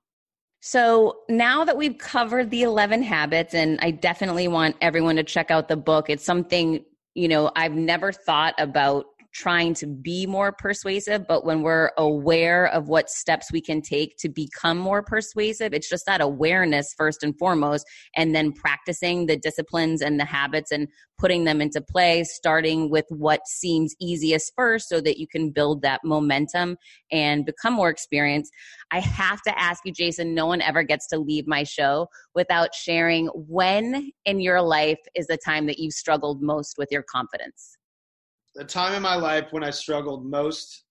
So 0.61 1.19
now 1.29 1.63
that 1.63 1.77
we've 1.77 1.97
covered 1.97 2.49
the 2.49 2.63
11 2.63 3.01
habits, 3.03 3.53
and 3.53 3.79
I 3.81 3.91
definitely 3.91 4.47
want 4.47 4.75
everyone 4.81 5.15
to 5.15 5.23
check 5.23 5.51
out 5.51 5.67
the 5.67 5.77
book, 5.77 6.09
it's 6.09 6.23
something, 6.23 6.83
you 7.15 7.27
know, 7.27 7.51
I've 7.55 7.73
never 7.73 8.11
thought 8.11 8.55
about 8.57 9.05
trying 9.33 9.73
to 9.75 9.85
be 9.85 10.25
more 10.25 10.51
persuasive, 10.51 11.25
but 11.27 11.45
when 11.45 11.61
we're 11.61 11.91
aware 11.97 12.67
of 12.67 12.87
what 12.87 13.09
steps 13.09 13.51
we 13.51 13.61
can 13.61 13.81
take 13.81 14.17
to 14.17 14.29
become 14.29 14.77
more 14.77 15.03
persuasive, 15.03 15.73
it's 15.73 15.89
just 15.89 16.05
that 16.05 16.21
awareness 16.21 16.93
first 16.97 17.23
and 17.23 17.37
foremost, 17.37 17.85
and 18.15 18.33
then 18.33 18.51
practicing 18.51 19.25
the 19.25 19.37
disciplines 19.37 20.01
and 20.01 20.19
the 20.19 20.25
habits 20.25 20.71
and 20.71 20.87
putting 21.19 21.43
them 21.43 21.61
into 21.61 21.81
play, 21.81 22.23
starting 22.23 22.89
with 22.89 23.05
what 23.09 23.41
seems 23.45 23.93
easiest 23.99 24.53
first 24.55 24.87
so 24.87 25.01
that 25.01 25.19
you 25.19 25.27
can 25.27 25.51
build 25.51 25.81
that 25.81 26.01
momentum 26.03 26.77
and 27.11 27.45
become 27.45 27.73
more 27.73 27.89
experienced. 27.89 28.51
I 28.91 28.99
have 28.99 29.41
to 29.43 29.59
ask 29.59 29.81
you, 29.85 29.91
Jason, 29.91 30.33
no 30.33 30.45
one 30.45 30.61
ever 30.61 30.81
gets 30.81 31.07
to 31.09 31.19
leave 31.19 31.45
my 31.45 31.63
show 31.63 32.07
without 32.33 32.73
sharing 32.73 33.27
when 33.27 34.11
in 34.25 34.39
your 34.39 34.61
life 34.61 34.99
is 35.13 35.27
the 35.27 35.37
time 35.37 35.67
that 35.67 35.77
you've 35.77 35.93
struggled 35.93 36.41
most 36.41 36.75
with 36.77 36.87
your 36.91 37.03
confidence? 37.03 37.78
The 38.55 38.65
time 38.65 38.93
in 38.93 39.01
my 39.01 39.15
life 39.15 39.47
when 39.51 39.63
I 39.63 39.69
struggled 39.69 40.25
most 40.25 40.83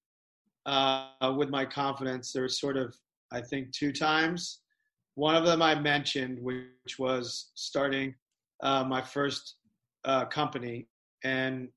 uh, 0.66 1.34
with 1.36 1.50
my 1.50 1.64
confidence, 1.64 2.32
there 2.32 2.42
was 2.42 2.60
sort 2.60 2.76
of, 2.76 2.94
I 3.32 3.40
think, 3.40 3.72
two 3.72 3.92
times. 3.92 4.60
One 5.14 5.34
of 5.34 5.44
them 5.44 5.62
I 5.62 5.74
mentioned, 5.74 6.38
which 6.40 6.98
was 6.98 7.50
starting 7.54 8.14
uh, 8.62 8.84
my 8.84 9.02
first 9.02 9.56
uh, 10.04 10.26
company. 10.26 10.86
And 11.24 11.68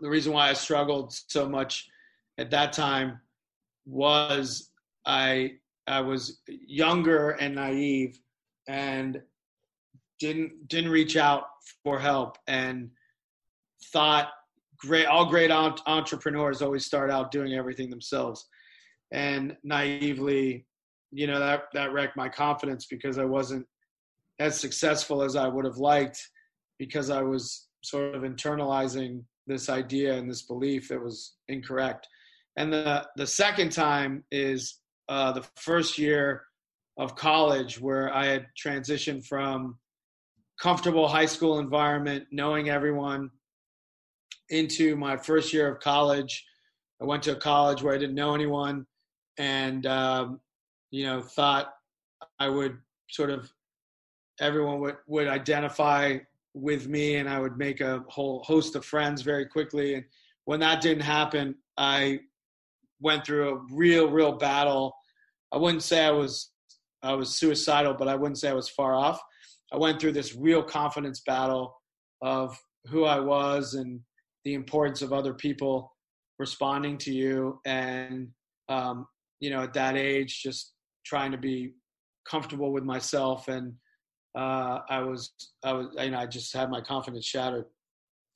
the 0.00 0.08
reason 0.08 0.32
why 0.32 0.48
I 0.48 0.54
struggled 0.54 1.12
so 1.28 1.48
much 1.48 1.88
at 2.38 2.50
that 2.50 2.72
time 2.72 3.20
was 3.86 4.70
I 5.06 5.52
I 5.86 6.00
was 6.00 6.40
younger 6.46 7.32
and 7.32 7.54
naive 7.56 8.18
and 8.68 9.20
didn't 10.18 10.68
didn't 10.68 10.90
reach 10.90 11.16
out 11.16 11.44
for 11.82 11.98
help 11.98 12.38
and 12.46 12.90
thought 13.92 14.30
great 14.78 15.06
all 15.06 15.26
great 15.26 15.50
entrepreneurs 15.50 16.62
always 16.62 16.84
start 16.84 17.10
out 17.10 17.30
doing 17.30 17.54
everything 17.54 17.90
themselves. 17.90 18.46
And 19.12 19.56
naively 19.62 20.66
you 21.10 21.26
know 21.26 21.38
that 21.38 21.64
that 21.72 21.92
wrecked 21.92 22.16
my 22.16 22.28
confidence 22.28 22.86
because 22.86 23.18
i 23.18 23.24
wasn't 23.24 23.64
as 24.40 24.58
successful 24.58 25.22
as 25.22 25.36
i 25.36 25.46
would 25.46 25.64
have 25.64 25.76
liked 25.76 26.18
because 26.76 27.08
i 27.08 27.22
was 27.22 27.68
sort 27.84 28.16
of 28.16 28.22
internalizing 28.22 29.22
this 29.46 29.68
idea 29.68 30.14
and 30.14 30.28
this 30.28 30.42
belief 30.42 30.88
that 30.88 31.02
was 31.02 31.34
incorrect. 31.48 32.08
And 32.56 32.72
the 32.72 33.06
the 33.16 33.26
second 33.26 33.72
time 33.72 34.24
is 34.30 34.80
uh, 35.08 35.32
the 35.32 35.44
first 35.56 35.98
year 35.98 36.44
of 36.96 37.16
college 37.16 37.80
where 37.80 38.14
i 38.14 38.24
had 38.24 38.46
transitioned 38.64 39.26
from 39.26 39.76
comfortable 40.62 41.08
high 41.08 41.26
school 41.26 41.58
environment 41.58 42.24
knowing 42.30 42.70
everyone 42.70 43.28
into 44.50 44.96
my 44.96 45.16
first 45.16 45.52
year 45.52 45.68
of 45.72 45.80
college. 45.80 46.44
I 47.00 47.04
went 47.04 47.22
to 47.24 47.32
a 47.32 47.36
college 47.36 47.82
where 47.82 47.94
I 47.94 47.98
didn't 47.98 48.14
know 48.14 48.34
anyone, 48.34 48.86
and 49.38 49.86
um, 49.86 50.40
you 50.90 51.04
know 51.04 51.20
thought 51.20 51.72
I 52.38 52.48
would 52.48 52.78
sort 53.08 53.30
of 53.30 53.52
everyone 54.40 54.80
would 54.80 54.96
would 55.06 55.28
identify 55.28 56.18
with 56.54 56.86
me, 56.88 57.16
and 57.16 57.28
I 57.28 57.40
would 57.40 57.58
make 57.58 57.80
a 57.80 58.04
whole 58.08 58.42
host 58.44 58.76
of 58.76 58.84
friends 58.84 59.22
very 59.22 59.46
quickly. 59.46 59.94
And 59.94 60.04
when 60.44 60.60
that 60.60 60.80
didn't 60.80 61.02
happen, 61.02 61.56
I 61.76 62.20
went 63.00 63.26
through 63.26 63.48
a 63.48 63.74
real, 63.74 64.08
real 64.08 64.32
battle. 64.32 64.94
I 65.52 65.58
wouldn't 65.58 65.82
say 65.82 66.04
I 66.04 66.10
was 66.10 66.50
I 67.02 67.12
was 67.14 67.36
suicidal, 67.36 67.94
but 67.94 68.08
I 68.08 68.14
wouldn't 68.14 68.38
say 68.38 68.48
I 68.48 68.54
was 68.54 68.68
far 68.68 68.94
off. 68.94 69.20
I 69.72 69.76
went 69.76 70.00
through 70.00 70.12
this 70.12 70.34
real 70.34 70.62
confidence 70.62 71.20
battle 71.20 71.80
of 72.22 72.58
who 72.86 73.04
I 73.04 73.20
was 73.20 73.74
and 73.74 74.00
the 74.44 74.54
importance 74.54 75.02
of 75.02 75.12
other 75.12 75.34
people 75.34 75.92
responding 76.38 76.98
to 76.98 77.12
you 77.12 77.60
and 77.64 78.28
um, 78.68 79.06
you 79.40 79.50
know 79.50 79.62
at 79.62 79.72
that 79.74 79.96
age 79.96 80.42
just 80.42 80.72
trying 81.04 81.30
to 81.30 81.38
be 81.38 81.72
comfortable 82.28 82.72
with 82.72 82.84
myself 82.84 83.48
and 83.48 83.72
uh, 84.36 84.80
i 84.88 85.00
was 85.00 85.32
i 85.62 85.72
was 85.72 85.88
you 85.98 86.10
know 86.10 86.18
i 86.18 86.26
just 86.26 86.52
had 86.52 86.70
my 86.70 86.80
confidence 86.80 87.26
shattered. 87.26 87.66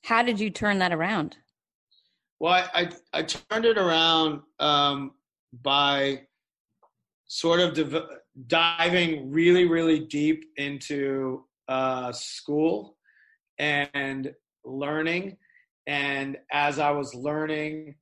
How 0.05 0.23
did 0.23 0.39
you 0.39 0.49
turn 0.49 0.79
that 0.79 0.93
around? 0.93 1.37
Well 2.39 2.53
i 2.53 2.81
i, 3.13 3.19
I 3.19 3.23
turned 3.23 3.65
it 3.65 3.77
around 3.77 4.41
um, 4.59 5.11
by 5.61 6.21
sort 7.27 7.59
of 7.59 7.73
div- 7.73 8.09
diving 8.47 9.29
really 9.29 9.65
really 9.65 9.99
deep 9.99 10.45
into 10.57 11.43
uh, 11.67 12.11
school 12.11 12.97
and 13.59 14.31
learning 14.63 15.37
and 15.87 16.37
as 16.51 16.79
I 16.79 16.91
was 16.91 17.13
learning, 17.15 17.95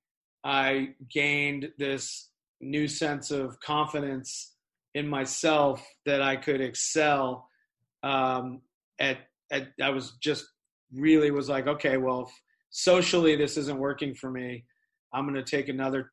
I 0.44 0.90
gained 1.10 1.70
this 1.78 2.30
new 2.62 2.88
sense 2.88 3.32
of 3.32 3.60
confidence 3.60 4.54
in 4.94 5.08
myself 5.08 5.86
that 6.06 6.22
I 6.22 6.36
could 6.36 6.62
excel. 6.62 7.48
Um, 8.04 8.62
at, 9.00 9.20
at 9.52 9.70
I 9.82 9.90
was 9.90 10.14
just 10.22 10.46
really 10.94 11.32
was 11.32 11.50
like, 11.50 11.68
okay, 11.68 11.98
well, 11.98 12.32
socially 12.70 13.36
this 13.36 13.58
isn't 13.58 13.78
working 13.78 14.16
for 14.16 14.32
me. 14.32 14.66
I'm 15.14 15.26
going 15.26 15.36
to 15.36 15.44
take 15.44 15.70
another 15.70 16.12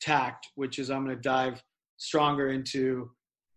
tact, 0.00 0.48
which 0.54 0.78
is 0.78 0.90
I'm 0.90 1.04
going 1.04 1.16
to 1.16 1.22
dive 1.22 1.62
stronger 1.96 2.50
into 2.50 3.10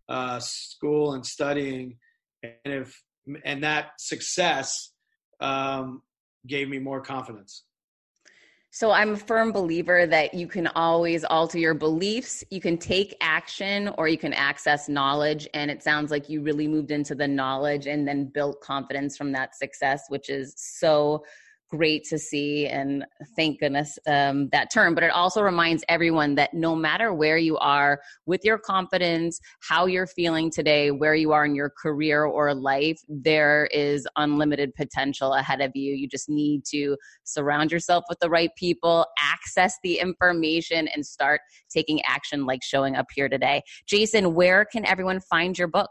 uh, 0.10 0.40
school 0.40 1.14
and 1.14 1.26
studying, 1.26 1.98
and 2.44 2.53
if 2.65 3.02
and 3.44 3.64
that 3.64 3.99
success 3.99 4.91
um, 5.40 6.02
gave 6.47 6.69
me 6.69 6.80
more 6.80 7.01
confidence. 7.01 7.63
So 8.72 8.91
I'm 8.91 9.13
a 9.13 9.17
firm 9.17 9.53
believer 9.53 10.05
that 10.05 10.34
you 10.34 10.47
can 10.47 10.67
always 10.67 11.23
alter 11.23 11.57
your 11.57 11.73
beliefs. 11.73 12.43
You 12.49 12.59
can 12.59 12.77
take 12.77 13.15
action 13.22 13.89
or 13.97 14.09
you 14.09 14.17
can 14.17 14.34
access 14.34 14.89
knowledge. 14.89 15.47
And 15.53 15.72
it 15.72 15.81
sounds 15.81 16.11
like 16.11 16.27
you 16.27 16.41
really 16.41 16.67
moved 16.67 16.91
into 16.91 17.15
the 17.15 17.26
knowledge 17.26 17.88
and 17.88 18.05
then 18.05 18.26
built 18.26 18.59
confidence 18.59 19.15
from 19.15 19.31
that 19.31 19.55
success, 19.55 20.07
which 20.09 20.30
is 20.30 20.53
so 20.57 21.23
great 21.69 22.03
to 22.05 22.17
see 22.17 22.67
and 22.67 23.05
thank 23.35 23.59
goodness 23.59 23.97
um, 24.07 24.49
that 24.49 24.71
term 24.71 24.93
but 24.93 25.03
it 25.03 25.11
also 25.11 25.41
reminds 25.41 25.83
everyone 25.89 26.35
that 26.35 26.53
no 26.53 26.75
matter 26.75 27.13
where 27.13 27.37
you 27.37 27.57
are 27.57 27.99
with 28.25 28.41
your 28.43 28.57
confidence 28.57 29.39
how 29.61 29.85
you're 29.85 30.07
feeling 30.07 30.51
today 30.51 30.91
where 30.91 31.15
you 31.15 31.31
are 31.31 31.45
in 31.45 31.55
your 31.55 31.71
career 31.81 32.25
or 32.25 32.53
life 32.53 32.99
there 33.25 33.67
is 33.71 34.07
unlimited 34.15 34.73
potential 34.75 35.33
ahead 35.33 35.61
of 35.61 35.71
you. 35.75 35.93
You 35.93 36.07
just 36.07 36.29
need 36.29 36.63
to 36.71 36.97
surround 37.23 37.71
yourself 37.71 38.03
with 38.09 38.19
the 38.19 38.29
right 38.29 38.49
people 38.57 39.05
access 39.19 39.77
the 39.83 39.99
information 39.99 40.87
and 40.87 41.05
start 41.05 41.41
taking 41.69 42.01
action 42.03 42.45
like 42.45 42.63
showing 42.63 42.95
up 42.95 43.07
here 43.13 43.29
today. 43.29 43.61
Jason 43.87 44.35
where 44.35 44.65
can 44.65 44.85
everyone 44.85 45.19
find 45.19 45.57
your 45.57 45.67
book? 45.67 45.89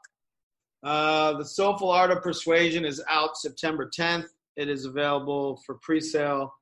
Uh, 0.82 1.32
the 1.38 1.44
Soulful 1.44 1.90
Art 1.90 2.10
of 2.10 2.22
Persuasion 2.22 2.84
is 2.84 3.02
out 3.08 3.36
September 3.36 3.90
10th. 3.98 4.26
It 4.56 4.68
is 4.68 4.84
available 4.84 5.60
for 5.66 5.78
pre-sale 5.82 6.52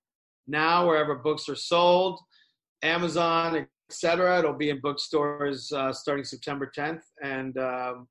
now 0.46 0.86
wherever 0.86 1.14
books 1.14 1.48
are 1.48 1.56
sold, 1.56 2.20
Amazon, 2.82 3.66
etc. 3.90 4.38
It'll 4.38 4.54
be 4.54 4.70
in 4.70 4.80
bookstores 4.80 5.70
uh, 5.72 5.92
starting 5.92 6.24
September 6.24 6.70
10th, 6.76 7.02
and 7.22 7.56
um, 7.58 8.08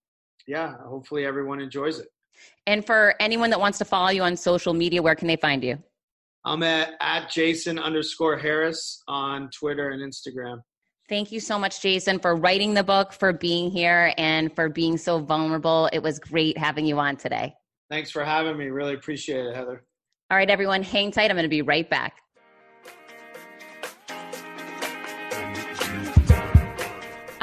yeah, 0.48 0.76
hopefully 0.86 1.26
everyone 1.26 1.60
enjoys 1.60 1.99
it. 1.99 2.08
And 2.68 2.86
for 2.86 3.16
anyone 3.20 3.49
that 3.49 3.60
wants 3.60 3.78
to 3.80 3.86
follow 3.86 4.10
you 4.10 4.24
on 4.24 4.36
social 4.36 4.74
media, 4.74 5.02
where 5.02 5.16
can 5.16 5.28
they 5.28 5.36
find 5.36 5.64
you? 5.64 5.78
I'm 6.45 6.64
at, 6.64 6.94
at 6.99 7.30
Jason 7.30 7.78
underscore 7.78 8.38
Harris 8.38 9.03
on 9.08 9.49
Twitter 9.52 9.90
and 9.90 10.02
Instagram. 10.02 10.60
Thank 11.08 11.32
you 11.32 11.40
so 11.40 11.60
much, 11.60 11.82
Jason, 11.82 12.20
for 12.20 12.36
writing 12.36 12.74
the 12.74 12.84
book, 12.84 13.12
for 13.12 13.34
being 13.34 13.70
here, 13.70 14.14
and 14.18 14.53
for 14.56 14.70
being 14.70 14.98
so 14.98 15.20
vulnerable. 15.20 15.90
It 15.91 16.02
was 16.02 16.20
great 16.20 16.58
having 16.58 16.86
you 16.86 16.98
on 16.99 17.18
today. 17.18 17.53
Thanks 17.92 18.10
for 18.10 18.24
having 18.24 18.58
me. 18.58 18.70
Really 18.70 18.94
appreciate 18.94 19.46
it, 19.46 19.54
Heather. 19.54 19.84
All 20.32 20.38
right, 20.38 20.50
everyone, 20.50 20.82
hang 20.82 21.12
tight. 21.12 21.30
I'm 21.30 21.36
going 21.36 21.44
to 21.44 21.50
be 21.50 21.62
right 21.62 21.90
back. 21.90 22.14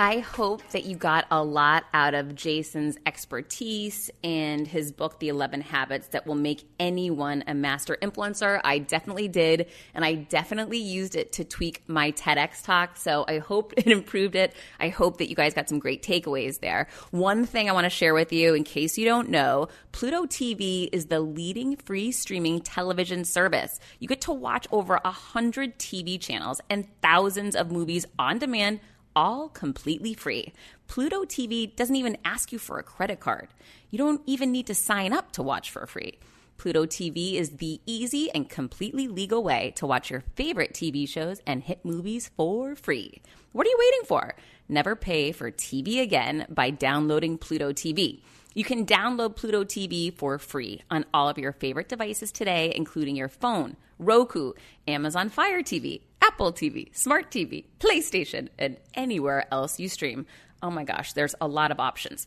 I 0.01 0.21
hope 0.21 0.63
that 0.69 0.85
you 0.85 0.95
got 0.95 1.27
a 1.29 1.43
lot 1.43 1.87
out 1.93 2.15
of 2.15 2.37
Jason's 2.37 2.97
expertise 3.05 4.13
and 4.23 4.65
his 4.65 4.93
book, 4.93 5.19
The 5.19 5.29
11 5.29 5.61
Habits 5.61 6.07
That 6.09 6.25
Will 6.25 6.37
Make 6.37 6.63
Anyone 6.79 7.43
a 7.49 7.55
Master 7.55 7.99
Influencer. 8.01 8.61
I 8.63 8.79
definitely 8.79 9.27
did, 9.27 9.67
and 9.95 10.05
I 10.05 10.15
definitely 10.15 10.79
used 10.79 11.17
it 11.17 11.33
to 11.33 11.45
tweak 11.45 11.83
my 11.89 12.13
TEDx 12.13 12.63
talk. 12.63 12.97
So 12.97 13.25
I 13.27 13.39
hope 13.39 13.75
it 13.77 13.89
improved 13.89 14.37
it. 14.37 14.55
I 14.79 14.89
hope 14.89 15.19
that 15.19 15.29
you 15.29 15.35
guys 15.35 15.53
got 15.53 15.69
some 15.69 15.81
great 15.81 16.05
takeaways 16.05 16.61
there. 16.61 16.87
One 17.11 17.45
thing 17.45 17.69
I 17.69 17.73
want 17.73 17.87
to 17.87 17.91
share 17.91 18.15
with 18.15 18.33
you, 18.33 18.55
in 18.55 18.63
case 18.63 18.99
you 18.99 19.05
don't 19.05 19.31
know, 19.31 19.67
Pluto 19.91 20.27
TV 20.27 20.89
is 20.93 21.07
the 21.07 21.19
leading 21.19 21.75
free 21.75 22.13
streaming 22.13 22.61
television 22.61 23.25
service. 23.25 23.81
You 23.99 24.07
get 24.07 24.21
to 24.21 24.33
watch 24.33 24.69
over 24.71 25.01
100 25.03 25.77
TV 25.81 26.21
channels 26.21 26.61
and 26.71 26.87
thousands 27.03 27.57
of 27.57 27.73
movies 27.73 28.07
on 28.17 28.39
demand 28.39 28.79
all 29.19 29.49
completely 29.49 30.15
free. 30.15 30.53
Pluto 30.87 31.25
TV 31.25 31.75
doesn't 31.75 31.97
even 31.97 32.17
ask 32.25 32.53
you 32.53 32.59
for 32.59 32.79
a 32.79 32.85
credit 32.85 33.19
card. 33.19 33.49
You 33.91 33.99
don't 33.99 34.23
even 34.27 34.53
need 34.53 34.69
to 34.69 34.77
sign 34.77 35.13
up 35.13 35.33
to 35.33 35.43
watch 35.43 35.73
for 35.73 35.89
free. 35.89 36.21
Pluto 36.57 36.87
TV 36.87 37.35
is 37.35 37.57
the 37.57 37.81
easy 37.85 38.31
and 38.31 38.49
completely 38.49 39.09
legal 39.09 39.43
way 39.43 39.73
to 39.75 39.87
watch 39.89 40.09
your 40.09 40.23
favorite 40.37 40.73
TV 40.73 41.09
shows 41.09 41.43
and 41.49 41.65
hit 41.65 41.85
movies 41.85 42.31
for 42.37 42.77
free. 42.77 43.21
What 43.51 43.67
are 43.67 43.71
you 43.71 43.79
waiting 43.81 44.07
for? 44.07 44.37
Never 44.69 44.95
pay 44.95 45.33
for 45.33 45.51
TV 45.51 46.01
again 46.01 46.47
by 46.49 46.71
downloading 46.71 47.39
Pluto 47.39 47.73
TV. 47.73 48.21
You 48.55 48.63
can 48.63 48.87
download 48.87 49.35
Pluto 49.35 49.65
TV 49.65 50.17
for 50.17 50.39
free 50.39 50.83
on 50.93 51.05
all 51.13 51.29
of 51.29 51.39
your 51.39 51.53
favorite 51.53 51.89
devices 51.89 52.31
today, 52.31 52.73
including 52.75 53.17
your 53.17 53.29
phone, 53.29 53.77
Roku, 53.99 54.53
Amazon 54.87 55.29
Fire 55.29 55.63
TV, 55.63 56.03
Apple 56.29 56.53
TV, 56.53 56.95
Smart 56.95 57.31
TV, 57.31 57.65
PlayStation, 57.81 58.49
and 58.59 58.77
anywhere 58.93 59.47
else 59.51 59.81
you 59.81 59.89
stream. 59.89 60.27
Oh 60.63 60.71
my 60.71 60.85
gosh, 60.85 61.15
there's 61.15 61.35
a 61.41 61.49
lot 61.49 61.71
of 61.71 61.81
options. 61.81 62.27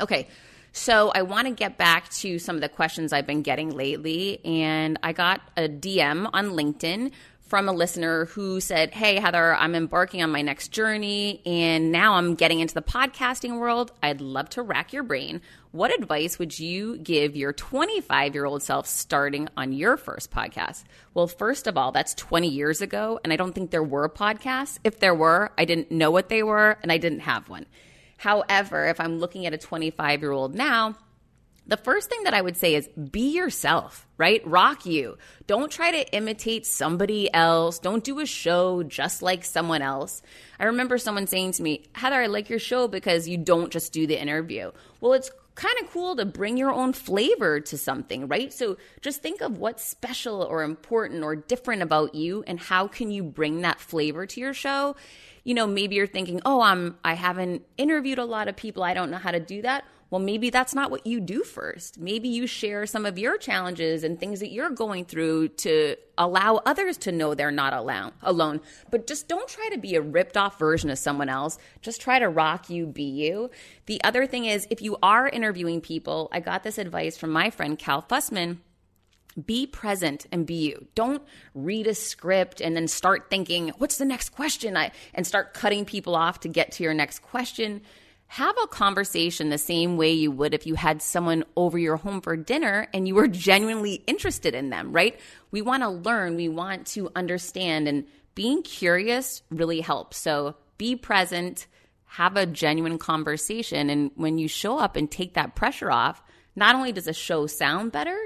Okay, 0.00 0.26
so 0.72 1.12
I 1.14 1.22
want 1.22 1.46
to 1.46 1.54
get 1.54 1.78
back 1.78 2.08
to 2.10 2.40
some 2.40 2.56
of 2.56 2.62
the 2.62 2.68
questions 2.68 3.12
I've 3.12 3.28
been 3.28 3.42
getting 3.42 3.70
lately, 3.70 4.44
and 4.44 4.98
I 5.04 5.12
got 5.12 5.40
a 5.56 5.68
DM 5.68 6.28
on 6.32 6.50
LinkedIn 6.50 7.12
from 7.48 7.66
a 7.66 7.72
listener 7.72 8.26
who 8.26 8.60
said, 8.60 8.92
Hey, 8.92 9.18
Heather, 9.18 9.54
I'm 9.54 9.74
embarking 9.74 10.22
on 10.22 10.30
my 10.30 10.42
next 10.42 10.68
journey 10.68 11.40
and 11.46 11.90
now 11.90 12.14
I'm 12.14 12.34
getting 12.34 12.60
into 12.60 12.74
the 12.74 12.82
podcasting 12.82 13.58
world. 13.58 13.90
I'd 14.02 14.20
love 14.20 14.50
to 14.50 14.62
rack 14.62 14.92
your 14.92 15.02
brain. 15.02 15.40
What 15.72 15.98
advice 15.98 16.38
would 16.38 16.58
you 16.58 16.98
give 16.98 17.36
your 17.36 17.54
25 17.54 18.34
year 18.34 18.44
old 18.44 18.62
self 18.62 18.86
starting 18.86 19.48
on 19.56 19.72
your 19.72 19.96
first 19.96 20.30
podcast? 20.30 20.84
Well, 21.14 21.26
first 21.26 21.66
of 21.66 21.78
all, 21.78 21.90
that's 21.90 22.14
20 22.14 22.48
years 22.48 22.82
ago, 22.82 23.18
and 23.24 23.32
I 23.32 23.36
don't 23.36 23.54
think 23.54 23.70
there 23.70 23.82
were 23.82 24.10
podcasts. 24.10 24.78
If 24.84 25.00
there 25.00 25.14
were, 25.14 25.50
I 25.56 25.64
didn't 25.64 25.90
know 25.90 26.10
what 26.10 26.28
they 26.28 26.42
were 26.42 26.76
and 26.82 26.92
I 26.92 26.98
didn't 26.98 27.20
have 27.20 27.48
one. 27.48 27.64
However, 28.18 28.86
if 28.86 29.00
I'm 29.00 29.18
looking 29.20 29.46
at 29.46 29.54
a 29.54 29.58
25 29.58 30.20
year 30.20 30.32
old 30.32 30.54
now, 30.54 30.96
the 31.68 31.76
first 31.76 32.08
thing 32.08 32.24
that 32.24 32.34
I 32.34 32.40
would 32.40 32.56
say 32.56 32.74
is 32.74 32.88
be 32.88 33.34
yourself, 33.34 34.08
right? 34.16 34.44
Rock 34.46 34.86
you. 34.86 35.18
Don't 35.46 35.70
try 35.70 35.90
to 35.90 36.14
imitate 36.14 36.66
somebody 36.66 37.32
else. 37.32 37.78
Don't 37.78 38.02
do 38.02 38.18
a 38.20 38.26
show 38.26 38.82
just 38.82 39.20
like 39.22 39.44
someone 39.44 39.82
else. 39.82 40.22
I 40.58 40.64
remember 40.64 40.96
someone 40.96 41.26
saying 41.26 41.52
to 41.52 41.62
me, 41.62 41.84
Heather, 41.92 42.16
I 42.16 42.26
like 42.26 42.48
your 42.48 42.58
show 42.58 42.88
because 42.88 43.28
you 43.28 43.36
don't 43.36 43.70
just 43.70 43.92
do 43.92 44.06
the 44.06 44.20
interview. 44.20 44.72
Well, 45.00 45.12
it's 45.12 45.30
kind 45.54 45.74
of 45.82 45.90
cool 45.90 46.16
to 46.16 46.24
bring 46.24 46.56
your 46.56 46.72
own 46.72 46.92
flavor 46.92 47.60
to 47.60 47.76
something, 47.76 48.28
right? 48.28 48.52
So 48.52 48.78
just 49.02 49.20
think 49.20 49.40
of 49.42 49.58
what's 49.58 49.84
special 49.84 50.42
or 50.42 50.62
important 50.62 51.22
or 51.22 51.36
different 51.36 51.82
about 51.82 52.14
you 52.14 52.44
and 52.46 52.58
how 52.58 52.86
can 52.86 53.10
you 53.10 53.24
bring 53.24 53.60
that 53.62 53.80
flavor 53.80 54.24
to 54.24 54.40
your 54.40 54.54
show? 54.54 54.96
You 55.44 55.54
know, 55.54 55.66
maybe 55.66 55.96
you're 55.96 56.06
thinking, 56.06 56.40
"Oh, 56.44 56.60
I'm 56.60 56.96
I 57.04 57.14
haven't 57.14 57.66
interviewed 57.76 58.18
a 58.18 58.24
lot 58.24 58.48
of 58.48 58.56
people. 58.56 58.82
I 58.82 58.94
don't 58.94 59.10
know 59.10 59.18
how 59.18 59.32
to 59.32 59.40
do 59.40 59.62
that." 59.62 59.84
Well, 60.10 60.20
maybe 60.20 60.48
that's 60.48 60.74
not 60.74 60.90
what 60.90 61.06
you 61.06 61.20
do 61.20 61.42
first. 61.42 61.98
Maybe 61.98 62.28
you 62.28 62.46
share 62.46 62.86
some 62.86 63.04
of 63.04 63.18
your 63.18 63.36
challenges 63.36 64.04
and 64.04 64.18
things 64.18 64.40
that 64.40 64.50
you're 64.50 64.70
going 64.70 65.04
through 65.04 65.48
to 65.48 65.96
allow 66.16 66.56
others 66.64 66.96
to 66.98 67.12
know 67.12 67.34
they're 67.34 67.50
not 67.50 67.74
alone. 67.74 68.60
But 68.90 69.06
just 69.06 69.28
don't 69.28 69.48
try 69.48 69.68
to 69.68 69.78
be 69.78 69.96
a 69.96 70.00
ripped 70.00 70.38
off 70.38 70.58
version 70.58 70.88
of 70.88 70.98
someone 70.98 71.28
else. 71.28 71.58
Just 71.82 72.00
try 72.00 72.18
to 72.18 72.28
rock 72.28 72.70
you, 72.70 72.86
be 72.86 73.02
you. 73.02 73.50
The 73.84 74.02
other 74.02 74.26
thing 74.26 74.46
is, 74.46 74.66
if 74.70 74.80
you 74.80 74.96
are 75.02 75.28
interviewing 75.28 75.82
people, 75.82 76.30
I 76.32 76.40
got 76.40 76.62
this 76.62 76.78
advice 76.78 77.18
from 77.18 77.30
my 77.30 77.50
friend 77.50 77.78
Cal 77.78 78.02
Fussman 78.02 78.58
be 79.44 79.66
present 79.66 80.26
and 80.32 80.46
be 80.46 80.68
you. 80.68 80.86
Don't 80.94 81.22
read 81.54 81.86
a 81.86 81.94
script 81.94 82.60
and 82.60 82.74
then 82.74 82.88
start 82.88 83.30
thinking, 83.30 83.68
what's 83.78 83.98
the 83.98 84.04
next 84.04 84.30
question? 84.30 84.76
I, 84.76 84.90
and 85.14 85.26
start 85.26 85.54
cutting 85.54 85.84
people 85.84 86.16
off 86.16 86.40
to 86.40 86.48
get 86.48 86.72
to 86.72 86.82
your 86.82 86.94
next 86.94 87.20
question 87.20 87.82
have 88.28 88.54
a 88.62 88.66
conversation 88.66 89.48
the 89.48 89.58
same 89.58 89.96
way 89.96 90.12
you 90.12 90.30
would 90.30 90.52
if 90.52 90.66
you 90.66 90.74
had 90.74 91.00
someone 91.00 91.44
over 91.56 91.78
your 91.78 91.96
home 91.96 92.20
for 92.20 92.36
dinner 92.36 92.86
and 92.92 93.08
you 93.08 93.14
were 93.14 93.28
genuinely 93.28 93.94
interested 94.06 94.54
in 94.54 94.70
them, 94.70 94.92
right? 94.92 95.18
We 95.50 95.62
want 95.62 95.82
to 95.82 95.88
learn, 95.88 96.36
we 96.36 96.48
want 96.48 96.86
to 96.88 97.10
understand, 97.16 97.88
and 97.88 98.04
being 98.34 98.62
curious 98.62 99.42
really 99.50 99.80
helps. 99.80 100.18
So 100.18 100.56
be 100.76 100.94
present, 100.94 101.66
have 102.04 102.36
a 102.36 102.46
genuine 102.46 102.98
conversation. 102.98 103.90
And 103.90 104.10
when 104.14 104.38
you 104.38 104.46
show 104.46 104.78
up 104.78 104.94
and 104.94 105.10
take 105.10 105.34
that 105.34 105.54
pressure 105.54 105.90
off, 105.90 106.22
not 106.54 106.74
only 106.74 106.92
does 106.92 107.08
a 107.08 107.12
show 107.12 107.46
sound 107.46 107.92
better, 107.92 108.18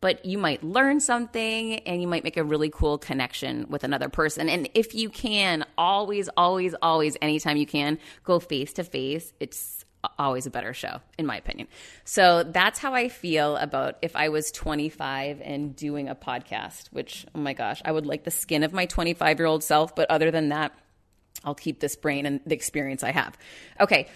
but 0.00 0.24
you 0.24 0.38
might 0.38 0.62
learn 0.62 1.00
something 1.00 1.74
and 1.80 2.00
you 2.00 2.08
might 2.08 2.24
make 2.24 2.36
a 2.36 2.44
really 2.44 2.70
cool 2.70 2.98
connection 2.98 3.66
with 3.68 3.84
another 3.84 4.08
person. 4.08 4.48
And 4.48 4.68
if 4.74 4.94
you 4.94 5.08
can, 5.08 5.64
always, 5.78 6.28
always, 6.36 6.74
always, 6.82 7.16
anytime 7.22 7.56
you 7.56 7.66
can, 7.66 7.98
go 8.24 8.38
face 8.38 8.74
to 8.74 8.84
face. 8.84 9.32
It's 9.40 9.84
always 10.18 10.46
a 10.46 10.50
better 10.50 10.72
show, 10.72 11.00
in 11.18 11.26
my 11.26 11.36
opinion. 11.36 11.68
So 12.04 12.42
that's 12.44 12.78
how 12.78 12.94
I 12.94 13.08
feel 13.08 13.56
about 13.56 13.96
if 14.02 14.14
I 14.14 14.28
was 14.28 14.50
25 14.52 15.40
and 15.42 15.74
doing 15.74 16.08
a 16.08 16.14
podcast, 16.14 16.88
which, 16.92 17.26
oh 17.34 17.38
my 17.38 17.54
gosh, 17.54 17.82
I 17.84 17.92
would 17.92 18.06
like 18.06 18.24
the 18.24 18.30
skin 18.30 18.62
of 18.62 18.72
my 18.72 18.86
25 18.86 19.38
year 19.38 19.46
old 19.46 19.64
self. 19.64 19.94
But 19.94 20.10
other 20.10 20.30
than 20.30 20.50
that, 20.50 20.72
I'll 21.44 21.54
keep 21.54 21.80
this 21.80 21.96
brain 21.96 22.26
and 22.26 22.40
the 22.46 22.54
experience 22.54 23.02
I 23.02 23.12
have. 23.12 23.36
Okay. 23.80 24.08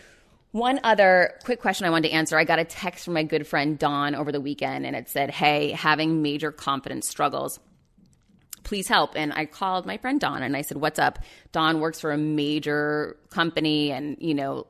One 0.53 0.81
other 0.83 1.39
quick 1.45 1.61
question 1.61 1.87
I 1.87 1.91
wanted 1.91 2.09
to 2.09 2.15
answer. 2.15 2.37
I 2.37 2.45
got 2.45 2.59
a 2.59 2.65
text 2.65 3.05
from 3.05 3.15
my 3.15 3.23
good 3.23 3.47
friend 3.47 3.79
Don 3.79 4.15
over 4.15 4.33
the 4.33 4.41
weekend 4.41 4.85
and 4.85 4.97
it 4.97 5.09
said, 5.09 5.31
Hey, 5.31 5.71
having 5.71 6.23
major 6.23 6.51
confidence 6.51 7.09
struggles. 7.09 7.61
Please 8.65 8.89
help. 8.89 9.13
And 9.15 9.33
I 9.33 9.47
called 9.47 9.87
my 9.87 9.97
friend 9.97 10.21
Don 10.21 10.43
and 10.43 10.57
I 10.57 10.63
said, 10.63 10.79
What's 10.79 10.99
up? 10.99 11.21
Don 11.53 11.81
works 11.81 12.01
for 12.01 12.11
a 12.11 12.19
major 12.19 13.17
company 13.31 13.93
and, 13.93 14.17
you 14.21 14.35
know, 14.35 14.67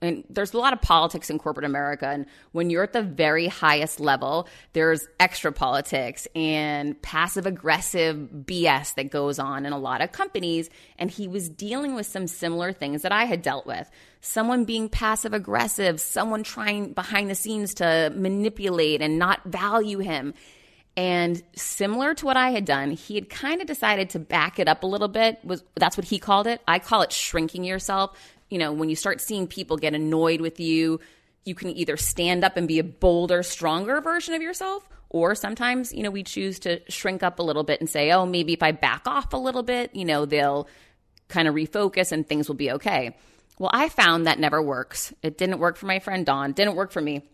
and 0.00 0.24
there's 0.30 0.54
a 0.54 0.58
lot 0.58 0.72
of 0.72 0.80
politics 0.80 1.30
in 1.30 1.38
corporate 1.38 1.66
America. 1.66 2.06
And 2.06 2.26
when 2.52 2.70
you're 2.70 2.84
at 2.84 2.92
the 2.92 3.02
very 3.02 3.48
highest 3.48 3.98
level, 3.98 4.48
there's 4.72 5.06
extra 5.18 5.52
politics 5.52 6.28
and 6.34 7.00
passive 7.02 7.46
aggressive 7.46 8.28
BS 8.32 8.94
that 8.94 9.10
goes 9.10 9.38
on 9.38 9.66
in 9.66 9.72
a 9.72 9.78
lot 9.78 10.00
of 10.00 10.12
companies. 10.12 10.70
And 10.98 11.10
he 11.10 11.26
was 11.26 11.48
dealing 11.48 11.94
with 11.94 12.06
some 12.06 12.28
similar 12.28 12.72
things 12.72 13.02
that 13.02 13.12
I 13.12 13.24
had 13.24 13.42
dealt 13.42 13.66
with. 13.66 13.90
Someone 14.20 14.64
being 14.64 14.88
passive 14.88 15.32
aggressive, 15.32 16.00
someone 16.00 16.42
trying 16.42 16.92
behind 16.92 17.30
the 17.30 17.34
scenes 17.34 17.74
to 17.74 18.12
manipulate 18.14 19.00
and 19.00 19.18
not 19.18 19.44
value 19.44 19.98
him. 19.98 20.34
And 20.96 21.42
similar 21.54 22.14
to 22.14 22.26
what 22.26 22.36
I 22.36 22.50
had 22.50 22.64
done, 22.64 22.90
he 22.90 23.14
had 23.14 23.30
kind 23.30 23.60
of 23.60 23.66
decided 23.66 24.10
to 24.10 24.18
back 24.18 24.58
it 24.58 24.68
up 24.68 24.82
a 24.82 24.86
little 24.86 25.08
bit. 25.08 25.38
Was 25.44 25.64
that's 25.76 25.96
what 25.96 26.06
he 26.06 26.18
called 26.18 26.46
it? 26.46 26.60
I 26.68 26.78
call 26.78 27.02
it 27.02 27.12
shrinking 27.12 27.64
yourself 27.64 28.16
you 28.50 28.58
know, 28.58 28.72
when 28.72 28.90
you 28.90 28.96
start 28.96 29.20
seeing 29.20 29.46
people 29.46 29.76
get 29.76 29.94
annoyed 29.94 30.40
with 30.40 30.60
you, 30.60 31.00
you 31.44 31.54
can 31.54 31.70
either 31.70 31.96
stand 31.96 32.44
up 32.44 32.56
and 32.56 32.68
be 32.68 32.78
a 32.78 32.84
bolder, 32.84 33.42
stronger 33.42 34.00
version 34.00 34.34
of 34.34 34.42
yourself, 34.42 34.86
or 35.08 35.34
sometimes, 35.34 35.92
you 35.92 36.02
know, 36.02 36.10
we 36.10 36.22
choose 36.22 36.58
to 36.60 36.80
shrink 36.90 37.22
up 37.22 37.38
a 37.38 37.42
little 37.42 37.62
bit 37.62 37.80
and 37.80 37.88
say, 37.88 38.10
oh, 38.10 38.26
maybe 38.26 38.52
if 38.52 38.62
I 38.62 38.72
back 38.72 39.06
off 39.06 39.32
a 39.32 39.38
little 39.38 39.62
bit, 39.62 39.94
you 39.94 40.04
know, 40.04 40.26
they'll 40.26 40.68
kind 41.28 41.48
of 41.48 41.54
refocus 41.54 42.12
and 42.12 42.28
things 42.28 42.48
will 42.48 42.56
be 42.56 42.72
okay. 42.72 43.16
Well, 43.60 43.70
I 43.74 43.90
found 43.90 44.26
that 44.26 44.38
never 44.38 44.62
works. 44.62 45.12
It 45.22 45.36
didn't 45.36 45.58
work 45.58 45.76
for 45.76 45.84
my 45.84 45.98
friend 45.98 46.24
Don, 46.24 46.52
didn't 46.52 46.76
work 46.76 46.92
for 46.92 47.02
me. 47.02 47.28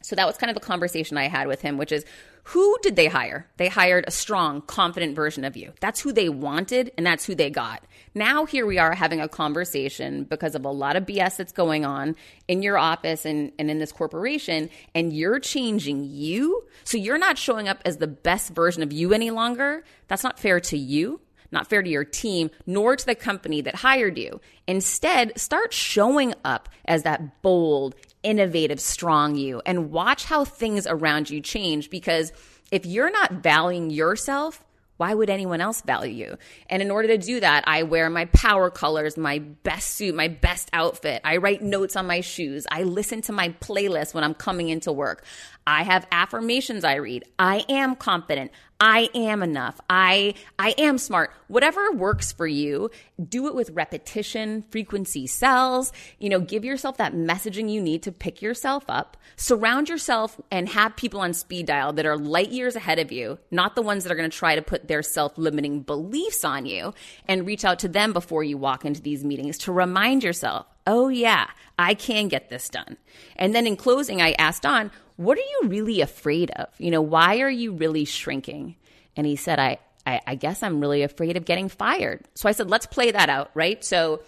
So 0.00 0.16
that 0.16 0.26
was 0.26 0.38
kind 0.38 0.48
of 0.48 0.54
the 0.54 0.66
conversation 0.66 1.18
I 1.18 1.28
had 1.28 1.46
with 1.46 1.60
him, 1.60 1.76
which 1.76 1.92
is 1.92 2.06
who 2.44 2.78
did 2.80 2.96
they 2.96 3.08
hire? 3.08 3.46
They 3.58 3.68
hired 3.68 4.06
a 4.06 4.10
strong, 4.10 4.62
confident 4.62 5.14
version 5.14 5.44
of 5.44 5.58
you. 5.58 5.74
That's 5.80 6.00
who 6.00 6.10
they 6.10 6.30
wanted, 6.30 6.90
and 6.96 7.04
that's 7.04 7.26
who 7.26 7.34
they 7.34 7.50
got. 7.50 7.84
Now, 8.14 8.46
here 8.46 8.64
we 8.64 8.78
are 8.78 8.94
having 8.94 9.20
a 9.20 9.28
conversation 9.28 10.24
because 10.24 10.54
of 10.54 10.64
a 10.64 10.70
lot 10.70 10.96
of 10.96 11.04
BS 11.04 11.36
that's 11.36 11.52
going 11.52 11.84
on 11.84 12.16
in 12.46 12.62
your 12.62 12.78
office 12.78 13.26
and, 13.26 13.52
and 13.58 13.70
in 13.70 13.78
this 13.78 13.92
corporation, 13.92 14.70
and 14.94 15.12
you're 15.12 15.38
changing 15.38 16.04
you. 16.04 16.66
So 16.84 16.96
you're 16.96 17.18
not 17.18 17.36
showing 17.36 17.68
up 17.68 17.82
as 17.84 17.98
the 17.98 18.06
best 18.06 18.54
version 18.54 18.82
of 18.82 18.90
you 18.90 19.12
any 19.12 19.30
longer. 19.30 19.84
That's 20.06 20.24
not 20.24 20.38
fair 20.38 20.60
to 20.60 20.78
you 20.78 21.20
not 21.50 21.68
fair 21.68 21.82
to 21.82 21.90
your 21.90 22.04
team, 22.04 22.50
nor 22.66 22.96
to 22.96 23.06
the 23.06 23.14
company 23.14 23.60
that 23.62 23.76
hired 23.76 24.18
you. 24.18 24.40
Instead, 24.66 25.38
start 25.38 25.72
showing 25.72 26.34
up 26.44 26.68
as 26.84 27.02
that 27.04 27.42
bold, 27.42 27.94
innovative, 28.22 28.80
strong 28.80 29.34
you 29.34 29.62
and 29.64 29.90
watch 29.90 30.24
how 30.24 30.44
things 30.44 30.86
around 30.86 31.30
you 31.30 31.40
change 31.40 31.90
because 31.90 32.32
if 32.70 32.84
you're 32.84 33.10
not 33.10 33.32
valuing 33.32 33.90
yourself, 33.90 34.64
why 34.98 35.14
would 35.14 35.30
anyone 35.30 35.60
else 35.60 35.80
value 35.80 36.12
you? 36.12 36.36
And 36.68 36.82
in 36.82 36.90
order 36.90 37.08
to 37.08 37.18
do 37.18 37.38
that, 37.38 37.62
I 37.68 37.84
wear 37.84 38.10
my 38.10 38.24
power 38.26 38.68
colors, 38.68 39.16
my 39.16 39.38
best 39.38 39.90
suit, 39.90 40.14
my 40.14 40.26
best 40.26 40.68
outfit. 40.72 41.20
I 41.24 41.36
write 41.36 41.62
notes 41.62 41.94
on 41.94 42.08
my 42.08 42.20
shoes. 42.20 42.66
I 42.70 42.82
listen 42.82 43.22
to 43.22 43.32
my 43.32 43.50
playlist 43.60 44.12
when 44.12 44.24
I'm 44.24 44.34
coming 44.34 44.68
into 44.68 44.92
work. 44.92 45.24
I 45.66 45.84
have 45.84 46.06
affirmations 46.10 46.82
I 46.82 46.96
read. 46.96 47.24
I 47.38 47.64
am 47.68 47.94
confident. 47.94 48.50
I 48.80 49.08
am 49.12 49.42
enough. 49.42 49.80
I 49.90 50.34
I 50.56 50.70
am 50.78 50.98
smart. 50.98 51.32
Whatever 51.48 51.90
works 51.92 52.30
for 52.30 52.46
you, 52.46 52.90
do 53.28 53.48
it 53.48 53.54
with 53.54 53.70
repetition, 53.70 54.64
frequency 54.70 55.26
cells, 55.26 55.92
You 56.20 56.28
know, 56.28 56.38
give 56.40 56.64
yourself 56.64 56.96
that 56.98 57.12
messaging 57.12 57.70
you 57.70 57.80
need 57.82 58.04
to 58.04 58.12
pick 58.12 58.40
yourself 58.40 58.84
up. 58.88 59.16
Surround 59.36 59.88
yourself 59.88 60.40
and 60.50 60.68
have 60.68 60.94
people 60.94 61.20
on 61.20 61.32
speed 61.32 61.66
dial 61.66 61.92
that 61.94 62.06
are 62.06 62.16
light 62.16 62.50
years 62.50 62.76
ahead 62.76 63.00
of 63.00 63.10
you, 63.10 63.38
not 63.50 63.74
the 63.74 63.82
ones 63.82 64.04
that 64.04 64.12
are 64.12 64.16
going 64.16 64.30
to 64.30 64.36
try 64.36 64.54
to 64.54 64.62
put 64.62 64.86
their 64.86 65.02
self-limiting 65.02 65.80
beliefs 65.80 66.44
on 66.44 66.64
you 66.66 66.94
and 67.26 67.46
reach 67.46 67.64
out 67.64 67.80
to 67.80 67.88
them 67.88 68.12
before 68.12 68.44
you 68.44 68.56
walk 68.56 68.84
into 68.84 69.02
these 69.02 69.24
meetings 69.24 69.58
to 69.58 69.72
remind 69.72 70.22
yourself, 70.22 70.66
"Oh 70.86 71.08
yeah, 71.08 71.48
I 71.78 71.94
can 71.94 72.28
get 72.28 72.48
this 72.48 72.68
done." 72.68 72.96
And 73.34 73.54
then 73.54 73.66
in 73.66 73.76
closing, 73.76 74.22
I 74.22 74.32
asked 74.38 74.64
on, 74.64 74.92
what 75.18 75.36
are 75.36 75.40
you 75.40 75.68
really 75.68 76.00
afraid 76.00 76.52
of? 76.52 76.68
You 76.78 76.92
know, 76.92 77.02
why 77.02 77.40
are 77.40 77.50
you 77.50 77.72
really 77.72 78.04
shrinking? 78.04 78.76
And 79.16 79.26
he 79.26 79.34
said, 79.34 79.58
I, 79.58 79.78
I, 80.06 80.20
I 80.28 80.34
guess 80.36 80.62
I'm 80.62 80.80
really 80.80 81.02
afraid 81.02 81.36
of 81.36 81.44
getting 81.44 81.68
fired. 81.68 82.24
So 82.36 82.48
I 82.48 82.52
said, 82.52 82.70
let's 82.70 82.86
play 82.86 83.10
that 83.10 83.28
out, 83.28 83.50
right? 83.52 83.84
So 83.84 84.22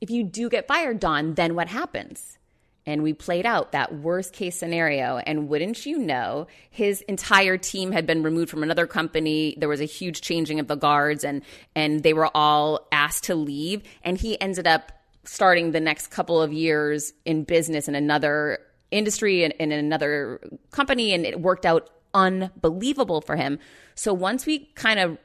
if 0.00 0.10
you 0.10 0.24
do 0.24 0.48
get 0.48 0.66
fired, 0.66 0.98
Don, 0.98 1.34
then 1.34 1.54
what 1.54 1.68
happens? 1.68 2.38
And 2.86 3.04
we 3.04 3.12
played 3.12 3.46
out 3.46 3.70
that 3.70 3.94
worst 3.94 4.32
case 4.32 4.58
scenario. 4.58 5.18
And 5.18 5.48
wouldn't 5.48 5.86
you 5.86 5.96
know, 5.96 6.48
his 6.70 7.02
entire 7.02 7.56
team 7.56 7.92
had 7.92 8.04
been 8.04 8.24
removed 8.24 8.50
from 8.50 8.64
another 8.64 8.88
company. 8.88 9.54
There 9.56 9.68
was 9.68 9.80
a 9.80 9.84
huge 9.84 10.22
changing 10.22 10.58
of 10.58 10.66
the 10.66 10.74
guards 10.74 11.22
and, 11.22 11.42
and 11.76 12.02
they 12.02 12.14
were 12.14 12.36
all 12.36 12.88
asked 12.90 13.24
to 13.24 13.36
leave. 13.36 13.84
And 14.02 14.18
he 14.18 14.40
ended 14.40 14.66
up 14.66 14.90
starting 15.22 15.70
the 15.70 15.78
next 15.78 16.08
couple 16.08 16.42
of 16.42 16.52
years 16.52 17.12
in 17.24 17.44
business 17.44 17.86
in 17.86 17.94
another 17.94 18.58
industry 18.92 19.44
and 19.44 19.52
in 19.54 19.72
another 19.72 20.40
company, 20.70 21.12
and 21.12 21.26
it 21.26 21.40
worked 21.40 21.66
out 21.66 21.90
unbelievable 22.14 23.20
for 23.20 23.36
him. 23.36 23.58
So 23.94 24.12
once 24.12 24.46
we 24.46 24.70
kind 24.74 25.00
of 25.00 25.18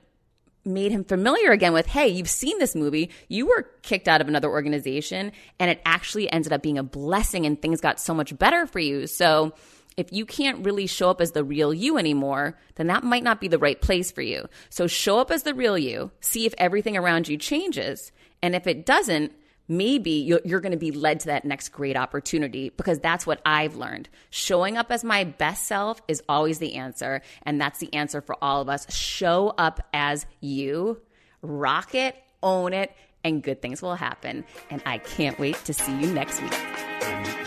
made 0.66 0.92
him 0.92 1.04
familiar 1.04 1.52
again 1.52 1.74
with, 1.74 1.86
hey, 1.86 2.08
you've 2.08 2.30
seen 2.30 2.60
this 2.60 2.76
movie, 2.76 3.10
you 3.30 3.46
were 3.48 3.70
kicked 3.84 4.08
out 4.08 4.22
of 4.22 4.28
another 4.28 4.50
organization, 4.50 5.32
and 5.60 5.72
it 5.72 5.82
actually 5.86 6.32
ended 6.32 6.52
up 6.52 6.62
being 6.62 6.78
a 6.78 6.84
blessing, 6.84 7.46
and 7.46 7.62
things 7.62 7.82
got 7.82 8.00
so 8.00 8.14
much 8.14 8.38
better 8.38 8.66
for 8.68 8.80
you. 8.80 9.08
So 9.08 9.54
if 9.96 10.14
you 10.14 10.26
can't 10.26 10.66
really 10.66 10.86
show 10.86 11.10
up 11.10 11.22
as 11.22 11.32
the 11.32 11.44
real 11.44 11.74
you 11.74 11.98
anymore, 11.98 12.58
then 12.76 12.88
that 12.88 13.04
might 13.04 13.24
not 13.24 13.42
be 13.42 13.48
the 13.48 13.58
right 13.58 13.82
place 13.82 14.12
for 14.12 14.22
you. 14.22 14.48
So 14.70 14.88
show 14.88 15.20
up 15.20 15.32
as 15.32 15.44
the 15.44 15.54
real 15.54 15.78
you, 15.78 16.12
see 16.20 16.46
if 16.46 16.54
everything 16.58 16.96
around 16.96 17.28
you 17.28 17.38
changes. 17.38 18.12
And 18.44 18.54
if 18.54 18.68
it 18.68 18.86
doesn't, 18.86 19.32
maybe 19.68 20.12
you're, 20.12 20.60
going 20.60 20.72
to 20.72 20.78
be 20.78 20.92
led 20.92 21.20
to 21.22 21.28
that 21.28 21.46
next 21.46 21.70
great 21.70 21.98
opportunity 21.98 22.70
because 22.70 23.00
that's 23.00 23.28
what 23.28 23.42
I've 23.46 23.76
learned. 23.76 24.10
Showing 24.30 24.78
up 24.78 24.92
as 24.92 25.04
my 25.04 25.24
best 25.24 25.66
self 25.66 26.02
is 26.08 26.24
always 26.28 26.60
the 26.60 26.76
answer. 26.76 27.22
And 27.44 27.60
that's 27.60 27.80
the 27.80 27.94
answer 27.94 28.22
for 28.22 28.36
all 28.42 28.62
of 28.62 28.70
us. 28.70 28.92
Show 28.94 29.54
up 29.58 29.82
as 29.94 30.26
you, 30.42 31.02
rock 31.42 31.96
it, 31.96 32.16
own 32.42 32.74
it, 32.74 32.92
and 33.24 33.44
good 33.44 33.62
things 33.62 33.82
will 33.82 33.96
happen. 33.96 34.46
And 34.70 34.82
I 34.86 35.00
can't 35.00 35.38
wait 35.40 35.56
to 35.66 35.74
see 35.74 35.98
you 36.00 36.08
next 36.08 36.42
week. 36.42 37.47